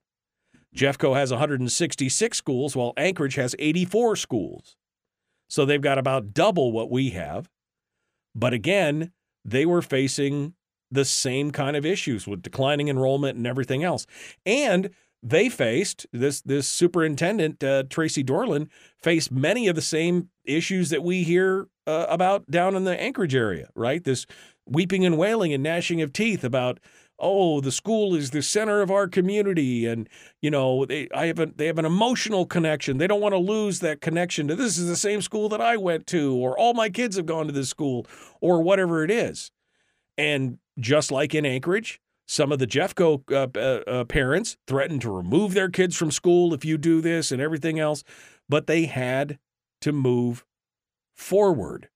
Jeffco 0.74 1.14
has 1.14 1.30
166 1.30 2.36
schools, 2.36 2.74
while 2.74 2.94
Anchorage 2.96 3.36
has 3.36 3.54
84 3.58 4.16
schools. 4.16 4.76
So 5.48 5.64
they've 5.64 5.80
got 5.80 5.98
about 5.98 6.32
double 6.32 6.72
what 6.72 6.90
we 6.90 7.10
have. 7.10 7.48
But 8.34 8.52
again, 8.52 9.12
they 9.44 9.66
were 9.66 9.82
facing 9.82 10.54
the 10.90 11.04
same 11.04 11.50
kind 11.50 11.76
of 11.76 11.84
issues 11.84 12.26
with 12.26 12.42
declining 12.42 12.88
enrollment 12.88 13.36
and 13.36 13.46
everything 13.46 13.84
else. 13.84 14.06
And 14.46 14.90
they 15.22 15.48
faced 15.48 16.06
this 16.12 16.40
this 16.42 16.68
superintendent 16.68 17.62
uh, 17.62 17.84
Tracy 17.88 18.22
Dorland 18.22 18.68
faced 18.98 19.30
many 19.30 19.68
of 19.68 19.74
the 19.74 19.82
same 19.82 20.28
issues 20.44 20.90
that 20.90 21.02
we 21.02 21.22
hear 21.22 21.68
uh, 21.86 22.06
about 22.08 22.50
down 22.50 22.74
in 22.74 22.84
the 22.84 23.00
Anchorage 23.00 23.34
area, 23.34 23.68
right? 23.74 24.02
This 24.02 24.26
weeping 24.66 25.04
and 25.04 25.18
wailing 25.18 25.52
and 25.52 25.62
gnashing 25.62 26.00
of 26.02 26.12
teeth 26.12 26.44
about 26.44 26.80
oh 27.18 27.60
the 27.60 27.72
school 27.72 28.14
is 28.14 28.30
the 28.30 28.42
center 28.42 28.82
of 28.82 28.90
our 28.90 29.06
community 29.06 29.86
and 29.86 30.08
you 30.42 30.50
know 30.50 30.84
they 30.84 31.08
I 31.14 31.26
have 31.26 31.38
a, 31.38 31.46
they 31.46 31.66
have 31.66 31.78
an 31.78 31.84
emotional 31.84 32.44
connection 32.46 32.98
they 32.98 33.06
don't 33.06 33.20
want 33.20 33.34
to 33.34 33.38
lose 33.38 33.80
that 33.80 34.00
connection 34.00 34.48
to 34.48 34.56
this 34.56 34.78
is 34.78 34.88
the 34.88 34.96
same 34.96 35.20
school 35.20 35.48
that 35.50 35.60
I 35.60 35.76
went 35.76 36.06
to 36.08 36.34
or 36.34 36.58
all 36.58 36.74
my 36.74 36.88
kids 36.88 37.16
have 37.16 37.26
gone 37.26 37.46
to 37.46 37.52
this 37.52 37.68
school 37.68 38.06
or 38.40 38.62
whatever 38.62 39.04
it 39.04 39.10
is 39.10 39.50
and 40.18 40.58
just 40.78 41.12
like 41.12 41.34
in 41.34 41.46
Anchorage 41.46 42.00
some 42.26 42.50
of 42.50 42.58
the 42.58 42.66
Jeffco 42.66 43.22
uh, 43.30 43.58
uh, 43.58 43.90
uh, 43.90 44.04
parents 44.04 44.56
threatened 44.66 45.02
to 45.02 45.10
remove 45.10 45.54
their 45.54 45.68
kids 45.68 45.96
from 45.96 46.10
school 46.10 46.52
if 46.52 46.64
you 46.64 46.76
do 46.78 47.00
this 47.00 47.30
and 47.30 47.40
everything 47.40 47.78
else 47.78 48.02
but 48.48 48.66
they 48.66 48.86
had 48.86 49.38
to 49.82 49.92
move 49.92 50.44
forward 51.14 51.88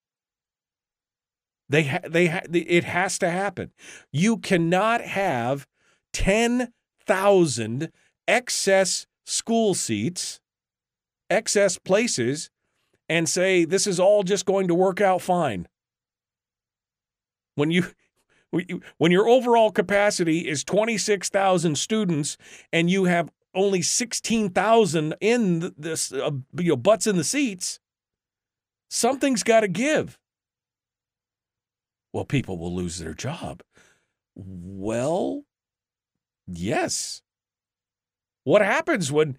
they 1.69 1.85
ha- 1.85 2.01
they 2.09 2.27
ha- 2.29 2.47
it 2.53 2.85
has 2.85 3.19
to 3.19 3.31
happen. 3.31 3.73
You 4.11 4.39
cannot 4.39 5.03
have 5.03 5.67
10,000 6.13 7.93
excess 8.27 9.07
school 9.25 9.75
seats, 9.75 10.41
excess 11.29 11.79
places 11.79 12.51
and 13.09 13.29
say 13.29 13.65
this 13.65 13.87
is 13.87 14.01
all 14.01 14.23
just 14.23 14.47
going 14.47 14.69
to 14.69 14.75
work 14.75 15.01
out 15.01 15.23
fine. 15.23 15.69
When 17.55 17.71
you 17.71 17.87
when 18.97 19.13
your 19.13 19.29
overall 19.29 19.71
capacity 19.71 20.49
is 20.49 20.65
26,000 20.65 21.77
students 21.77 22.39
and 22.73 22.89
you 22.89 23.05
have 23.05 23.31
only 23.55 23.83
16,000 23.83 25.15
in 25.21 25.75
this 25.77 26.13
uh, 26.13 26.31
you 26.57 26.71
know 26.71 26.77
butts 26.77 27.07
in 27.07 27.17
the 27.17 27.25
seats, 27.25 27.79
something's 28.89 29.43
got 29.43 29.61
to 29.61 29.69
give 29.69 30.19
well, 32.13 32.25
people 32.25 32.59
will 32.59 32.75
lose 32.75 32.99
their 32.99 33.15
job. 33.15 33.63
Well, 34.35 35.45
yes. 36.47 37.23
What 38.45 38.63
happens 38.63 39.13
when 39.13 39.39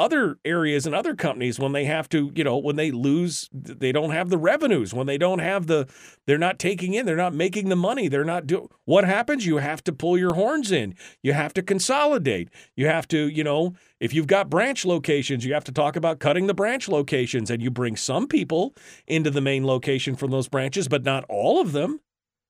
other 0.00 0.38
areas 0.46 0.86
and 0.86 0.94
other 0.94 1.14
companies 1.14 1.58
when 1.58 1.72
they 1.72 1.84
have 1.84 2.08
to, 2.08 2.32
you 2.34 2.42
know, 2.42 2.56
when 2.56 2.76
they 2.76 2.90
lose, 2.90 3.50
they 3.52 3.92
don't 3.92 4.10
have 4.10 4.30
the 4.30 4.38
revenues, 4.38 4.94
when 4.94 5.06
they 5.06 5.18
don't 5.18 5.40
have 5.40 5.66
the, 5.66 5.86
they're 6.26 6.38
not 6.38 6.58
taking 6.58 6.94
in, 6.94 7.04
they're 7.04 7.16
not 7.16 7.34
making 7.34 7.68
the 7.68 7.76
money, 7.76 8.08
they're 8.08 8.24
not 8.24 8.46
doing, 8.46 8.66
what 8.86 9.04
happens? 9.04 9.44
You 9.44 9.58
have 9.58 9.84
to 9.84 9.92
pull 9.92 10.16
your 10.16 10.34
horns 10.34 10.72
in. 10.72 10.94
You 11.22 11.34
have 11.34 11.52
to 11.52 11.62
consolidate. 11.62 12.48
You 12.74 12.86
have 12.86 13.06
to, 13.08 13.28
you 13.28 13.44
know, 13.44 13.74
if 14.00 14.14
you've 14.14 14.26
got 14.26 14.48
branch 14.48 14.86
locations, 14.86 15.44
you 15.44 15.52
have 15.52 15.64
to 15.64 15.72
talk 15.72 15.96
about 15.96 16.18
cutting 16.18 16.46
the 16.46 16.54
branch 16.54 16.88
locations 16.88 17.50
and 17.50 17.62
you 17.62 17.70
bring 17.70 17.94
some 17.94 18.26
people 18.26 18.74
into 19.06 19.30
the 19.30 19.42
main 19.42 19.66
location 19.66 20.16
from 20.16 20.30
those 20.30 20.48
branches, 20.48 20.88
but 20.88 21.04
not 21.04 21.26
all 21.28 21.60
of 21.60 21.72
them. 21.72 22.00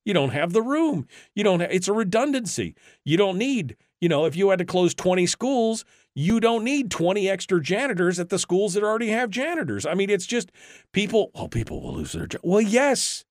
You 0.05 0.15
don't 0.15 0.31
have 0.31 0.53
the 0.53 0.63
room. 0.63 1.07
You 1.35 1.45
don't 1.45 1.61
it's 1.61 1.89
a 1.89 1.93
redundancy. 1.93 2.75
You 3.05 3.17
don't 3.17 3.37
need, 3.37 3.77
you 4.01 4.09
know, 4.09 4.25
if 4.25 4.35
you 4.37 4.49
had 4.51 4.61
to 4.61 4.65
close 4.65 4.95
20 4.95 5.27
schools, 5.27 5.85
you 6.15 6.41
don't 6.41 6.65
need 6.65 6.91
20 6.91 7.29
extra 7.29 7.63
janitors 7.63 8.19
at 8.19 8.29
the 8.29 8.39
schools 8.39 8.75
that 8.75 8.83
already 8.83 9.09
have 9.11 9.31
janitors. 9.31 9.87
I 9.87 9.95
mean, 9.95 10.11
it's 10.11 10.27
just 10.27 10.51
people, 10.93 11.31
oh, 11.35 11.49
people 11.49 11.81
will 11.81 11.95
lose 11.95 12.13
their 12.13 12.27
job. 12.27 12.41
Well, 12.45 12.61
yes. 12.61 13.25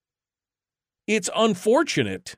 It's 1.08 1.30
unfortunate. 1.36 2.36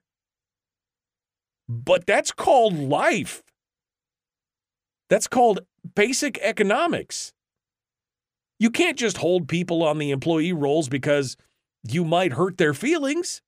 But 1.67 2.05
that's 2.05 2.31
called 2.31 2.73
life. 2.73 3.43
That's 5.09 5.27
called 5.27 5.59
basic 5.95 6.37
economics. 6.39 7.33
You 8.59 8.69
can't 8.69 8.97
just 8.97 9.17
hold 9.17 9.47
people 9.47 9.83
on 9.83 9.97
the 9.97 10.11
employee 10.11 10.53
rolls 10.53 10.87
because 10.87 11.35
you 11.87 12.05
might 12.05 12.33
hurt 12.33 12.57
their 12.57 12.73
feelings. 12.73 13.41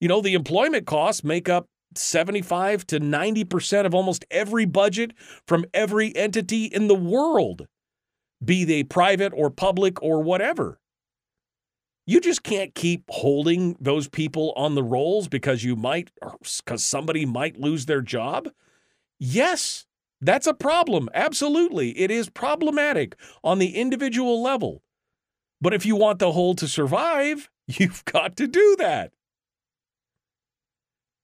You 0.00 0.08
know, 0.08 0.20
the 0.20 0.34
employment 0.34 0.86
costs 0.86 1.22
make 1.22 1.48
up 1.48 1.66
75 1.94 2.86
to 2.88 3.00
90% 3.00 3.86
of 3.86 3.94
almost 3.94 4.24
every 4.30 4.64
budget 4.64 5.12
from 5.46 5.64
every 5.72 6.14
entity 6.16 6.64
in 6.66 6.88
the 6.88 6.94
world, 6.94 7.66
be 8.44 8.64
they 8.64 8.84
private 8.84 9.32
or 9.34 9.50
public 9.50 10.02
or 10.02 10.22
whatever. 10.22 10.78
You 12.06 12.20
just 12.20 12.42
can't 12.42 12.74
keep 12.74 13.04
holding 13.08 13.76
those 13.80 14.08
people 14.08 14.54
on 14.56 14.74
the 14.74 14.82
rolls 14.82 15.28
because 15.28 15.62
you 15.62 15.76
might, 15.76 16.10
because 16.64 16.82
somebody 16.82 17.26
might 17.26 17.60
lose 17.60 17.84
their 17.84 18.00
job. 18.00 18.48
Yes, 19.18 19.84
that's 20.20 20.46
a 20.46 20.54
problem. 20.54 21.10
Absolutely. 21.12 21.90
It 21.98 22.10
is 22.10 22.30
problematic 22.30 23.14
on 23.44 23.58
the 23.58 23.76
individual 23.76 24.42
level. 24.42 24.82
But 25.60 25.74
if 25.74 25.84
you 25.84 25.96
want 25.96 26.18
the 26.18 26.32
whole 26.32 26.54
to 26.54 26.68
survive, 26.68 27.50
you've 27.66 28.04
got 28.06 28.36
to 28.36 28.46
do 28.46 28.76
that 28.78 29.12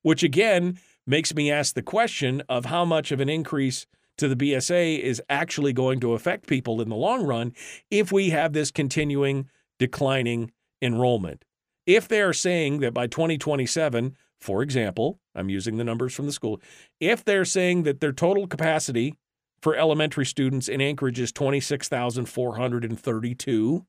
which 0.05 0.23
again 0.23 0.79
makes 1.07 1.35
me 1.35 1.51
ask 1.51 1.75
the 1.75 1.83
question 1.83 2.43
of 2.49 2.67
how 2.67 2.85
much 2.85 3.11
of 3.11 3.19
an 3.21 3.29
increase 3.29 3.87
to 4.19 4.29
the 4.29 4.37
BSA 4.37 5.01
is 5.01 5.21
actually 5.29 5.73
going 5.73 5.99
to 6.01 6.13
affect 6.13 6.47
people 6.47 6.81
in 6.81 6.89
the 6.89 6.95
long 6.95 7.27
run 7.27 7.53
if 7.91 8.13
we 8.13 8.31
have 8.31 8.53
this 8.53 8.71
continuing 8.71 9.49
declining 9.79 10.53
enrollment. 10.81 11.45
If 11.87 12.07
they 12.07 12.23
are 12.23 12.33
saying 12.33 12.79
that 12.81 12.95
by 12.95 13.07
2027, 13.07 14.17
for 14.41 14.63
example, 14.63 15.21
I'm 15.35 15.49
using 15.49 15.79
the 15.79 15.85
numbers 15.85 16.15
from 16.15 16.27
the 16.27 16.33
school, 16.33 16.61
if 17.01 17.25
they're 17.25 17.47
saying 17.47 17.85
that 17.85 18.01
their 18.01 18.13
total 18.13 18.47
capacity 18.47 19.15
for 19.63 19.75
elementary 19.75 20.27
students 20.27 20.69
in 20.69 20.83
Anchorage 20.83 21.19
is 21.19 21.33
26,432, 21.33 23.87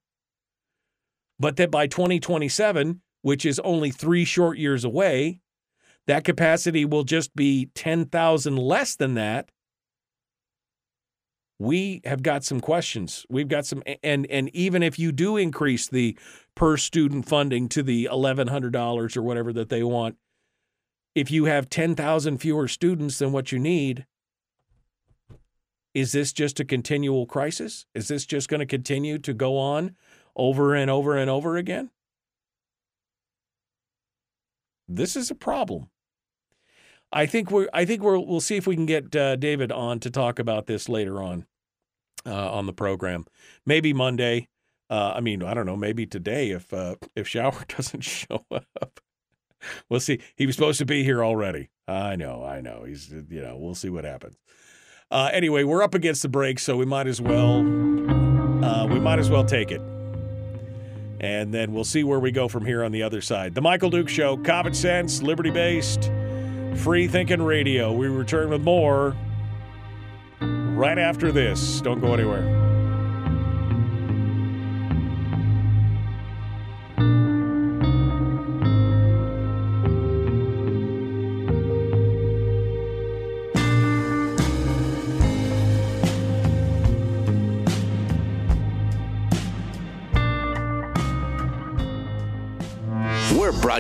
but 1.38 1.58
that 1.58 1.70
by 1.70 1.88
2027, 1.88 3.02
which 3.22 3.46
is 3.46 3.60
only 3.60 3.92
three 3.92 4.24
short 4.24 4.58
years 4.58 4.86
away, 4.86 5.42
that 6.08 6.24
capacity 6.24 6.86
will 6.86 7.04
just 7.04 7.36
be 7.36 7.70
10,000 7.76 8.58
less 8.58 8.96
than 8.96 9.16
that. 9.16 9.50
We 11.58 12.02
have 12.04 12.22
got 12.22 12.44
some 12.44 12.60
questions. 12.60 13.26
We've 13.30 13.48
got 13.48 13.66
some 13.66 13.82
and 14.04 14.28
and 14.30 14.50
even 14.54 14.84
if 14.84 15.00
you 15.00 15.14
do 15.14 15.38
increase 15.38 15.88
the 15.88 16.18
per 16.54 16.76
student 16.76 17.28
funding 17.28 17.70
to 17.70 17.82
the 17.82 18.10
$1100 18.12 19.18
or 19.18 19.22
whatever 19.22 19.54
that 19.54 19.70
they 19.70 19.82
want, 19.82 20.18
if 21.16 21.32
you 21.32 21.46
have 21.46 21.70
10,000 21.70 22.40
fewer 22.40 22.68
students 22.68 23.20
than 23.20 23.32
what 23.32 23.54
you 23.54 23.60
need, 23.60 24.06
is 25.94 26.12
this 26.12 26.34
just 26.34 26.60
a 26.60 26.66
continual 26.66 27.26
crisis? 27.26 27.86
Is 27.96 28.10
this 28.10 28.26
just 28.26 28.50
going 28.50 28.60
to 28.60 28.66
continue 28.66 29.18
to 29.20 29.34
go 29.34 29.58
on 29.58 29.96
over 30.36 30.76
and 30.76 30.92
over 30.92 31.16
and 31.16 31.30
over 31.30 31.56
again? 31.56 31.90
This 34.90 35.16
is 35.16 35.32
a 35.32 35.36
problem. 35.36 35.90
I 37.16 37.26
think 37.26 37.50
we're 37.50 37.70
I 37.74 37.86
think 37.86 38.04
we're 38.04 38.20
we'll 38.20 38.42
see 38.42 38.58
if 38.58 38.68
we 38.68 38.76
can 38.76 38.86
get 38.86 39.16
uh, 39.16 39.38
David 39.38 39.72
on 39.72 40.02
to 40.02 40.12
talk 40.12 40.38
about 40.38 40.68
this 40.68 40.90
later 40.90 41.24
on 41.24 41.46
uh, 42.26 42.52
on 42.52 42.66
the 42.66 42.74
program. 42.74 43.26
Maybe 43.66 43.94
Monday. 43.94 44.50
Uh, 44.90 45.14
I 45.16 45.22
mean, 45.22 45.42
I 45.42 45.54
don't 45.54 45.66
know. 45.66 45.78
Maybe 45.78 46.06
today 46.06 46.52
if 46.52 46.74
uh, 46.74 46.96
if 47.16 47.26
Shower 47.26 47.64
doesn't 47.70 48.02
show 48.02 48.46
up. 48.52 49.00
We'll 49.90 50.02
see. 50.02 50.20
He 50.36 50.46
was 50.46 50.56
supposed 50.56 50.78
to 50.80 50.86
be 50.86 51.04
here 51.04 51.24
already. 51.24 51.70
I 51.88 52.18
know. 52.18 52.44
I 52.44 52.60
know. 52.60 52.84
He's 52.84 53.10
you 53.12 53.42
know. 53.42 53.56
We'll 53.58 53.76
see 53.76 53.90
what 53.90 54.04
happens. 54.04 54.36
Uh, 55.10 55.30
anyway, 55.32 55.64
we're 55.64 55.82
up 55.82 55.96
against 55.96 56.22
the 56.22 56.30
break, 56.30 56.60
so 56.60 56.76
we 56.76 56.86
might 56.86 57.08
as 57.08 57.22
well 57.22 57.60
uh, 57.60 58.86
we 58.88 59.00
might 59.00 59.20
as 59.20 59.30
well 59.30 59.46
take 59.46 59.72
it. 59.72 59.82
And 61.22 61.54
then 61.54 61.72
we'll 61.72 61.86
see 61.86 62.04
where 62.04 62.20
we 62.20 62.32
go 62.32 62.50
from 62.50 62.66
here 62.66 62.84
on 62.84 62.92
the 62.92 63.04
other 63.04 63.22
side. 63.22 63.56
The 63.56 63.62
Michael 63.62 63.90
Duke 63.90 64.10
Show, 64.10 64.36
common 64.36 64.74
sense, 64.74 65.22
liberty 65.22 65.50
based. 65.50 66.12
Free 66.78 67.08
Thinking 67.08 67.42
Radio. 67.42 67.92
We 67.92 68.08
return 68.08 68.50
with 68.50 68.62
more 68.62 69.16
right 70.42 70.98
after 70.98 71.32
this. 71.32 71.82
Don't 71.82 72.00
go 72.00 72.14
anywhere. 72.14 72.65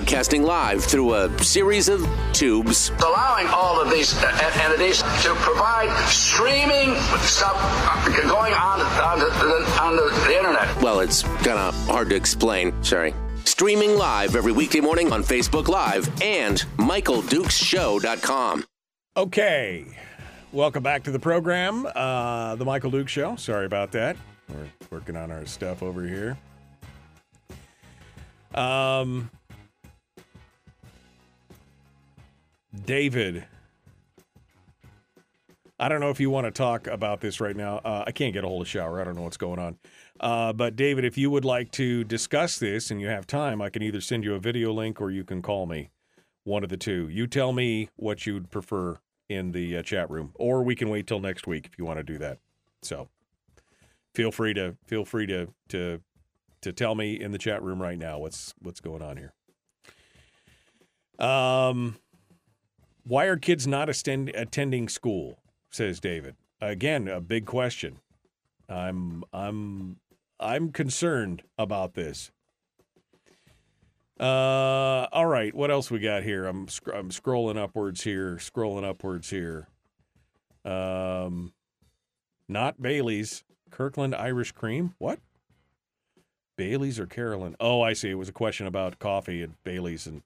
Broadcasting 0.06 0.44
live 0.44 0.84
through 0.84 1.15
a 1.15 1.44
series 1.44 1.90
of 1.90 2.07
tubes. 2.32 2.91
Allowing 3.03 3.48
all 3.48 3.82
of 3.82 3.90
these 3.90 4.14
uh, 4.22 4.52
entities 4.61 4.99
to 5.23 5.34
provide 5.34 5.90
streaming 6.07 6.94
stuff 7.22 7.56
uh, 7.57 8.22
going 8.30 8.53
on, 8.53 8.82
on, 8.82 9.18
the, 9.18 9.82
on 9.82 9.95
the 9.95 10.38
internet. 10.38 10.80
Well, 10.80 10.99
it's 10.99 11.23
kind 11.23 11.57
of 11.57 11.73
hard 11.88 12.11
to 12.11 12.15
explain. 12.15 12.72
Sorry. 12.84 13.15
Streaming 13.45 13.98
live 13.98 14.36
every 14.36 14.52
weekday 14.52 14.80
morning 14.80 15.11
on 15.11 15.23
Facebook 15.23 15.68
Live 15.69 16.07
and 16.22 16.60
MichaelDukesShow.com. 16.77 18.64
Okay. 19.18 19.86
Welcome 20.52 20.84
back 20.84 21.02
to 21.06 21.11
the 21.11 21.19
program, 21.19 21.88
uh, 21.95 22.56
The 22.57 22.65
Michael 22.65 22.91
Duke 22.91 23.10
Show. 23.10 23.38
Sorry 23.38 23.65
about 23.65 23.91
that. 23.94 24.18
We're 24.49 24.68
working 24.91 25.15
on 25.15 25.32
our 25.32 25.48
stuff 25.48 25.82
over 25.82 26.06
here. 26.06 26.38
Um, 28.53 29.32
David, 32.84 33.45
I 35.80 35.89
don't 35.89 35.99
know 35.99 36.10
if 36.10 36.19
you 36.19 36.30
want 36.30 36.45
to 36.45 36.52
talk 36.52 36.88
about 36.88 37.22
this 37.22 37.39
right 37.39 37.56
now. 37.56 37.77
Uh, 37.77 38.03
I 38.07 38.11
can't 38.11 38.34
get 38.34 38.43
a 38.43 38.47
hold 38.47 38.61
of 38.61 38.68
Shower. 38.68 39.02
I 39.02 39.03
don't 39.03 39.15
know 39.15 39.23
what's 39.23 39.38
going 39.38 39.60
on. 39.60 39.77
Uh, 40.19 40.53
but 40.53 40.76
David, 40.76 41.06
if 41.06 41.18
you 41.18 41.30
would 41.30 41.45
like 41.45 41.72
to 41.73 42.03
discuss 42.03 42.57
this 42.57 42.91
and 42.91 43.02
you 43.02 43.07
have 43.07 43.27
time, 43.27 43.61
I 43.61 43.69
can 43.69 43.81
either 43.81 44.02
send 44.02 44.23
you 44.23 44.35
a 44.35 44.39
video 44.39 44.72
link 44.72 45.02
or 45.02 45.11
you 45.11 45.23
can 45.23 45.41
call 45.41 45.65
me. 45.65 45.89
One 46.43 46.64
of 46.64 46.69
the 46.69 46.77
two. 46.77 47.10
You 47.10 47.26
tell 47.26 47.53
me 47.53 47.89
what 47.95 48.27
you'd 48.27 48.52
prefer 48.52 48.99
in 49.30 49.52
the 49.52 49.77
uh, 49.77 49.81
chat 49.81 50.10
room, 50.11 50.31
or 50.35 50.61
we 50.61 50.76
can 50.76 50.89
wait 50.89 51.07
till 51.07 51.19
next 51.19 51.47
week 51.47 51.65
if 51.65 51.80
you 51.80 51.85
want 51.85 51.97
to 51.97 52.03
do 52.03 52.19
that. 52.19 52.38
So 52.84 53.10
feel 54.14 54.31
free 54.31 54.53
to 54.53 54.76
feel 54.85 55.06
free 55.06 55.26
to 55.26 55.47
to 55.69 56.02
to 56.61 56.72
tell 56.72 56.93
me 56.93 57.19
in 57.19 57.31
the 57.31 57.39
chat 57.39 57.64
room 57.64 57.81
right 57.81 57.97
now 57.97 58.19
what's 58.19 58.53
what's 58.61 58.80
going 58.80 59.02
on 59.02 59.18
here. 59.18 59.34
Um, 61.18 61.97
why 63.06 63.26
are 63.26 63.38
kids 63.38 63.65
not 63.68 63.90
attend, 63.90 64.30
attending 64.30 64.90
school? 64.90 65.40
Says 65.69 65.99
David. 65.99 66.36
Again, 66.61 67.07
a 67.07 67.22
big 67.22 67.45
question. 67.45 67.99
I'm 68.68 69.23
I'm 69.34 69.98
I'm 70.40 70.72
concerned 70.72 71.44
about 71.57 71.94
this. 71.94 72.32
Uh, 74.19 75.07
all 75.11 75.26
right. 75.26 75.53
What 75.53 75.69
else 75.72 75.91
we 75.91 75.99
got 75.99 76.23
here? 76.23 76.45
I'm 76.45 76.68
sc- 76.68 76.94
I'm 76.94 77.10
scrolling 77.10 77.57
upwards 77.57 78.03
here, 78.03 78.38
scrolling 78.38 78.86
upwards 78.86 79.30
here. 79.30 79.68
Um, 80.64 81.53
not 82.48 82.82
Bailey's 82.82 83.44
Kirkland 83.69 84.15
Irish 84.15 84.53
Cream. 84.53 84.95
What? 84.98 85.19
Bailey's 86.57 86.99
or 86.99 87.06
Carolans? 87.06 87.57
Oh, 87.60 87.82
I 87.82 87.94
see. 87.94 88.10
It 88.10 88.15
was 88.15 88.30
a 88.30 88.34
question 88.34 88.65
about 88.65 88.98
coffee 88.99 89.41
and 89.41 89.61
Bailey's, 89.64 90.07
and 90.07 90.23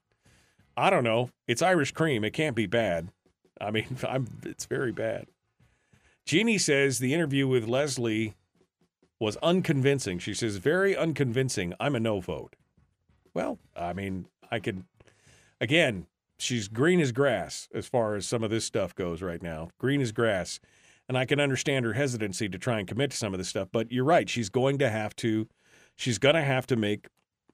I 0.80 0.88
don't 0.88 1.04
know. 1.04 1.28
It's 1.46 1.60
Irish 1.60 1.92
cream. 1.92 2.24
It 2.24 2.32
can't 2.32 2.56
be 2.56 2.64
bad. 2.64 3.10
I 3.60 3.70
mean, 3.70 3.98
I'm. 4.08 4.26
It's 4.44 4.64
very 4.64 4.92
bad. 4.92 5.26
Jeannie 6.24 6.58
says 6.58 6.98
the 6.98 7.12
interview 7.12 7.46
with 7.46 7.68
Leslie 7.68 8.34
was 9.18 9.36
unconvincing. 9.42 10.18
She 10.18 10.32
says 10.32 10.56
very 10.56 10.96
unconvincing. 10.96 11.74
I'm 11.78 11.94
a 11.94 12.00
no 12.00 12.20
vote. 12.20 12.56
Well, 13.34 13.58
I 13.76 13.92
mean, 13.92 14.26
I 14.50 14.58
could, 14.58 14.84
again, 15.60 16.06
she's 16.38 16.68
green 16.68 17.00
as 17.00 17.12
grass 17.12 17.68
as 17.74 17.86
far 17.86 18.14
as 18.14 18.26
some 18.26 18.42
of 18.42 18.50
this 18.50 18.64
stuff 18.64 18.94
goes 18.94 19.20
right 19.20 19.42
now. 19.42 19.68
Green 19.78 20.00
as 20.00 20.12
grass. 20.12 20.60
And 21.08 21.18
I 21.18 21.26
can 21.26 21.40
understand 21.40 21.84
her 21.84 21.92
hesitancy 21.92 22.48
to 22.48 22.58
try 22.58 22.78
and 22.78 22.88
commit 22.88 23.10
to 23.10 23.16
some 23.16 23.34
of 23.34 23.38
this 23.38 23.48
stuff. 23.48 23.68
But 23.70 23.92
you're 23.92 24.04
right. 24.04 24.28
She's 24.30 24.48
going 24.48 24.78
to 24.78 24.88
have 24.88 25.14
to, 25.16 25.48
she's 25.96 26.18
going 26.18 26.36
to 26.36 26.42
have 26.42 26.66
to 26.68 26.76
make 26.76 27.08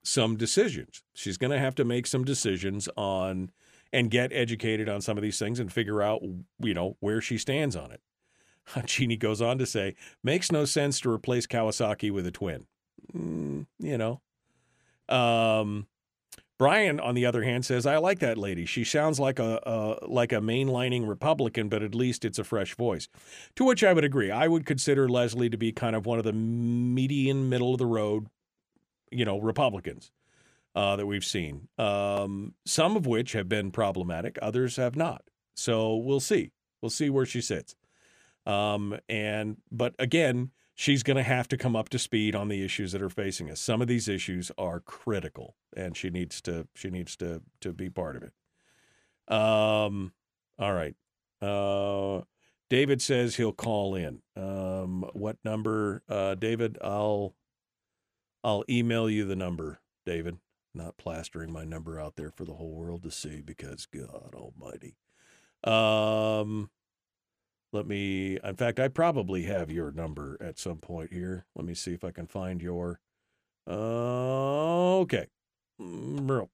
some 0.06 0.36
decisions. 0.36 1.02
She's 1.14 1.36
going 1.36 1.50
to 1.50 1.58
have 1.58 1.74
to 1.76 1.84
make 1.84 2.06
some 2.06 2.24
decisions 2.24 2.88
on 2.96 3.50
and 3.92 4.10
get 4.10 4.32
educated 4.32 4.88
on 4.88 5.00
some 5.00 5.16
of 5.16 5.22
these 5.22 5.38
things 5.38 5.58
and 5.58 5.72
figure 5.72 6.02
out, 6.02 6.22
you 6.58 6.74
know, 6.74 6.96
where 7.00 7.20
she 7.20 7.38
stands 7.38 7.76
on 7.76 7.90
it. 7.90 8.00
Jeannie 8.86 9.16
goes 9.16 9.40
on 9.40 9.58
to 9.58 9.66
say, 9.66 9.94
makes 10.22 10.50
no 10.52 10.64
sense 10.64 11.00
to 11.00 11.10
replace 11.10 11.46
Kawasaki 11.46 12.10
with 12.10 12.26
a 12.26 12.30
twin. 12.30 12.66
Mm, 13.14 13.66
you 13.78 13.98
know, 13.98 14.20
um, 15.08 15.86
Brian, 16.58 16.98
on 16.98 17.14
the 17.14 17.26
other 17.26 17.42
hand, 17.42 17.66
says, 17.66 17.84
"I 17.84 17.98
like 17.98 18.18
that 18.20 18.38
lady. 18.38 18.64
She 18.64 18.82
sounds 18.82 19.20
like 19.20 19.38
a, 19.38 19.60
a 19.66 20.06
like 20.08 20.32
a 20.32 20.36
mainlining 20.36 21.06
Republican, 21.06 21.68
but 21.68 21.82
at 21.82 21.94
least 21.94 22.24
it's 22.24 22.38
a 22.38 22.44
fresh 22.44 22.74
voice." 22.74 23.08
To 23.56 23.64
which 23.64 23.84
I 23.84 23.92
would 23.92 24.04
agree. 24.04 24.30
I 24.30 24.48
would 24.48 24.64
consider 24.64 25.06
Leslie 25.06 25.50
to 25.50 25.58
be 25.58 25.70
kind 25.70 25.94
of 25.94 26.06
one 26.06 26.18
of 26.18 26.24
the 26.24 26.32
median, 26.32 27.50
middle 27.50 27.72
of 27.72 27.78
the 27.78 27.86
road, 27.86 28.28
you 29.10 29.24
know, 29.24 29.38
Republicans 29.38 30.10
uh, 30.74 30.96
that 30.96 31.06
we've 31.06 31.24
seen. 31.24 31.68
Um, 31.78 32.54
some 32.64 32.96
of 32.96 33.06
which 33.06 33.32
have 33.32 33.48
been 33.48 33.70
problematic, 33.70 34.38
others 34.42 34.76
have 34.76 34.96
not. 34.96 35.22
So 35.54 35.96
we'll 35.96 36.20
see. 36.20 36.52
We'll 36.82 36.90
see 36.90 37.10
where 37.10 37.26
she 37.26 37.40
sits. 37.40 37.74
Um, 38.44 38.98
and 39.08 39.56
but 39.72 39.94
again, 39.98 40.50
she's 40.74 41.02
going 41.02 41.16
to 41.16 41.22
have 41.22 41.48
to 41.48 41.56
come 41.56 41.74
up 41.74 41.88
to 41.88 41.98
speed 41.98 42.36
on 42.36 42.48
the 42.48 42.62
issues 42.62 42.92
that 42.92 43.02
are 43.02 43.10
facing 43.10 43.50
us. 43.50 43.60
Some 43.60 43.82
of 43.82 43.88
these 43.88 44.06
issues 44.06 44.52
are 44.56 44.80
critical, 44.80 45.56
and 45.76 45.96
she 45.96 46.10
needs 46.10 46.40
to 46.42 46.68
she 46.74 46.90
needs 46.90 47.16
to 47.16 47.42
to 47.62 47.72
be 47.72 47.90
part 47.90 48.16
of 48.16 48.22
it. 48.22 48.32
Um, 49.34 50.12
all 50.58 50.72
right. 50.72 50.94
Uh, 51.42 52.22
David 52.68 53.00
says 53.00 53.36
he'll 53.36 53.52
call 53.52 53.94
in. 53.94 54.20
Um, 54.36 55.08
what 55.12 55.38
number? 55.44 56.02
Uh, 56.08 56.34
David, 56.34 56.78
I'll 56.82 57.34
I'll 58.44 58.64
email 58.68 59.10
you 59.10 59.24
the 59.24 59.36
number, 59.36 59.80
David. 60.04 60.38
Not 60.74 60.98
plastering 60.98 61.52
my 61.52 61.64
number 61.64 61.98
out 61.98 62.16
there 62.16 62.30
for 62.30 62.44
the 62.44 62.54
whole 62.54 62.74
world 62.74 63.02
to 63.04 63.10
see 63.10 63.40
because 63.40 63.86
God 63.86 64.34
Almighty. 64.34 64.96
Um, 65.64 66.70
let 67.72 67.86
me, 67.86 68.38
in 68.42 68.56
fact, 68.56 68.78
I 68.78 68.88
probably 68.88 69.44
have 69.44 69.70
your 69.70 69.90
number 69.90 70.36
at 70.40 70.58
some 70.58 70.78
point 70.78 71.12
here. 71.12 71.46
Let 71.54 71.64
me 71.64 71.74
see 71.74 71.92
if 71.92 72.04
I 72.04 72.10
can 72.10 72.26
find 72.26 72.62
your. 72.62 73.00
Uh, 73.66 74.98
okay. 75.00 75.26
Mm, 75.80 76.48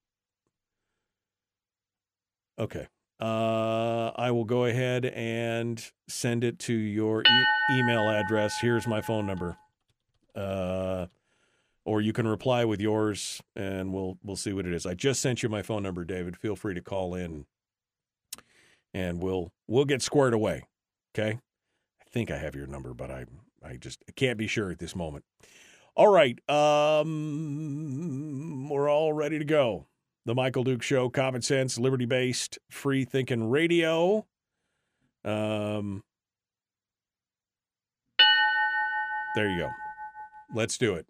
okay. 2.59 2.89
Uh, 3.21 4.11
I 4.17 4.31
will 4.33 4.45
go 4.45 4.65
ahead 4.65 5.05
and 5.05 5.85
send 6.09 6.43
it 6.43 6.59
to 6.61 6.73
your 6.73 7.23
e- 7.23 7.47
email 7.71 8.09
address. 8.09 8.55
Here's 8.61 8.87
my 8.89 9.01
phone 9.01 9.27
number. 9.27 9.57
Uh, 10.35 11.07
or 11.85 12.01
you 12.01 12.13
can 12.13 12.27
reply 12.27 12.65
with 12.65 12.81
yours, 12.81 13.43
and 13.57 13.93
we'll 13.93 14.19
we'll 14.23 14.37
see 14.37 14.53
what 14.53 14.67
it 14.67 14.73
is. 14.73 14.87
I 14.87 14.95
just 14.95 15.21
sent 15.21 15.43
you 15.43 15.49
my 15.49 15.63
phone 15.63 15.83
number, 15.83 16.05
David. 16.05 16.37
Feel 16.37 16.57
free 16.57 16.75
to 16.75 16.81
call 16.81 17.15
in, 17.15 17.47
and 18.95 19.23
we'll 19.23 19.53
we'll 19.67 19.85
get 19.85 20.03
squared 20.03 20.35
away. 20.35 20.65
Okay. 21.15 21.39
I 22.01 22.05
think 22.11 22.31
I 22.31 22.39
have 22.39 22.55
your 22.55 22.67
number, 22.67 22.95
but 22.95 23.11
I 23.11 23.27
I 23.65 23.77
just 23.77 24.03
I 24.09 24.13
can't 24.13 24.39
be 24.39 24.47
sure 24.47 24.71
at 24.71 24.79
this 24.79 24.95
moment. 24.95 25.25
All 25.95 26.09
right. 26.09 26.39
Um 26.49 28.69
we're 28.69 28.91
all 28.91 29.13
ready 29.13 29.39
to 29.39 29.45
go. 29.45 29.87
The 30.25 30.35
Michael 30.35 30.65
Duke 30.65 30.83
Show, 30.83 31.09
common 31.09 31.43
sense, 31.43 31.79
liberty 31.79 32.07
based, 32.07 32.59
free 32.71 33.05
thinking 33.05 33.51
radio. 33.51 34.27
Um 35.25 36.05
There 39.35 39.49
you 39.49 39.61
go. 39.61 39.71
Let's 40.55 40.77
do 40.77 40.95
it. 40.95 41.07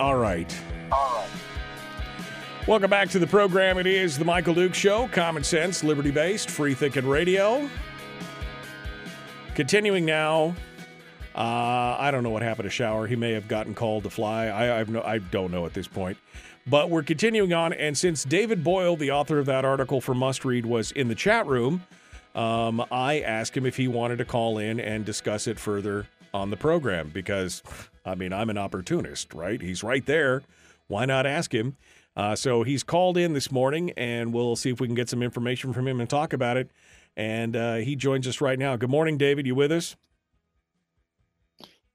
All 0.00 0.16
right. 0.16 0.58
Welcome 2.66 2.88
back 2.88 3.10
to 3.10 3.18
the 3.18 3.26
program. 3.26 3.76
It 3.76 3.86
is 3.86 4.16
the 4.16 4.24
Michael 4.24 4.54
Duke 4.54 4.72
Show, 4.72 5.08
common 5.08 5.44
sense, 5.44 5.84
liberty 5.84 6.10
based, 6.10 6.48
free 6.48 6.72
thinking 6.72 7.06
radio. 7.06 7.68
Continuing 9.54 10.06
now. 10.06 10.54
Uh, 11.34 11.96
I 11.98 12.10
don't 12.10 12.22
know 12.22 12.30
what 12.30 12.40
happened 12.40 12.64
to 12.64 12.70
Shower. 12.70 13.06
He 13.06 13.14
may 13.14 13.32
have 13.32 13.46
gotten 13.46 13.74
called 13.74 14.04
to 14.04 14.10
fly. 14.10 14.46
I, 14.48 14.82
no, 14.84 15.02
I 15.02 15.18
don't 15.18 15.50
know 15.50 15.66
at 15.66 15.74
this 15.74 15.86
point. 15.86 16.16
But 16.66 16.88
we're 16.88 17.02
continuing 17.02 17.52
on, 17.52 17.74
and 17.74 17.96
since 17.96 18.24
David 18.24 18.64
Boyle, 18.64 18.96
the 18.96 19.10
author 19.10 19.38
of 19.38 19.44
that 19.46 19.66
article 19.66 20.00
for 20.00 20.14
Must 20.14 20.46
Read, 20.46 20.64
was 20.64 20.92
in 20.92 21.08
the 21.08 21.14
chat 21.14 21.46
room, 21.46 21.84
um, 22.34 22.82
I 22.90 23.20
asked 23.20 23.54
him 23.54 23.66
if 23.66 23.76
he 23.76 23.86
wanted 23.86 24.16
to 24.16 24.24
call 24.24 24.56
in 24.56 24.80
and 24.80 25.04
discuss 25.04 25.46
it 25.46 25.58
further 25.58 26.06
on 26.32 26.48
the 26.48 26.56
program 26.56 27.10
because, 27.12 27.62
I 28.04 28.14
mean, 28.14 28.32
I'm 28.32 28.50
an 28.50 28.58
opportunist, 28.58 29.34
right? 29.34 29.60
He's 29.60 29.82
right 29.82 30.04
there. 30.04 30.42
Why 30.88 31.04
not 31.04 31.26
ask 31.26 31.54
him? 31.54 31.76
Uh, 32.16 32.34
so 32.34 32.62
he's 32.62 32.82
called 32.82 33.16
in 33.16 33.32
this 33.32 33.50
morning, 33.52 33.92
and 33.96 34.32
we'll 34.32 34.56
see 34.56 34.70
if 34.70 34.80
we 34.80 34.88
can 34.88 34.94
get 34.94 35.08
some 35.08 35.22
information 35.22 35.72
from 35.72 35.86
him 35.86 36.00
and 36.00 36.10
talk 36.10 36.32
about 36.32 36.56
it. 36.56 36.70
And 37.16 37.56
uh, 37.56 37.76
he 37.76 37.96
joins 37.96 38.26
us 38.26 38.40
right 38.40 38.58
now. 38.58 38.76
Good 38.76 38.90
morning, 38.90 39.16
David. 39.18 39.46
You 39.46 39.54
with 39.54 39.72
us? 39.72 39.96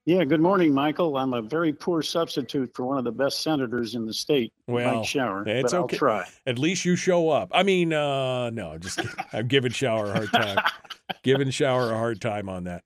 Yeah, 0.06 0.22
good 0.22 0.40
morning, 0.40 0.72
Michael. 0.72 1.16
I'm 1.16 1.34
a 1.34 1.42
very 1.42 1.72
poor 1.72 2.00
substitute 2.00 2.72
for 2.74 2.84
one 2.84 2.96
of 2.96 3.02
the 3.02 3.10
best 3.10 3.42
senators 3.42 3.96
in 3.96 4.06
the 4.06 4.12
state, 4.12 4.52
Well, 4.68 4.98
Mike 4.98 5.04
Shower, 5.04 5.42
it's 5.48 5.72
but 5.72 5.76
I'll 5.76 5.88
try. 5.88 6.24
At 6.46 6.60
least 6.60 6.84
you 6.84 6.94
show 6.94 7.28
up. 7.28 7.50
I 7.52 7.64
mean, 7.64 7.92
uh, 7.92 8.50
no, 8.50 8.78
just. 8.78 9.00
I'm 9.32 9.48
giving 9.48 9.72
Shower 9.72 10.06
a 10.06 10.12
hard 10.12 10.30
time. 10.32 10.58
giving 11.24 11.50
Shower 11.50 11.90
a 11.90 11.96
hard 11.96 12.20
time 12.20 12.48
on 12.48 12.64
that. 12.64 12.84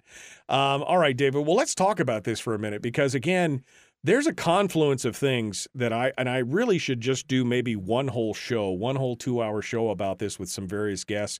Um, 0.51 0.82
all 0.82 0.98
right, 0.98 1.16
David. 1.16 1.47
Well, 1.47 1.55
let's 1.55 1.77
talk 1.77 2.01
about 2.01 2.24
this 2.24 2.40
for 2.40 2.55
a 2.55 2.59
minute 2.59 2.82
because 2.82 3.14
again, 3.14 3.62
there's 4.02 4.27
a 4.27 4.35
confluence 4.35 5.05
of 5.05 5.14
things 5.14 5.68
that 5.77 5.93
I 5.93 6.12
and 6.18 6.28
I 6.28 6.39
really 6.39 6.77
should 6.78 7.01
just 7.01 7.28
do 7.28 7.44
maybe 7.44 7.77
one 7.77 8.09
whole 8.09 8.35
show, 8.35 8.70
one 8.70 8.97
whole 8.97 9.14
two 9.14 9.40
hour 9.40 9.62
show 9.62 9.90
about 9.90 10.18
this 10.18 10.40
with 10.40 10.48
some 10.48 10.66
various 10.66 11.05
guests 11.05 11.39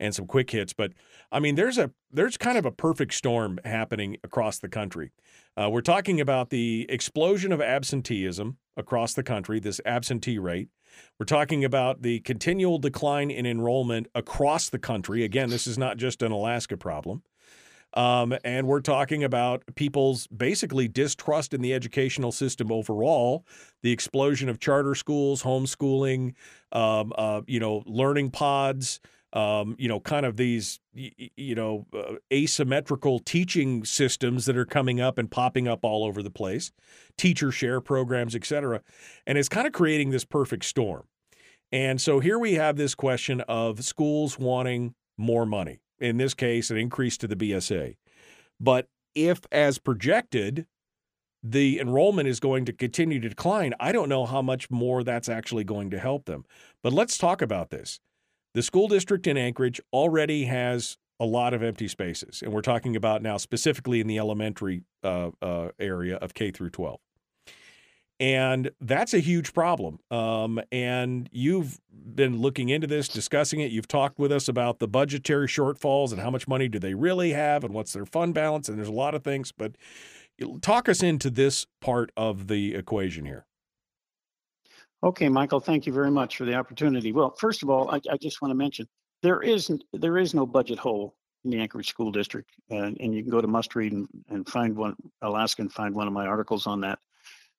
and 0.00 0.14
some 0.14 0.26
quick 0.26 0.50
hits. 0.50 0.72
But 0.72 0.92
I 1.30 1.38
mean, 1.38 1.54
there's 1.54 1.76
a 1.76 1.90
there's 2.10 2.38
kind 2.38 2.56
of 2.56 2.64
a 2.64 2.70
perfect 2.70 3.12
storm 3.12 3.58
happening 3.62 4.16
across 4.24 4.58
the 4.58 4.70
country. 4.70 5.10
Uh, 5.54 5.68
we're 5.68 5.82
talking 5.82 6.18
about 6.18 6.48
the 6.48 6.86
explosion 6.88 7.52
of 7.52 7.60
absenteeism 7.60 8.56
across 8.74 9.12
the 9.12 9.22
country, 9.22 9.60
this 9.60 9.82
absentee 9.84 10.38
rate. 10.38 10.68
We're 11.18 11.26
talking 11.26 11.62
about 11.62 12.00
the 12.00 12.20
continual 12.20 12.78
decline 12.78 13.30
in 13.30 13.44
enrollment 13.44 14.06
across 14.14 14.70
the 14.70 14.78
country. 14.78 15.24
Again, 15.24 15.50
this 15.50 15.66
is 15.66 15.76
not 15.76 15.98
just 15.98 16.22
an 16.22 16.32
Alaska 16.32 16.78
problem. 16.78 17.22
Um, 17.96 18.34
and 18.44 18.66
we're 18.66 18.82
talking 18.82 19.24
about 19.24 19.64
people's 19.74 20.26
basically 20.26 20.86
distrust 20.86 21.54
in 21.54 21.62
the 21.62 21.72
educational 21.72 22.30
system 22.30 22.70
overall, 22.70 23.46
the 23.82 23.90
explosion 23.90 24.50
of 24.50 24.60
charter 24.60 24.94
schools, 24.94 25.42
homeschooling, 25.42 26.34
um, 26.72 27.14
uh, 27.16 27.40
you 27.46 27.58
know, 27.58 27.82
learning 27.86 28.30
pods, 28.30 29.00
um, 29.32 29.76
you 29.78 29.88
know, 29.88 29.98
kind 29.98 30.26
of 30.26 30.36
these, 30.36 30.78
you 30.94 31.54
know, 31.54 31.86
uh, 31.94 32.16
asymmetrical 32.30 33.18
teaching 33.18 33.82
systems 33.84 34.44
that 34.44 34.58
are 34.58 34.66
coming 34.66 35.00
up 35.00 35.16
and 35.16 35.30
popping 35.30 35.66
up 35.66 35.80
all 35.82 36.04
over 36.04 36.22
the 36.22 36.30
place, 36.30 36.72
teacher 37.16 37.50
share 37.50 37.80
programs, 37.80 38.34
et 38.34 38.44
cetera. 38.44 38.82
And 39.26 39.38
it's 39.38 39.48
kind 39.48 39.66
of 39.66 39.72
creating 39.72 40.10
this 40.10 40.24
perfect 40.24 40.64
storm. 40.64 41.04
And 41.72 41.98
so 42.00 42.20
here 42.20 42.38
we 42.38 42.54
have 42.54 42.76
this 42.76 42.94
question 42.94 43.40
of 43.48 43.84
schools 43.84 44.38
wanting 44.38 44.94
more 45.16 45.46
money. 45.46 45.80
In 45.98 46.16
this 46.18 46.34
case, 46.34 46.70
an 46.70 46.76
increase 46.76 47.16
to 47.18 47.26
the 47.26 47.36
BSA. 47.36 47.96
But 48.60 48.88
if, 49.14 49.40
as 49.50 49.78
projected, 49.78 50.66
the 51.42 51.80
enrollment 51.80 52.28
is 52.28 52.40
going 52.40 52.64
to 52.66 52.72
continue 52.72 53.20
to 53.20 53.28
decline, 53.28 53.74
I 53.78 53.92
don't 53.92 54.08
know 54.08 54.26
how 54.26 54.42
much 54.42 54.70
more 54.70 55.04
that's 55.04 55.28
actually 55.28 55.64
going 55.64 55.90
to 55.90 55.98
help 55.98 56.24
them. 56.26 56.44
But 56.82 56.92
let's 56.92 57.18
talk 57.18 57.40
about 57.40 57.70
this. 57.70 58.00
The 58.54 58.62
school 58.62 58.88
district 58.88 59.26
in 59.26 59.36
Anchorage 59.36 59.80
already 59.92 60.44
has 60.44 60.96
a 61.20 61.26
lot 61.26 61.54
of 61.54 61.62
empty 61.62 61.88
spaces, 61.88 62.42
and 62.42 62.52
we're 62.52 62.62
talking 62.62 62.96
about 62.96 63.22
now 63.22 63.36
specifically 63.36 64.00
in 64.00 64.06
the 64.06 64.18
elementary 64.18 64.82
uh, 65.02 65.30
uh, 65.40 65.68
area 65.78 66.16
of 66.16 66.34
K 66.34 66.50
through 66.50 66.70
12. 66.70 66.98
And 68.18 68.70
that's 68.80 69.12
a 69.12 69.18
huge 69.18 69.52
problem. 69.52 69.98
Um, 70.10 70.60
and 70.72 71.28
you've 71.32 71.80
been 71.92 72.40
looking 72.40 72.70
into 72.70 72.86
this, 72.86 73.08
discussing 73.08 73.60
it. 73.60 73.70
You've 73.70 73.88
talked 73.88 74.18
with 74.18 74.32
us 74.32 74.48
about 74.48 74.78
the 74.78 74.88
budgetary 74.88 75.48
shortfalls 75.48 76.12
and 76.12 76.20
how 76.20 76.30
much 76.30 76.48
money 76.48 76.68
do 76.68 76.78
they 76.78 76.94
really 76.94 77.32
have 77.32 77.62
and 77.62 77.74
what's 77.74 77.92
their 77.92 78.06
fund 78.06 78.32
balance. 78.32 78.68
And 78.68 78.78
there's 78.78 78.88
a 78.88 78.92
lot 78.92 79.14
of 79.14 79.22
things, 79.22 79.52
but 79.52 79.72
talk 80.62 80.88
us 80.88 81.02
into 81.02 81.28
this 81.28 81.66
part 81.80 82.10
of 82.16 82.48
the 82.48 82.74
equation 82.74 83.26
here. 83.26 83.44
Okay, 85.02 85.28
Michael, 85.28 85.60
thank 85.60 85.86
you 85.86 85.92
very 85.92 86.10
much 86.10 86.38
for 86.38 86.46
the 86.46 86.54
opportunity. 86.54 87.12
Well, 87.12 87.34
first 87.38 87.62
of 87.62 87.68
all, 87.68 87.90
I, 87.90 88.00
I 88.10 88.16
just 88.16 88.40
want 88.40 88.50
to 88.50 88.56
mention 88.56 88.88
there 89.22 89.42
isn't 89.42 89.84
there 89.92 90.16
is 90.16 90.34
no 90.34 90.46
budget 90.46 90.78
hole 90.78 91.14
in 91.44 91.50
the 91.50 91.58
Anchorage 91.58 91.88
School 91.88 92.10
District, 92.10 92.50
and, 92.70 92.96
and 92.98 93.14
you 93.14 93.22
can 93.22 93.30
go 93.30 93.42
to 93.42 93.46
Must 93.46 93.74
Read 93.76 93.92
and, 93.92 94.08
and 94.30 94.48
find 94.48 94.74
one 94.74 94.96
Alaska 95.20 95.62
and 95.62 95.72
find 95.72 95.94
one 95.94 96.06
of 96.06 96.14
my 96.14 96.26
articles 96.26 96.66
on 96.66 96.80
that 96.80 96.98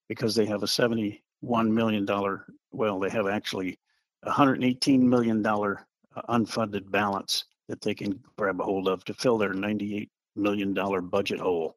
because 0.08 0.34
they 0.34 0.46
have 0.46 0.62
a 0.62 0.68
seventy-one 0.68 1.72
million 1.74 2.04
dollar. 2.04 2.46
Well, 2.72 2.98
they 2.98 3.10
have 3.10 3.26
actually 3.26 3.78
a 4.22 4.30
hundred 4.30 4.64
eighteen 4.64 5.08
million 5.08 5.42
dollar 5.42 5.86
uh, 6.16 6.22
unfunded 6.36 6.90
balance 6.90 7.44
that 7.68 7.80
they 7.80 7.94
can 7.94 8.20
grab 8.36 8.60
a 8.60 8.64
hold 8.64 8.88
of 8.88 9.04
to 9.04 9.14
fill 9.14 9.38
their 9.38 9.52
ninety-eight 9.52 10.10
million 10.36 10.74
dollar 10.74 11.00
budget 11.00 11.40
hole. 11.40 11.76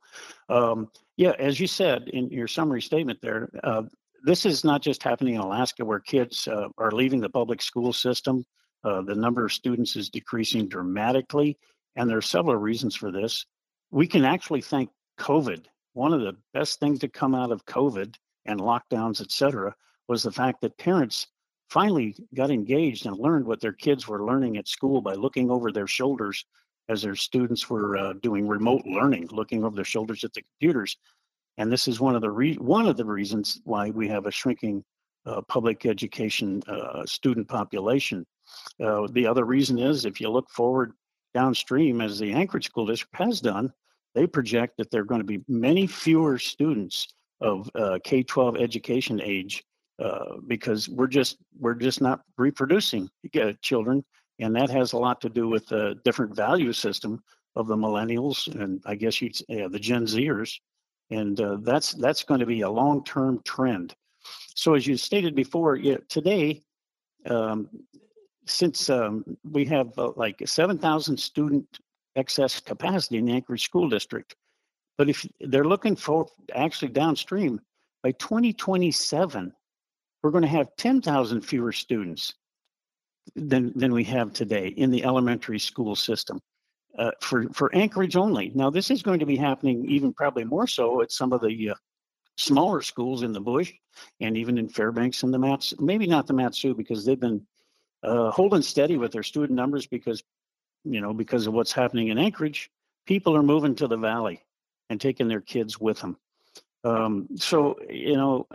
Um, 0.50 0.90
yeah, 1.18 1.34
as 1.40 1.60
you 1.60 1.68
said 1.68 2.10
in 2.10 2.30
your 2.30 2.48
summary 2.48 2.82
statement 2.82 3.20
there, 3.22 3.50
uh, 3.64 3.84
this 4.24 4.46
is 4.46 4.64
not 4.64 4.82
just 4.82 5.04
happening 5.04 5.36
in 5.36 5.42
Alaska 5.42 5.84
where 5.84 6.00
kids 6.00 6.48
uh, 6.48 6.68
are 6.78 6.92
leaving 6.92 7.22
the 7.22 7.30
public 7.30 7.62
school 7.62 7.92
system. 7.92 8.46
Uh, 8.84 9.02
the 9.02 9.16
number 9.16 9.46
of 9.46 9.54
students 9.54 9.96
is 9.96 10.10
decreasing 10.10 10.68
dramatically, 10.68 11.58
and 11.96 12.10
there 12.10 12.18
are 12.18 12.22
several 12.22 12.56
reasons 12.56 12.96
for 12.96 13.12
this. 13.12 13.46
We 13.92 14.08
can 14.08 14.26
actually 14.26 14.62
thank 14.62 14.90
COVID. 15.20 15.66
One 15.94 16.14
of 16.14 16.22
the 16.22 16.38
best 16.54 16.80
things 16.80 17.00
to 17.00 17.10
come 17.10 17.36
out 17.36 17.52
of 17.52 17.66
COVID 17.66 18.16
and 18.46 18.60
lockdowns, 18.60 19.22
et 19.22 19.32
cetera, 19.32 19.74
was 20.08 20.24
the 20.24 20.32
fact 20.32 20.62
that 20.62 20.78
parents 20.78 21.28
finally 21.70 22.16
got 22.34 22.52
engaged 22.52 23.06
and 23.06 23.18
learned 23.18 23.46
what 23.46 23.62
their 23.62 23.74
kids 23.74 24.08
were 24.08 24.26
learning 24.26 24.58
at 24.58 24.68
school 24.68 25.02
by 25.02 25.14
looking 25.14 25.50
over 25.50 25.72
their 25.72 25.88
shoulders 25.88 26.46
as 26.90 27.02
their 27.02 27.16
students 27.16 27.70
were 27.70 27.98
uh, 27.98 28.14
doing 28.22 28.48
remote 28.48 28.86
learning, 28.86 29.28
looking 29.32 29.64
over 29.64 29.76
their 29.76 29.86
shoulders 29.86 30.24
at 30.24 30.34
the 30.34 30.42
computers 30.42 30.98
and 31.58 31.72
this 31.72 31.88
is 31.88 32.00
one 32.00 32.16
of 32.16 32.22
the 32.22 32.30
re- 32.30 32.56
one 32.56 32.88
of 32.88 32.98
the 32.98 33.06
reasons 33.06 33.62
why 33.66 33.90
we 33.90 34.08
have 34.08 34.26
a 34.26 34.32
shrinking 34.32 34.84
uh, 35.26 35.42
public 35.42 35.86
education 35.86 36.62
uh, 36.68 37.06
student 37.06 37.48
population. 37.48 38.26
Uh, 38.84 39.08
the 39.12 39.28
other 39.28 39.46
reason 39.46 39.78
is 39.78 40.06
if 40.06 40.20
you 40.20 40.30
look 40.30 40.50
forward 40.50 40.94
downstream, 41.34 42.02
as 42.02 42.20
the 42.20 42.34
Anchorage 42.34 42.66
School 42.66 42.86
District 42.86 43.16
has 43.16 43.40
done, 43.40 43.72
they 44.16 44.28
project 44.28 44.78
that 44.78 44.92
there 44.92 45.02
are 45.02 45.06
going 45.06 45.22
to 45.22 45.26
be 45.26 45.44
many 45.48 45.88
fewer 45.88 46.38
students 46.38 47.14
of 47.42 47.70
uh, 47.76 48.00
K-12 48.04 48.62
education 48.62 49.22
age 49.22 49.64
uh, 50.00 50.38
because 50.48 50.88
we're 50.90 51.08
just 51.08 51.38
we're 51.60 51.76
just 51.76 52.02
not 52.02 52.22
reproducing 52.38 53.10
uh, 53.40 53.54
children, 53.62 54.04
and 54.40 54.56
that 54.56 54.70
has 54.70 54.94
a 54.94 54.98
lot 54.98 55.22
to 55.22 55.30
do 55.30 55.48
with 55.48 55.68
the 55.68 55.96
different 56.06 56.36
value 56.36 56.74
system 56.74 57.22
of 57.56 57.68
the 57.68 57.76
millennials 57.76 58.48
and 58.62 58.82
I 58.86 58.96
guess 58.96 59.22
you'd 59.22 59.36
say, 59.36 59.68
the 59.68 59.80
Gen 59.80 60.06
Zers 60.06 60.58
and 61.12 61.40
uh, 61.40 61.58
that's 61.62 61.92
that's 61.94 62.24
going 62.24 62.40
to 62.40 62.46
be 62.46 62.62
a 62.62 62.70
long-term 62.70 63.42
trend. 63.46 63.94
So 64.56 64.74
as 64.74 64.88
you 64.88 64.98
stated 64.98 65.36
before, 65.36 65.76
yeah, 65.76 65.98
today, 66.10 66.62
um, 67.30 67.70
since 68.46 68.90
um, 68.90 69.24
we 69.50 69.66
have 69.66 69.98
uh, 69.98 70.12
like 70.16 70.42
7,000 70.46 71.18
student 71.18 71.66
excess 72.16 72.60
capacity 72.60 73.18
in 73.18 73.26
the 73.26 73.34
Anchorage 73.34 73.64
School 73.64 73.90
District, 73.90 74.36
but 75.02 75.10
if 75.10 75.26
they're 75.40 75.66
looking 75.66 75.96
for 75.96 76.28
actually 76.54 76.90
downstream, 76.90 77.60
by 78.04 78.12
2027, 78.12 79.52
we're 80.22 80.30
going 80.30 80.44
to 80.44 80.48
have 80.48 80.76
10,000 80.78 81.42
fewer 81.42 81.72
students 81.72 82.36
than 83.36 83.74
than 83.76 83.94
we 83.94 84.04
have 84.04 84.32
today 84.32 84.68
in 84.68 84.92
the 84.92 85.04
elementary 85.04 85.58
school 85.58 85.96
system 85.96 86.40
uh, 87.00 87.10
for 87.20 87.50
for 87.52 87.74
Anchorage 87.74 88.16
only. 88.16 88.52
Now, 88.54 88.70
this 88.70 88.92
is 88.92 89.02
going 89.02 89.18
to 89.18 89.26
be 89.26 89.36
happening 89.36 89.90
even 89.90 90.14
probably 90.14 90.44
more 90.44 90.68
so 90.68 91.02
at 91.02 91.12
some 91.12 91.34
of 91.34 91.42
the 91.42 91.72
uh, 91.72 91.76
smaller 92.38 92.84
schools 92.84 93.24
in 93.24 93.34
the 93.34 93.42
bush, 93.42 93.74
and 94.20 94.38
even 94.38 94.60
in 94.60 94.70
Fairbanks 94.70 95.24
and 95.24 95.34
the 95.34 95.40
Mats. 95.40 95.74
Maybe 95.80 96.06
not 96.06 96.28
the 96.28 96.34
Mat-Su 96.34 96.76
because 96.76 97.06
they've 97.06 97.20
been 97.20 97.42
uh, 98.04 98.30
holding 98.30 98.62
steady 98.62 98.98
with 98.98 99.14
their 99.14 99.24
student 99.24 99.58
numbers 99.58 99.88
because 99.88 100.22
you 100.84 101.02
know 101.02 101.12
because 101.12 101.48
of 101.48 101.56
what's 101.56 101.72
happening 101.72 102.10
in 102.10 102.20
Anchorage. 102.20 102.70
People 103.08 103.36
are 103.36 103.42
moving 103.42 103.74
to 103.78 103.88
the 103.88 103.98
valley 103.98 104.44
and 104.92 105.00
taking 105.00 105.30
their 105.30 105.42
kids 105.42 105.80
with 105.80 106.02
them. 106.02 106.18
Um, 106.84 107.30
so 107.38 107.80
you 107.90 108.18
know, 108.18 108.46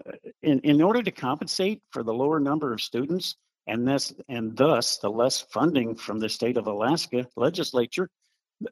in 0.42 0.60
in 0.60 0.82
order 0.82 1.02
to 1.02 1.10
compensate 1.10 1.82
for 1.90 2.02
the 2.04 2.12
lower 2.14 2.38
number 2.38 2.72
of 2.72 2.80
students. 2.80 3.34
And 3.68 3.88
this, 3.88 4.14
and 4.28 4.56
thus, 4.56 4.98
the 4.98 5.10
less 5.10 5.40
funding 5.40 5.96
from 5.96 6.20
the 6.20 6.28
state 6.28 6.56
of 6.56 6.68
Alaska 6.68 7.26
legislature, 7.34 8.08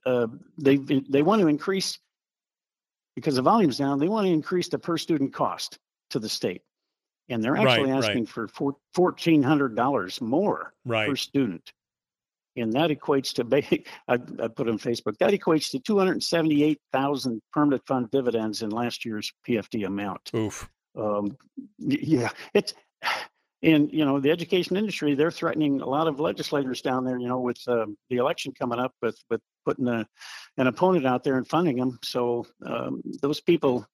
uh, 0.06 0.28
they 0.56 0.76
they 0.76 1.22
want 1.22 1.42
to 1.42 1.48
increase 1.48 1.98
because 3.16 3.34
the 3.34 3.42
volume's 3.42 3.78
down. 3.78 3.98
They 3.98 4.06
want 4.06 4.26
to 4.28 4.32
increase 4.32 4.68
the 4.68 4.78
per 4.78 4.96
student 4.96 5.34
cost 5.34 5.80
to 6.10 6.20
the 6.20 6.28
state, 6.28 6.62
and 7.28 7.42
they're 7.42 7.56
actually 7.56 7.90
Right, 7.90 7.98
right. 8.02 8.04
asking 8.04 8.26
for 8.26 8.46
$1,400 8.46 10.20
more 10.20 10.74
Right. 10.84 11.08
per 11.08 11.16
student, 11.16 11.72
and 12.56 12.72
that 12.74 12.90
equates 12.90 13.32
to 13.34 13.84
I, 14.08 14.14
I 14.14 14.48
put 14.48 14.68
on 14.68 14.78
Facebook 14.78 15.18
that 15.18 15.32
equates 15.32 15.70
to 15.70 15.78
two 15.78 15.98
hundred 15.98 16.22
seventy 16.22 16.62
eight 16.64 16.80
thousand 16.92 17.42
permanent 17.52 17.86
fund 17.86 18.10
dividends 18.10 18.62
in 18.62 18.70
last 18.70 19.04
year's 19.04 19.32
PFD 19.46 19.86
amount. 19.86 20.30
Oof. 20.34 20.68
Um, 20.96 21.36
yeah, 21.78 22.30
it's 22.52 22.74
and 23.64 23.90
you 23.92 24.04
know 24.04 24.20
the 24.20 24.30
education 24.30 24.76
industry 24.76 25.14
they're 25.14 25.30
threatening 25.30 25.80
a 25.80 25.86
lot 25.86 26.06
of 26.06 26.20
legislators 26.20 26.82
down 26.82 27.04
there 27.04 27.18
you 27.18 27.26
know 27.26 27.40
with 27.40 27.60
um, 27.66 27.96
the 28.10 28.16
election 28.16 28.52
coming 28.56 28.78
up 28.78 28.92
with 29.02 29.16
with 29.30 29.40
putting 29.64 29.88
a, 29.88 30.06
an 30.58 30.66
opponent 30.66 31.06
out 31.06 31.24
there 31.24 31.36
and 31.36 31.48
funding 31.48 31.76
them 31.76 31.98
so 32.02 32.46
um, 32.66 33.02
those 33.22 33.40
people 33.40 33.86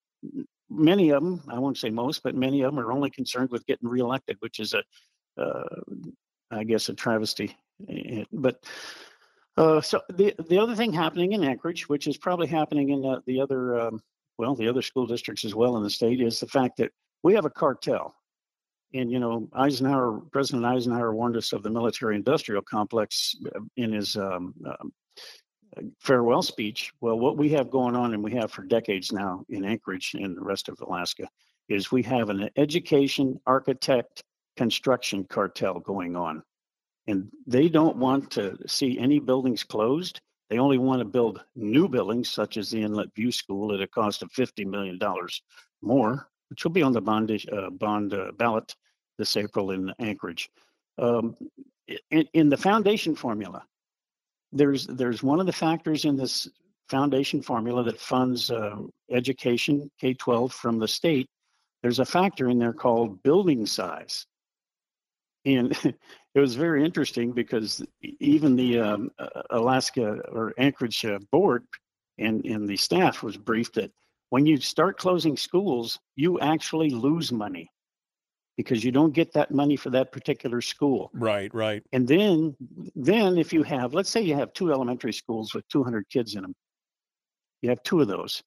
many 0.68 1.10
of 1.10 1.22
them 1.22 1.40
i 1.48 1.58
won't 1.58 1.78
say 1.78 1.90
most 1.90 2.22
but 2.22 2.34
many 2.34 2.62
of 2.62 2.74
them 2.74 2.84
are 2.84 2.92
only 2.92 3.10
concerned 3.10 3.50
with 3.50 3.64
getting 3.66 3.88
reelected 3.88 4.36
which 4.40 4.58
is 4.58 4.74
a 4.74 4.82
uh, 5.40 5.80
i 6.50 6.64
guess 6.64 6.88
a 6.88 6.94
travesty 6.94 7.56
But 8.32 8.64
uh, 9.56 9.80
so 9.80 10.00
the 10.08 10.34
the 10.48 10.58
other 10.58 10.74
thing 10.74 10.92
happening 10.92 11.32
in 11.32 11.44
Anchorage, 11.44 11.88
which 11.88 12.06
is 12.06 12.16
probably 12.16 12.46
happening 12.46 12.90
in 12.90 13.04
uh, 13.04 13.20
the 13.26 13.40
other 13.40 13.80
um, 13.80 14.02
well, 14.38 14.54
the 14.54 14.68
other 14.68 14.82
school 14.82 15.06
districts 15.06 15.44
as 15.44 15.54
well 15.54 15.76
in 15.76 15.82
the 15.82 15.90
state, 15.90 16.20
is 16.20 16.40
the 16.40 16.46
fact 16.46 16.78
that 16.78 16.92
we 17.22 17.34
have 17.34 17.44
a 17.44 17.50
cartel. 17.50 18.14
And, 18.94 19.12
you 19.12 19.20
know, 19.20 19.48
Eisenhower, 19.52 20.20
President 20.32 20.64
Eisenhower 20.64 21.14
warned 21.14 21.36
us 21.36 21.52
of 21.52 21.62
the 21.62 21.70
military 21.70 22.16
industrial 22.16 22.62
complex 22.62 23.36
uh, 23.54 23.60
in 23.76 23.92
his 23.92 24.16
um, 24.16 24.54
um, 24.64 24.92
farewell 26.00 26.42
speech. 26.42 26.90
Well, 27.00 27.18
what 27.18 27.36
we 27.36 27.50
have 27.50 27.70
going 27.70 27.94
on, 27.94 28.14
and 28.14 28.24
we 28.24 28.32
have 28.32 28.50
for 28.50 28.62
decades 28.62 29.12
now 29.12 29.44
in 29.48 29.64
Anchorage 29.64 30.14
and 30.14 30.36
the 30.36 30.42
rest 30.42 30.68
of 30.68 30.80
Alaska, 30.80 31.28
is 31.68 31.92
we 31.92 32.02
have 32.02 32.30
an 32.30 32.50
education, 32.56 33.38
architect, 33.46 34.24
construction 34.56 35.24
cartel 35.24 35.78
going 35.78 36.16
on. 36.16 36.42
And 37.10 37.28
they 37.46 37.68
don't 37.68 37.96
want 37.96 38.30
to 38.32 38.56
see 38.66 38.98
any 38.98 39.18
buildings 39.18 39.64
closed. 39.64 40.20
They 40.48 40.58
only 40.58 40.78
want 40.78 41.00
to 41.00 41.04
build 41.04 41.44
new 41.56 41.88
buildings, 41.88 42.28
such 42.28 42.56
as 42.56 42.70
the 42.70 42.82
Inlet 42.82 43.14
View 43.14 43.32
School, 43.32 43.74
at 43.74 43.80
a 43.80 43.86
cost 43.86 44.22
of 44.22 44.30
$50 44.30 44.66
million 44.66 44.98
more, 45.82 46.28
which 46.48 46.64
will 46.64 46.70
be 46.70 46.82
on 46.82 46.92
the 46.92 47.00
bond, 47.00 47.30
uh, 47.52 47.70
bond 47.70 48.14
uh, 48.14 48.32
ballot 48.36 48.74
this 49.18 49.36
April 49.36 49.72
in 49.72 49.92
Anchorage. 49.98 50.50
Um, 50.98 51.36
in, 52.10 52.28
in 52.32 52.48
the 52.48 52.56
foundation 52.56 53.14
formula, 53.14 53.64
there's 54.52 54.86
there's 54.86 55.22
one 55.22 55.40
of 55.40 55.46
the 55.46 55.52
factors 55.52 56.04
in 56.04 56.16
this 56.16 56.48
foundation 56.88 57.40
formula 57.40 57.84
that 57.84 58.00
funds 58.00 58.50
uh, 58.50 58.76
education 59.10 59.90
K-12 60.00 60.52
from 60.52 60.78
the 60.78 60.88
state. 60.88 61.28
There's 61.82 62.00
a 62.00 62.04
factor 62.04 62.48
in 62.50 62.58
there 62.58 62.72
called 62.72 63.22
building 63.22 63.64
size, 63.66 64.26
and 65.44 65.72
it 66.34 66.40
was 66.40 66.54
very 66.54 66.84
interesting 66.84 67.32
because 67.32 67.82
even 68.02 68.56
the 68.56 68.78
um, 68.78 69.10
Alaska 69.50 70.20
or 70.32 70.52
Anchorage 70.58 71.04
uh, 71.04 71.18
board 71.30 71.64
and 72.18 72.44
and 72.44 72.68
the 72.68 72.76
staff 72.76 73.22
was 73.22 73.36
briefed 73.36 73.74
that 73.74 73.90
when 74.30 74.46
you 74.46 74.58
start 74.58 74.98
closing 74.98 75.36
schools, 75.36 75.98
you 76.16 76.38
actually 76.40 76.90
lose 76.90 77.32
money 77.32 77.68
because 78.56 78.84
you 78.84 78.92
don't 78.92 79.14
get 79.14 79.32
that 79.32 79.50
money 79.50 79.74
for 79.74 79.90
that 79.90 80.12
particular 80.12 80.60
school. 80.60 81.10
Right, 81.14 81.52
right. 81.54 81.82
And 81.92 82.06
then 82.06 82.56
then 82.94 83.38
if 83.38 83.52
you 83.52 83.62
have 83.62 83.94
let's 83.94 84.10
say 84.10 84.20
you 84.20 84.34
have 84.34 84.52
two 84.52 84.72
elementary 84.72 85.12
schools 85.12 85.54
with 85.54 85.66
200 85.68 86.08
kids 86.10 86.34
in 86.34 86.42
them. 86.42 86.54
You 87.62 87.70
have 87.70 87.82
two 87.82 88.00
of 88.00 88.08
those. 88.08 88.42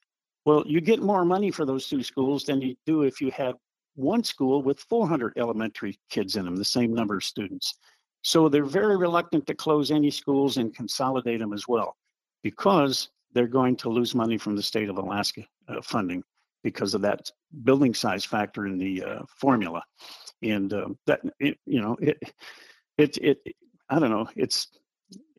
Well, 0.45 0.64
you 0.65 0.82
get 0.82 1.02
more 1.02 1.24
money 1.24 1.52
for 1.52 1.65
those 1.65 1.88
two 1.88 2.03
schools 2.03 2.44
than 2.44 2.61
you 2.61 2.76
do 2.86 3.03
if 3.03 3.22
you 3.22 3.32
had 3.32 3.56
one 3.95 4.24
school 4.24 4.61
with 4.61 4.80
400 4.80 5.34
elementary 5.38 5.99
kids 6.10 6.36
in 6.36 6.45
them, 6.45 6.56
the 6.56 6.65
same 6.65 6.94
number 6.94 7.18
of 7.18 7.24
students. 7.24 7.76
So 8.24 8.49
they're 8.49 8.65
very 8.65 8.98
reluctant 8.98 9.45
to 9.48 9.56
close 9.56 9.91
any 9.91 10.10
schools 10.10 10.57
and 10.57 10.76
consolidate 10.76 11.40
them 11.40 11.53
as 11.53 11.68
well 11.68 11.95
because 12.41 13.10
they're 13.34 13.48
going 13.48 13.76
to 13.78 13.90
lose 13.90 14.15
money 14.15 14.38
from 14.38 14.56
the 14.56 14.64
state 14.64 14.90
of 14.90 14.98
Alaska 14.98 15.44
uh, 15.68 15.82
funding 15.82 16.24
because 16.64 16.94
of 16.94 17.02
that 17.02 17.30
building 17.64 17.94
size 17.94 18.24
factor 18.24 18.65
in 18.65 18.78
the 18.78 19.03
uh, 19.03 19.20
formula. 19.28 19.84
And 20.41 20.72
uh, 20.72 20.90
that, 21.06 21.22
it, 21.40 21.57
you 21.65 21.82
know, 21.82 21.98
it, 21.99 22.18
it, 22.98 23.18
it, 23.18 23.38
I 23.90 23.99
don't 23.99 24.11
know, 24.11 24.30
it's, 24.36 24.70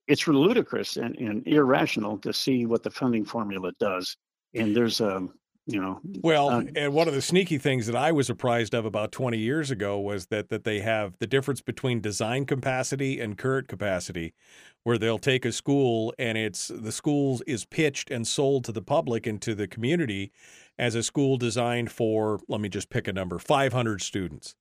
it's 0.06 0.28
ludicrous 0.28 0.98
and, 0.98 1.16
and 1.16 1.46
irrational 1.46 2.18
to 2.18 2.32
see 2.32 2.66
what 2.66 2.82
the 2.82 2.90
funding 2.90 3.24
formula 3.24 3.72
does. 3.80 4.16
And 4.54 4.76
there's 4.76 5.00
a, 5.00 5.16
um, 5.16 5.34
you 5.66 5.80
know 5.80 6.00
well 6.22 6.50
uh, 6.50 6.62
and 6.76 6.92
one 6.92 7.08
of 7.08 7.14
the 7.14 7.22
sneaky 7.22 7.56
things 7.58 7.86
that 7.86 7.96
i 7.96 8.12
was 8.12 8.28
apprised 8.28 8.74
of 8.74 8.84
about 8.84 9.10
20 9.12 9.38
years 9.38 9.70
ago 9.70 9.98
was 9.98 10.26
that 10.26 10.50
that 10.50 10.64
they 10.64 10.80
have 10.80 11.16
the 11.18 11.26
difference 11.26 11.60
between 11.62 12.00
design 12.00 12.44
capacity 12.44 13.18
and 13.18 13.38
current 13.38 13.66
capacity 13.66 14.34
where 14.82 14.98
they'll 14.98 15.18
take 15.18 15.46
a 15.46 15.52
school 15.52 16.12
and 16.18 16.36
it's 16.36 16.68
the 16.68 16.92
school 16.92 17.40
is 17.46 17.64
pitched 17.64 18.10
and 18.10 18.26
sold 18.26 18.64
to 18.64 18.72
the 18.72 18.82
public 18.82 19.26
and 19.26 19.40
to 19.40 19.54
the 19.54 19.66
community 19.66 20.30
as 20.78 20.94
a 20.94 21.02
school 21.02 21.36
designed 21.36 21.90
for, 21.90 22.40
let 22.48 22.60
me 22.60 22.68
just 22.68 22.90
pick 22.90 23.08
a 23.08 23.12
number, 23.12 23.38
500 23.38 24.02
students. 24.02 24.54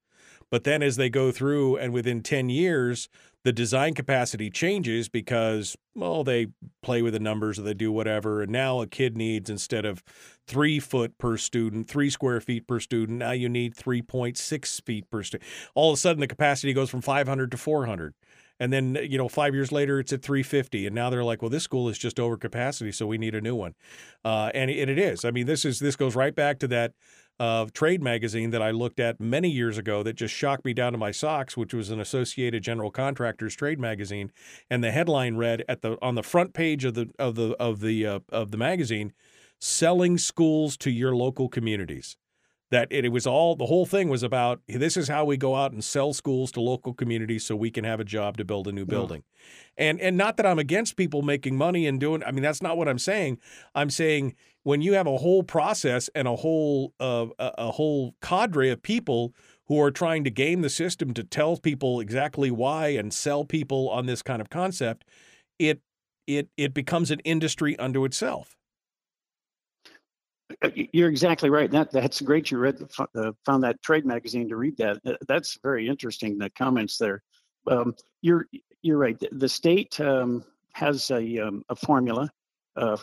But 0.49 0.63
then 0.63 0.83
as 0.83 0.97
they 0.97 1.09
go 1.09 1.31
through 1.31 1.77
and 1.77 1.91
within 1.91 2.21
10 2.21 2.49
years, 2.49 3.09
the 3.43 3.51
design 3.51 3.93
capacity 3.93 4.49
changes 4.49 5.09
because, 5.09 5.75
well, 5.95 6.23
they 6.23 6.47
play 6.81 7.01
with 7.01 7.13
the 7.13 7.19
numbers 7.19 7.59
or 7.59 7.63
they 7.63 7.73
do 7.73 7.91
whatever. 7.91 8.41
And 8.41 8.51
now 8.51 8.81
a 8.81 8.87
kid 8.87 9.17
needs, 9.17 9.49
instead 9.49 9.85
of 9.85 10.01
three 10.47 10.79
foot 10.79 11.17
per 11.17 11.37
student, 11.37 11.89
three 11.89 12.09
square 12.09 12.39
feet 12.39 12.67
per 12.67 12.79
student, 12.79 13.19
now 13.19 13.31
you 13.31 13.49
need 13.49 13.75
3.6 13.75 14.81
feet 14.85 15.09
per 15.09 15.23
student. 15.23 15.49
All 15.75 15.91
of 15.91 15.95
a 15.95 15.99
sudden, 15.99 16.21
the 16.21 16.27
capacity 16.27 16.73
goes 16.73 16.89
from 16.89 17.01
500 17.01 17.51
to 17.51 17.57
400 17.57 18.13
and 18.59 18.71
then 18.71 18.97
you 19.03 19.17
know 19.17 19.27
five 19.27 19.53
years 19.53 19.71
later 19.71 19.99
it's 19.99 20.13
at 20.13 20.21
350 20.21 20.85
and 20.85 20.95
now 20.95 21.09
they're 21.09 21.23
like 21.23 21.41
well 21.41 21.49
this 21.49 21.63
school 21.63 21.89
is 21.89 21.97
just 21.97 22.19
over 22.19 22.37
capacity 22.37 22.91
so 22.91 23.05
we 23.05 23.17
need 23.17 23.35
a 23.35 23.41
new 23.41 23.55
one 23.55 23.73
uh, 24.23 24.51
and, 24.53 24.69
and 24.69 24.89
it 24.89 24.99
is 24.99 25.25
i 25.25 25.31
mean 25.31 25.45
this 25.45 25.65
is 25.65 25.79
this 25.79 25.95
goes 25.95 26.15
right 26.15 26.35
back 26.35 26.59
to 26.59 26.67
that 26.67 26.93
uh, 27.39 27.65
trade 27.73 28.01
magazine 28.01 28.51
that 28.51 28.61
i 28.61 28.71
looked 28.71 28.99
at 28.99 29.19
many 29.19 29.49
years 29.49 29.77
ago 29.77 30.03
that 30.03 30.13
just 30.13 30.33
shocked 30.33 30.65
me 30.65 30.73
down 30.73 30.91
to 30.91 30.97
my 30.97 31.11
socks 31.11 31.57
which 31.57 31.73
was 31.73 31.89
an 31.89 31.99
associated 31.99 32.63
general 32.63 32.91
contractors 32.91 33.55
trade 33.55 33.79
magazine 33.79 34.31
and 34.69 34.83
the 34.83 34.91
headline 34.91 35.35
read 35.35 35.63
at 35.67 35.81
the 35.81 35.97
on 36.01 36.15
the 36.15 36.23
front 36.23 36.53
page 36.53 36.85
of 36.85 36.93
the 36.93 37.09
of 37.17 37.35
the 37.35 37.51
of 37.59 37.79
the 37.79 38.05
uh, 38.05 38.19
of 38.29 38.51
the 38.51 38.57
magazine 38.57 39.13
selling 39.59 40.17
schools 40.17 40.77
to 40.77 40.91
your 40.91 41.15
local 41.15 41.49
communities 41.49 42.17
that 42.73 42.87
it, 42.89 43.05
it, 43.05 43.09
was 43.09 43.27
all 43.27 43.55
the 43.55 43.67
whole 43.67 43.85
thing 43.85 44.09
was 44.09 44.23
about 44.23 44.59
this 44.67 44.97
is 44.97 45.07
how 45.07 45.23
we 45.23 45.37
go 45.37 45.55
out 45.55 45.71
and 45.71 45.83
sell 45.83 46.11
schools 46.11 46.51
to 46.51 46.59
local 46.59 46.91
communities 46.91 47.45
so 47.45 47.55
we 47.55 47.69
can 47.69 47.83
have 47.83 47.99
a 47.99 48.03
job 48.03 48.35
to 48.35 48.43
build 48.43 48.67
a 48.67 48.71
new 48.71 48.85
building. 48.85 49.23
Yeah. 49.77 49.89
And 49.89 50.01
and 50.01 50.17
not 50.17 50.37
that 50.37 50.45
I'm 50.47 50.57
against 50.57 50.97
people 50.97 51.21
making 51.21 51.55
money 51.55 51.85
and 51.85 51.99
doing 51.99 52.23
I 52.23 52.31
mean 52.31 52.41
that's 52.41 52.63
not 52.63 52.75
what 52.75 52.89
I'm 52.89 52.97
saying. 52.97 53.37
I'm 53.75 53.91
saying 53.91 54.35
when 54.63 54.81
you 54.81 54.93
have 54.93 55.07
a 55.07 55.17
whole 55.17 55.43
process 55.43 56.09
and 56.15 56.27
a 56.27 56.35
whole 56.35 56.93
uh, 56.99 57.27
a, 57.37 57.71
whole 57.71 58.15
cadre 58.21 58.69
of 58.69 58.81
people 58.81 59.33
who 59.67 59.79
are 59.81 59.91
trying 59.91 60.23
to 60.23 60.29
game 60.29 60.61
the 60.61 60.69
system 60.69 61.13
to 61.13 61.23
tell 61.23 61.57
people 61.57 61.99
exactly 61.99 62.51
why 62.51 62.87
and 62.87 63.13
sell 63.13 63.45
people 63.45 63.89
on 63.89 64.05
this 64.05 64.21
kind 64.21 64.41
of 64.41 64.49
concept, 64.49 65.05
it 65.59 65.81
it 66.27 66.49
it 66.57 66.73
becomes 66.73 67.11
an 67.11 67.19
industry 67.19 67.77
unto 67.77 68.05
itself. 68.05 68.55
Uh, 70.61 70.69
you're 70.75 71.09
exactly 71.09 71.49
right. 71.49 71.69
That 71.71 71.91
that's 71.91 72.21
great. 72.21 72.51
You 72.51 72.57
read 72.57 72.81
uh, 73.15 73.31
found 73.45 73.63
that 73.63 73.81
trade 73.81 74.05
magazine 74.05 74.47
to 74.49 74.55
read 74.55 74.77
that. 74.77 74.99
That's 75.27 75.57
very 75.61 75.87
interesting. 75.87 76.37
The 76.37 76.49
comments 76.51 76.97
there. 76.97 77.21
Um, 77.67 77.95
you're 78.21 78.47
you're 78.81 78.97
right. 78.97 79.21
The 79.31 79.49
state 79.49 79.99
um, 79.99 80.43
has 80.73 81.11
a 81.11 81.39
um, 81.39 81.63
a 81.69 81.75
formula 81.75 82.29
uh, 82.75 82.97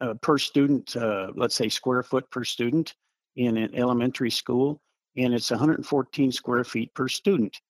uh, 0.00 0.14
per 0.14 0.38
student. 0.38 0.96
Uh, 0.96 1.32
let's 1.34 1.54
say 1.54 1.68
square 1.68 2.02
foot 2.02 2.30
per 2.30 2.44
student 2.44 2.94
in 3.36 3.56
an 3.56 3.74
elementary 3.74 4.30
school, 4.30 4.80
and 5.16 5.34
it's 5.34 5.50
114 5.50 6.32
square 6.32 6.64
feet 6.64 6.92
per 6.94 7.08
student. 7.08 7.60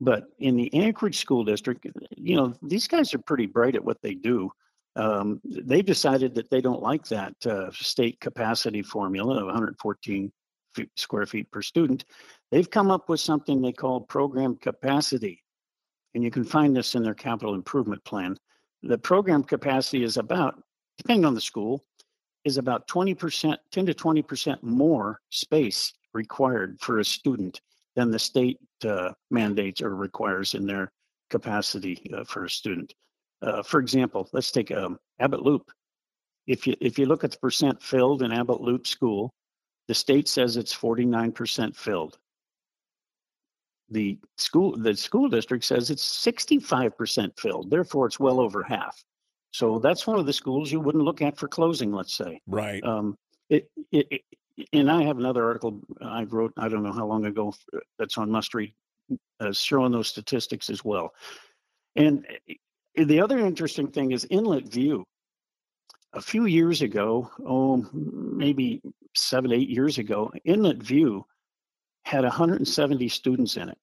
But 0.00 0.28
in 0.38 0.56
the 0.56 0.72
Anchorage 0.74 1.18
School 1.18 1.44
District, 1.44 1.86
you 2.16 2.36
know 2.36 2.54
these 2.62 2.86
guys 2.86 3.12
are 3.14 3.18
pretty 3.18 3.46
bright 3.46 3.74
at 3.74 3.84
what 3.84 4.00
they 4.02 4.14
do 4.14 4.52
um, 4.98 5.40
they've 5.44 5.84
decided 5.84 6.34
that 6.34 6.50
they 6.50 6.60
don't 6.60 6.82
like 6.82 7.06
that 7.06 7.34
uh, 7.46 7.70
state 7.70 8.18
capacity 8.20 8.82
formula 8.82 9.38
of 9.38 9.46
114 9.46 10.32
feet, 10.74 10.90
square 10.96 11.24
feet 11.24 11.50
per 11.52 11.62
student. 11.62 12.04
They've 12.50 12.68
come 12.68 12.90
up 12.90 13.08
with 13.08 13.20
something 13.20 13.62
they 13.62 13.72
call 13.72 14.00
program 14.00 14.56
capacity. 14.56 15.44
And 16.14 16.24
you 16.24 16.32
can 16.32 16.42
find 16.42 16.74
this 16.74 16.96
in 16.96 17.04
their 17.04 17.14
capital 17.14 17.54
improvement 17.54 18.02
plan. 18.04 18.36
The 18.82 18.98
program 18.98 19.42
capacity 19.42 20.04
is 20.04 20.16
about, 20.16 20.62
depending 20.98 21.24
on 21.24 21.34
the 21.34 21.40
school, 21.40 21.84
is 22.44 22.58
about 22.58 22.86
20%, 22.88 23.56
10 23.70 23.86
to 23.86 23.94
20% 23.94 24.62
more 24.62 25.20
space 25.30 25.92
required 26.14 26.78
for 26.80 26.98
a 26.98 27.04
student 27.04 27.60
than 27.96 28.10
the 28.10 28.18
state 28.18 28.58
uh, 28.84 29.12
mandates 29.30 29.82
or 29.82 29.94
requires 29.94 30.54
in 30.54 30.66
their 30.66 30.92
capacity 31.30 32.00
uh, 32.16 32.24
for 32.24 32.44
a 32.44 32.50
student. 32.50 32.94
Uh, 33.42 33.62
for 33.62 33.80
example, 33.80 34.28
let's 34.32 34.50
take 34.50 34.70
um, 34.70 34.98
Abbott 35.18 35.42
Loop. 35.42 35.70
If 36.46 36.66
you 36.66 36.74
if 36.80 36.98
you 36.98 37.06
look 37.06 37.24
at 37.24 37.32
the 37.32 37.38
percent 37.38 37.82
filled 37.82 38.22
in 38.22 38.32
Abbott 38.32 38.60
Loop 38.60 38.86
School, 38.86 39.34
the 39.86 39.94
state 39.94 40.28
says 40.28 40.56
it's 40.56 40.74
49% 40.74 41.76
filled. 41.76 42.18
The 43.90 44.18
school 44.36 44.76
the 44.76 44.94
school 44.94 45.28
district 45.28 45.64
says 45.64 45.90
it's 45.90 46.04
65% 46.04 47.38
filled. 47.38 47.70
Therefore, 47.70 48.06
it's 48.06 48.20
well 48.20 48.40
over 48.40 48.62
half. 48.62 49.02
So 49.50 49.78
that's 49.78 50.06
one 50.06 50.18
of 50.18 50.26
the 50.26 50.32
schools 50.32 50.70
you 50.70 50.80
wouldn't 50.80 51.04
look 51.04 51.22
at 51.22 51.38
for 51.38 51.48
closing. 51.48 51.92
Let's 51.92 52.14
say. 52.14 52.40
Right. 52.46 52.82
Um, 52.84 53.16
it, 53.48 53.70
it, 53.92 54.06
it 54.10 54.22
and 54.72 54.90
I 54.90 55.02
have 55.02 55.18
another 55.18 55.44
article 55.44 55.80
I 56.02 56.24
wrote 56.24 56.52
I 56.56 56.68
don't 56.68 56.82
know 56.82 56.92
how 56.92 57.06
long 57.06 57.26
ago 57.26 57.54
that's 57.98 58.18
on 58.18 58.30
Must 58.30 58.52
Read, 58.54 58.74
uh, 59.40 59.52
showing 59.52 59.92
those 59.92 60.08
statistics 60.08 60.68
as 60.70 60.84
well. 60.84 61.12
And 61.96 62.26
the 62.96 63.20
other 63.20 63.38
interesting 63.38 63.88
thing 63.88 64.12
is 64.12 64.26
Inlet 64.30 64.68
View. 64.68 65.04
A 66.14 66.20
few 66.20 66.46
years 66.46 66.82
ago, 66.82 67.30
oh, 67.46 67.86
maybe 67.92 68.80
seven, 69.14 69.52
eight 69.52 69.68
years 69.68 69.98
ago, 69.98 70.32
Inlet 70.44 70.82
View 70.82 71.24
had 72.08 72.24
170 72.24 73.06
students 73.08 73.58
in 73.58 73.68
it. 73.68 73.78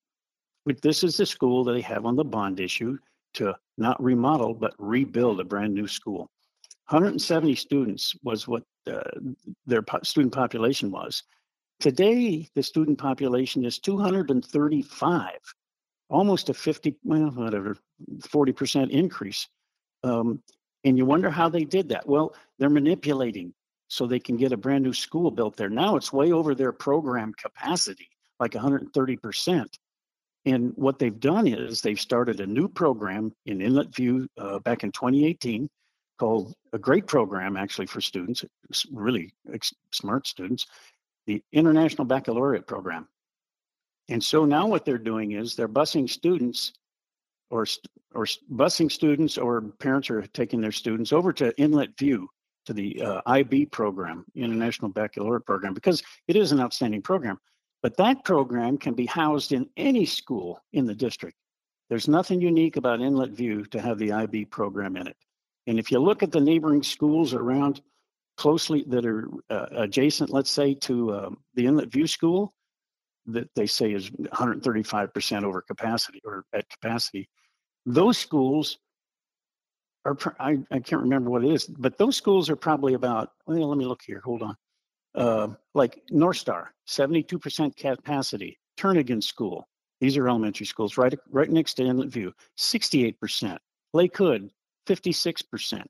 This 0.81 1.03
is 1.03 1.15
the 1.15 1.27
school 1.27 1.63
that 1.63 1.73
they 1.73 1.81
have 1.81 2.07
on 2.07 2.15
the 2.15 2.23
bond 2.23 2.59
issue 2.59 2.97
to 3.35 3.53
not 3.77 4.01
remodel, 4.03 4.55
but 4.55 4.73
rebuild 4.79 5.39
a 5.39 5.43
brand 5.43 5.75
new 5.75 5.87
school. 5.87 6.31
170 6.89 7.53
students 7.53 8.15
was 8.23 8.47
what 8.47 8.63
uh, 8.91 9.01
their 9.67 9.83
po- 9.83 9.99
student 10.01 10.33
population 10.33 10.89
was. 10.89 11.21
Today, 11.79 12.47
the 12.55 12.63
student 12.63 12.97
population 12.97 13.63
is 13.63 13.77
235, 13.77 15.31
almost 16.09 16.49
a 16.49 16.53
50, 16.53 16.95
well, 17.03 17.29
whatever, 17.29 17.77
40% 18.21 18.89
increase. 18.89 19.47
Um, 20.03 20.41
and 20.83 20.97
you 20.97 21.05
wonder 21.05 21.29
how 21.29 21.47
they 21.47 21.63
did 21.63 21.89
that. 21.89 22.07
Well, 22.07 22.33
they're 22.57 22.69
manipulating 22.71 23.53
so 23.87 24.07
they 24.07 24.19
can 24.19 24.35
get 24.35 24.51
a 24.51 24.57
brand 24.57 24.83
new 24.83 24.93
school 24.93 25.29
built 25.29 25.57
there. 25.57 25.69
Now 25.69 25.95
it's 25.95 26.11
way 26.11 26.31
over 26.31 26.55
their 26.55 26.71
program 26.71 27.33
capacity, 27.33 28.09
like 28.39 28.51
130%. 28.51 29.65
And 30.45 30.73
what 30.75 30.99
they've 30.99 31.19
done 31.19 31.47
is 31.47 31.81
they've 31.81 31.99
started 31.99 32.39
a 32.39 32.45
new 32.45 32.67
program 32.67 33.33
in 33.45 33.61
Inlet 33.61 33.95
View 33.95 34.27
uh, 34.37 34.59
back 34.59 34.83
in 34.83 34.91
2018 34.91 35.69
called 36.19 36.53
a 36.71 36.77
great 36.77 37.07
program 37.07 37.57
actually 37.57 37.87
for 37.87 37.99
students, 37.99 38.45
really 38.91 39.33
smart 39.91 40.27
students, 40.27 40.67
the 41.25 41.41
International 41.51 42.05
Baccalaureate 42.05 42.67
Program. 42.67 43.07
And 44.09 44.23
so 44.23 44.45
now 44.45 44.67
what 44.67 44.85
they're 44.85 44.97
doing 44.97 45.31
is 45.31 45.55
they're 45.55 45.67
busing 45.67 46.09
students 46.09 46.73
or 47.49 47.65
or 48.13 48.25
busing 48.53 48.91
students 48.91 49.37
or 49.37 49.61
parents 49.79 50.09
are 50.09 50.21
taking 50.27 50.61
their 50.61 50.71
students 50.71 51.11
over 51.11 51.33
to 51.33 51.57
Inlet 51.57 51.97
View 51.97 52.29
to 52.65 52.73
the 52.73 53.01
uh, 53.01 53.21
IB 53.25 53.67
program, 53.67 54.25
International 54.35 54.89
Baccalaureate 54.89 55.45
Program, 55.45 55.73
because 55.73 56.01
it 56.27 56.35
is 56.35 56.51
an 56.51 56.59
outstanding 56.59 57.01
program. 57.01 57.39
But 57.85 57.97
that 57.97 58.23
program 58.25 58.79
can 58.79 58.95
be 58.95 59.05
housed 59.05 59.51
in 59.51 59.69
any 59.77 60.07
school 60.07 60.59
in 60.73 60.87
the 60.87 60.95
district. 60.95 61.37
There's 61.87 62.07
nothing 62.07 62.41
unique 62.41 62.77
about 62.77 62.99
Inlet 62.99 63.29
View 63.29 63.63
to 63.65 63.79
have 63.79 63.99
the 63.99 64.11
IB 64.11 64.45
program 64.45 64.97
in 64.97 65.05
it. 65.05 65.15
And 65.67 65.77
if 65.77 65.91
you 65.91 65.99
look 65.99 66.23
at 66.23 66.31
the 66.31 66.39
neighboring 66.39 66.81
schools 66.81 67.35
around 67.35 67.83
closely 68.37 68.85
that 68.87 69.05
are 69.05 69.29
uh, 69.51 69.67
adjacent, 69.73 70.31
let's 70.31 70.49
say, 70.49 70.73
to 70.73 71.11
uh, 71.11 71.29
the 71.53 71.67
Inlet 71.67 71.91
View 71.91 72.07
School, 72.07 72.55
that 73.27 73.53
they 73.55 73.67
say 73.67 73.93
is 73.93 74.09
135% 74.09 75.43
over 75.43 75.61
capacity 75.61 76.21
or 76.25 76.43
at 76.53 76.67
capacity, 76.67 77.29
those 77.85 78.17
schools 78.17 78.79
are, 80.05 80.17
I, 80.39 80.57
I 80.71 80.79
can't 80.79 81.03
remember 81.03 81.29
what 81.29 81.45
it 81.45 81.51
is, 81.51 81.67
but 81.67 81.99
those 81.99 82.17
schools 82.17 82.49
are 82.49 82.55
probably 82.55 82.95
about, 82.95 83.29
well, 83.45 83.69
let 83.69 83.77
me 83.77 83.85
look 83.85 84.01
here, 84.03 84.23
hold 84.25 84.41
on. 84.41 84.55
Uh, 85.15 85.47
like 85.73 86.01
North 86.11 86.37
Star, 86.37 86.73
72% 86.87 87.75
capacity, 87.75 88.59
Turnagain 88.77 89.23
School, 89.23 89.67
these 90.01 90.17
are 90.17 90.27
elementary 90.27 90.65
schools 90.65 90.97
right, 90.97 91.17
right 91.31 91.49
next 91.49 91.75
to 91.75 91.85
Inlet 91.85 92.09
View, 92.09 92.33
68%, 92.57 93.57
Lake 93.93 94.17
Hood, 94.17 94.51
56%, 94.87 95.83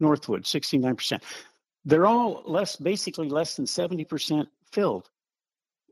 Northwood, 0.00 0.42
69%. 0.42 1.22
They're 1.84 2.06
all 2.06 2.42
less, 2.44 2.76
basically 2.76 3.28
less 3.28 3.56
than 3.56 3.66
70% 3.66 4.46
filled. 4.72 5.08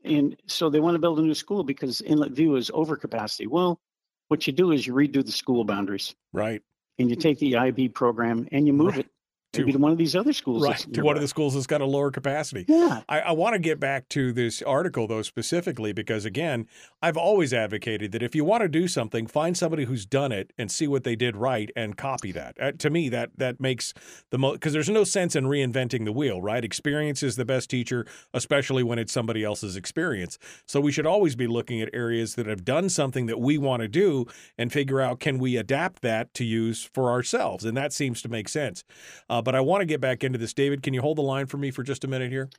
And 0.05 0.37
so 0.47 0.69
they 0.69 0.81
want 0.81 0.95
to 0.95 0.99
build 0.99 1.19
a 1.19 1.23
new 1.23 1.35
school 1.35 1.63
because 1.63 2.01
Inlet 2.01 2.33
View 2.33 2.57
is 2.57 2.71
over 2.75 2.97
capacity. 2.97 3.47
Well, 3.47 3.81
what 4.29 4.47
you 4.47 4.53
do 4.53 4.73
is 4.73 4.87
you 4.87 4.95
redo 4.95 5.25
the 5.25 5.33
school 5.33 5.65
boundaries. 5.65 6.15
Right. 6.33 6.63
And 6.99 7.09
you 7.09 7.17
take 7.17 7.39
the 7.39 7.57
IB 7.57 7.91
program 7.91 8.49
and 8.53 8.67
you 8.67 8.73
move 8.73 8.97
right. 8.97 9.01
it 9.01 9.11
to, 9.53 9.61
maybe 9.61 9.73
to 9.73 9.79
one 9.79 9.93
of 9.93 9.99
these 9.99 10.15
other 10.15 10.33
schools. 10.33 10.63
Right, 10.63 10.87
to 10.95 11.03
one 11.03 11.17
of 11.17 11.23
the 11.23 11.29
schools 11.29 11.55
that's 11.55 11.67
got 11.67 11.81
a 11.81 11.87
lower 11.87 12.11
capacity. 12.11 12.65
Yeah. 12.69 13.03
I, 13.09 13.21
I 13.21 13.33
want 13.33 13.55
to 13.55 13.59
get 13.59 13.81
back 13.81 14.09
to 14.11 14.33
this 14.33 14.63
article, 14.63 15.07
though, 15.07 15.23
specifically, 15.23 15.93
because 15.93 16.25
again, 16.25 16.67
I've 17.03 17.17
always 17.17 17.53
advocated 17.53 18.13
that 18.13 18.23
if 18.23 18.35
you 18.35 18.45
want 18.45 18.63
to 18.63 18.69
do 18.69 18.87
something, 18.87 19.27
find 19.27 19.57
somebody 19.57 19.85
who's 19.85 20.07
done 20.07 20.33
it 20.33 20.53
and 20.57 20.71
see 20.71 20.87
what 20.87 21.05
they 21.05 21.17
did 21.17 21.37
right 21.37 21.71
and 21.75 21.97
copy 21.97 22.33
that. 22.33 22.57
Uh, 22.61 22.73
to 22.73 22.91
me, 22.91 23.09
that 23.09 23.31
that 23.39 23.61
makes 23.61 23.93
the 24.31 24.39
most, 24.39 24.55
because 24.55 24.73
there's 24.73 24.89
no 24.89 25.05
sense 25.05 25.35
in 25.35 25.45
reinventing 25.45 26.05
the 26.05 26.13
wheel, 26.13 26.41
right? 26.41 26.65
Experience 26.65 27.23
is 27.23 27.37
the 27.37 27.45
best 27.45 27.71
teacher, 27.71 28.07
especially 28.33 28.83
when 28.83 28.99
it's 28.99 29.13
somebody 29.13 29.43
else's 29.43 29.77
experience. 29.77 30.39
So 30.67 30.81
we 30.81 30.93
should 30.93 31.07
always 31.07 31.37
be 31.37 31.47
looking 31.47 31.81
at 31.81 31.89
areas 31.93 32.35
that 32.37 32.47
have 32.47 32.65
done 32.65 32.89
something 32.89 33.27
that 33.27 33.41
we 33.41 33.59
want 33.59 33.83
to 33.83 33.89
do 33.89 34.27
and 34.57 34.73
figure 34.73 35.01
out 35.01 35.21
can 35.21 35.39
we 35.39 35.57
adapt 35.57 36.03
that 36.03 36.33
to 36.35 36.45
use 36.45 36.89
for 36.93 37.11
ourselves. 37.11 37.65
And 37.65 37.77
that 37.77 37.93
seems 37.93 38.23
to 38.23 38.29
make 38.29 38.49
sense. 38.49 38.85
Uh, 39.29 39.40
uh, 39.41 39.43
but 39.43 39.55
I 39.55 39.61
want 39.61 39.81
to 39.81 39.87
get 39.87 40.03
back 40.03 40.23
into 40.23 40.39
this. 40.39 40.53
David, 40.53 40.83
can 40.83 40.93
you 40.93 41.01
hold 41.01 41.17
the 41.17 41.23
line 41.23 41.47
for 41.47 41.57
me 41.57 41.71
for 41.71 41.83
just 41.83 42.05
a 42.05 42.09
minute 42.09 42.31
here? 42.31 42.51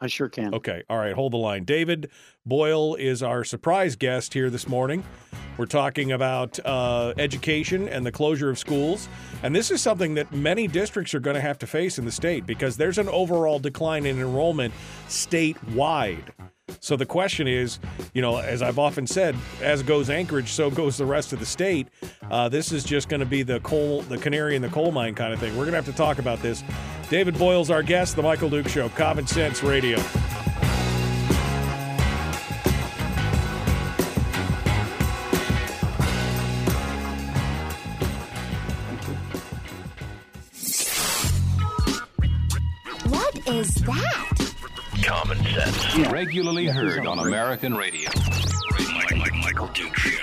I 0.00 0.08
sure 0.08 0.28
can. 0.28 0.52
Okay. 0.52 0.82
All 0.90 0.98
right. 0.98 1.14
Hold 1.14 1.32
the 1.32 1.38
line. 1.38 1.64
David 1.64 2.10
Boyle 2.44 2.96
is 2.96 3.22
our 3.22 3.44
surprise 3.44 3.94
guest 3.94 4.34
here 4.34 4.50
this 4.50 4.66
morning. 4.66 5.04
We're 5.56 5.66
talking 5.66 6.10
about 6.10 6.58
uh, 6.64 7.14
education 7.18 7.88
and 7.88 8.04
the 8.04 8.10
closure 8.10 8.50
of 8.50 8.58
schools. 8.58 9.08
And 9.44 9.54
this 9.54 9.70
is 9.70 9.80
something 9.80 10.14
that 10.14 10.32
many 10.32 10.66
districts 10.66 11.14
are 11.14 11.20
going 11.20 11.34
to 11.34 11.40
have 11.40 11.58
to 11.60 11.66
face 11.68 11.96
in 11.96 12.04
the 12.04 12.10
state 12.10 12.44
because 12.44 12.76
there's 12.76 12.98
an 12.98 13.08
overall 13.08 13.60
decline 13.60 14.06
in 14.06 14.18
enrollment 14.18 14.74
statewide. 15.06 16.32
So 16.84 16.96
the 16.96 17.06
question 17.06 17.48
is, 17.48 17.78
you 18.12 18.20
know, 18.20 18.36
as 18.36 18.60
I've 18.60 18.78
often 18.78 19.06
said, 19.06 19.34
as 19.62 19.82
goes 19.82 20.10
Anchorage, 20.10 20.52
so 20.52 20.70
goes 20.70 20.98
the 20.98 21.06
rest 21.06 21.32
of 21.32 21.38
the 21.38 21.46
state. 21.46 21.88
Uh, 22.30 22.50
this 22.50 22.72
is 22.72 22.84
just 22.84 23.08
going 23.08 23.20
to 23.20 23.26
be 23.26 23.42
the 23.42 23.58
coal, 23.60 24.02
the 24.02 24.18
canary 24.18 24.54
in 24.54 24.60
the 24.60 24.68
coal 24.68 24.92
mine 24.92 25.14
kind 25.14 25.32
of 25.32 25.40
thing. 25.40 25.52
We're 25.52 25.64
going 25.64 25.70
to 25.70 25.76
have 25.76 25.86
to 25.86 25.94
talk 25.94 26.18
about 26.18 26.42
this. 26.42 26.62
David 27.08 27.38
Boyle's 27.38 27.70
our 27.70 27.82
guest, 27.82 28.16
the 28.16 28.22
Michael 28.22 28.50
Duke 28.50 28.68
Show, 28.68 28.90
Common 28.90 29.26
Sense 29.26 29.62
Radio. 29.62 29.98
Common 45.64 45.80
sense. 45.80 45.96
Yeah. 45.96 46.12
Regularly 46.12 46.66
heard 46.66 47.06
on 47.06 47.18
American 47.18 47.74
radio. 47.74 48.10
Mike, 48.92 49.16
Mike, 49.16 49.34
Michael 49.34 49.68
Duke 49.68 49.96
Show. 49.96 50.20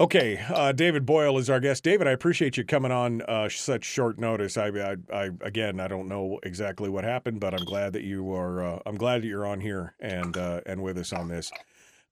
Okay, 0.00 0.40
uh, 0.54 0.70
David 0.70 1.04
Boyle 1.04 1.38
is 1.38 1.50
our 1.50 1.58
guest. 1.58 1.82
David, 1.82 2.06
I 2.06 2.12
appreciate 2.12 2.56
you 2.56 2.64
coming 2.64 2.92
on 2.92 3.20
uh, 3.22 3.48
such 3.48 3.84
short 3.84 4.16
notice. 4.16 4.56
I, 4.56 4.68
I, 4.68 4.96
I, 5.12 5.30
again, 5.40 5.80
I 5.80 5.88
don't 5.88 6.06
know 6.06 6.38
exactly 6.44 6.88
what 6.88 7.02
happened, 7.02 7.40
but 7.40 7.52
I'm 7.52 7.64
glad 7.64 7.94
that 7.94 8.04
you 8.04 8.32
are. 8.32 8.62
Uh, 8.62 8.78
I'm 8.86 8.96
glad 8.96 9.22
that 9.22 9.26
you're 9.26 9.46
on 9.46 9.60
here 9.60 9.96
and 9.98 10.36
uh, 10.36 10.60
and 10.66 10.82
with 10.82 10.98
us 10.98 11.12
on 11.12 11.26
this. 11.26 11.50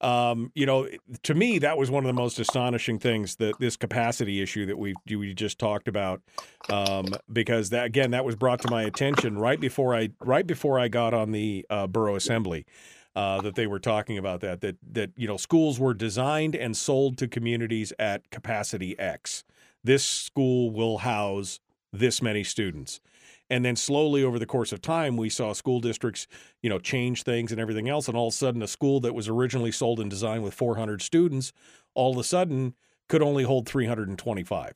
Um, 0.00 0.52
you 0.54 0.66
know, 0.66 0.88
to 1.22 1.34
me, 1.34 1.58
that 1.58 1.78
was 1.78 1.90
one 1.90 2.04
of 2.04 2.08
the 2.08 2.20
most 2.20 2.38
astonishing 2.38 2.98
things 2.98 3.36
that 3.36 3.58
this 3.58 3.76
capacity 3.76 4.42
issue 4.42 4.66
that 4.66 4.78
we 4.78 4.94
we 5.08 5.32
just 5.32 5.58
talked 5.58 5.88
about, 5.88 6.20
um, 6.68 7.06
because 7.32 7.70
that 7.70 7.86
again 7.86 8.10
that 8.10 8.24
was 8.24 8.36
brought 8.36 8.60
to 8.62 8.70
my 8.70 8.82
attention 8.82 9.38
right 9.38 9.58
before 9.58 9.94
I 9.94 10.10
right 10.20 10.46
before 10.46 10.78
I 10.78 10.88
got 10.88 11.14
on 11.14 11.32
the 11.32 11.64
uh, 11.70 11.86
borough 11.86 12.16
assembly. 12.16 12.66
Uh, 13.14 13.40
that 13.40 13.54
they 13.54 13.66
were 13.66 13.78
talking 13.78 14.18
about 14.18 14.42
that 14.42 14.60
that 14.60 14.76
that 14.92 15.10
you 15.16 15.26
know 15.26 15.38
schools 15.38 15.80
were 15.80 15.94
designed 15.94 16.54
and 16.54 16.76
sold 16.76 17.16
to 17.16 17.26
communities 17.26 17.90
at 17.98 18.30
capacity 18.30 18.98
X. 18.98 19.42
This 19.82 20.04
school 20.04 20.70
will 20.70 20.98
house 20.98 21.60
this 21.90 22.20
many 22.20 22.44
students. 22.44 23.00
And 23.48 23.64
then 23.64 23.76
slowly 23.76 24.24
over 24.24 24.38
the 24.38 24.46
course 24.46 24.72
of 24.72 24.80
time, 24.80 25.16
we 25.16 25.28
saw 25.28 25.52
school 25.52 25.80
districts, 25.80 26.26
you 26.62 26.70
know, 26.70 26.78
change 26.78 27.22
things 27.22 27.52
and 27.52 27.60
everything 27.60 27.88
else. 27.88 28.08
And 28.08 28.16
all 28.16 28.28
of 28.28 28.34
a 28.34 28.36
sudden, 28.36 28.62
a 28.62 28.66
school 28.66 29.00
that 29.00 29.14
was 29.14 29.28
originally 29.28 29.72
sold 29.72 30.00
and 30.00 30.10
designed 30.10 30.42
with 30.42 30.54
400 30.54 31.00
students, 31.00 31.52
all 31.94 32.12
of 32.12 32.18
a 32.18 32.24
sudden 32.24 32.74
could 33.08 33.22
only 33.22 33.44
hold 33.44 33.68
325 33.68 34.74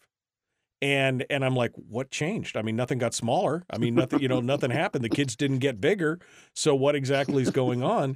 and 0.82 1.26
and 1.28 1.44
I'm 1.44 1.54
like, 1.54 1.72
what 1.74 2.10
changed? 2.10 2.56
I 2.56 2.62
mean, 2.62 2.76
nothing 2.76 2.98
got 2.98 3.14
smaller. 3.14 3.64
I 3.70 3.78
mean, 3.78 3.94
nothing, 3.94 4.20
you 4.20 4.28
know, 4.28 4.40
nothing 4.40 4.70
happened. 4.70 5.04
The 5.04 5.10
kids 5.10 5.36
didn't 5.36 5.58
get 5.58 5.80
bigger. 5.80 6.18
So 6.54 6.74
what 6.74 6.94
exactly 6.94 7.42
is 7.42 7.50
going 7.50 7.82
on? 7.82 8.14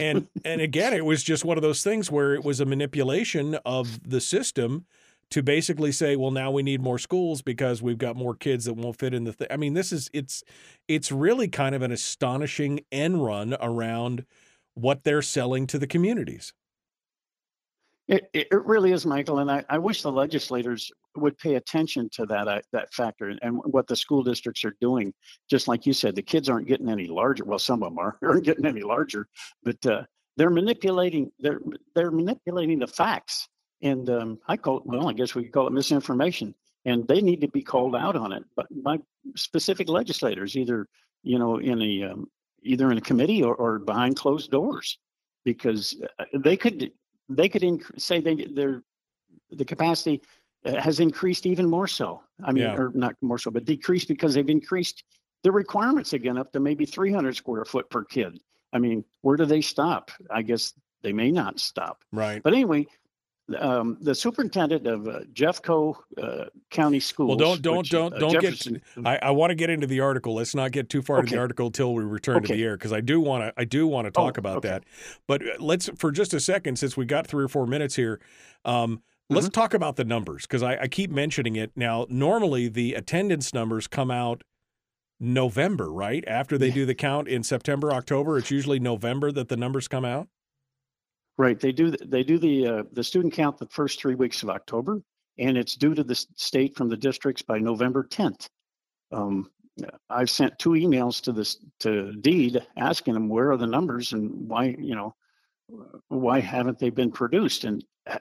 And 0.00 0.28
and 0.44 0.60
again, 0.60 0.92
it 0.94 1.04
was 1.04 1.22
just 1.22 1.44
one 1.44 1.58
of 1.58 1.62
those 1.62 1.82
things 1.82 2.10
where 2.10 2.34
it 2.34 2.44
was 2.44 2.60
a 2.60 2.64
manipulation 2.64 3.56
of 3.66 4.08
the 4.08 4.20
system 4.20 4.86
to 5.30 5.42
basically 5.42 5.92
say, 5.92 6.16
well, 6.16 6.30
now 6.30 6.50
we 6.50 6.62
need 6.62 6.80
more 6.80 6.98
schools 6.98 7.42
because 7.42 7.82
we've 7.82 7.98
got 7.98 8.16
more 8.16 8.34
kids 8.34 8.66
that 8.66 8.74
won't 8.74 8.98
fit 8.98 9.14
in 9.14 9.24
the 9.24 9.32
thing. 9.32 9.48
I 9.50 9.56
mean, 9.56 9.74
this 9.74 9.92
is 9.92 10.08
it's 10.12 10.44
it's 10.88 11.10
really 11.10 11.48
kind 11.48 11.74
of 11.74 11.82
an 11.82 11.92
astonishing 11.92 12.80
end 12.92 13.24
run 13.24 13.56
around 13.60 14.24
what 14.74 15.04
they're 15.04 15.22
selling 15.22 15.66
to 15.68 15.78
the 15.78 15.86
communities. 15.86 16.52
It, 18.08 18.30
it 18.32 18.46
really 18.52 18.92
is, 18.92 19.04
Michael, 19.04 19.40
and 19.40 19.50
I, 19.50 19.64
I 19.68 19.78
wish 19.78 20.02
the 20.02 20.12
legislators 20.12 20.92
would 21.16 21.36
pay 21.38 21.56
attention 21.56 22.08
to 22.12 22.24
that 22.26 22.46
uh, 22.46 22.60
that 22.72 22.94
factor 22.94 23.34
and 23.42 23.58
what 23.64 23.88
the 23.88 23.96
school 23.96 24.22
districts 24.22 24.64
are 24.64 24.76
doing. 24.80 25.12
Just 25.50 25.66
like 25.66 25.86
you 25.86 25.92
said, 25.92 26.14
the 26.14 26.22
kids 26.22 26.48
aren't 26.48 26.68
getting 26.68 26.88
any 26.88 27.08
larger. 27.08 27.44
Well, 27.44 27.58
some 27.58 27.82
of 27.82 27.90
them 27.90 27.98
are 27.98 28.16
aren't 28.22 28.44
getting 28.44 28.64
any 28.64 28.82
larger, 28.82 29.26
but 29.64 29.84
uh, 29.86 30.04
they're 30.36 30.50
manipulating 30.50 31.32
they're 31.40 31.60
they're 31.96 32.12
manipulating 32.12 32.78
the 32.78 32.86
facts 32.86 33.48
and 33.82 34.08
um, 34.10 34.38
I 34.48 34.56
call 34.56 34.78
it, 34.78 34.86
well, 34.86 35.08
I 35.08 35.12
guess 35.12 35.34
we 35.34 35.44
could 35.44 35.52
call 35.52 35.66
it 35.66 35.72
misinformation. 35.72 36.54
And 36.84 37.06
they 37.08 37.20
need 37.20 37.40
to 37.40 37.48
be 37.48 37.62
called 37.62 37.96
out 37.96 38.14
on 38.14 38.32
it, 38.32 38.44
but 38.54 38.66
by 38.84 38.98
specific 39.34 39.88
legislators, 39.88 40.56
either 40.56 40.86
you 41.24 41.36
know 41.36 41.56
in 41.58 41.82
a 41.82 42.04
um, 42.04 42.30
either 42.62 42.92
in 42.92 42.98
a 42.98 43.00
committee 43.00 43.42
or, 43.42 43.56
or 43.56 43.80
behind 43.80 44.14
closed 44.16 44.52
doors, 44.52 44.98
because 45.44 46.00
uh, 46.20 46.24
they 46.38 46.56
could 46.56 46.92
they 47.28 47.48
could 47.48 47.62
inc- 47.62 48.00
say 48.00 48.20
they 48.20 48.36
they're 48.54 48.84
the 49.50 49.64
capacity 49.64 50.22
uh, 50.64 50.80
has 50.80 51.00
increased 51.00 51.44
even 51.44 51.68
more 51.68 51.88
so. 51.88 52.22
I 52.44 52.52
mean, 52.52 52.62
Yeah. 52.62 52.76
or 52.76 52.92
not 52.94 53.14
more 53.20 53.38
so, 53.38 53.50
but 53.50 53.64
decreased 53.64 54.06
because 54.06 54.34
they've 54.34 54.48
increased 54.48 55.02
the 55.42 55.50
requirements 55.50 56.12
again 56.12 56.38
up 56.38 56.52
to 56.52 56.60
maybe 56.60 56.86
300 56.86 57.34
square 57.34 57.64
foot 57.64 57.90
per 57.90 58.04
kid. 58.04 58.40
I 58.72 58.78
mean, 58.78 59.04
where 59.22 59.36
do 59.36 59.44
they 59.44 59.60
stop? 59.60 60.12
I 60.30 60.42
guess 60.42 60.72
they 61.02 61.12
may 61.12 61.32
not 61.32 61.58
stop. 61.58 62.04
Right. 62.12 62.40
But 62.42 62.52
anyway, 62.52 62.86
um, 63.58 63.96
the 64.00 64.14
superintendent 64.14 64.86
of 64.86 65.06
uh, 65.06 65.20
Jeffco 65.32 65.94
uh, 66.20 66.46
County 66.70 66.98
Schools. 67.00 67.28
Well, 67.28 67.36
don't 67.36 67.62
don't 67.62 67.78
which, 67.78 67.90
don't 67.90 68.12
uh, 68.14 68.18
don't 68.18 68.32
Jefferson- 68.32 68.82
get. 68.96 69.06
I, 69.06 69.28
I 69.28 69.30
want 69.30 69.50
to 69.50 69.54
get 69.54 69.70
into 69.70 69.86
the 69.86 70.00
article. 70.00 70.34
Let's 70.34 70.54
not 70.54 70.72
get 70.72 70.88
too 70.90 71.02
far 71.02 71.20
into 71.20 71.34
the 71.34 71.40
article 71.40 71.70
till 71.70 71.94
we 71.94 72.02
return 72.04 72.42
to 72.42 72.54
the 72.54 72.62
air 72.64 72.76
because 72.76 72.92
I 72.92 73.00
do 73.00 73.20
want 73.20 73.44
to. 73.44 73.52
I 73.60 73.64
do 73.64 73.86
want 73.86 74.06
to 74.06 74.10
talk 74.10 74.36
Oh, 74.36 74.40
about 74.40 74.56
okay. 74.58 74.68
that. 74.68 74.84
But 75.28 75.42
uh, 75.42 75.50
let's 75.60 75.88
for 75.96 76.10
just 76.10 76.34
a 76.34 76.40
second, 76.40 76.78
since 76.78 76.96
we 76.96 77.04
got 77.04 77.26
three 77.26 77.44
or 77.44 77.48
four 77.48 77.66
minutes 77.66 77.96
here. 77.96 78.20
Um, 78.64 79.02
Mm-hmm. 79.28 79.34
Let's 79.38 79.48
talk 79.48 79.74
about 79.74 79.96
the 79.96 80.04
numbers 80.04 80.42
because 80.42 80.62
I, 80.62 80.82
I 80.82 80.86
keep 80.86 81.10
mentioning 81.10 81.56
it. 81.56 81.72
Now, 81.74 82.06
normally 82.08 82.68
the 82.68 82.94
attendance 82.94 83.52
numbers 83.52 83.88
come 83.88 84.08
out 84.08 84.44
November, 85.18 85.90
right? 85.92 86.22
After 86.28 86.56
they 86.56 86.70
do 86.70 86.86
the 86.86 86.94
count 86.94 87.26
in 87.26 87.42
September, 87.42 87.92
October. 87.92 88.38
It's 88.38 88.52
usually 88.52 88.78
November 88.78 89.32
that 89.32 89.48
the 89.48 89.56
numbers 89.56 89.88
come 89.88 90.04
out. 90.04 90.28
Right. 91.38 91.60
They 91.60 91.72
do. 91.72 91.90
They 91.90 92.22
do 92.22 92.38
the 92.38 92.66
uh, 92.66 92.82
the 92.92 93.04
student 93.04 93.34
count 93.34 93.58
the 93.58 93.68
first 93.68 94.00
three 94.00 94.14
weeks 94.14 94.42
of 94.42 94.48
October, 94.48 95.02
and 95.38 95.58
it's 95.58 95.76
due 95.76 95.94
to 95.94 96.02
the 96.02 96.14
state 96.14 96.76
from 96.76 96.88
the 96.88 96.96
districts 96.96 97.42
by 97.42 97.58
November 97.58 98.04
10th. 98.04 98.48
Um, 99.12 99.50
I've 100.08 100.30
sent 100.30 100.58
two 100.58 100.70
emails 100.70 101.20
to 101.22 101.32
this 101.32 101.58
to 101.80 102.12
Deed 102.12 102.66
asking 102.78 103.14
them 103.14 103.28
where 103.28 103.52
are 103.52 103.58
the 103.58 103.66
numbers 103.66 104.12
and 104.12 104.48
why 104.48 104.74
you 104.78 104.94
know 104.94 105.14
why 106.08 106.40
haven't 106.40 106.78
they 106.78 106.90
been 106.90 107.12
produced 107.12 107.64
and 107.64 107.84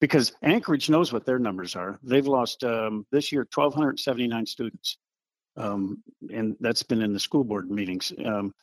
because 0.00 0.32
Anchorage 0.42 0.90
knows 0.90 1.12
what 1.12 1.26
their 1.26 1.38
numbers 1.38 1.76
are. 1.76 1.98
They've 2.02 2.26
lost 2.26 2.64
um, 2.64 3.06
this 3.10 3.32
year 3.32 3.46
1,279 3.52 4.46
students, 4.46 4.96
um, 5.56 6.02
and 6.32 6.56
that's 6.60 6.82
been 6.82 7.02
in 7.02 7.12
the 7.12 7.18
school 7.20 7.44
board 7.44 7.70
meetings. 7.70 8.12
Um, 8.24 8.54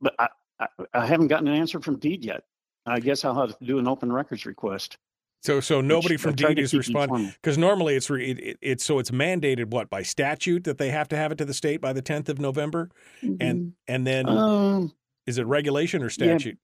but 0.00 0.14
I, 0.18 0.28
I, 0.58 0.66
I 0.94 1.06
haven't 1.06 1.28
gotten 1.28 1.48
an 1.48 1.54
answer 1.54 1.80
from 1.80 1.98
Deed 1.98 2.24
yet. 2.24 2.44
I 2.90 3.00
guess 3.00 3.24
I'll 3.24 3.34
have 3.34 3.58
to 3.58 3.64
do 3.64 3.78
an 3.78 3.88
open 3.88 4.12
records 4.12 4.46
request. 4.46 4.98
So, 5.42 5.60
so 5.60 5.80
nobody 5.80 6.14
Which 6.14 6.20
from 6.20 6.34
Deed 6.34 6.58
is 6.58 6.74
responding 6.74 7.32
because 7.40 7.56
normally 7.56 7.94
it's 7.94 8.10
re, 8.10 8.30
it, 8.30 8.38
it, 8.38 8.58
it's 8.60 8.84
so 8.84 8.98
it's 8.98 9.10
mandated 9.10 9.68
what 9.70 9.88
by 9.88 10.02
statute 10.02 10.64
that 10.64 10.76
they 10.76 10.90
have 10.90 11.08
to 11.08 11.16
have 11.16 11.32
it 11.32 11.38
to 11.38 11.46
the 11.46 11.54
state 11.54 11.80
by 11.80 11.94
the 11.94 12.02
tenth 12.02 12.28
of 12.28 12.38
November, 12.38 12.90
and 13.22 13.72
and 13.88 14.06
then 14.06 14.28
Um, 14.28 14.92
is 15.26 15.38
it 15.38 15.46
regulation 15.46 16.02
or 16.02 16.06
yeah. 16.06 16.10
statute? 16.10 16.58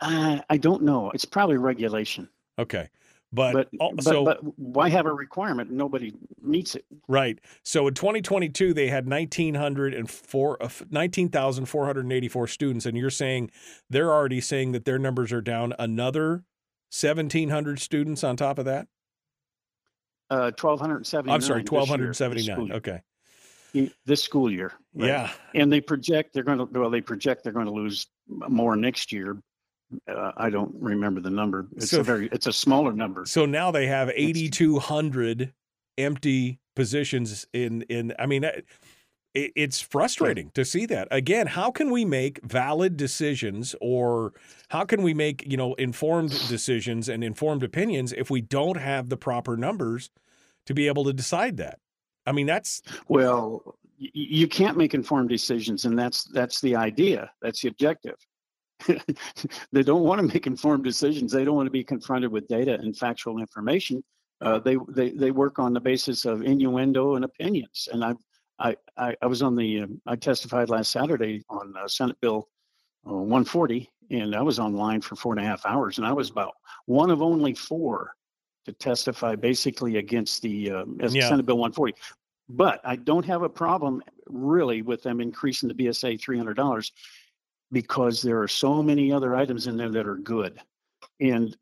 I, 0.00 0.42
I 0.50 0.58
don't 0.58 0.82
know. 0.82 1.10
It's 1.12 1.24
probably 1.24 1.56
regulation. 1.56 2.28
Okay, 2.58 2.90
but, 3.34 3.52
But, 3.54 3.68
but, 3.96 4.04
so 4.04 4.24
but 4.24 4.38
why 4.58 4.88
have 4.88 5.06
a 5.06 5.12
requirement? 5.12 5.70
Nobody 5.70 6.12
meets 6.42 6.74
it. 6.74 6.84
right. 7.08 7.38
So 7.62 7.88
in 7.88 7.94
2022 7.94 8.72
they 8.74 8.88
had 8.88 9.08
1904 9.08 10.62
uh, 10.62 10.68
19,484 10.90 12.46
students, 12.46 12.86
and 12.86 12.96
you're 12.96 13.10
saying 13.10 13.50
they're 13.90 14.12
already 14.12 14.40
saying 14.40 14.72
that 14.72 14.84
their 14.84 14.98
numbers 14.98 15.32
are 15.32 15.40
down 15.40 15.74
another 15.78 16.44
1,700 16.98 17.80
students 17.80 18.22
on 18.22 18.36
top 18.36 18.58
of 18.58 18.64
that. 18.66 18.86
Uh, 20.30 20.50
1,279. 20.58 21.34
I'm 21.34 21.40
sorry, 21.40 21.62
this 21.62 21.70
year, 21.70 21.80
this 21.80 21.88
1,279. 21.90 22.72
Okay. 22.72 23.00
Y- 23.74 23.90
This 24.06 24.22
school 24.22 24.50
year. 24.50 24.72
right. 24.94 25.08
Yeah. 25.08 25.30
And 25.54 25.72
they 25.72 25.80
project 25.80 26.32
they're 26.32 26.44
going 26.44 26.58
to, 26.58 26.64
well, 26.80 26.90
they 26.90 27.00
project 27.00 27.42
they're 27.44 27.52
going 27.52 27.66
to 27.66 27.72
lose 27.72 28.06
more 28.28 28.76
next 28.76 29.12
year. 29.12 29.36
Uh, 30.08 30.32
I 30.36 30.50
don't 30.50 30.74
remember 30.78 31.20
the 31.20 31.30
number. 31.30 31.66
It's 31.76 31.90
So- 31.90 32.00
a 32.00 32.02
very, 32.02 32.28
it's 32.32 32.46
a 32.46 32.52
smaller 32.52 32.92
number. 32.92 33.24
So 33.26 33.46
now 33.46 33.70
they 33.70 33.86
have 33.86 34.10
8,200 34.14 35.52
empty 35.98 36.58
positions 36.74 37.46
in 37.52 37.82
in. 37.82 38.12
I 38.18 38.26
mean, 38.26 38.44
it, 38.44 38.66
it's 39.34 39.80
frustrating 39.80 40.50
to 40.54 40.64
see 40.64 40.86
that. 40.86 41.08
Again, 41.10 41.46
how 41.48 41.70
can 41.70 41.90
we 41.90 42.04
make 42.04 42.40
valid 42.44 42.96
decisions, 42.96 43.74
or 43.80 44.32
how 44.68 44.84
can 44.84 45.02
we 45.02 45.14
make 45.14 45.44
you 45.46 45.56
know 45.56 45.74
informed 45.74 46.30
decisions 46.48 47.08
and 47.08 47.22
informed 47.24 47.62
opinions 47.62 48.12
if 48.12 48.30
we 48.30 48.40
don't 48.40 48.76
have 48.76 49.08
the 49.08 49.16
proper 49.16 49.56
numbers 49.56 50.10
to 50.66 50.74
be 50.74 50.86
able 50.86 51.04
to 51.04 51.12
decide 51.12 51.56
that? 51.58 51.78
I 52.26 52.32
mean, 52.32 52.46
that's 52.46 52.80
Well, 53.08 53.76
you 53.98 54.48
can't 54.48 54.76
make 54.76 54.94
informed 54.94 55.28
decisions, 55.28 55.84
and 55.84 55.98
that's 55.98 56.24
that's 56.24 56.60
the 56.60 56.76
idea. 56.76 57.30
That's 57.42 57.60
the 57.62 57.68
objective. 57.68 58.16
They 59.72 59.82
don't 59.82 60.02
want 60.02 60.20
to 60.20 60.26
make 60.26 60.46
informed 60.46 60.84
decisions. 60.84 61.32
They 61.32 61.44
don't 61.44 61.56
want 61.56 61.66
to 61.66 61.70
be 61.70 61.84
confronted 61.84 62.30
with 62.30 62.48
data 62.48 62.74
and 62.74 62.96
factual 62.96 63.38
information. 63.38 64.02
Uh, 64.40 64.58
they, 64.58 64.76
they 64.88 65.10
they 65.10 65.30
work 65.30 65.58
on 65.58 65.72
the 65.72 65.80
basis 65.80 66.24
of 66.24 66.42
innuendo 66.42 67.14
and 67.14 67.24
opinions. 67.24 67.88
And 67.92 68.04
I 68.04 68.14
I 68.58 68.76
I, 68.96 69.16
I 69.22 69.26
was 69.26 69.42
on 69.42 69.56
the 69.56 69.82
um, 69.82 70.00
I 70.06 70.16
testified 70.16 70.68
last 70.70 70.90
Saturday 70.90 71.44
on 71.48 71.74
uh, 71.78 71.88
Senate 71.88 72.20
Bill 72.20 72.48
uh, 73.06 73.12
140, 73.12 73.90
and 74.10 74.34
I 74.34 74.42
was 74.42 74.58
online 74.58 75.00
for 75.00 75.16
four 75.16 75.32
and 75.32 75.40
a 75.40 75.44
half 75.44 75.64
hours, 75.64 75.98
and 75.98 76.06
I 76.06 76.12
was 76.12 76.30
about 76.30 76.54
one 76.86 77.10
of 77.10 77.22
only 77.22 77.54
four 77.54 78.14
to 78.66 78.72
testify 78.72 79.36
basically 79.36 79.98
against 79.98 80.42
the 80.42 80.70
um, 80.70 80.98
Yeah. 81.00 81.28
Senate 81.28 81.46
Bill 81.46 81.58
140. 81.58 81.94
But 82.48 82.80
I 82.84 82.96
don't 82.96 83.24
have 83.24 83.42
a 83.42 83.48
problem 83.48 84.02
really 84.26 84.82
with 84.82 85.02
them 85.02 85.20
increasing 85.20 85.68
the 85.68 85.74
BSA 85.74 86.20
$300 86.20 86.90
because 87.72 88.22
there 88.22 88.40
are 88.40 88.48
so 88.48 88.82
many 88.82 89.12
other 89.12 89.34
items 89.34 89.66
in 89.66 89.76
there 89.76 89.90
that 89.90 90.06
are 90.06 90.16
good. 90.16 90.60
And, 91.20 91.56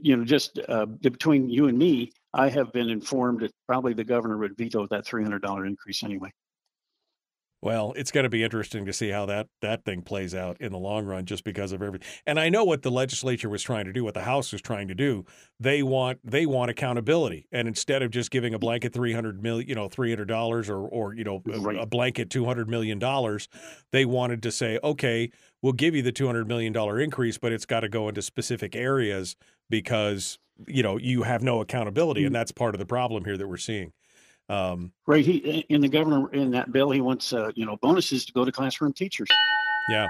you 0.00 0.16
know, 0.16 0.24
just 0.24 0.58
uh, 0.68 0.86
between 0.86 1.48
you 1.48 1.68
and 1.68 1.78
me, 1.78 2.12
I 2.32 2.48
have 2.48 2.72
been 2.72 2.88
informed 2.88 3.40
that 3.40 3.52
probably 3.66 3.92
the 3.92 4.04
governor 4.04 4.38
would 4.38 4.56
veto 4.56 4.86
that 4.88 5.04
$300 5.06 5.66
increase 5.66 6.02
anyway. 6.02 6.32
Well, 7.62 7.92
it's 7.94 8.10
going 8.10 8.24
to 8.24 8.30
be 8.30 8.42
interesting 8.42 8.86
to 8.86 8.92
see 8.92 9.10
how 9.10 9.26
that 9.26 9.48
that 9.60 9.84
thing 9.84 10.00
plays 10.00 10.34
out 10.34 10.58
in 10.60 10.72
the 10.72 10.78
long 10.78 11.04
run, 11.04 11.26
just 11.26 11.44
because 11.44 11.72
of 11.72 11.82
everything. 11.82 12.08
And 12.26 12.40
I 12.40 12.48
know 12.48 12.64
what 12.64 12.82
the 12.82 12.90
legislature 12.90 13.50
was 13.50 13.62
trying 13.62 13.84
to 13.84 13.92
do, 13.92 14.02
what 14.02 14.14
the 14.14 14.22
House 14.22 14.52
was 14.52 14.62
trying 14.62 14.88
to 14.88 14.94
do. 14.94 15.26
They 15.58 15.82
want 15.82 16.20
they 16.24 16.46
want 16.46 16.70
accountability, 16.70 17.46
and 17.52 17.68
instead 17.68 18.02
of 18.02 18.10
just 18.10 18.30
giving 18.30 18.54
a 18.54 18.58
mm. 18.58 18.62
blanket 18.62 18.94
three 18.94 19.12
hundred 19.12 19.42
million, 19.42 19.68
you 19.68 19.74
know, 19.74 19.88
three 19.88 20.10
hundred 20.10 20.28
dollars, 20.28 20.70
or 20.70 20.78
or 20.78 21.14
you 21.14 21.24
know, 21.24 21.42
a- 21.52 21.60
Right. 21.60 21.76
a 21.76 21.84
blanket 21.84 22.30
two 22.30 22.46
hundred 22.46 22.68
million 22.68 22.98
dollars, 22.98 23.46
they 23.92 24.06
wanted 24.06 24.42
to 24.44 24.50
say, 24.50 24.78
okay, 24.82 25.30
we'll 25.60 25.74
give 25.74 25.94
you 25.94 26.00
the 26.00 26.12
two 26.12 26.26
hundred 26.26 26.48
million 26.48 26.72
dollar 26.72 26.98
increase, 26.98 27.36
but 27.36 27.52
it's 27.52 27.66
got 27.66 27.80
to 27.80 27.90
go 27.90 28.08
into 28.08 28.22
specific 28.22 28.74
areas 28.74 29.36
because 29.68 30.38
you 30.66 30.82
know 30.82 30.96
you 30.96 31.24
have 31.24 31.42
no 31.42 31.60
accountability, 31.60 32.24
and 32.24 32.30
mm. 32.30 32.38
that's 32.38 32.52
part 32.52 32.74
of 32.74 32.78
the 32.78 32.86
problem 32.86 33.26
here 33.26 33.36
that 33.36 33.48
we're 33.48 33.58
seeing. 33.58 33.92
Um, 34.50 34.92
Right. 35.06 35.24
He 35.24 35.64
in 35.68 35.80
the 35.80 35.88
governor 35.88 36.30
in 36.32 36.50
that 36.50 36.72
bill, 36.72 36.90
he 36.90 37.00
wants 37.00 37.32
uh, 37.32 37.50
you 37.54 37.64
know 37.64 37.76
bonuses 37.80 38.24
to 38.26 38.32
go 38.32 38.44
to 38.44 38.52
classroom 38.52 38.92
teachers. 38.92 39.28
yeah. 39.88 40.08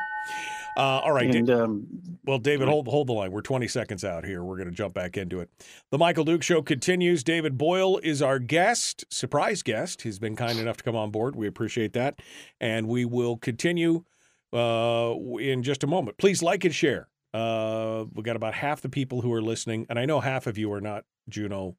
Uh, 0.76 0.80
all 1.00 1.12
right. 1.12 1.34
And 1.34 1.50
um, 1.50 1.86
Well, 2.24 2.38
David, 2.38 2.68
hold 2.68 2.86
hold 2.86 3.08
the 3.08 3.12
line. 3.12 3.32
We're 3.32 3.42
20 3.42 3.66
seconds 3.68 4.04
out 4.04 4.24
here. 4.24 4.42
We're 4.44 4.56
going 4.56 4.68
to 4.68 4.74
jump 4.74 4.94
back 4.94 5.16
into 5.16 5.40
it. 5.40 5.50
The 5.90 5.98
Michael 5.98 6.24
Duke 6.24 6.42
Show 6.42 6.62
continues. 6.62 7.24
David 7.24 7.58
Boyle 7.58 7.98
is 7.98 8.22
our 8.22 8.38
guest, 8.38 9.04
surprise 9.10 9.62
guest. 9.62 10.02
He's 10.02 10.18
been 10.18 10.36
kind 10.36 10.58
enough 10.58 10.76
to 10.78 10.84
come 10.84 10.96
on 10.96 11.10
board. 11.10 11.34
We 11.34 11.46
appreciate 11.48 11.92
that, 11.94 12.20
and 12.60 12.86
we 12.88 13.04
will 13.04 13.36
continue 13.36 14.04
uh, 14.52 15.14
in 15.40 15.62
just 15.62 15.82
a 15.82 15.86
moment. 15.86 16.18
Please 16.18 16.42
like 16.42 16.64
and 16.64 16.74
share. 16.74 17.08
Uh, 17.34 18.04
we 18.14 18.22
got 18.22 18.36
about 18.36 18.54
half 18.54 18.80
the 18.80 18.88
people 18.88 19.20
who 19.20 19.32
are 19.32 19.42
listening, 19.42 19.86
and 19.90 19.98
I 19.98 20.04
know 20.04 20.20
half 20.20 20.46
of 20.46 20.56
you 20.56 20.72
are 20.72 20.80
not 20.80 21.04
Juneau 21.28 21.76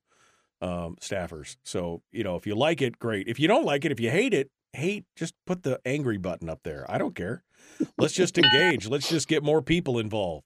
um, 0.61 0.95
staffers. 1.01 1.57
So 1.63 2.01
you 2.11 2.23
know, 2.23 2.35
if 2.35 2.45
you 2.47 2.55
like 2.55 2.81
it, 2.81 2.99
great. 2.99 3.27
If 3.27 3.39
you 3.39 3.47
don't 3.47 3.65
like 3.65 3.85
it, 3.85 3.91
if 3.91 3.99
you 3.99 4.09
hate 4.09 4.33
it, 4.33 4.49
hate. 4.73 5.05
Just 5.15 5.33
put 5.45 5.63
the 5.63 5.79
angry 5.85 6.17
button 6.17 6.49
up 6.49 6.59
there. 6.63 6.85
I 6.89 6.97
don't 6.97 7.15
care. 7.15 7.43
Let's 7.97 8.13
just 8.13 8.37
engage. 8.37 8.87
Let's 8.87 9.09
just 9.09 9.27
get 9.27 9.43
more 9.43 9.61
people 9.61 9.99
involved. 9.99 10.45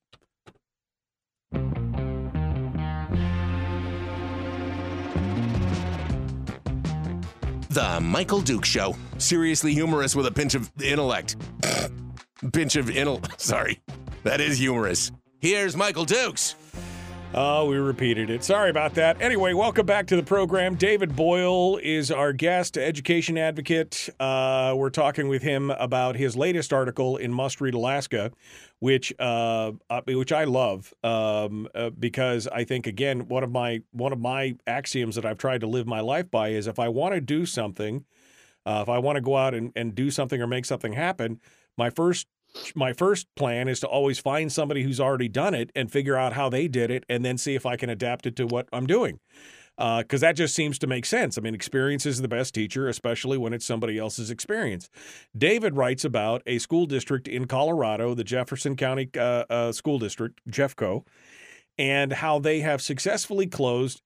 The 7.75 7.99
Michael 8.01 8.39
Duke 8.39 8.63
Show. 8.63 8.95
Seriously 9.17 9.73
humorous 9.73 10.15
with 10.15 10.27
a 10.27 10.31
pinch 10.31 10.55
of 10.55 10.71
intellect. 10.81 11.35
pinch 12.53 12.77
of 12.77 12.85
intel. 12.85 13.21
Sorry. 13.39 13.81
That 14.23 14.39
is 14.39 14.57
humorous. 14.57 15.11
Here's 15.39 15.75
Michael 15.75 16.05
Dukes. 16.05 16.55
Oh, 17.37 17.65
we 17.65 17.75
repeated 17.75 18.29
it. 18.29 18.45
Sorry 18.45 18.69
about 18.69 18.93
that. 18.93 19.21
Anyway, 19.21 19.51
welcome 19.51 19.85
back 19.85 20.07
to 20.07 20.15
the 20.15 20.23
program. 20.23 20.75
David 20.75 21.17
Boyle 21.17 21.77
is 21.83 22.09
our 22.09 22.31
guest, 22.31 22.77
education 22.77 23.37
advocate. 23.37 24.07
Uh, 24.21 24.73
we're 24.77 24.89
talking 24.89 25.27
with 25.27 25.41
him 25.41 25.69
about 25.71 26.15
his 26.15 26.37
latest 26.37 26.71
article 26.71 27.17
in 27.17 27.33
Must 27.33 27.59
Read 27.59 27.73
Alaska, 27.73 28.31
which 28.79 29.13
uh, 29.19 29.73
uh, 29.89 30.01
which 30.07 30.31
I 30.31 30.45
love 30.45 30.93
um, 31.03 31.67
uh, 31.75 31.89
because 31.89 32.47
I 32.47 32.63
think 32.63 32.87
again 32.87 33.27
one 33.27 33.43
of 33.43 33.51
my 33.51 33.81
one 33.91 34.13
of 34.13 34.19
my 34.21 34.55
axioms 34.65 35.15
that 35.15 35.25
I've 35.25 35.37
tried 35.37 35.59
to 35.59 35.67
live 35.67 35.85
my 35.85 35.99
life 35.99 36.31
by 36.31 36.49
is 36.49 36.67
if 36.67 36.79
I 36.79 36.87
want 36.87 37.15
to 37.15 37.21
do 37.21 37.45
something, 37.45 38.05
uh, 38.65 38.79
if 38.81 38.87
I 38.87 38.99
want 38.99 39.17
to 39.17 39.21
go 39.21 39.35
out 39.35 39.53
and, 39.53 39.73
and 39.75 39.93
do 39.93 40.09
something 40.09 40.41
or 40.41 40.47
make 40.47 40.63
something 40.63 40.93
happen, 40.93 41.41
my 41.77 41.89
first 41.89 42.27
my 42.75 42.93
first 42.93 43.27
plan 43.35 43.67
is 43.67 43.79
to 43.81 43.87
always 43.87 44.19
find 44.19 44.51
somebody 44.51 44.83
who's 44.83 44.99
already 44.99 45.27
done 45.27 45.53
it 45.53 45.71
and 45.75 45.91
figure 45.91 46.17
out 46.17 46.33
how 46.33 46.49
they 46.49 46.67
did 46.67 46.91
it 46.91 47.03
and 47.09 47.23
then 47.23 47.37
see 47.37 47.55
if 47.55 47.65
I 47.65 47.75
can 47.75 47.89
adapt 47.89 48.25
it 48.25 48.35
to 48.37 48.45
what 48.45 48.67
I'm 48.71 48.87
doing. 48.87 49.19
because 49.77 50.23
uh, 50.23 50.27
that 50.27 50.35
just 50.35 50.55
seems 50.55 50.79
to 50.79 50.87
make 50.87 51.05
sense. 51.05 51.37
I 51.37 51.41
mean, 51.41 51.53
experience 51.53 52.05
is 52.05 52.21
the 52.21 52.27
best 52.27 52.53
teacher, 52.53 52.87
especially 52.87 53.37
when 53.37 53.53
it's 53.53 53.65
somebody 53.65 53.97
else's 53.97 54.31
experience. 54.31 54.89
David 55.37 55.75
writes 55.75 56.05
about 56.05 56.41
a 56.45 56.59
school 56.59 56.85
district 56.85 57.27
in 57.27 57.45
Colorado, 57.45 58.13
the 58.13 58.23
Jefferson 58.23 58.75
County 58.75 59.09
uh, 59.17 59.43
uh, 59.49 59.71
School 59.71 59.99
District, 59.99 60.39
Jeffco, 60.49 61.05
and 61.77 62.13
how 62.13 62.39
they 62.39 62.61
have 62.61 62.81
successfully 62.81 63.47
closed 63.47 64.01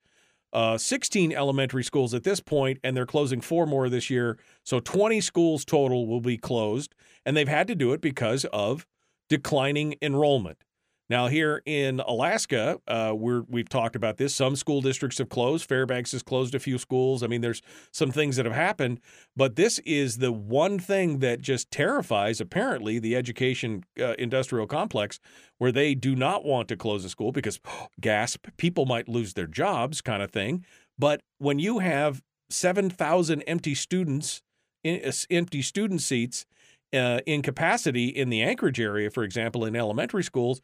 uh, 0.53 0.77
16 0.77 1.31
elementary 1.31 1.84
schools 1.84 2.13
at 2.13 2.23
this 2.23 2.39
point, 2.39 2.80
and 2.84 2.95
they're 2.95 3.05
closing 3.05 3.41
four 3.41 3.65
more 3.65 3.89
this 3.89 4.09
year. 4.09 4.38
So 4.63 4.80
20 4.80 5.21
schools 5.21 5.65
total 5.65 6.07
will 6.07 6.21
be 6.21 6.38
closed, 6.38 6.95
and 7.26 7.35
they've 7.35 7.47
had 7.47 7.67
to 7.67 7.76
do 7.76 7.93
it 7.93 8.01
because 8.01 8.45
of 8.45 8.85
declining 9.30 9.95
enrollment. 10.01 10.63
Now, 11.10 11.26
here 11.27 11.64
in 11.65 12.02
Alaska, 12.02 12.80
uh, 12.88 13.14
we're, 13.15 13.41
we've 13.49 13.68
talked 13.68 13.95
about 13.95 14.18
this. 14.18 14.36
Some 14.36 14.56
school 14.56 14.80
districts 14.80 15.18
have 15.18 15.30
closed. 15.30 15.68
Fairbanks 15.68 16.11
has 16.11 16.22
closed 16.22 16.53
a 16.53 16.60
few 16.60 16.77
schools. 16.77 17.23
I 17.23 17.27
mean, 17.27 17.41
there's 17.41 17.64
some 17.91 18.11
things 18.11 18.36
that 18.36 18.45
have 18.45 18.53
happened, 18.53 18.99
but 19.36 19.56
this 19.56 19.80
is 19.80 20.18
the 20.18 20.31
one 20.31 20.77
thing 20.77 21.18
that 21.19 21.41
just 21.41 21.72
terrifies, 21.72 22.40
apparently, 22.40 22.99
the 22.99 23.15
education 23.15 23.84
uh, 23.99 24.14
industrial 24.19 24.68
complex, 24.68 25.19
where 25.57 25.72
they 25.72 25.95
do 25.95 26.15
not 26.15 26.45
want 26.45 26.68
to 26.68 26.77
close 26.77 27.03
a 27.03 27.10
school 27.10 27.31
because, 27.31 27.60
gasp, 27.99 28.45
people 28.57 28.86
might 28.86 29.10
lose 29.10 29.34
their 29.34 29.48
jobs, 29.48 30.02
kind 30.02 30.22
of 30.22 30.30
thing. 30.30 30.64
But 30.99 31.22
when 31.40 31.57
you 31.57 31.80
have 31.80 32.22
7,000 32.52 33.41
empty 33.44 33.73
students, 33.73 34.44
empty 34.84 35.61
student 35.64 36.02
seats 36.02 36.45
uh, 36.94 37.22
in 37.26 37.41
capacity 37.41 38.07
in 38.07 38.30
the 38.30 38.44
Anchorage 38.44 38.80
area, 38.80 39.10
for 39.10 39.23
example, 39.23 39.65
in 39.65 39.76
elementary 39.76 40.23
schools, 40.23 40.61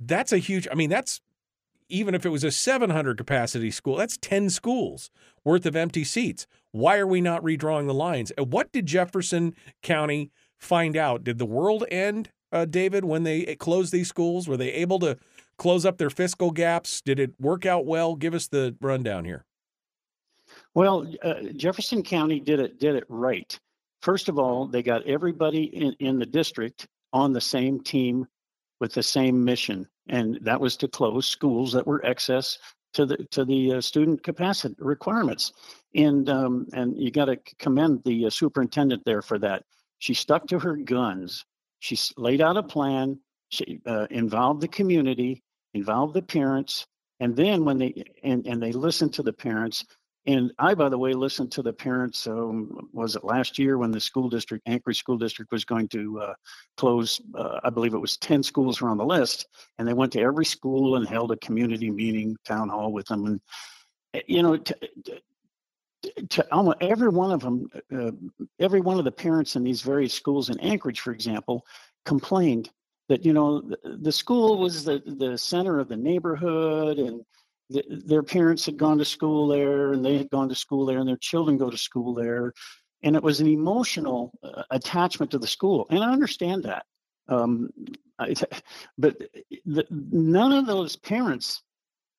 that's 0.00 0.32
a 0.32 0.38
huge, 0.38 0.66
I 0.70 0.74
mean, 0.74 0.90
that's 0.90 1.20
even 1.90 2.14
if 2.14 2.24
it 2.24 2.30
was 2.30 2.44
a 2.44 2.50
700 2.50 3.18
capacity 3.18 3.70
school, 3.70 3.96
that's 3.96 4.16
10 4.18 4.50
schools 4.50 5.10
worth 5.44 5.66
of 5.66 5.76
empty 5.76 6.04
seats. 6.04 6.46
Why 6.72 6.98
are 6.98 7.06
we 7.06 7.20
not 7.20 7.42
redrawing 7.42 7.86
the 7.86 7.94
lines? 7.94 8.30
And 8.32 8.52
what 8.52 8.72
did 8.72 8.86
Jefferson 8.86 9.54
County 9.82 10.30
find 10.58 10.96
out? 10.96 11.24
Did 11.24 11.38
the 11.38 11.46
world 11.46 11.84
end, 11.90 12.30
uh, 12.52 12.64
David, 12.64 13.04
when 13.04 13.24
they 13.24 13.44
eh, 13.46 13.54
closed 13.56 13.92
these 13.92 14.08
schools? 14.08 14.48
Were 14.48 14.56
they 14.56 14.72
able 14.72 14.98
to 15.00 15.18
close 15.58 15.84
up 15.84 15.98
their 15.98 16.10
fiscal 16.10 16.52
gaps? 16.52 17.00
Did 17.00 17.18
it 17.18 17.32
work 17.40 17.66
out 17.66 17.86
well? 17.86 18.14
Give 18.14 18.34
us 18.34 18.46
the 18.46 18.76
rundown 18.80 19.24
here. 19.24 19.44
Well, 20.74 21.12
uh, 21.22 21.34
Jefferson 21.56 22.02
County 22.02 22.40
did 22.40 22.60
it 22.60 22.78
did 22.78 22.96
it 22.96 23.04
right. 23.08 23.58
First 24.02 24.28
of 24.28 24.38
all, 24.38 24.66
they 24.66 24.82
got 24.82 25.06
everybody 25.06 25.64
in, 25.64 25.94
in 26.00 26.18
the 26.18 26.26
district 26.26 26.88
on 27.12 27.32
the 27.32 27.40
same 27.40 27.80
team 27.80 28.26
with 28.80 28.94
the 28.94 29.02
same 29.02 29.44
mission, 29.44 29.86
and 30.08 30.38
that 30.42 30.60
was 30.60 30.76
to 30.78 30.88
close 30.88 31.26
schools 31.26 31.72
that 31.72 31.86
were 31.86 32.04
excess 32.04 32.58
to 32.94 33.06
the 33.06 33.16
to 33.30 33.44
the 33.44 33.74
uh, 33.74 33.80
student 33.80 34.22
capacity 34.22 34.74
requirements. 34.78 35.52
And 35.94 36.28
um, 36.28 36.66
and 36.72 36.96
you 36.96 37.10
got 37.10 37.26
to 37.26 37.36
commend 37.58 38.02
the 38.04 38.26
uh, 38.26 38.30
superintendent 38.30 39.02
there 39.04 39.22
for 39.22 39.38
that. 39.38 39.64
She 39.98 40.14
stuck 40.14 40.46
to 40.48 40.58
her 40.58 40.76
guns. 40.76 41.44
She 41.80 41.98
laid 42.16 42.40
out 42.40 42.56
a 42.56 42.62
plan. 42.62 43.20
She 43.50 43.80
uh, 43.86 44.06
involved 44.10 44.60
the 44.60 44.68
community, 44.68 45.42
involved 45.74 46.14
the 46.14 46.22
parents, 46.22 46.86
and 47.20 47.36
then 47.36 47.64
when 47.64 47.78
they 47.78 48.04
and 48.22 48.46
and 48.46 48.62
they 48.62 48.72
listened 48.72 49.14
to 49.14 49.22
the 49.22 49.32
parents 49.32 49.84
and 50.26 50.52
I, 50.58 50.74
by 50.74 50.88
the 50.90 50.98
way, 50.98 51.14
listened 51.14 51.50
to 51.52 51.62
the 51.62 51.72
parents. 51.72 52.26
Um, 52.26 52.88
was 52.92 53.16
it 53.16 53.24
last 53.24 53.58
year 53.58 53.78
when 53.78 53.90
the 53.90 54.00
school 54.00 54.28
district, 54.28 54.68
Anchorage 54.68 54.98
School 54.98 55.16
District, 55.16 55.50
was 55.50 55.64
going 55.64 55.88
to 55.88 56.20
uh, 56.20 56.34
close? 56.76 57.20
Uh, 57.34 57.60
I 57.64 57.70
believe 57.70 57.94
it 57.94 57.98
was 57.98 58.18
ten 58.18 58.42
schools 58.42 58.80
were 58.80 58.90
on 58.90 58.98
the 58.98 59.04
list, 59.04 59.46
and 59.78 59.88
they 59.88 59.94
went 59.94 60.12
to 60.12 60.20
every 60.20 60.44
school 60.44 60.96
and 60.96 61.08
held 61.08 61.32
a 61.32 61.36
community 61.36 61.90
meeting, 61.90 62.36
town 62.44 62.68
hall 62.68 62.92
with 62.92 63.06
them, 63.06 63.24
and 63.24 63.40
eh, 64.12 64.20
you 64.26 64.42
know, 64.42 64.58
to, 64.58 64.76
to 66.28 66.46
almost 66.52 66.78
every 66.82 67.08
one 67.08 67.32
of 67.32 67.40
them, 67.40 67.66
uh, 67.94 68.10
every 68.58 68.80
one 68.80 68.98
of 68.98 69.04
the 69.04 69.12
parents 69.12 69.56
in 69.56 69.64
these 69.64 69.80
various 69.80 70.12
schools 70.12 70.50
in 70.50 70.60
Anchorage, 70.60 71.00
for 71.00 71.12
example, 71.12 71.64
complained 72.04 72.70
that 73.08 73.24
you 73.24 73.32
know 73.32 73.62
the, 73.62 73.78
the 74.02 74.12
school 74.12 74.58
was 74.58 74.84
the 74.84 75.02
the 75.06 75.38
center 75.38 75.78
of 75.80 75.88
the 75.88 75.96
neighborhood 75.96 76.98
and 76.98 77.24
their 77.88 78.22
parents 78.22 78.66
had 78.66 78.76
gone 78.76 78.98
to 78.98 79.04
school 79.04 79.46
there 79.46 79.92
and 79.92 80.04
they 80.04 80.18
had 80.18 80.30
gone 80.30 80.48
to 80.48 80.54
school 80.54 80.84
there 80.84 80.98
and 80.98 81.08
their 81.08 81.16
children 81.16 81.56
go 81.56 81.70
to 81.70 81.78
school 81.78 82.14
there. 82.14 82.52
And 83.02 83.16
it 83.16 83.22
was 83.22 83.40
an 83.40 83.46
emotional 83.46 84.32
uh, 84.42 84.64
attachment 84.70 85.30
to 85.30 85.38
the 85.38 85.46
school. 85.46 85.86
And 85.90 86.02
i 86.02 86.12
understand 86.12 86.64
that. 86.64 86.84
Um, 87.28 87.70
I, 88.18 88.34
but 88.98 89.16
the, 89.64 89.86
none 89.90 90.52
of 90.52 90.66
those 90.66 90.96
parents 90.96 91.62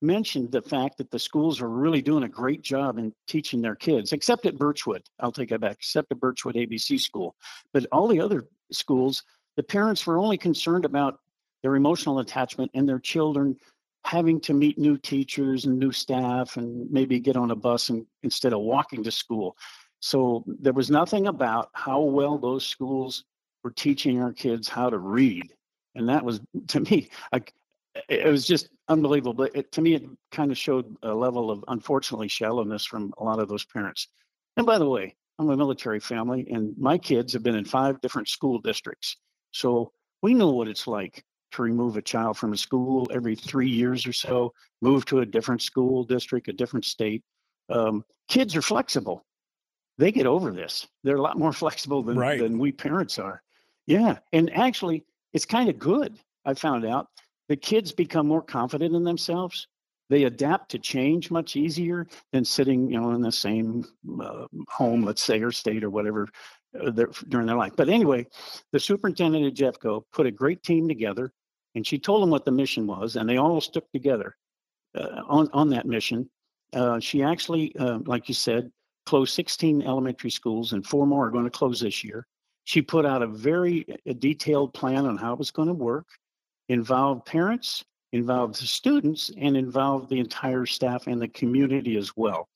mentioned 0.00 0.50
the 0.50 0.62
fact 0.62 0.98
that 0.98 1.10
the 1.10 1.18
schools 1.18 1.60
are 1.60 1.68
really 1.68 2.02
doing 2.02 2.24
a 2.24 2.28
great 2.28 2.62
job 2.62 2.98
in 2.98 3.12
teaching 3.28 3.60
their 3.62 3.76
kids 3.76 4.12
except 4.12 4.46
at 4.46 4.58
birchwood. 4.58 5.02
I'll 5.20 5.30
take 5.30 5.50
that 5.50 5.60
back. 5.60 5.76
Except 5.76 6.10
at 6.10 6.18
birchwood 6.18 6.56
abc 6.56 6.98
school. 6.98 7.36
But 7.72 7.86
all 7.92 8.08
the 8.08 8.20
other 8.20 8.48
schools 8.72 9.22
the 9.56 9.62
parents 9.62 10.06
were 10.06 10.18
only 10.18 10.38
concerned 10.38 10.84
about 10.84 11.18
their 11.62 11.76
emotional 11.76 12.18
attachment 12.18 12.70
and 12.74 12.88
their 12.88 12.98
children 12.98 13.56
having 14.04 14.40
to 14.40 14.54
meet 14.54 14.78
new 14.78 14.98
teachers 14.98 15.64
and 15.64 15.78
new 15.78 15.92
staff 15.92 16.56
and 16.56 16.90
maybe 16.90 17.20
get 17.20 17.36
on 17.36 17.50
a 17.50 17.56
bus 17.56 17.88
and, 17.88 18.06
instead 18.22 18.52
of 18.52 18.60
walking 18.60 19.02
to 19.04 19.10
school. 19.10 19.56
So 20.00 20.44
there 20.46 20.72
was 20.72 20.90
nothing 20.90 21.28
about 21.28 21.70
how 21.74 22.00
well 22.00 22.36
those 22.36 22.66
schools 22.66 23.24
were 23.62 23.70
teaching 23.70 24.20
our 24.20 24.32
kids 24.32 24.68
how 24.68 24.90
to 24.90 24.98
read. 24.98 25.44
And 25.94 26.08
that 26.08 26.24
was, 26.24 26.40
to 26.68 26.80
me, 26.80 27.10
I, 27.32 27.42
it 28.08 28.26
was 28.26 28.46
just 28.46 28.68
unbelievable. 28.88 29.48
It, 29.54 29.70
to 29.72 29.80
me, 29.82 29.94
it 29.94 30.04
kind 30.30 30.50
of 30.50 30.58
showed 30.58 30.96
a 31.02 31.14
level 31.14 31.50
of, 31.50 31.64
unfortunately, 31.68 32.28
shallowness 32.28 32.84
from 32.84 33.12
a 33.18 33.24
lot 33.24 33.38
of 33.38 33.48
those 33.48 33.64
parents. 33.64 34.08
And 34.56 34.66
by 34.66 34.78
the 34.78 34.88
way, 34.88 35.14
I'm 35.38 35.50
a 35.50 35.56
military 35.56 36.00
family, 36.00 36.46
and 36.50 36.76
my 36.76 36.98
kids 36.98 37.32
have 37.32 37.42
been 37.42 37.54
in 37.54 37.64
five 37.64 38.00
different 38.00 38.28
school 38.28 38.58
districts. 38.58 39.16
So 39.52 39.92
we 40.22 40.34
know 40.34 40.50
what 40.50 40.68
it's 40.68 40.86
like 40.86 41.24
to 41.52 41.62
remove 41.62 41.96
a 41.96 42.02
child 42.02 42.36
from 42.36 42.52
a 42.52 42.56
school 42.56 43.08
every 43.12 43.36
three 43.36 43.68
years 43.68 44.06
or 44.06 44.12
so, 44.12 44.52
move 44.80 45.04
to 45.06 45.20
a 45.20 45.26
different 45.26 45.62
school 45.62 46.04
district, 46.04 46.48
a 46.48 46.52
different 46.52 46.84
state. 46.84 47.22
Um, 47.68 48.04
kids 48.28 48.56
are 48.56 48.62
flexible. 48.62 49.24
They 49.98 50.12
get 50.12 50.26
over 50.26 50.50
this. 50.50 50.86
They're 51.04 51.16
a 51.16 51.22
lot 51.22 51.38
more 51.38 51.52
flexible 51.52 52.02
than, 52.02 52.18
right. 52.18 52.38
than 52.38 52.58
we 52.58 52.72
parents 52.72 53.18
are. 53.18 53.42
Yeah. 53.86 54.18
And 54.32 54.52
actually, 54.56 55.04
it's 55.32 55.44
kind 55.44 55.68
of 55.68 55.78
good. 55.78 56.18
I 56.44 56.54
found 56.54 56.84
out 56.84 57.08
the 57.48 57.56
kids 57.56 57.92
become 57.92 58.26
more 58.26 58.42
confident 58.42 58.94
in 58.94 59.04
themselves. 59.04 59.66
They 60.08 60.24
adapt 60.24 60.70
to 60.72 60.78
change 60.78 61.30
much 61.30 61.56
easier 61.56 62.06
than 62.32 62.44
sitting, 62.44 62.90
you 62.90 63.00
know, 63.00 63.12
in 63.12 63.22
the 63.22 63.32
same 63.32 63.84
uh, 64.22 64.46
home, 64.68 65.02
let's 65.04 65.22
say, 65.22 65.40
or 65.40 65.52
state 65.52 65.84
or 65.84 65.90
whatever 65.90 66.28
uh, 66.78 66.90
during 67.28 67.46
their 67.46 67.56
life. 67.56 67.72
But 67.76 67.88
anyway, 67.88 68.26
the 68.72 68.80
superintendent 68.80 69.46
at 69.46 69.54
Jeffco 69.54 70.02
put 70.12 70.26
a 70.26 70.30
great 70.30 70.62
team 70.62 70.88
together 70.88 71.32
and 71.74 71.86
she 71.86 71.98
told 71.98 72.22
them 72.22 72.30
what 72.30 72.44
the 72.44 72.52
mission 72.52 72.86
was, 72.86 73.16
and 73.16 73.28
they 73.28 73.36
all 73.36 73.60
stuck 73.60 73.90
together 73.92 74.36
uh, 74.94 75.22
on 75.28 75.48
on 75.52 75.68
that 75.70 75.86
mission. 75.86 76.28
Uh, 76.72 76.98
she 76.98 77.22
actually, 77.22 77.74
uh, 77.76 77.98
like 78.06 78.28
you 78.28 78.34
said, 78.34 78.70
closed 79.06 79.34
16 79.34 79.82
elementary 79.82 80.30
schools, 80.30 80.72
and 80.72 80.86
four 80.86 81.06
more 81.06 81.26
are 81.26 81.30
going 81.30 81.44
to 81.44 81.50
close 81.50 81.80
this 81.80 82.02
year. 82.02 82.26
She 82.64 82.80
put 82.80 83.04
out 83.04 83.22
a 83.22 83.26
very 83.26 83.84
uh, 84.08 84.12
detailed 84.18 84.72
plan 84.74 85.06
on 85.06 85.16
how 85.16 85.32
it 85.32 85.38
was 85.38 85.50
going 85.50 85.68
to 85.68 85.74
work, 85.74 86.06
involved 86.68 87.26
parents, 87.26 87.84
involved 88.12 88.60
the 88.60 88.66
students, 88.66 89.30
and 89.38 89.56
involved 89.56 90.08
the 90.08 90.20
entire 90.20 90.66
staff 90.66 91.06
and 91.06 91.20
the 91.20 91.28
community 91.28 91.96
as 91.96 92.16
well. 92.16 92.48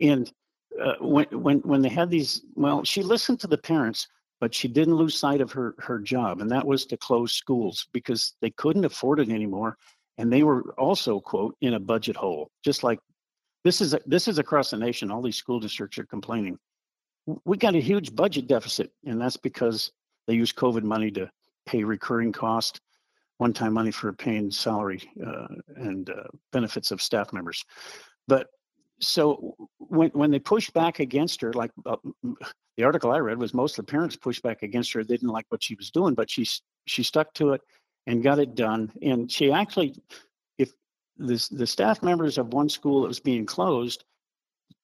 And 0.00 0.32
uh, 0.82 0.94
when 1.00 1.26
when 1.30 1.58
when 1.60 1.82
they 1.82 1.88
had 1.88 2.10
these, 2.10 2.42
well, 2.54 2.82
she 2.84 3.02
listened 3.02 3.40
to 3.40 3.46
the 3.46 3.58
parents, 3.58 4.08
but 4.40 4.54
she 4.54 4.68
didn't 4.68 4.96
lose 4.96 5.16
sight 5.16 5.40
of 5.40 5.52
her 5.52 5.74
her 5.78 5.98
job 5.98 6.40
and 6.40 6.50
that 6.50 6.66
was 6.66 6.86
to 6.86 6.96
close 6.96 7.32
schools 7.32 7.88
because 7.92 8.34
they 8.40 8.50
couldn't 8.50 8.84
afford 8.84 9.20
it 9.20 9.30
anymore 9.30 9.76
and 10.18 10.32
they 10.32 10.42
were 10.42 10.74
also 10.78 11.20
quote 11.20 11.56
in 11.60 11.74
a 11.74 11.80
budget 11.80 12.16
hole 12.16 12.50
just 12.64 12.82
like 12.82 12.98
this 13.64 13.80
is 13.80 13.96
this 14.06 14.28
is 14.28 14.38
across 14.38 14.70
the 14.70 14.76
nation. 14.76 15.10
All 15.10 15.22
these 15.22 15.36
school 15.36 15.58
districts 15.58 15.98
are 15.98 16.04
complaining. 16.04 16.58
We 17.46 17.56
got 17.56 17.74
a 17.74 17.80
huge 17.80 18.14
budget 18.14 18.46
deficit 18.46 18.92
and 19.06 19.20
that's 19.20 19.38
because 19.38 19.90
they 20.26 20.34
use 20.34 20.52
covid 20.52 20.82
money 20.82 21.10
to 21.12 21.30
pay 21.66 21.82
recurring 21.82 22.32
cost 22.32 22.80
one 23.38 23.54
time 23.54 23.72
money 23.72 23.90
for 23.90 24.12
paying 24.12 24.50
salary 24.50 25.10
uh, 25.26 25.46
and 25.76 26.10
uh, 26.10 26.24
benefits 26.52 26.90
of 26.90 27.02
staff 27.02 27.32
members. 27.32 27.64
But 28.28 28.48
so 29.06 29.54
when 29.78 30.10
when 30.10 30.30
they 30.30 30.38
pushed 30.38 30.72
back 30.72 31.00
against 31.00 31.40
her, 31.40 31.52
like 31.52 31.70
uh, 31.86 31.96
the 32.76 32.84
article 32.84 33.12
I 33.12 33.18
read 33.18 33.38
was 33.38 33.54
most 33.54 33.78
of 33.78 33.86
the 33.86 33.90
parents 33.90 34.16
pushed 34.16 34.42
back 34.42 34.62
against 34.62 34.92
her. 34.92 35.04
They 35.04 35.14
didn't 35.14 35.30
like 35.30 35.46
what 35.48 35.62
she 35.62 35.74
was 35.74 35.90
doing, 35.90 36.14
but 36.14 36.30
she 36.30 36.46
she 36.86 37.02
stuck 37.02 37.32
to 37.34 37.52
it 37.52 37.60
and 38.06 38.22
got 38.22 38.38
it 38.38 38.54
done. 38.54 38.92
And 39.02 39.30
she 39.30 39.52
actually, 39.52 39.94
if 40.58 40.72
the 41.16 41.46
the 41.50 41.66
staff 41.66 42.02
members 42.02 42.38
of 42.38 42.52
one 42.52 42.68
school 42.68 43.02
that 43.02 43.08
was 43.08 43.20
being 43.20 43.46
closed, 43.46 44.04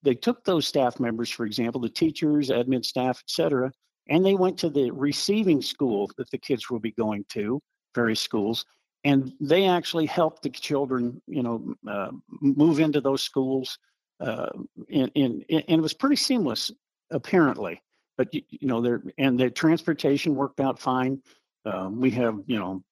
they 0.02 0.14
took 0.14 0.44
those 0.44 0.66
staff 0.66 1.00
members, 1.00 1.30
for 1.30 1.46
example, 1.46 1.80
the 1.80 1.88
teachers, 1.88 2.50
admin 2.50 2.84
staff, 2.84 3.22
etc., 3.24 3.72
and 4.08 4.24
they 4.24 4.34
went 4.34 4.58
to 4.58 4.70
the 4.70 4.90
receiving 4.90 5.62
school 5.62 6.10
that 6.16 6.30
the 6.30 6.38
kids 6.38 6.68
will 6.68 6.80
be 6.80 6.90
going 6.92 7.24
to, 7.28 7.60
various 7.94 8.20
schools, 8.20 8.64
and 9.04 9.32
they 9.40 9.66
actually 9.66 10.06
helped 10.06 10.42
the 10.42 10.50
children, 10.50 11.20
you 11.26 11.42
know, 11.42 11.74
uh, 11.88 12.10
move 12.40 12.80
into 12.80 13.00
those 13.00 13.22
schools 13.22 13.78
uh, 14.20 14.50
and, 14.92 15.10
and 15.16 15.44
and 15.48 15.64
it 15.68 15.80
was 15.80 15.94
pretty 15.94 16.16
seamless 16.16 16.70
apparently. 17.10 17.82
But 18.16 18.34
you, 18.34 18.42
you 18.50 18.68
know, 18.68 18.80
there 18.80 19.02
and 19.18 19.38
the 19.38 19.50
transportation 19.50 20.34
worked 20.34 20.60
out 20.60 20.78
fine. 20.78 21.22
Um, 21.64 22.00
we 22.00 22.10
have 22.12 22.38
you 22.46 22.58
know 22.58 22.82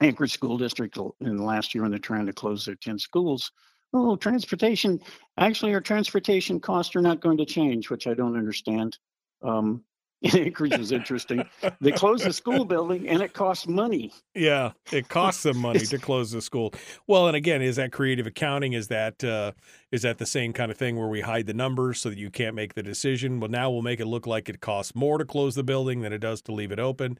Anchorage 0.00 0.32
School 0.32 0.58
District 0.58 0.96
in 1.20 1.36
the 1.36 1.42
last 1.42 1.74
year 1.74 1.82
when 1.82 1.90
they're 1.90 1.98
trying 1.98 2.26
to 2.26 2.32
close 2.32 2.64
their 2.64 2.76
10 2.76 2.98
schools. 2.98 3.50
Oh, 3.92 4.16
transportation. 4.16 5.00
Actually, 5.38 5.74
our 5.74 5.80
transportation 5.80 6.60
costs 6.60 6.94
are 6.94 7.00
not 7.00 7.20
going 7.20 7.38
to 7.38 7.46
change, 7.46 7.88
which 7.88 8.06
I 8.06 8.14
don't 8.14 8.36
understand. 8.36 8.98
Um, 9.42 9.82
Anchorage 10.34 10.78
is 10.78 10.90
interesting. 10.90 11.44
they 11.80 11.92
close 11.92 12.24
the 12.24 12.32
school 12.32 12.64
building 12.64 13.08
and 13.08 13.22
it 13.22 13.34
costs 13.34 13.68
money. 13.68 14.12
Yeah, 14.34 14.72
it 14.90 15.08
costs 15.08 15.44
them 15.44 15.58
money 15.58 15.80
to 15.80 15.98
close 15.98 16.32
the 16.32 16.42
school. 16.42 16.74
Well, 17.06 17.28
and 17.28 17.36
again, 17.36 17.62
is 17.62 17.76
that 17.76 17.92
creative 17.92 18.26
accounting? 18.26 18.72
Is 18.72 18.88
that 18.88 19.22
uh, 19.22 19.52
is 19.92 20.02
that 20.02 20.18
the 20.18 20.26
same 20.26 20.52
kind 20.52 20.72
of 20.72 20.76
thing 20.76 20.96
where 20.96 21.08
we 21.08 21.20
hide 21.20 21.46
the 21.46 21.54
numbers 21.54 22.00
so 22.00 22.08
that 22.10 22.18
you 22.18 22.30
can't 22.30 22.56
make 22.56 22.74
the 22.74 22.82
decision? 22.82 23.38
Well, 23.38 23.50
now 23.50 23.70
we'll 23.70 23.82
make 23.82 24.00
it 24.00 24.06
look 24.06 24.26
like 24.26 24.48
it 24.48 24.60
costs 24.60 24.94
more 24.94 25.18
to 25.18 25.24
close 25.24 25.54
the 25.54 25.64
building 25.64 26.00
than 26.00 26.12
it 26.12 26.18
does 26.18 26.42
to 26.42 26.52
leave 26.52 26.72
it 26.72 26.80
open. 26.80 27.18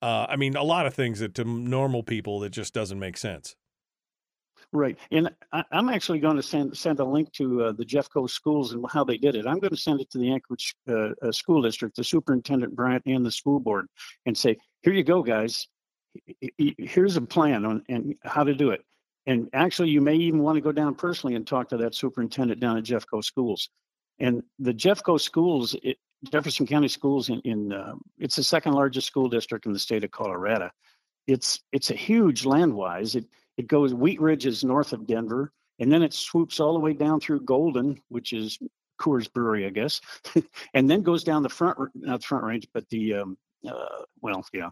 Uh, 0.00 0.26
I 0.28 0.36
mean, 0.36 0.54
a 0.54 0.62
lot 0.62 0.86
of 0.86 0.94
things 0.94 1.18
that 1.18 1.34
to 1.34 1.44
normal 1.44 2.04
people 2.04 2.40
that 2.40 2.50
just 2.50 2.72
doesn't 2.72 2.98
make 2.98 3.16
sense. 3.16 3.56
Right, 4.72 4.98
and 5.10 5.30
I, 5.52 5.64
am 5.72 5.88
actually 5.88 6.18
going 6.18 6.36
to 6.36 6.42
send 6.42 6.76
send 6.76 6.98
a 6.98 7.04
link 7.04 7.32
to 7.32 7.64
uh, 7.64 7.72
the 7.72 7.84
Jeffco 7.84 8.28
schools 8.28 8.72
and 8.72 8.84
how 8.90 9.04
they 9.04 9.16
did 9.16 9.36
it. 9.36 9.46
I'm 9.46 9.60
going 9.60 9.70
to 9.70 9.76
send 9.76 10.00
it 10.00 10.10
to 10.10 10.18
the 10.18 10.32
Anchorage 10.32 10.74
uh, 10.88 11.10
uh, 11.22 11.32
School 11.32 11.62
District, 11.62 11.94
the 11.94 12.04
superintendent 12.04 12.74
Bryantt, 12.74 13.02
and 13.06 13.24
the 13.24 13.30
school 13.30 13.60
board, 13.60 13.86
and 14.26 14.36
say, 14.36 14.56
"Here 14.82 14.92
you 14.92 15.04
go, 15.04 15.22
guys. 15.22 15.68
Here's 16.78 17.16
a 17.16 17.22
plan 17.22 17.64
on 17.64 17.82
and 17.88 18.14
how 18.24 18.42
to 18.42 18.54
do 18.54 18.70
it." 18.70 18.82
And 19.26 19.48
actually, 19.52 19.90
you 19.90 20.00
may 20.00 20.16
even 20.16 20.42
want 20.42 20.56
to 20.56 20.60
go 20.60 20.72
down 20.72 20.94
personally 20.94 21.36
and 21.36 21.46
talk 21.46 21.68
to 21.68 21.76
that 21.78 21.94
superintendent 21.94 22.60
down 22.60 22.76
at 22.76 22.84
Jeffco 22.84 23.22
Schools. 23.22 23.70
And 24.18 24.42
the 24.58 24.72
Jeffco 24.72 25.20
Schools, 25.20 25.76
it, 25.82 25.98
Jefferson 26.30 26.66
County 26.66 26.88
Schools, 26.88 27.28
in, 27.28 27.40
in 27.40 27.72
uh, 27.72 27.94
it's 28.18 28.36
the 28.36 28.42
second 28.42 28.72
largest 28.72 29.06
school 29.06 29.28
district 29.28 29.66
in 29.66 29.72
the 29.72 29.78
state 29.78 30.04
of 30.04 30.10
Colorado. 30.10 30.70
It's 31.26 31.60
it's 31.72 31.90
a 31.90 31.94
huge 31.94 32.44
land-wise. 32.44 33.16
It 33.16 33.26
it 33.56 33.66
goes, 33.66 33.94
Wheat 33.94 34.20
Ridge 34.20 34.46
is 34.46 34.64
north 34.64 34.92
of 34.92 35.06
Denver, 35.06 35.52
and 35.78 35.90
then 35.90 36.02
it 36.02 36.14
swoops 36.14 36.60
all 36.60 36.74
the 36.74 36.80
way 36.80 36.92
down 36.92 37.20
through 37.20 37.40
Golden, 37.40 38.00
which 38.08 38.32
is 38.32 38.58
Coors 39.00 39.32
Brewery, 39.32 39.66
I 39.66 39.70
guess, 39.70 40.00
and 40.74 40.88
then 40.88 41.02
goes 41.02 41.24
down 41.24 41.42
the 41.42 41.48
front, 41.48 41.78
not 41.94 42.20
the 42.20 42.26
front 42.26 42.44
range, 42.44 42.66
but 42.72 42.88
the, 42.88 43.14
um, 43.14 43.38
uh, 43.66 44.02
well, 44.20 44.44
yeah, 44.52 44.70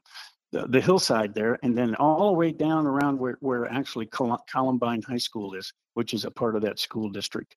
the, 0.53 0.67
the 0.67 0.81
hillside 0.81 1.35
there, 1.35 1.59
and 1.63 1.77
then 1.77 1.95
all 1.97 2.29
the 2.29 2.39
way 2.39 2.53
down 2.53 2.87
around 2.87 3.19
where, 3.19 3.37
where 3.41 3.67
actually 3.71 4.07
Col- 4.07 4.45
Columbine 4.51 5.03
High 5.03 5.19
School 5.19 5.55
is, 5.55 5.73
which 5.95 6.15
is 6.15 6.25
a 6.25 6.31
part 6.31 6.57
of 6.57 6.63
that 6.63 6.79
school 6.79 7.11
district. 7.11 7.57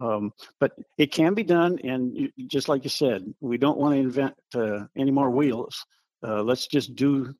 Um, 0.00 0.32
but 0.58 0.72
it 0.96 1.12
can 1.12 1.34
be 1.34 1.42
done, 1.42 1.78
and 1.84 2.32
just 2.46 2.68
like 2.68 2.84
you 2.84 2.90
said, 2.90 3.22
we 3.40 3.58
don't 3.58 3.78
want 3.78 3.94
to 3.94 4.00
invent 4.00 4.34
uh, 4.54 4.86
any 4.96 5.10
more 5.10 5.30
wheels. 5.30 5.84
Uh, 6.26 6.42
let's 6.42 6.66
just 6.66 6.94
do 6.94 7.34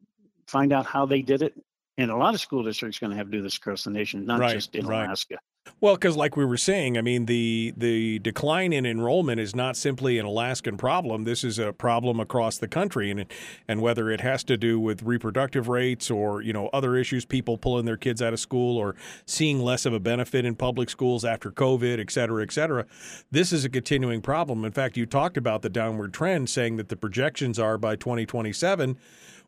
find 0.46 0.72
out 0.72 0.84
how 0.84 1.06
they 1.06 1.22
did 1.22 1.42
it 1.42 1.54
and 2.00 2.10
a 2.10 2.16
lot 2.16 2.34
of 2.34 2.40
school 2.40 2.62
districts 2.62 2.98
are 2.98 3.00
going 3.00 3.10
to 3.10 3.16
have 3.16 3.26
to 3.26 3.36
do 3.36 3.42
this 3.42 3.56
across 3.56 3.84
the 3.84 3.90
nation, 3.90 4.24
not 4.24 4.40
right, 4.40 4.54
just 4.54 4.74
in 4.74 4.86
right. 4.86 5.04
Alaska. 5.04 5.36
Well, 5.82 5.94
because 5.94 6.16
like 6.16 6.36
we 6.36 6.46
were 6.46 6.56
saying, 6.56 6.96
I 6.96 7.02
mean 7.02 7.26
the 7.26 7.74
the 7.76 8.18
decline 8.20 8.72
in 8.72 8.86
enrollment 8.86 9.38
is 9.38 9.54
not 9.54 9.76
simply 9.76 10.18
an 10.18 10.24
Alaskan 10.24 10.78
problem. 10.78 11.24
This 11.24 11.44
is 11.44 11.58
a 11.58 11.72
problem 11.72 12.18
across 12.18 12.56
the 12.56 12.66
country, 12.68 13.10
and 13.10 13.26
and 13.68 13.82
whether 13.82 14.10
it 14.10 14.22
has 14.22 14.42
to 14.44 14.56
do 14.56 14.80
with 14.80 15.02
reproductive 15.02 15.68
rates 15.68 16.10
or 16.10 16.40
you 16.40 16.54
know 16.54 16.68
other 16.72 16.96
issues, 16.96 17.26
people 17.26 17.58
pulling 17.58 17.84
their 17.84 17.98
kids 17.98 18.22
out 18.22 18.32
of 18.32 18.40
school 18.40 18.78
or 18.78 18.96
seeing 19.26 19.60
less 19.60 19.84
of 19.84 19.92
a 19.92 20.00
benefit 20.00 20.46
in 20.46 20.54
public 20.54 20.88
schools 20.88 21.24
after 21.24 21.50
COVID, 21.50 22.00
et 22.00 22.10
cetera, 22.10 22.42
et 22.42 22.52
cetera, 22.52 22.86
this 23.30 23.52
is 23.52 23.64
a 23.64 23.68
continuing 23.68 24.22
problem. 24.22 24.64
In 24.64 24.72
fact, 24.72 24.96
you 24.96 25.04
talked 25.04 25.36
about 25.36 25.60
the 25.60 25.70
downward 25.70 26.14
trend, 26.14 26.48
saying 26.48 26.76
that 26.76 26.88
the 26.88 26.96
projections 26.96 27.58
are 27.58 27.76
by 27.76 27.96
2027 27.96 28.96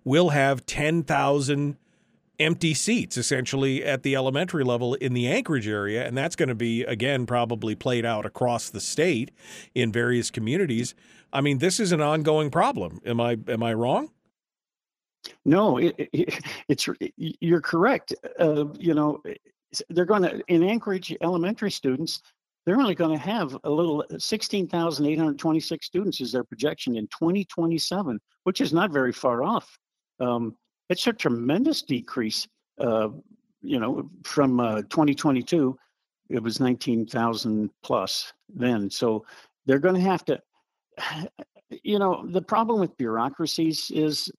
we'll 0.05 0.31
have 0.31 0.67
10,000 0.67 1.77
empty 2.43 2.75
seats 2.75 3.17
essentially 3.17 3.85
at 3.85 4.03
the 4.03 4.17
elementary 4.17 4.65
level 4.65 4.95
in 4.95 5.15
the 5.15 5.29
Anchorage 5.29 5.69
area. 5.69 6.07
And 6.07 6.17
that's 6.17 6.37
going 6.37 6.49
to 6.49 6.55
be, 6.55 6.83
again, 6.83 7.27
probably 7.27 7.75
played 7.75 8.05
out 8.05 8.27
across 8.27 8.71
the 8.71 8.81
state 8.81 9.31
in 9.75 9.93
various 9.93 10.31
communities. 10.31 10.95
I 11.33 11.41
mean, 11.41 11.59
this 11.59 11.81
is 11.81 11.93
an 11.93 12.01
ongoing 12.01 12.51
problem. 12.51 13.01
Am 13.07 13.21
I 13.21 13.39
am 13.49 13.63
I 13.63 13.73
wrong? 13.73 14.11
No, 15.45 15.79
it, 15.79 15.95
it, 15.99 16.41
it's 16.69 16.89
you're 17.17 17.61
correct. 17.61 18.15
Uh, 18.39 18.67
you 18.79 18.95
know, 18.95 19.23
they're 19.89 20.05
going 20.05 20.23
to 20.23 20.43
in 20.49 20.63
Anchorage 20.63 21.17
elementary 21.23 21.71
students. 21.71 22.21
They're 22.65 22.79
only 22.79 22.95
going 22.95 23.17
to 23.17 23.25
have 23.25 23.57
a 23.65 23.71
little 23.71 24.05
16,826 24.17 25.87
students 25.87 26.21
is 26.21 26.31
their 26.31 26.45
projection 26.45 26.95
in 26.95 27.09
2027, 27.09 28.21
which 28.45 28.61
is 28.61 28.73
not 28.73 28.93
very 28.93 29.13
far 29.13 29.43
off. 29.43 29.77
Um, 30.21 30.57
it's 30.93 31.07
a 31.07 31.13
tremendous 31.13 31.83
decrease. 31.83 32.47
Uh, 32.79 33.09
you 33.61 33.79
know, 33.79 34.11
from 34.25 34.61
uh, 34.61 34.83
2022, 34.83 35.77
it 36.29 36.43
was 36.43 36.61
19,000 36.61 37.71
plus 37.83 38.33
then. 38.49 38.91
So 38.91 39.25
they're 39.67 39.79
going 39.79 39.97
to 39.97 40.01
have 40.01 40.25
to. 40.27 40.41
You 41.83 41.99
know, 41.99 42.27
the 42.27 42.43
problem 42.43 42.81
with 42.81 42.99
bureaucracies 42.99 43.91
is 43.91 44.31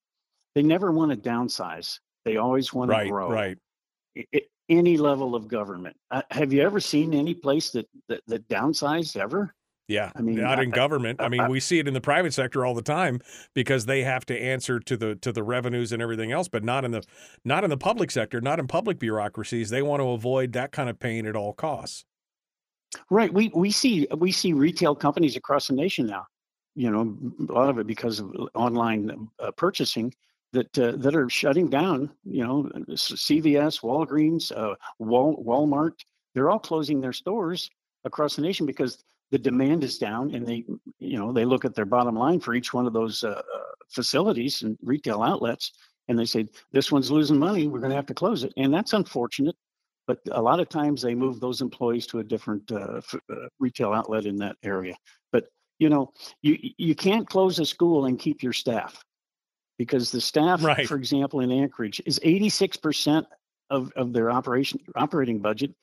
they 0.54 0.62
never 0.62 0.92
want 0.92 1.10
to 1.10 1.18
downsize. 1.18 1.98
They 2.26 2.38
always 2.38 2.72
want 2.76 2.92
right, 2.92 3.06
to 3.06 3.10
grow. 3.10 3.32
Right. 3.32 3.58
It, 4.14 4.44
any 4.70 4.98
level 4.98 5.34
of 5.34 5.48
government. 5.48 5.96
Uh, 6.12 6.22
have 6.30 6.54
you 6.54 6.62
ever 6.62 6.80
seen 6.80 7.16
any 7.16 7.34
place 7.34 7.72
that 7.72 7.88
that, 8.08 8.22
that 8.28 8.48
downsized 8.50 9.18
ever? 9.18 9.56
Yeah, 9.88 10.12
I 10.16 10.22
mean, 10.22 10.38
not 10.38 10.64
in 10.64 10.70
government. 10.70 11.20
I 11.22 11.28
mean, 11.28 11.50
we 11.50 11.60
see 11.60 11.78
it 11.78 11.90
in 11.90 11.94
the 11.94 12.00
private 12.00 12.34
sector 12.34 12.66
all 12.66 12.74
the 12.74 12.82
time 12.82 13.20
because 13.54 13.86
they 13.86 14.04
have 14.04 14.26
to 14.28 14.40
answer 14.40 14.80
to 14.80 14.96
the 14.96 15.16
to 15.16 15.34
the 15.34 15.44
revenues 15.44 15.92
and 15.92 16.02
everything 16.02 16.32
else, 16.32 16.48
but 16.48 16.64
not 16.64 16.86
in 16.86 16.92
the 16.92 17.04
not 17.44 17.66
in 17.66 17.70
the 17.70 17.78
public 17.78 18.10
sector, 18.10 18.40
not 18.40 18.60
in 18.60 18.68
public 18.68 18.98
bureaucracies. 18.98 19.70
They 19.70 19.82
want 19.82 20.02
to 20.02 20.10
avoid 20.10 20.54
that 20.54 20.72
kind 20.72 20.90
of 20.90 21.00
pain 21.00 21.26
at 21.26 21.36
all 21.36 21.52
costs. 21.52 22.06
Right. 23.10 23.34
We 23.34 23.52
we 23.54 23.72
see 23.72 24.08
we 24.18 24.32
see 24.32 24.54
retail 24.54 24.96
companies 24.96 25.36
across 25.36 25.68
the 25.68 25.74
nation 25.74 26.06
now. 26.06 26.28
You 26.76 26.90
know, 26.90 27.18
a 27.50 27.52
lot 27.52 27.70
of 27.70 27.78
it 27.78 27.86
because 27.86 28.20
of 28.20 28.34
online 28.56 29.30
uh, 29.40 29.52
purchasing 29.52 30.14
that 30.54 30.78
uh, 30.80 30.94
that 30.98 31.16
are 31.16 31.30
shutting 31.30 31.70
down. 31.70 32.10
You 32.24 32.46
know, 32.46 32.72
CVS, 32.90 33.82
Walgreens, 33.82 34.52
uh, 34.56 34.76
Wal- 35.00 35.44
Walmart. 35.44 35.94
They're 36.34 36.50
all 36.50 36.60
closing 36.60 37.02
their 37.02 37.14
stores 37.14 37.70
across 38.06 38.36
the 38.36 38.42
nation 38.42 38.66
because 38.66 39.04
the 39.34 39.40
demand 39.40 39.84
is 39.84 39.98
down 39.98 40.34
and 40.34 40.48
they 40.48 40.64
you 41.00 41.18
know 41.18 41.34
they 41.34 41.44
look 41.44 41.66
at 41.66 41.76
their 41.76 41.86
bottom 41.86 42.16
line 42.16 42.40
for 42.40 42.54
each 42.54 42.74
one 42.74 42.88
of 42.88 42.94
those 42.94 43.24
uh, 43.24 43.42
facilities 43.90 44.62
and 44.62 44.78
retail 44.82 45.24
outlets 45.24 45.74
and 46.08 46.18
they 46.18 46.26
say 46.26 46.48
this 46.72 46.92
one's 46.92 47.10
losing 47.10 47.40
money. 47.40 47.68
We're 47.68 47.80
going 47.80 47.92
to 47.92 47.96
have 47.96 48.06
to 48.08 48.14
close 48.14 48.44
it. 48.44 48.54
And 48.58 48.74
that's 48.74 48.94
unfortunate 48.94 49.56
but 50.08 50.20
a 50.32 50.42
lot 50.42 50.60
of 50.60 50.70
times 50.70 51.02
they 51.02 51.16
move 51.16 51.40
those 51.40 51.62
employees 51.62 52.08
to 52.08 52.20
a 52.20 52.24
different 52.24 52.72
uh, 52.72 52.98
f- 52.98 53.16
uh, 53.32 53.48
retail 53.60 53.94
outlet 53.94 54.26
in 54.26 54.38
that 54.38 54.56
area. 54.64 54.96
But 55.32 55.46
you 55.80 55.90
know 55.90 56.12
you 56.42 56.58
you 56.78 56.96
can't 56.96 57.28
close 57.28 57.60
a 57.60 57.66
school 57.66 58.06
and 58.06 58.20
keep 58.20 58.44
your 58.44 58.54
staff 58.54 59.02
because 59.78 60.12
the 60.12 60.22
staff 60.22 60.64
right. 60.64 60.88
for 60.88 60.96
example 60.96 61.40
in 61.40 61.52
anchorage 61.52 62.02
is 62.06 62.20
86% 62.20 63.26
of, 63.70 63.92
of 63.96 64.14
their 64.14 64.30
operation 64.30 64.80
operating 64.96 65.40
budget 65.40 65.74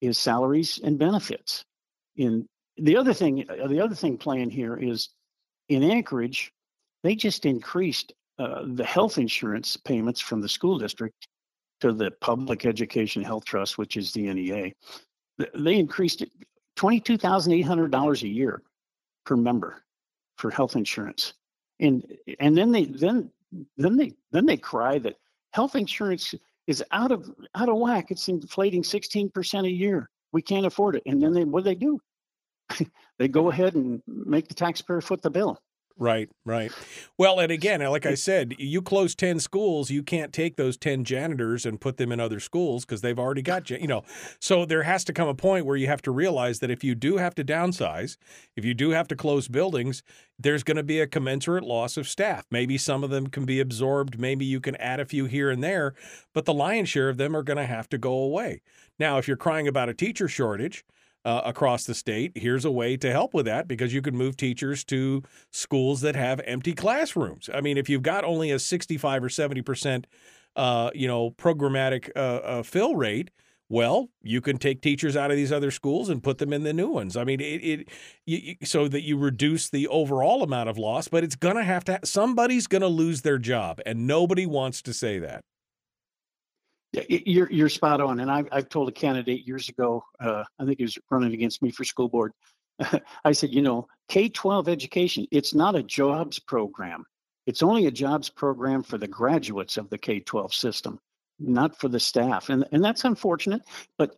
is 0.00 0.18
salaries 0.18 0.80
and 0.82 0.98
benefits 0.98 1.64
in 2.16 2.46
the 2.80 2.96
other 2.96 3.12
thing, 3.12 3.44
uh, 3.48 3.66
the 3.66 3.80
other 3.80 3.94
thing 3.94 4.16
playing 4.16 4.50
here 4.50 4.76
is 4.76 5.10
in 5.68 5.82
Anchorage, 5.82 6.52
they 7.02 7.14
just 7.14 7.46
increased 7.46 8.12
uh, 8.38 8.62
the 8.64 8.84
health 8.84 9.18
insurance 9.18 9.76
payments 9.76 10.20
from 10.20 10.40
the 10.40 10.48
school 10.48 10.78
district 10.78 11.28
to 11.80 11.92
the 11.92 12.10
Public 12.20 12.66
Education 12.66 13.22
Health 13.22 13.44
Trust, 13.44 13.78
which 13.78 13.96
is 13.96 14.12
the 14.12 14.32
NEA. 14.32 14.72
They 15.54 15.78
increased 15.78 16.22
it 16.22 16.30
twenty-two 16.76 17.16
thousand 17.16 17.52
eight 17.52 17.62
hundred 17.62 17.90
dollars 17.90 18.22
a 18.22 18.28
year 18.28 18.62
per 19.24 19.36
member 19.36 19.82
for 20.36 20.50
health 20.50 20.76
insurance, 20.76 21.34
and 21.80 22.04
and 22.38 22.56
then 22.56 22.72
they 22.72 22.84
then 22.84 23.30
then 23.76 23.96
they 23.96 24.12
then 24.32 24.46
they 24.46 24.56
cry 24.56 24.98
that 24.98 25.16
health 25.52 25.76
insurance 25.76 26.34
is 26.66 26.84
out 26.92 27.12
of 27.12 27.30
out 27.54 27.68
of 27.68 27.76
whack. 27.78 28.10
It's 28.10 28.28
inflating 28.28 28.84
sixteen 28.84 29.30
percent 29.30 29.66
a 29.66 29.70
year. 29.70 30.10
We 30.32 30.42
can't 30.42 30.66
afford 30.66 30.96
it. 30.96 31.02
And 31.06 31.22
then 31.22 31.32
they 31.32 31.44
what 31.44 31.64
do 31.64 31.70
they 31.70 31.74
do? 31.74 32.00
they 33.18 33.28
go 33.28 33.50
ahead 33.50 33.74
and 33.74 34.02
make 34.06 34.48
the 34.48 34.54
taxpayer 34.54 35.00
foot 35.00 35.22
the 35.22 35.30
bill. 35.30 35.60
Right, 36.00 36.30
right. 36.46 36.72
Well, 37.18 37.40
and 37.40 37.52
again, 37.52 37.82
like 37.82 38.06
I 38.06 38.14
said, 38.14 38.54
you 38.58 38.80
close 38.80 39.14
10 39.14 39.38
schools, 39.38 39.90
you 39.90 40.02
can't 40.02 40.32
take 40.32 40.56
those 40.56 40.78
10 40.78 41.04
janitors 41.04 41.66
and 41.66 41.78
put 41.78 41.98
them 41.98 42.10
in 42.10 42.18
other 42.18 42.40
schools 42.40 42.86
because 42.86 43.02
they've 43.02 43.18
already 43.18 43.42
got, 43.42 43.68
you 43.68 43.86
know. 43.86 44.02
So 44.40 44.64
there 44.64 44.84
has 44.84 45.04
to 45.04 45.12
come 45.12 45.28
a 45.28 45.34
point 45.34 45.66
where 45.66 45.76
you 45.76 45.88
have 45.88 46.00
to 46.02 46.10
realize 46.10 46.60
that 46.60 46.70
if 46.70 46.82
you 46.82 46.94
do 46.94 47.18
have 47.18 47.34
to 47.34 47.44
downsize, 47.44 48.16
if 48.56 48.64
you 48.64 48.72
do 48.72 48.90
have 48.90 49.08
to 49.08 49.16
close 49.16 49.46
buildings, 49.46 50.02
there's 50.38 50.62
going 50.62 50.78
to 50.78 50.82
be 50.82 51.00
a 51.00 51.06
commensurate 51.06 51.64
loss 51.64 51.98
of 51.98 52.08
staff. 52.08 52.46
Maybe 52.50 52.78
some 52.78 53.04
of 53.04 53.10
them 53.10 53.26
can 53.26 53.44
be 53.44 53.60
absorbed, 53.60 54.18
maybe 54.18 54.46
you 54.46 54.58
can 54.58 54.76
add 54.76 55.00
a 55.00 55.04
few 55.04 55.26
here 55.26 55.50
and 55.50 55.62
there, 55.62 55.92
but 56.32 56.46
the 56.46 56.54
lion's 56.54 56.88
share 56.88 57.10
of 57.10 57.18
them 57.18 57.36
are 57.36 57.42
going 57.42 57.58
to 57.58 57.66
have 57.66 57.90
to 57.90 57.98
go 57.98 58.14
away. 58.14 58.62
Now, 58.98 59.18
if 59.18 59.28
you're 59.28 59.36
crying 59.36 59.68
about 59.68 59.90
a 59.90 59.94
teacher 59.94 60.28
shortage, 60.28 60.82
uh, 61.24 61.42
across 61.44 61.84
the 61.84 61.94
state. 61.94 62.32
Here's 62.34 62.64
a 62.64 62.70
way 62.70 62.96
to 62.96 63.10
help 63.10 63.34
with 63.34 63.46
that 63.46 63.68
because 63.68 63.92
you 63.92 64.02
can 64.02 64.16
move 64.16 64.36
teachers 64.36 64.84
to 64.84 65.22
schools 65.50 66.00
that 66.00 66.16
have 66.16 66.40
empty 66.44 66.72
classrooms. 66.72 67.50
I 67.52 67.60
mean, 67.60 67.76
if 67.76 67.88
you've 67.88 68.02
got 68.02 68.24
only 68.24 68.50
a 68.50 68.58
65 68.58 69.24
or 69.24 69.28
70 69.28 69.62
percent, 69.62 70.06
uh, 70.56 70.90
you 70.94 71.06
know, 71.06 71.30
programmatic 71.30 72.10
uh, 72.16 72.18
uh, 72.18 72.62
fill 72.62 72.96
rate, 72.96 73.30
well, 73.68 74.08
you 74.20 74.40
can 74.40 74.58
take 74.58 74.82
teachers 74.82 75.16
out 75.16 75.30
of 75.30 75.36
these 75.36 75.52
other 75.52 75.70
schools 75.70 76.08
and 76.08 76.22
put 76.22 76.38
them 76.38 76.52
in 76.52 76.64
the 76.64 76.72
new 76.72 76.88
ones. 76.88 77.16
I 77.16 77.22
mean, 77.22 77.40
it, 77.40 77.44
it 77.44 77.88
you, 78.26 78.56
so 78.64 78.88
that 78.88 79.02
you 79.02 79.16
reduce 79.16 79.70
the 79.70 79.86
overall 79.86 80.42
amount 80.42 80.68
of 80.68 80.76
loss, 80.76 81.06
but 81.06 81.22
it's 81.22 81.36
going 81.36 81.54
to 81.54 81.62
have 81.62 81.84
to 81.84 82.00
somebody's 82.02 82.66
going 82.66 82.82
to 82.82 82.88
lose 82.88 83.22
their 83.22 83.38
job, 83.38 83.80
and 83.86 84.08
nobody 84.08 84.44
wants 84.44 84.82
to 84.82 84.92
say 84.92 85.20
that. 85.20 85.44
You're 86.92 87.50
you're 87.50 87.68
spot 87.68 88.00
on, 88.00 88.18
and 88.18 88.30
I've 88.30 88.48
I've 88.50 88.68
told 88.68 88.88
a 88.88 88.92
candidate 88.92 89.46
years 89.46 89.68
ago. 89.68 90.04
Uh, 90.18 90.42
I 90.58 90.64
think 90.64 90.78
he 90.78 90.84
was 90.84 90.98
running 91.08 91.32
against 91.32 91.62
me 91.62 91.70
for 91.70 91.84
school 91.84 92.08
board. 92.08 92.32
I 93.24 93.32
said, 93.32 93.54
you 93.54 93.62
know, 93.62 93.86
K 94.08 94.28
twelve 94.28 94.68
education. 94.68 95.26
It's 95.30 95.54
not 95.54 95.76
a 95.76 95.84
jobs 95.84 96.40
program. 96.40 97.04
It's 97.46 97.62
only 97.62 97.86
a 97.86 97.92
jobs 97.92 98.28
program 98.28 98.82
for 98.82 98.98
the 98.98 99.06
graduates 99.06 99.76
of 99.76 99.88
the 99.88 99.98
K 99.98 100.18
twelve 100.18 100.52
system, 100.52 100.98
not 101.38 101.78
for 101.78 101.88
the 101.88 102.00
staff, 102.00 102.48
and 102.48 102.64
and 102.72 102.82
that's 102.82 103.04
unfortunate. 103.04 103.62
But 103.96 104.16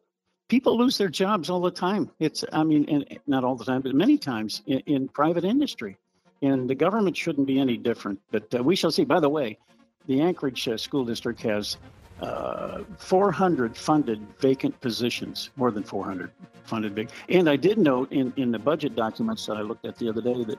people 0.48 0.78
lose 0.78 0.96
their 0.96 1.10
jobs 1.10 1.50
all 1.50 1.60
the 1.60 1.70
time. 1.70 2.10
It's 2.20 2.42
I 2.54 2.64
mean, 2.64 2.86
and 2.88 3.18
not 3.26 3.44
all 3.44 3.56
the 3.56 3.66
time, 3.66 3.82
but 3.82 3.94
many 3.94 4.16
times 4.16 4.62
in, 4.66 4.78
in 4.80 5.08
private 5.08 5.44
industry, 5.44 5.98
and 6.40 6.70
the 6.70 6.74
government 6.74 7.18
shouldn't 7.18 7.46
be 7.46 7.60
any 7.60 7.76
different. 7.76 8.18
But 8.30 8.54
uh, 8.54 8.62
we 8.62 8.76
shall 8.76 8.90
see. 8.90 9.04
By 9.04 9.20
the 9.20 9.28
way, 9.28 9.58
the 10.06 10.22
Anchorage 10.22 10.66
uh, 10.68 10.78
School 10.78 11.04
District 11.04 11.40
has 11.42 11.76
uh, 12.22 12.84
400 12.98 13.76
funded 13.76 14.24
vacant 14.38 14.80
positions, 14.80 15.50
more 15.56 15.70
than 15.70 15.82
400 15.82 16.30
funded 16.64 16.94
big. 16.94 17.10
And 17.28 17.50
I 17.50 17.56
did 17.56 17.78
note 17.78 18.12
in, 18.12 18.32
in 18.36 18.52
the 18.52 18.58
budget 18.58 18.94
documents 18.94 19.44
that 19.46 19.56
I 19.56 19.62
looked 19.62 19.84
at 19.84 19.96
the 19.98 20.08
other 20.08 20.22
day 20.22 20.44
that 20.44 20.58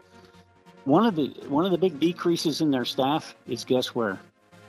one 0.83 1.05
of 1.05 1.15
the 1.15 1.27
one 1.47 1.63
of 1.63 1.71
the 1.71 1.77
big 1.77 1.99
decreases 1.99 2.59
in 2.59 2.69
their 2.69 2.83
staff 2.83 3.35
is 3.47 3.63
guess 3.63 3.95
where, 3.95 4.19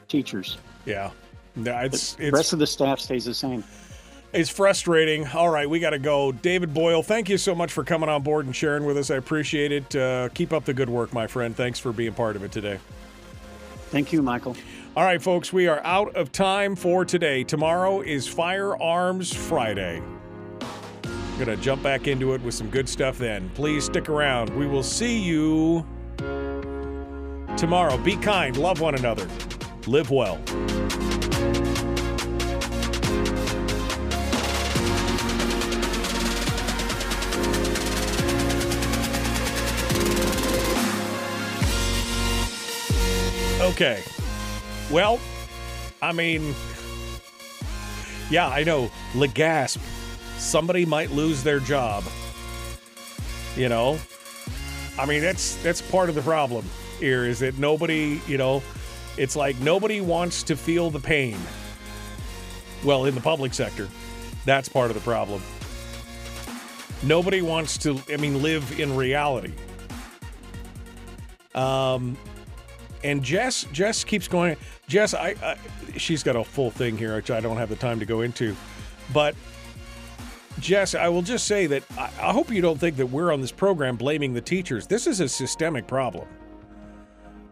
teachers. 0.06 0.58
Yeah, 0.86 1.10
yeah 1.56 1.82
it's, 1.82 2.14
the 2.14 2.30
rest 2.30 2.52
of 2.52 2.60
the 2.60 2.66
staff 2.66 3.00
stays 3.00 3.24
the 3.24 3.34
same. 3.34 3.64
It's 4.32 4.50
frustrating. 4.50 5.26
All 5.28 5.48
right, 5.48 5.68
we 5.68 5.80
got 5.80 5.90
to 5.90 5.98
go. 5.98 6.30
David 6.30 6.72
Boyle, 6.72 7.02
thank 7.02 7.28
you 7.28 7.38
so 7.38 7.54
much 7.54 7.72
for 7.72 7.82
coming 7.82 8.08
on 8.08 8.22
board 8.22 8.46
and 8.46 8.54
sharing 8.54 8.84
with 8.84 8.96
us. 8.96 9.10
I 9.10 9.16
appreciate 9.16 9.72
it. 9.72 9.96
Uh, 9.96 10.28
keep 10.28 10.52
up 10.52 10.64
the 10.64 10.74
good 10.74 10.88
work, 10.88 11.12
my 11.12 11.26
friend. 11.26 11.56
Thanks 11.56 11.78
for 11.80 11.92
being 11.92 12.12
part 12.12 12.36
of 12.36 12.44
it 12.44 12.52
today. 12.52 12.78
Thank 13.90 14.12
you, 14.12 14.22
Michael. 14.22 14.56
All 14.96 15.02
right, 15.02 15.20
folks, 15.20 15.52
we 15.52 15.66
are 15.66 15.80
out 15.82 16.14
of 16.14 16.30
time 16.30 16.76
for 16.76 17.04
today. 17.04 17.42
Tomorrow 17.42 18.02
is 18.02 18.28
Firearms 18.28 19.34
Friday. 19.34 20.00
I'm 20.00 21.34
Going 21.34 21.48
to 21.48 21.56
jump 21.56 21.82
back 21.82 22.06
into 22.06 22.32
it 22.32 22.40
with 22.42 22.54
some 22.54 22.70
good 22.70 22.88
stuff 22.88 23.18
then. 23.18 23.50
Please 23.56 23.86
stick 23.86 24.08
around. 24.08 24.50
We 24.50 24.68
will 24.68 24.84
see 24.84 25.18
you 25.18 25.84
tomorrow. 27.56 27.98
Be 27.98 28.14
kind, 28.14 28.56
love 28.56 28.80
one 28.80 28.94
another, 28.94 29.26
live 29.88 30.12
well. 30.12 30.40
Okay. 43.60 44.04
Well, 44.94 45.18
I 46.00 46.12
mean, 46.12 46.54
yeah, 48.30 48.46
I 48.46 48.62
know. 48.62 48.92
Legasp. 49.14 49.78
Somebody 50.38 50.86
might 50.86 51.10
lose 51.10 51.42
their 51.42 51.58
job. 51.58 52.04
You 53.56 53.68
know, 53.68 53.98
I 54.96 55.04
mean 55.06 55.20
that's 55.20 55.56
that's 55.64 55.82
part 55.82 56.10
of 56.10 56.14
the 56.14 56.22
problem 56.22 56.64
here 57.00 57.24
is 57.24 57.40
that 57.40 57.58
nobody, 57.58 58.20
you 58.28 58.38
know, 58.38 58.62
it's 59.18 59.34
like 59.34 59.58
nobody 59.58 60.00
wants 60.00 60.44
to 60.44 60.54
feel 60.54 60.90
the 60.90 61.00
pain. 61.00 61.38
Well, 62.84 63.06
in 63.06 63.16
the 63.16 63.20
public 63.20 63.52
sector, 63.52 63.88
that's 64.44 64.68
part 64.68 64.92
of 64.92 64.94
the 64.94 65.02
problem. 65.02 65.42
Nobody 67.02 67.42
wants 67.42 67.78
to, 67.78 68.00
I 68.12 68.16
mean, 68.16 68.44
live 68.44 68.78
in 68.78 68.94
reality. 68.94 69.54
Um, 71.52 72.16
and 73.04 73.22
Jess, 73.22 73.66
Jess 73.70 74.02
keeps 74.02 74.26
going. 74.26 74.56
Jess, 74.86 75.15
I, 75.15 75.35
I, 75.43 75.56
she's 75.97 76.23
got 76.23 76.36
a 76.36 76.44
full 76.44 76.70
thing 76.70 76.97
here, 76.97 77.16
which 77.16 77.31
I 77.31 77.40
don't 77.40 77.56
have 77.56 77.69
the 77.69 77.77
time 77.77 77.98
to 78.01 78.06
go 78.06 78.20
into. 78.20 78.55
But 79.12 79.35
Jess, 80.61 80.94
I 80.94 81.09
will 81.09 81.23
just 81.23 81.47
say 81.47 81.66
that 81.66 81.82
I, 81.98 82.11
I 82.20 82.32
hope 82.32 82.51
you 82.51 82.61
don't 82.61 82.78
think 82.78 82.97
that 82.97 83.06
we're 83.06 83.32
on 83.32 83.40
this 83.40 83.52
program 83.52 83.97
blaming 83.97 84.35
the 84.35 84.40
teachers. 84.40 84.86
This 84.86 85.06
is 85.06 85.20
a 85.20 85.28
systemic 85.28 85.86
problem. 85.86 86.27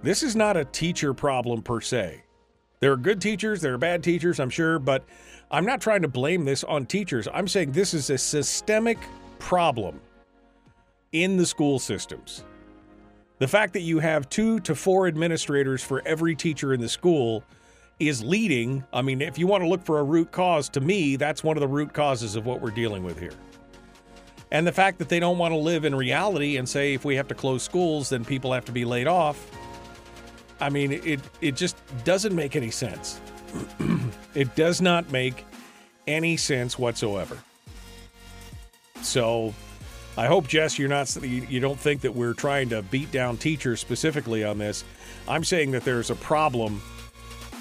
This 0.03 0.23
is 0.23 0.35
not 0.37 0.57
a 0.57 0.65
teacher 0.65 1.15
problem 1.15 1.63
per 1.63 1.81
se. 1.81 2.23
There 2.81 2.93
are 2.93 2.97
good 2.97 3.21
teachers, 3.21 3.61
there 3.61 3.75
are 3.75 3.79
bad 3.79 4.03
teachers, 4.03 4.41
I'm 4.41 4.51
sure, 4.51 4.81
but 4.81 5.05
I'm 5.51 5.65
not 5.65 5.81
trying 5.81 6.03
to 6.03 6.09
blame 6.09 6.45
this 6.45 6.65
on 6.65 6.87
teachers. 6.87 7.29
I'm 7.33 7.47
saying 7.47 7.73
this 7.73 7.95
is 7.95 8.11
a 8.11 8.19
systemic 8.19 8.99
problem 9.39 10.01
in 11.13 11.37
the 11.37 11.47
school 11.47 11.79
systems. 11.79 12.45
The 13.43 13.49
fact 13.49 13.73
that 13.73 13.81
you 13.81 13.99
have 13.99 14.29
two 14.29 14.61
to 14.61 14.73
four 14.73 15.09
administrators 15.09 15.83
for 15.83 16.01
every 16.07 16.37
teacher 16.37 16.73
in 16.73 16.81
the 16.81 16.89
school 16.89 17.43
is 17.99 18.23
leading. 18.23 18.85
I 18.93 19.03
mean, 19.03 19.21
if 19.21 19.37
you 19.37 19.49
want 19.49 19.65
to 19.65 19.69
look 19.69 19.85
for 19.85 19.99
a 19.99 20.05
root 20.05 20.31
cause, 20.31 20.69
to 20.69 20.81
me, 20.81 21.17
that's 21.17 21.43
one 21.43 21.57
of 21.57 21.61
the 21.61 21.67
root 21.67 21.93
causes 21.93 22.37
of 22.37 22.47
what 22.47 22.61
we're 22.61 22.71
dealing 22.71 23.03
with 23.03 23.19
here. 23.19 23.33
And 24.53 24.65
the 24.65 24.71
fact 24.71 25.01
that 25.01 25.09
they 25.09 25.19
don't 25.19 25.39
want 25.39 25.51
to 25.51 25.57
live 25.57 25.85
in 25.85 25.93
reality 25.93 26.57
and 26.57 26.69
say 26.69 26.95
if 26.95 27.05
we 27.05 27.17
have 27.17 27.27
to 27.27 27.35
close 27.35 27.65
schools, 27.65 28.11
then 28.11 28.25
people 28.25 28.53
have 28.53 28.65
to 28.67 28.73
be 28.73 28.85
laid 28.85 29.09
off. 29.09 29.45
I 30.61 30.71
mean, 30.71 30.93
it 30.93 31.19
it 31.41 31.57
just 31.57 31.77
doesn't 32.05 32.37
make 32.37 32.55
any 32.55 32.71
sense. 32.71 33.21
it 34.37 34.55
does 34.55 34.81
not 34.81 35.11
make 35.11 35.45
any 36.07 36.37
sense 36.37 36.79
whatsoever. 36.79 37.37
So 39.01 39.53
I 40.17 40.27
hope, 40.27 40.47
Jess, 40.47 40.79
you're 40.79 40.91
not 40.91 41.15
you 41.23 41.61
don't 41.61 41.81
think 41.81 42.03
that 42.03 42.15
we're 42.15 42.35
trying 42.35 42.69
to 42.69 42.83
beat 42.83 43.11
down 43.11 43.39
teachers 43.39 43.81
specifically 43.81 44.45
on 44.45 44.59
this. 44.59 44.85
I'm 45.27 45.43
saying 45.43 45.71
that 45.71 45.85
there's 45.85 46.11
a 46.11 46.15
problem, 46.15 46.83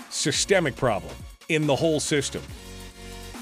systemic 0.09 0.75
problem 0.75 1.15
in 1.47 1.65
the 1.65 1.75
whole 1.75 2.01
system, 2.01 2.41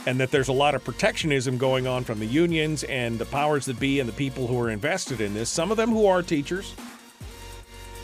and 0.05 0.19
that 0.19 0.29
there's 0.29 0.47
a 0.47 0.53
lot 0.53 0.75
of 0.75 0.83
protectionism 0.83 1.57
going 1.57 1.87
on 1.87 2.03
from 2.03 2.19
the 2.19 2.25
unions 2.27 2.83
and 2.83 3.17
the 3.17 3.25
powers 3.25 3.65
that 3.65 3.79
be 3.79 3.99
and 3.99 4.07
the 4.07 4.13
people 4.13 4.45
who 4.45 4.59
are 4.59 4.69
invested 4.69 5.21
in 5.21 5.33
this. 5.33 5.49
Some 5.49 5.71
of 5.71 5.77
them 5.77 5.89
who 5.89 6.05
are 6.05 6.21
teachers, 6.21 6.75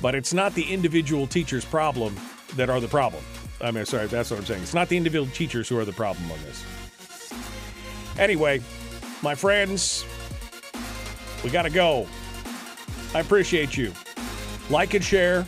but 0.02 0.15
it's 0.15 0.34
not 0.34 0.56
the 0.56 0.64
individual 0.73 1.27
teachers' 1.27 1.65
problem 1.65 2.15
that 2.56 2.69
are 2.69 2.80
the 2.80 2.88
problem. 2.88 3.23
I 3.61 3.69
mean, 3.69 3.86
sorry, 3.86 4.07
that's 4.07 4.32
what 4.32 4.40
I'm 4.40 4.45
saying. 4.45 4.64
It's 4.64 4.73
not 4.73 4.90
the 4.90 4.98
individual 4.98 5.32
teachers 5.34 5.69
who 5.69 5.77
are 5.77 5.86
the 5.86 5.94
problem 5.94 6.32
on 6.32 6.41
this. 6.41 6.65
Anyway, 8.18 8.61
my 9.22 9.36
friends, 9.36 10.03
we 11.45 11.51
got 11.51 11.61
to 11.61 11.69
go. 11.69 12.07
I 13.13 13.19
appreciate 13.19 13.77
you. 13.77 13.93
Like 14.72 14.95
and 14.95 15.05
share 15.05 15.43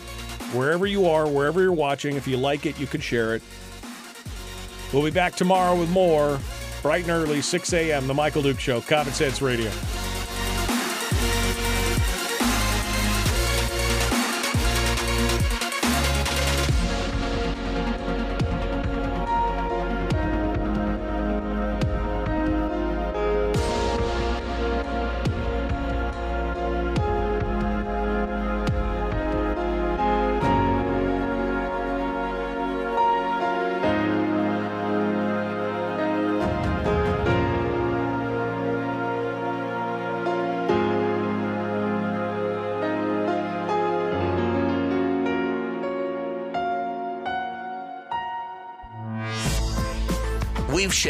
wherever 0.54 0.86
you 0.86 1.08
are, 1.08 1.28
wherever 1.28 1.60
you're 1.60 1.74
watching. 1.74 2.16
If 2.16 2.28
you 2.28 2.38
like 2.38 2.68
it, 2.68 2.80
you 2.80 2.86
can 2.86 3.02
share 3.02 3.34
it. 3.34 3.42
We'll 4.94 5.04
be 5.04 5.10
back 5.10 5.36
tomorrow 5.36 5.76
with 5.76 5.90
more 5.90 6.40
bright 6.84 7.02
and 7.02 7.12
early, 7.12 7.42
6 7.42 7.74
a.m. 7.74 8.06
The 8.06 8.14
Michael 8.14 8.44
Duke 8.44 8.60
Show, 8.60 8.80
Common 8.80 9.12
Sense 9.12 9.42
Radio. 9.42 9.72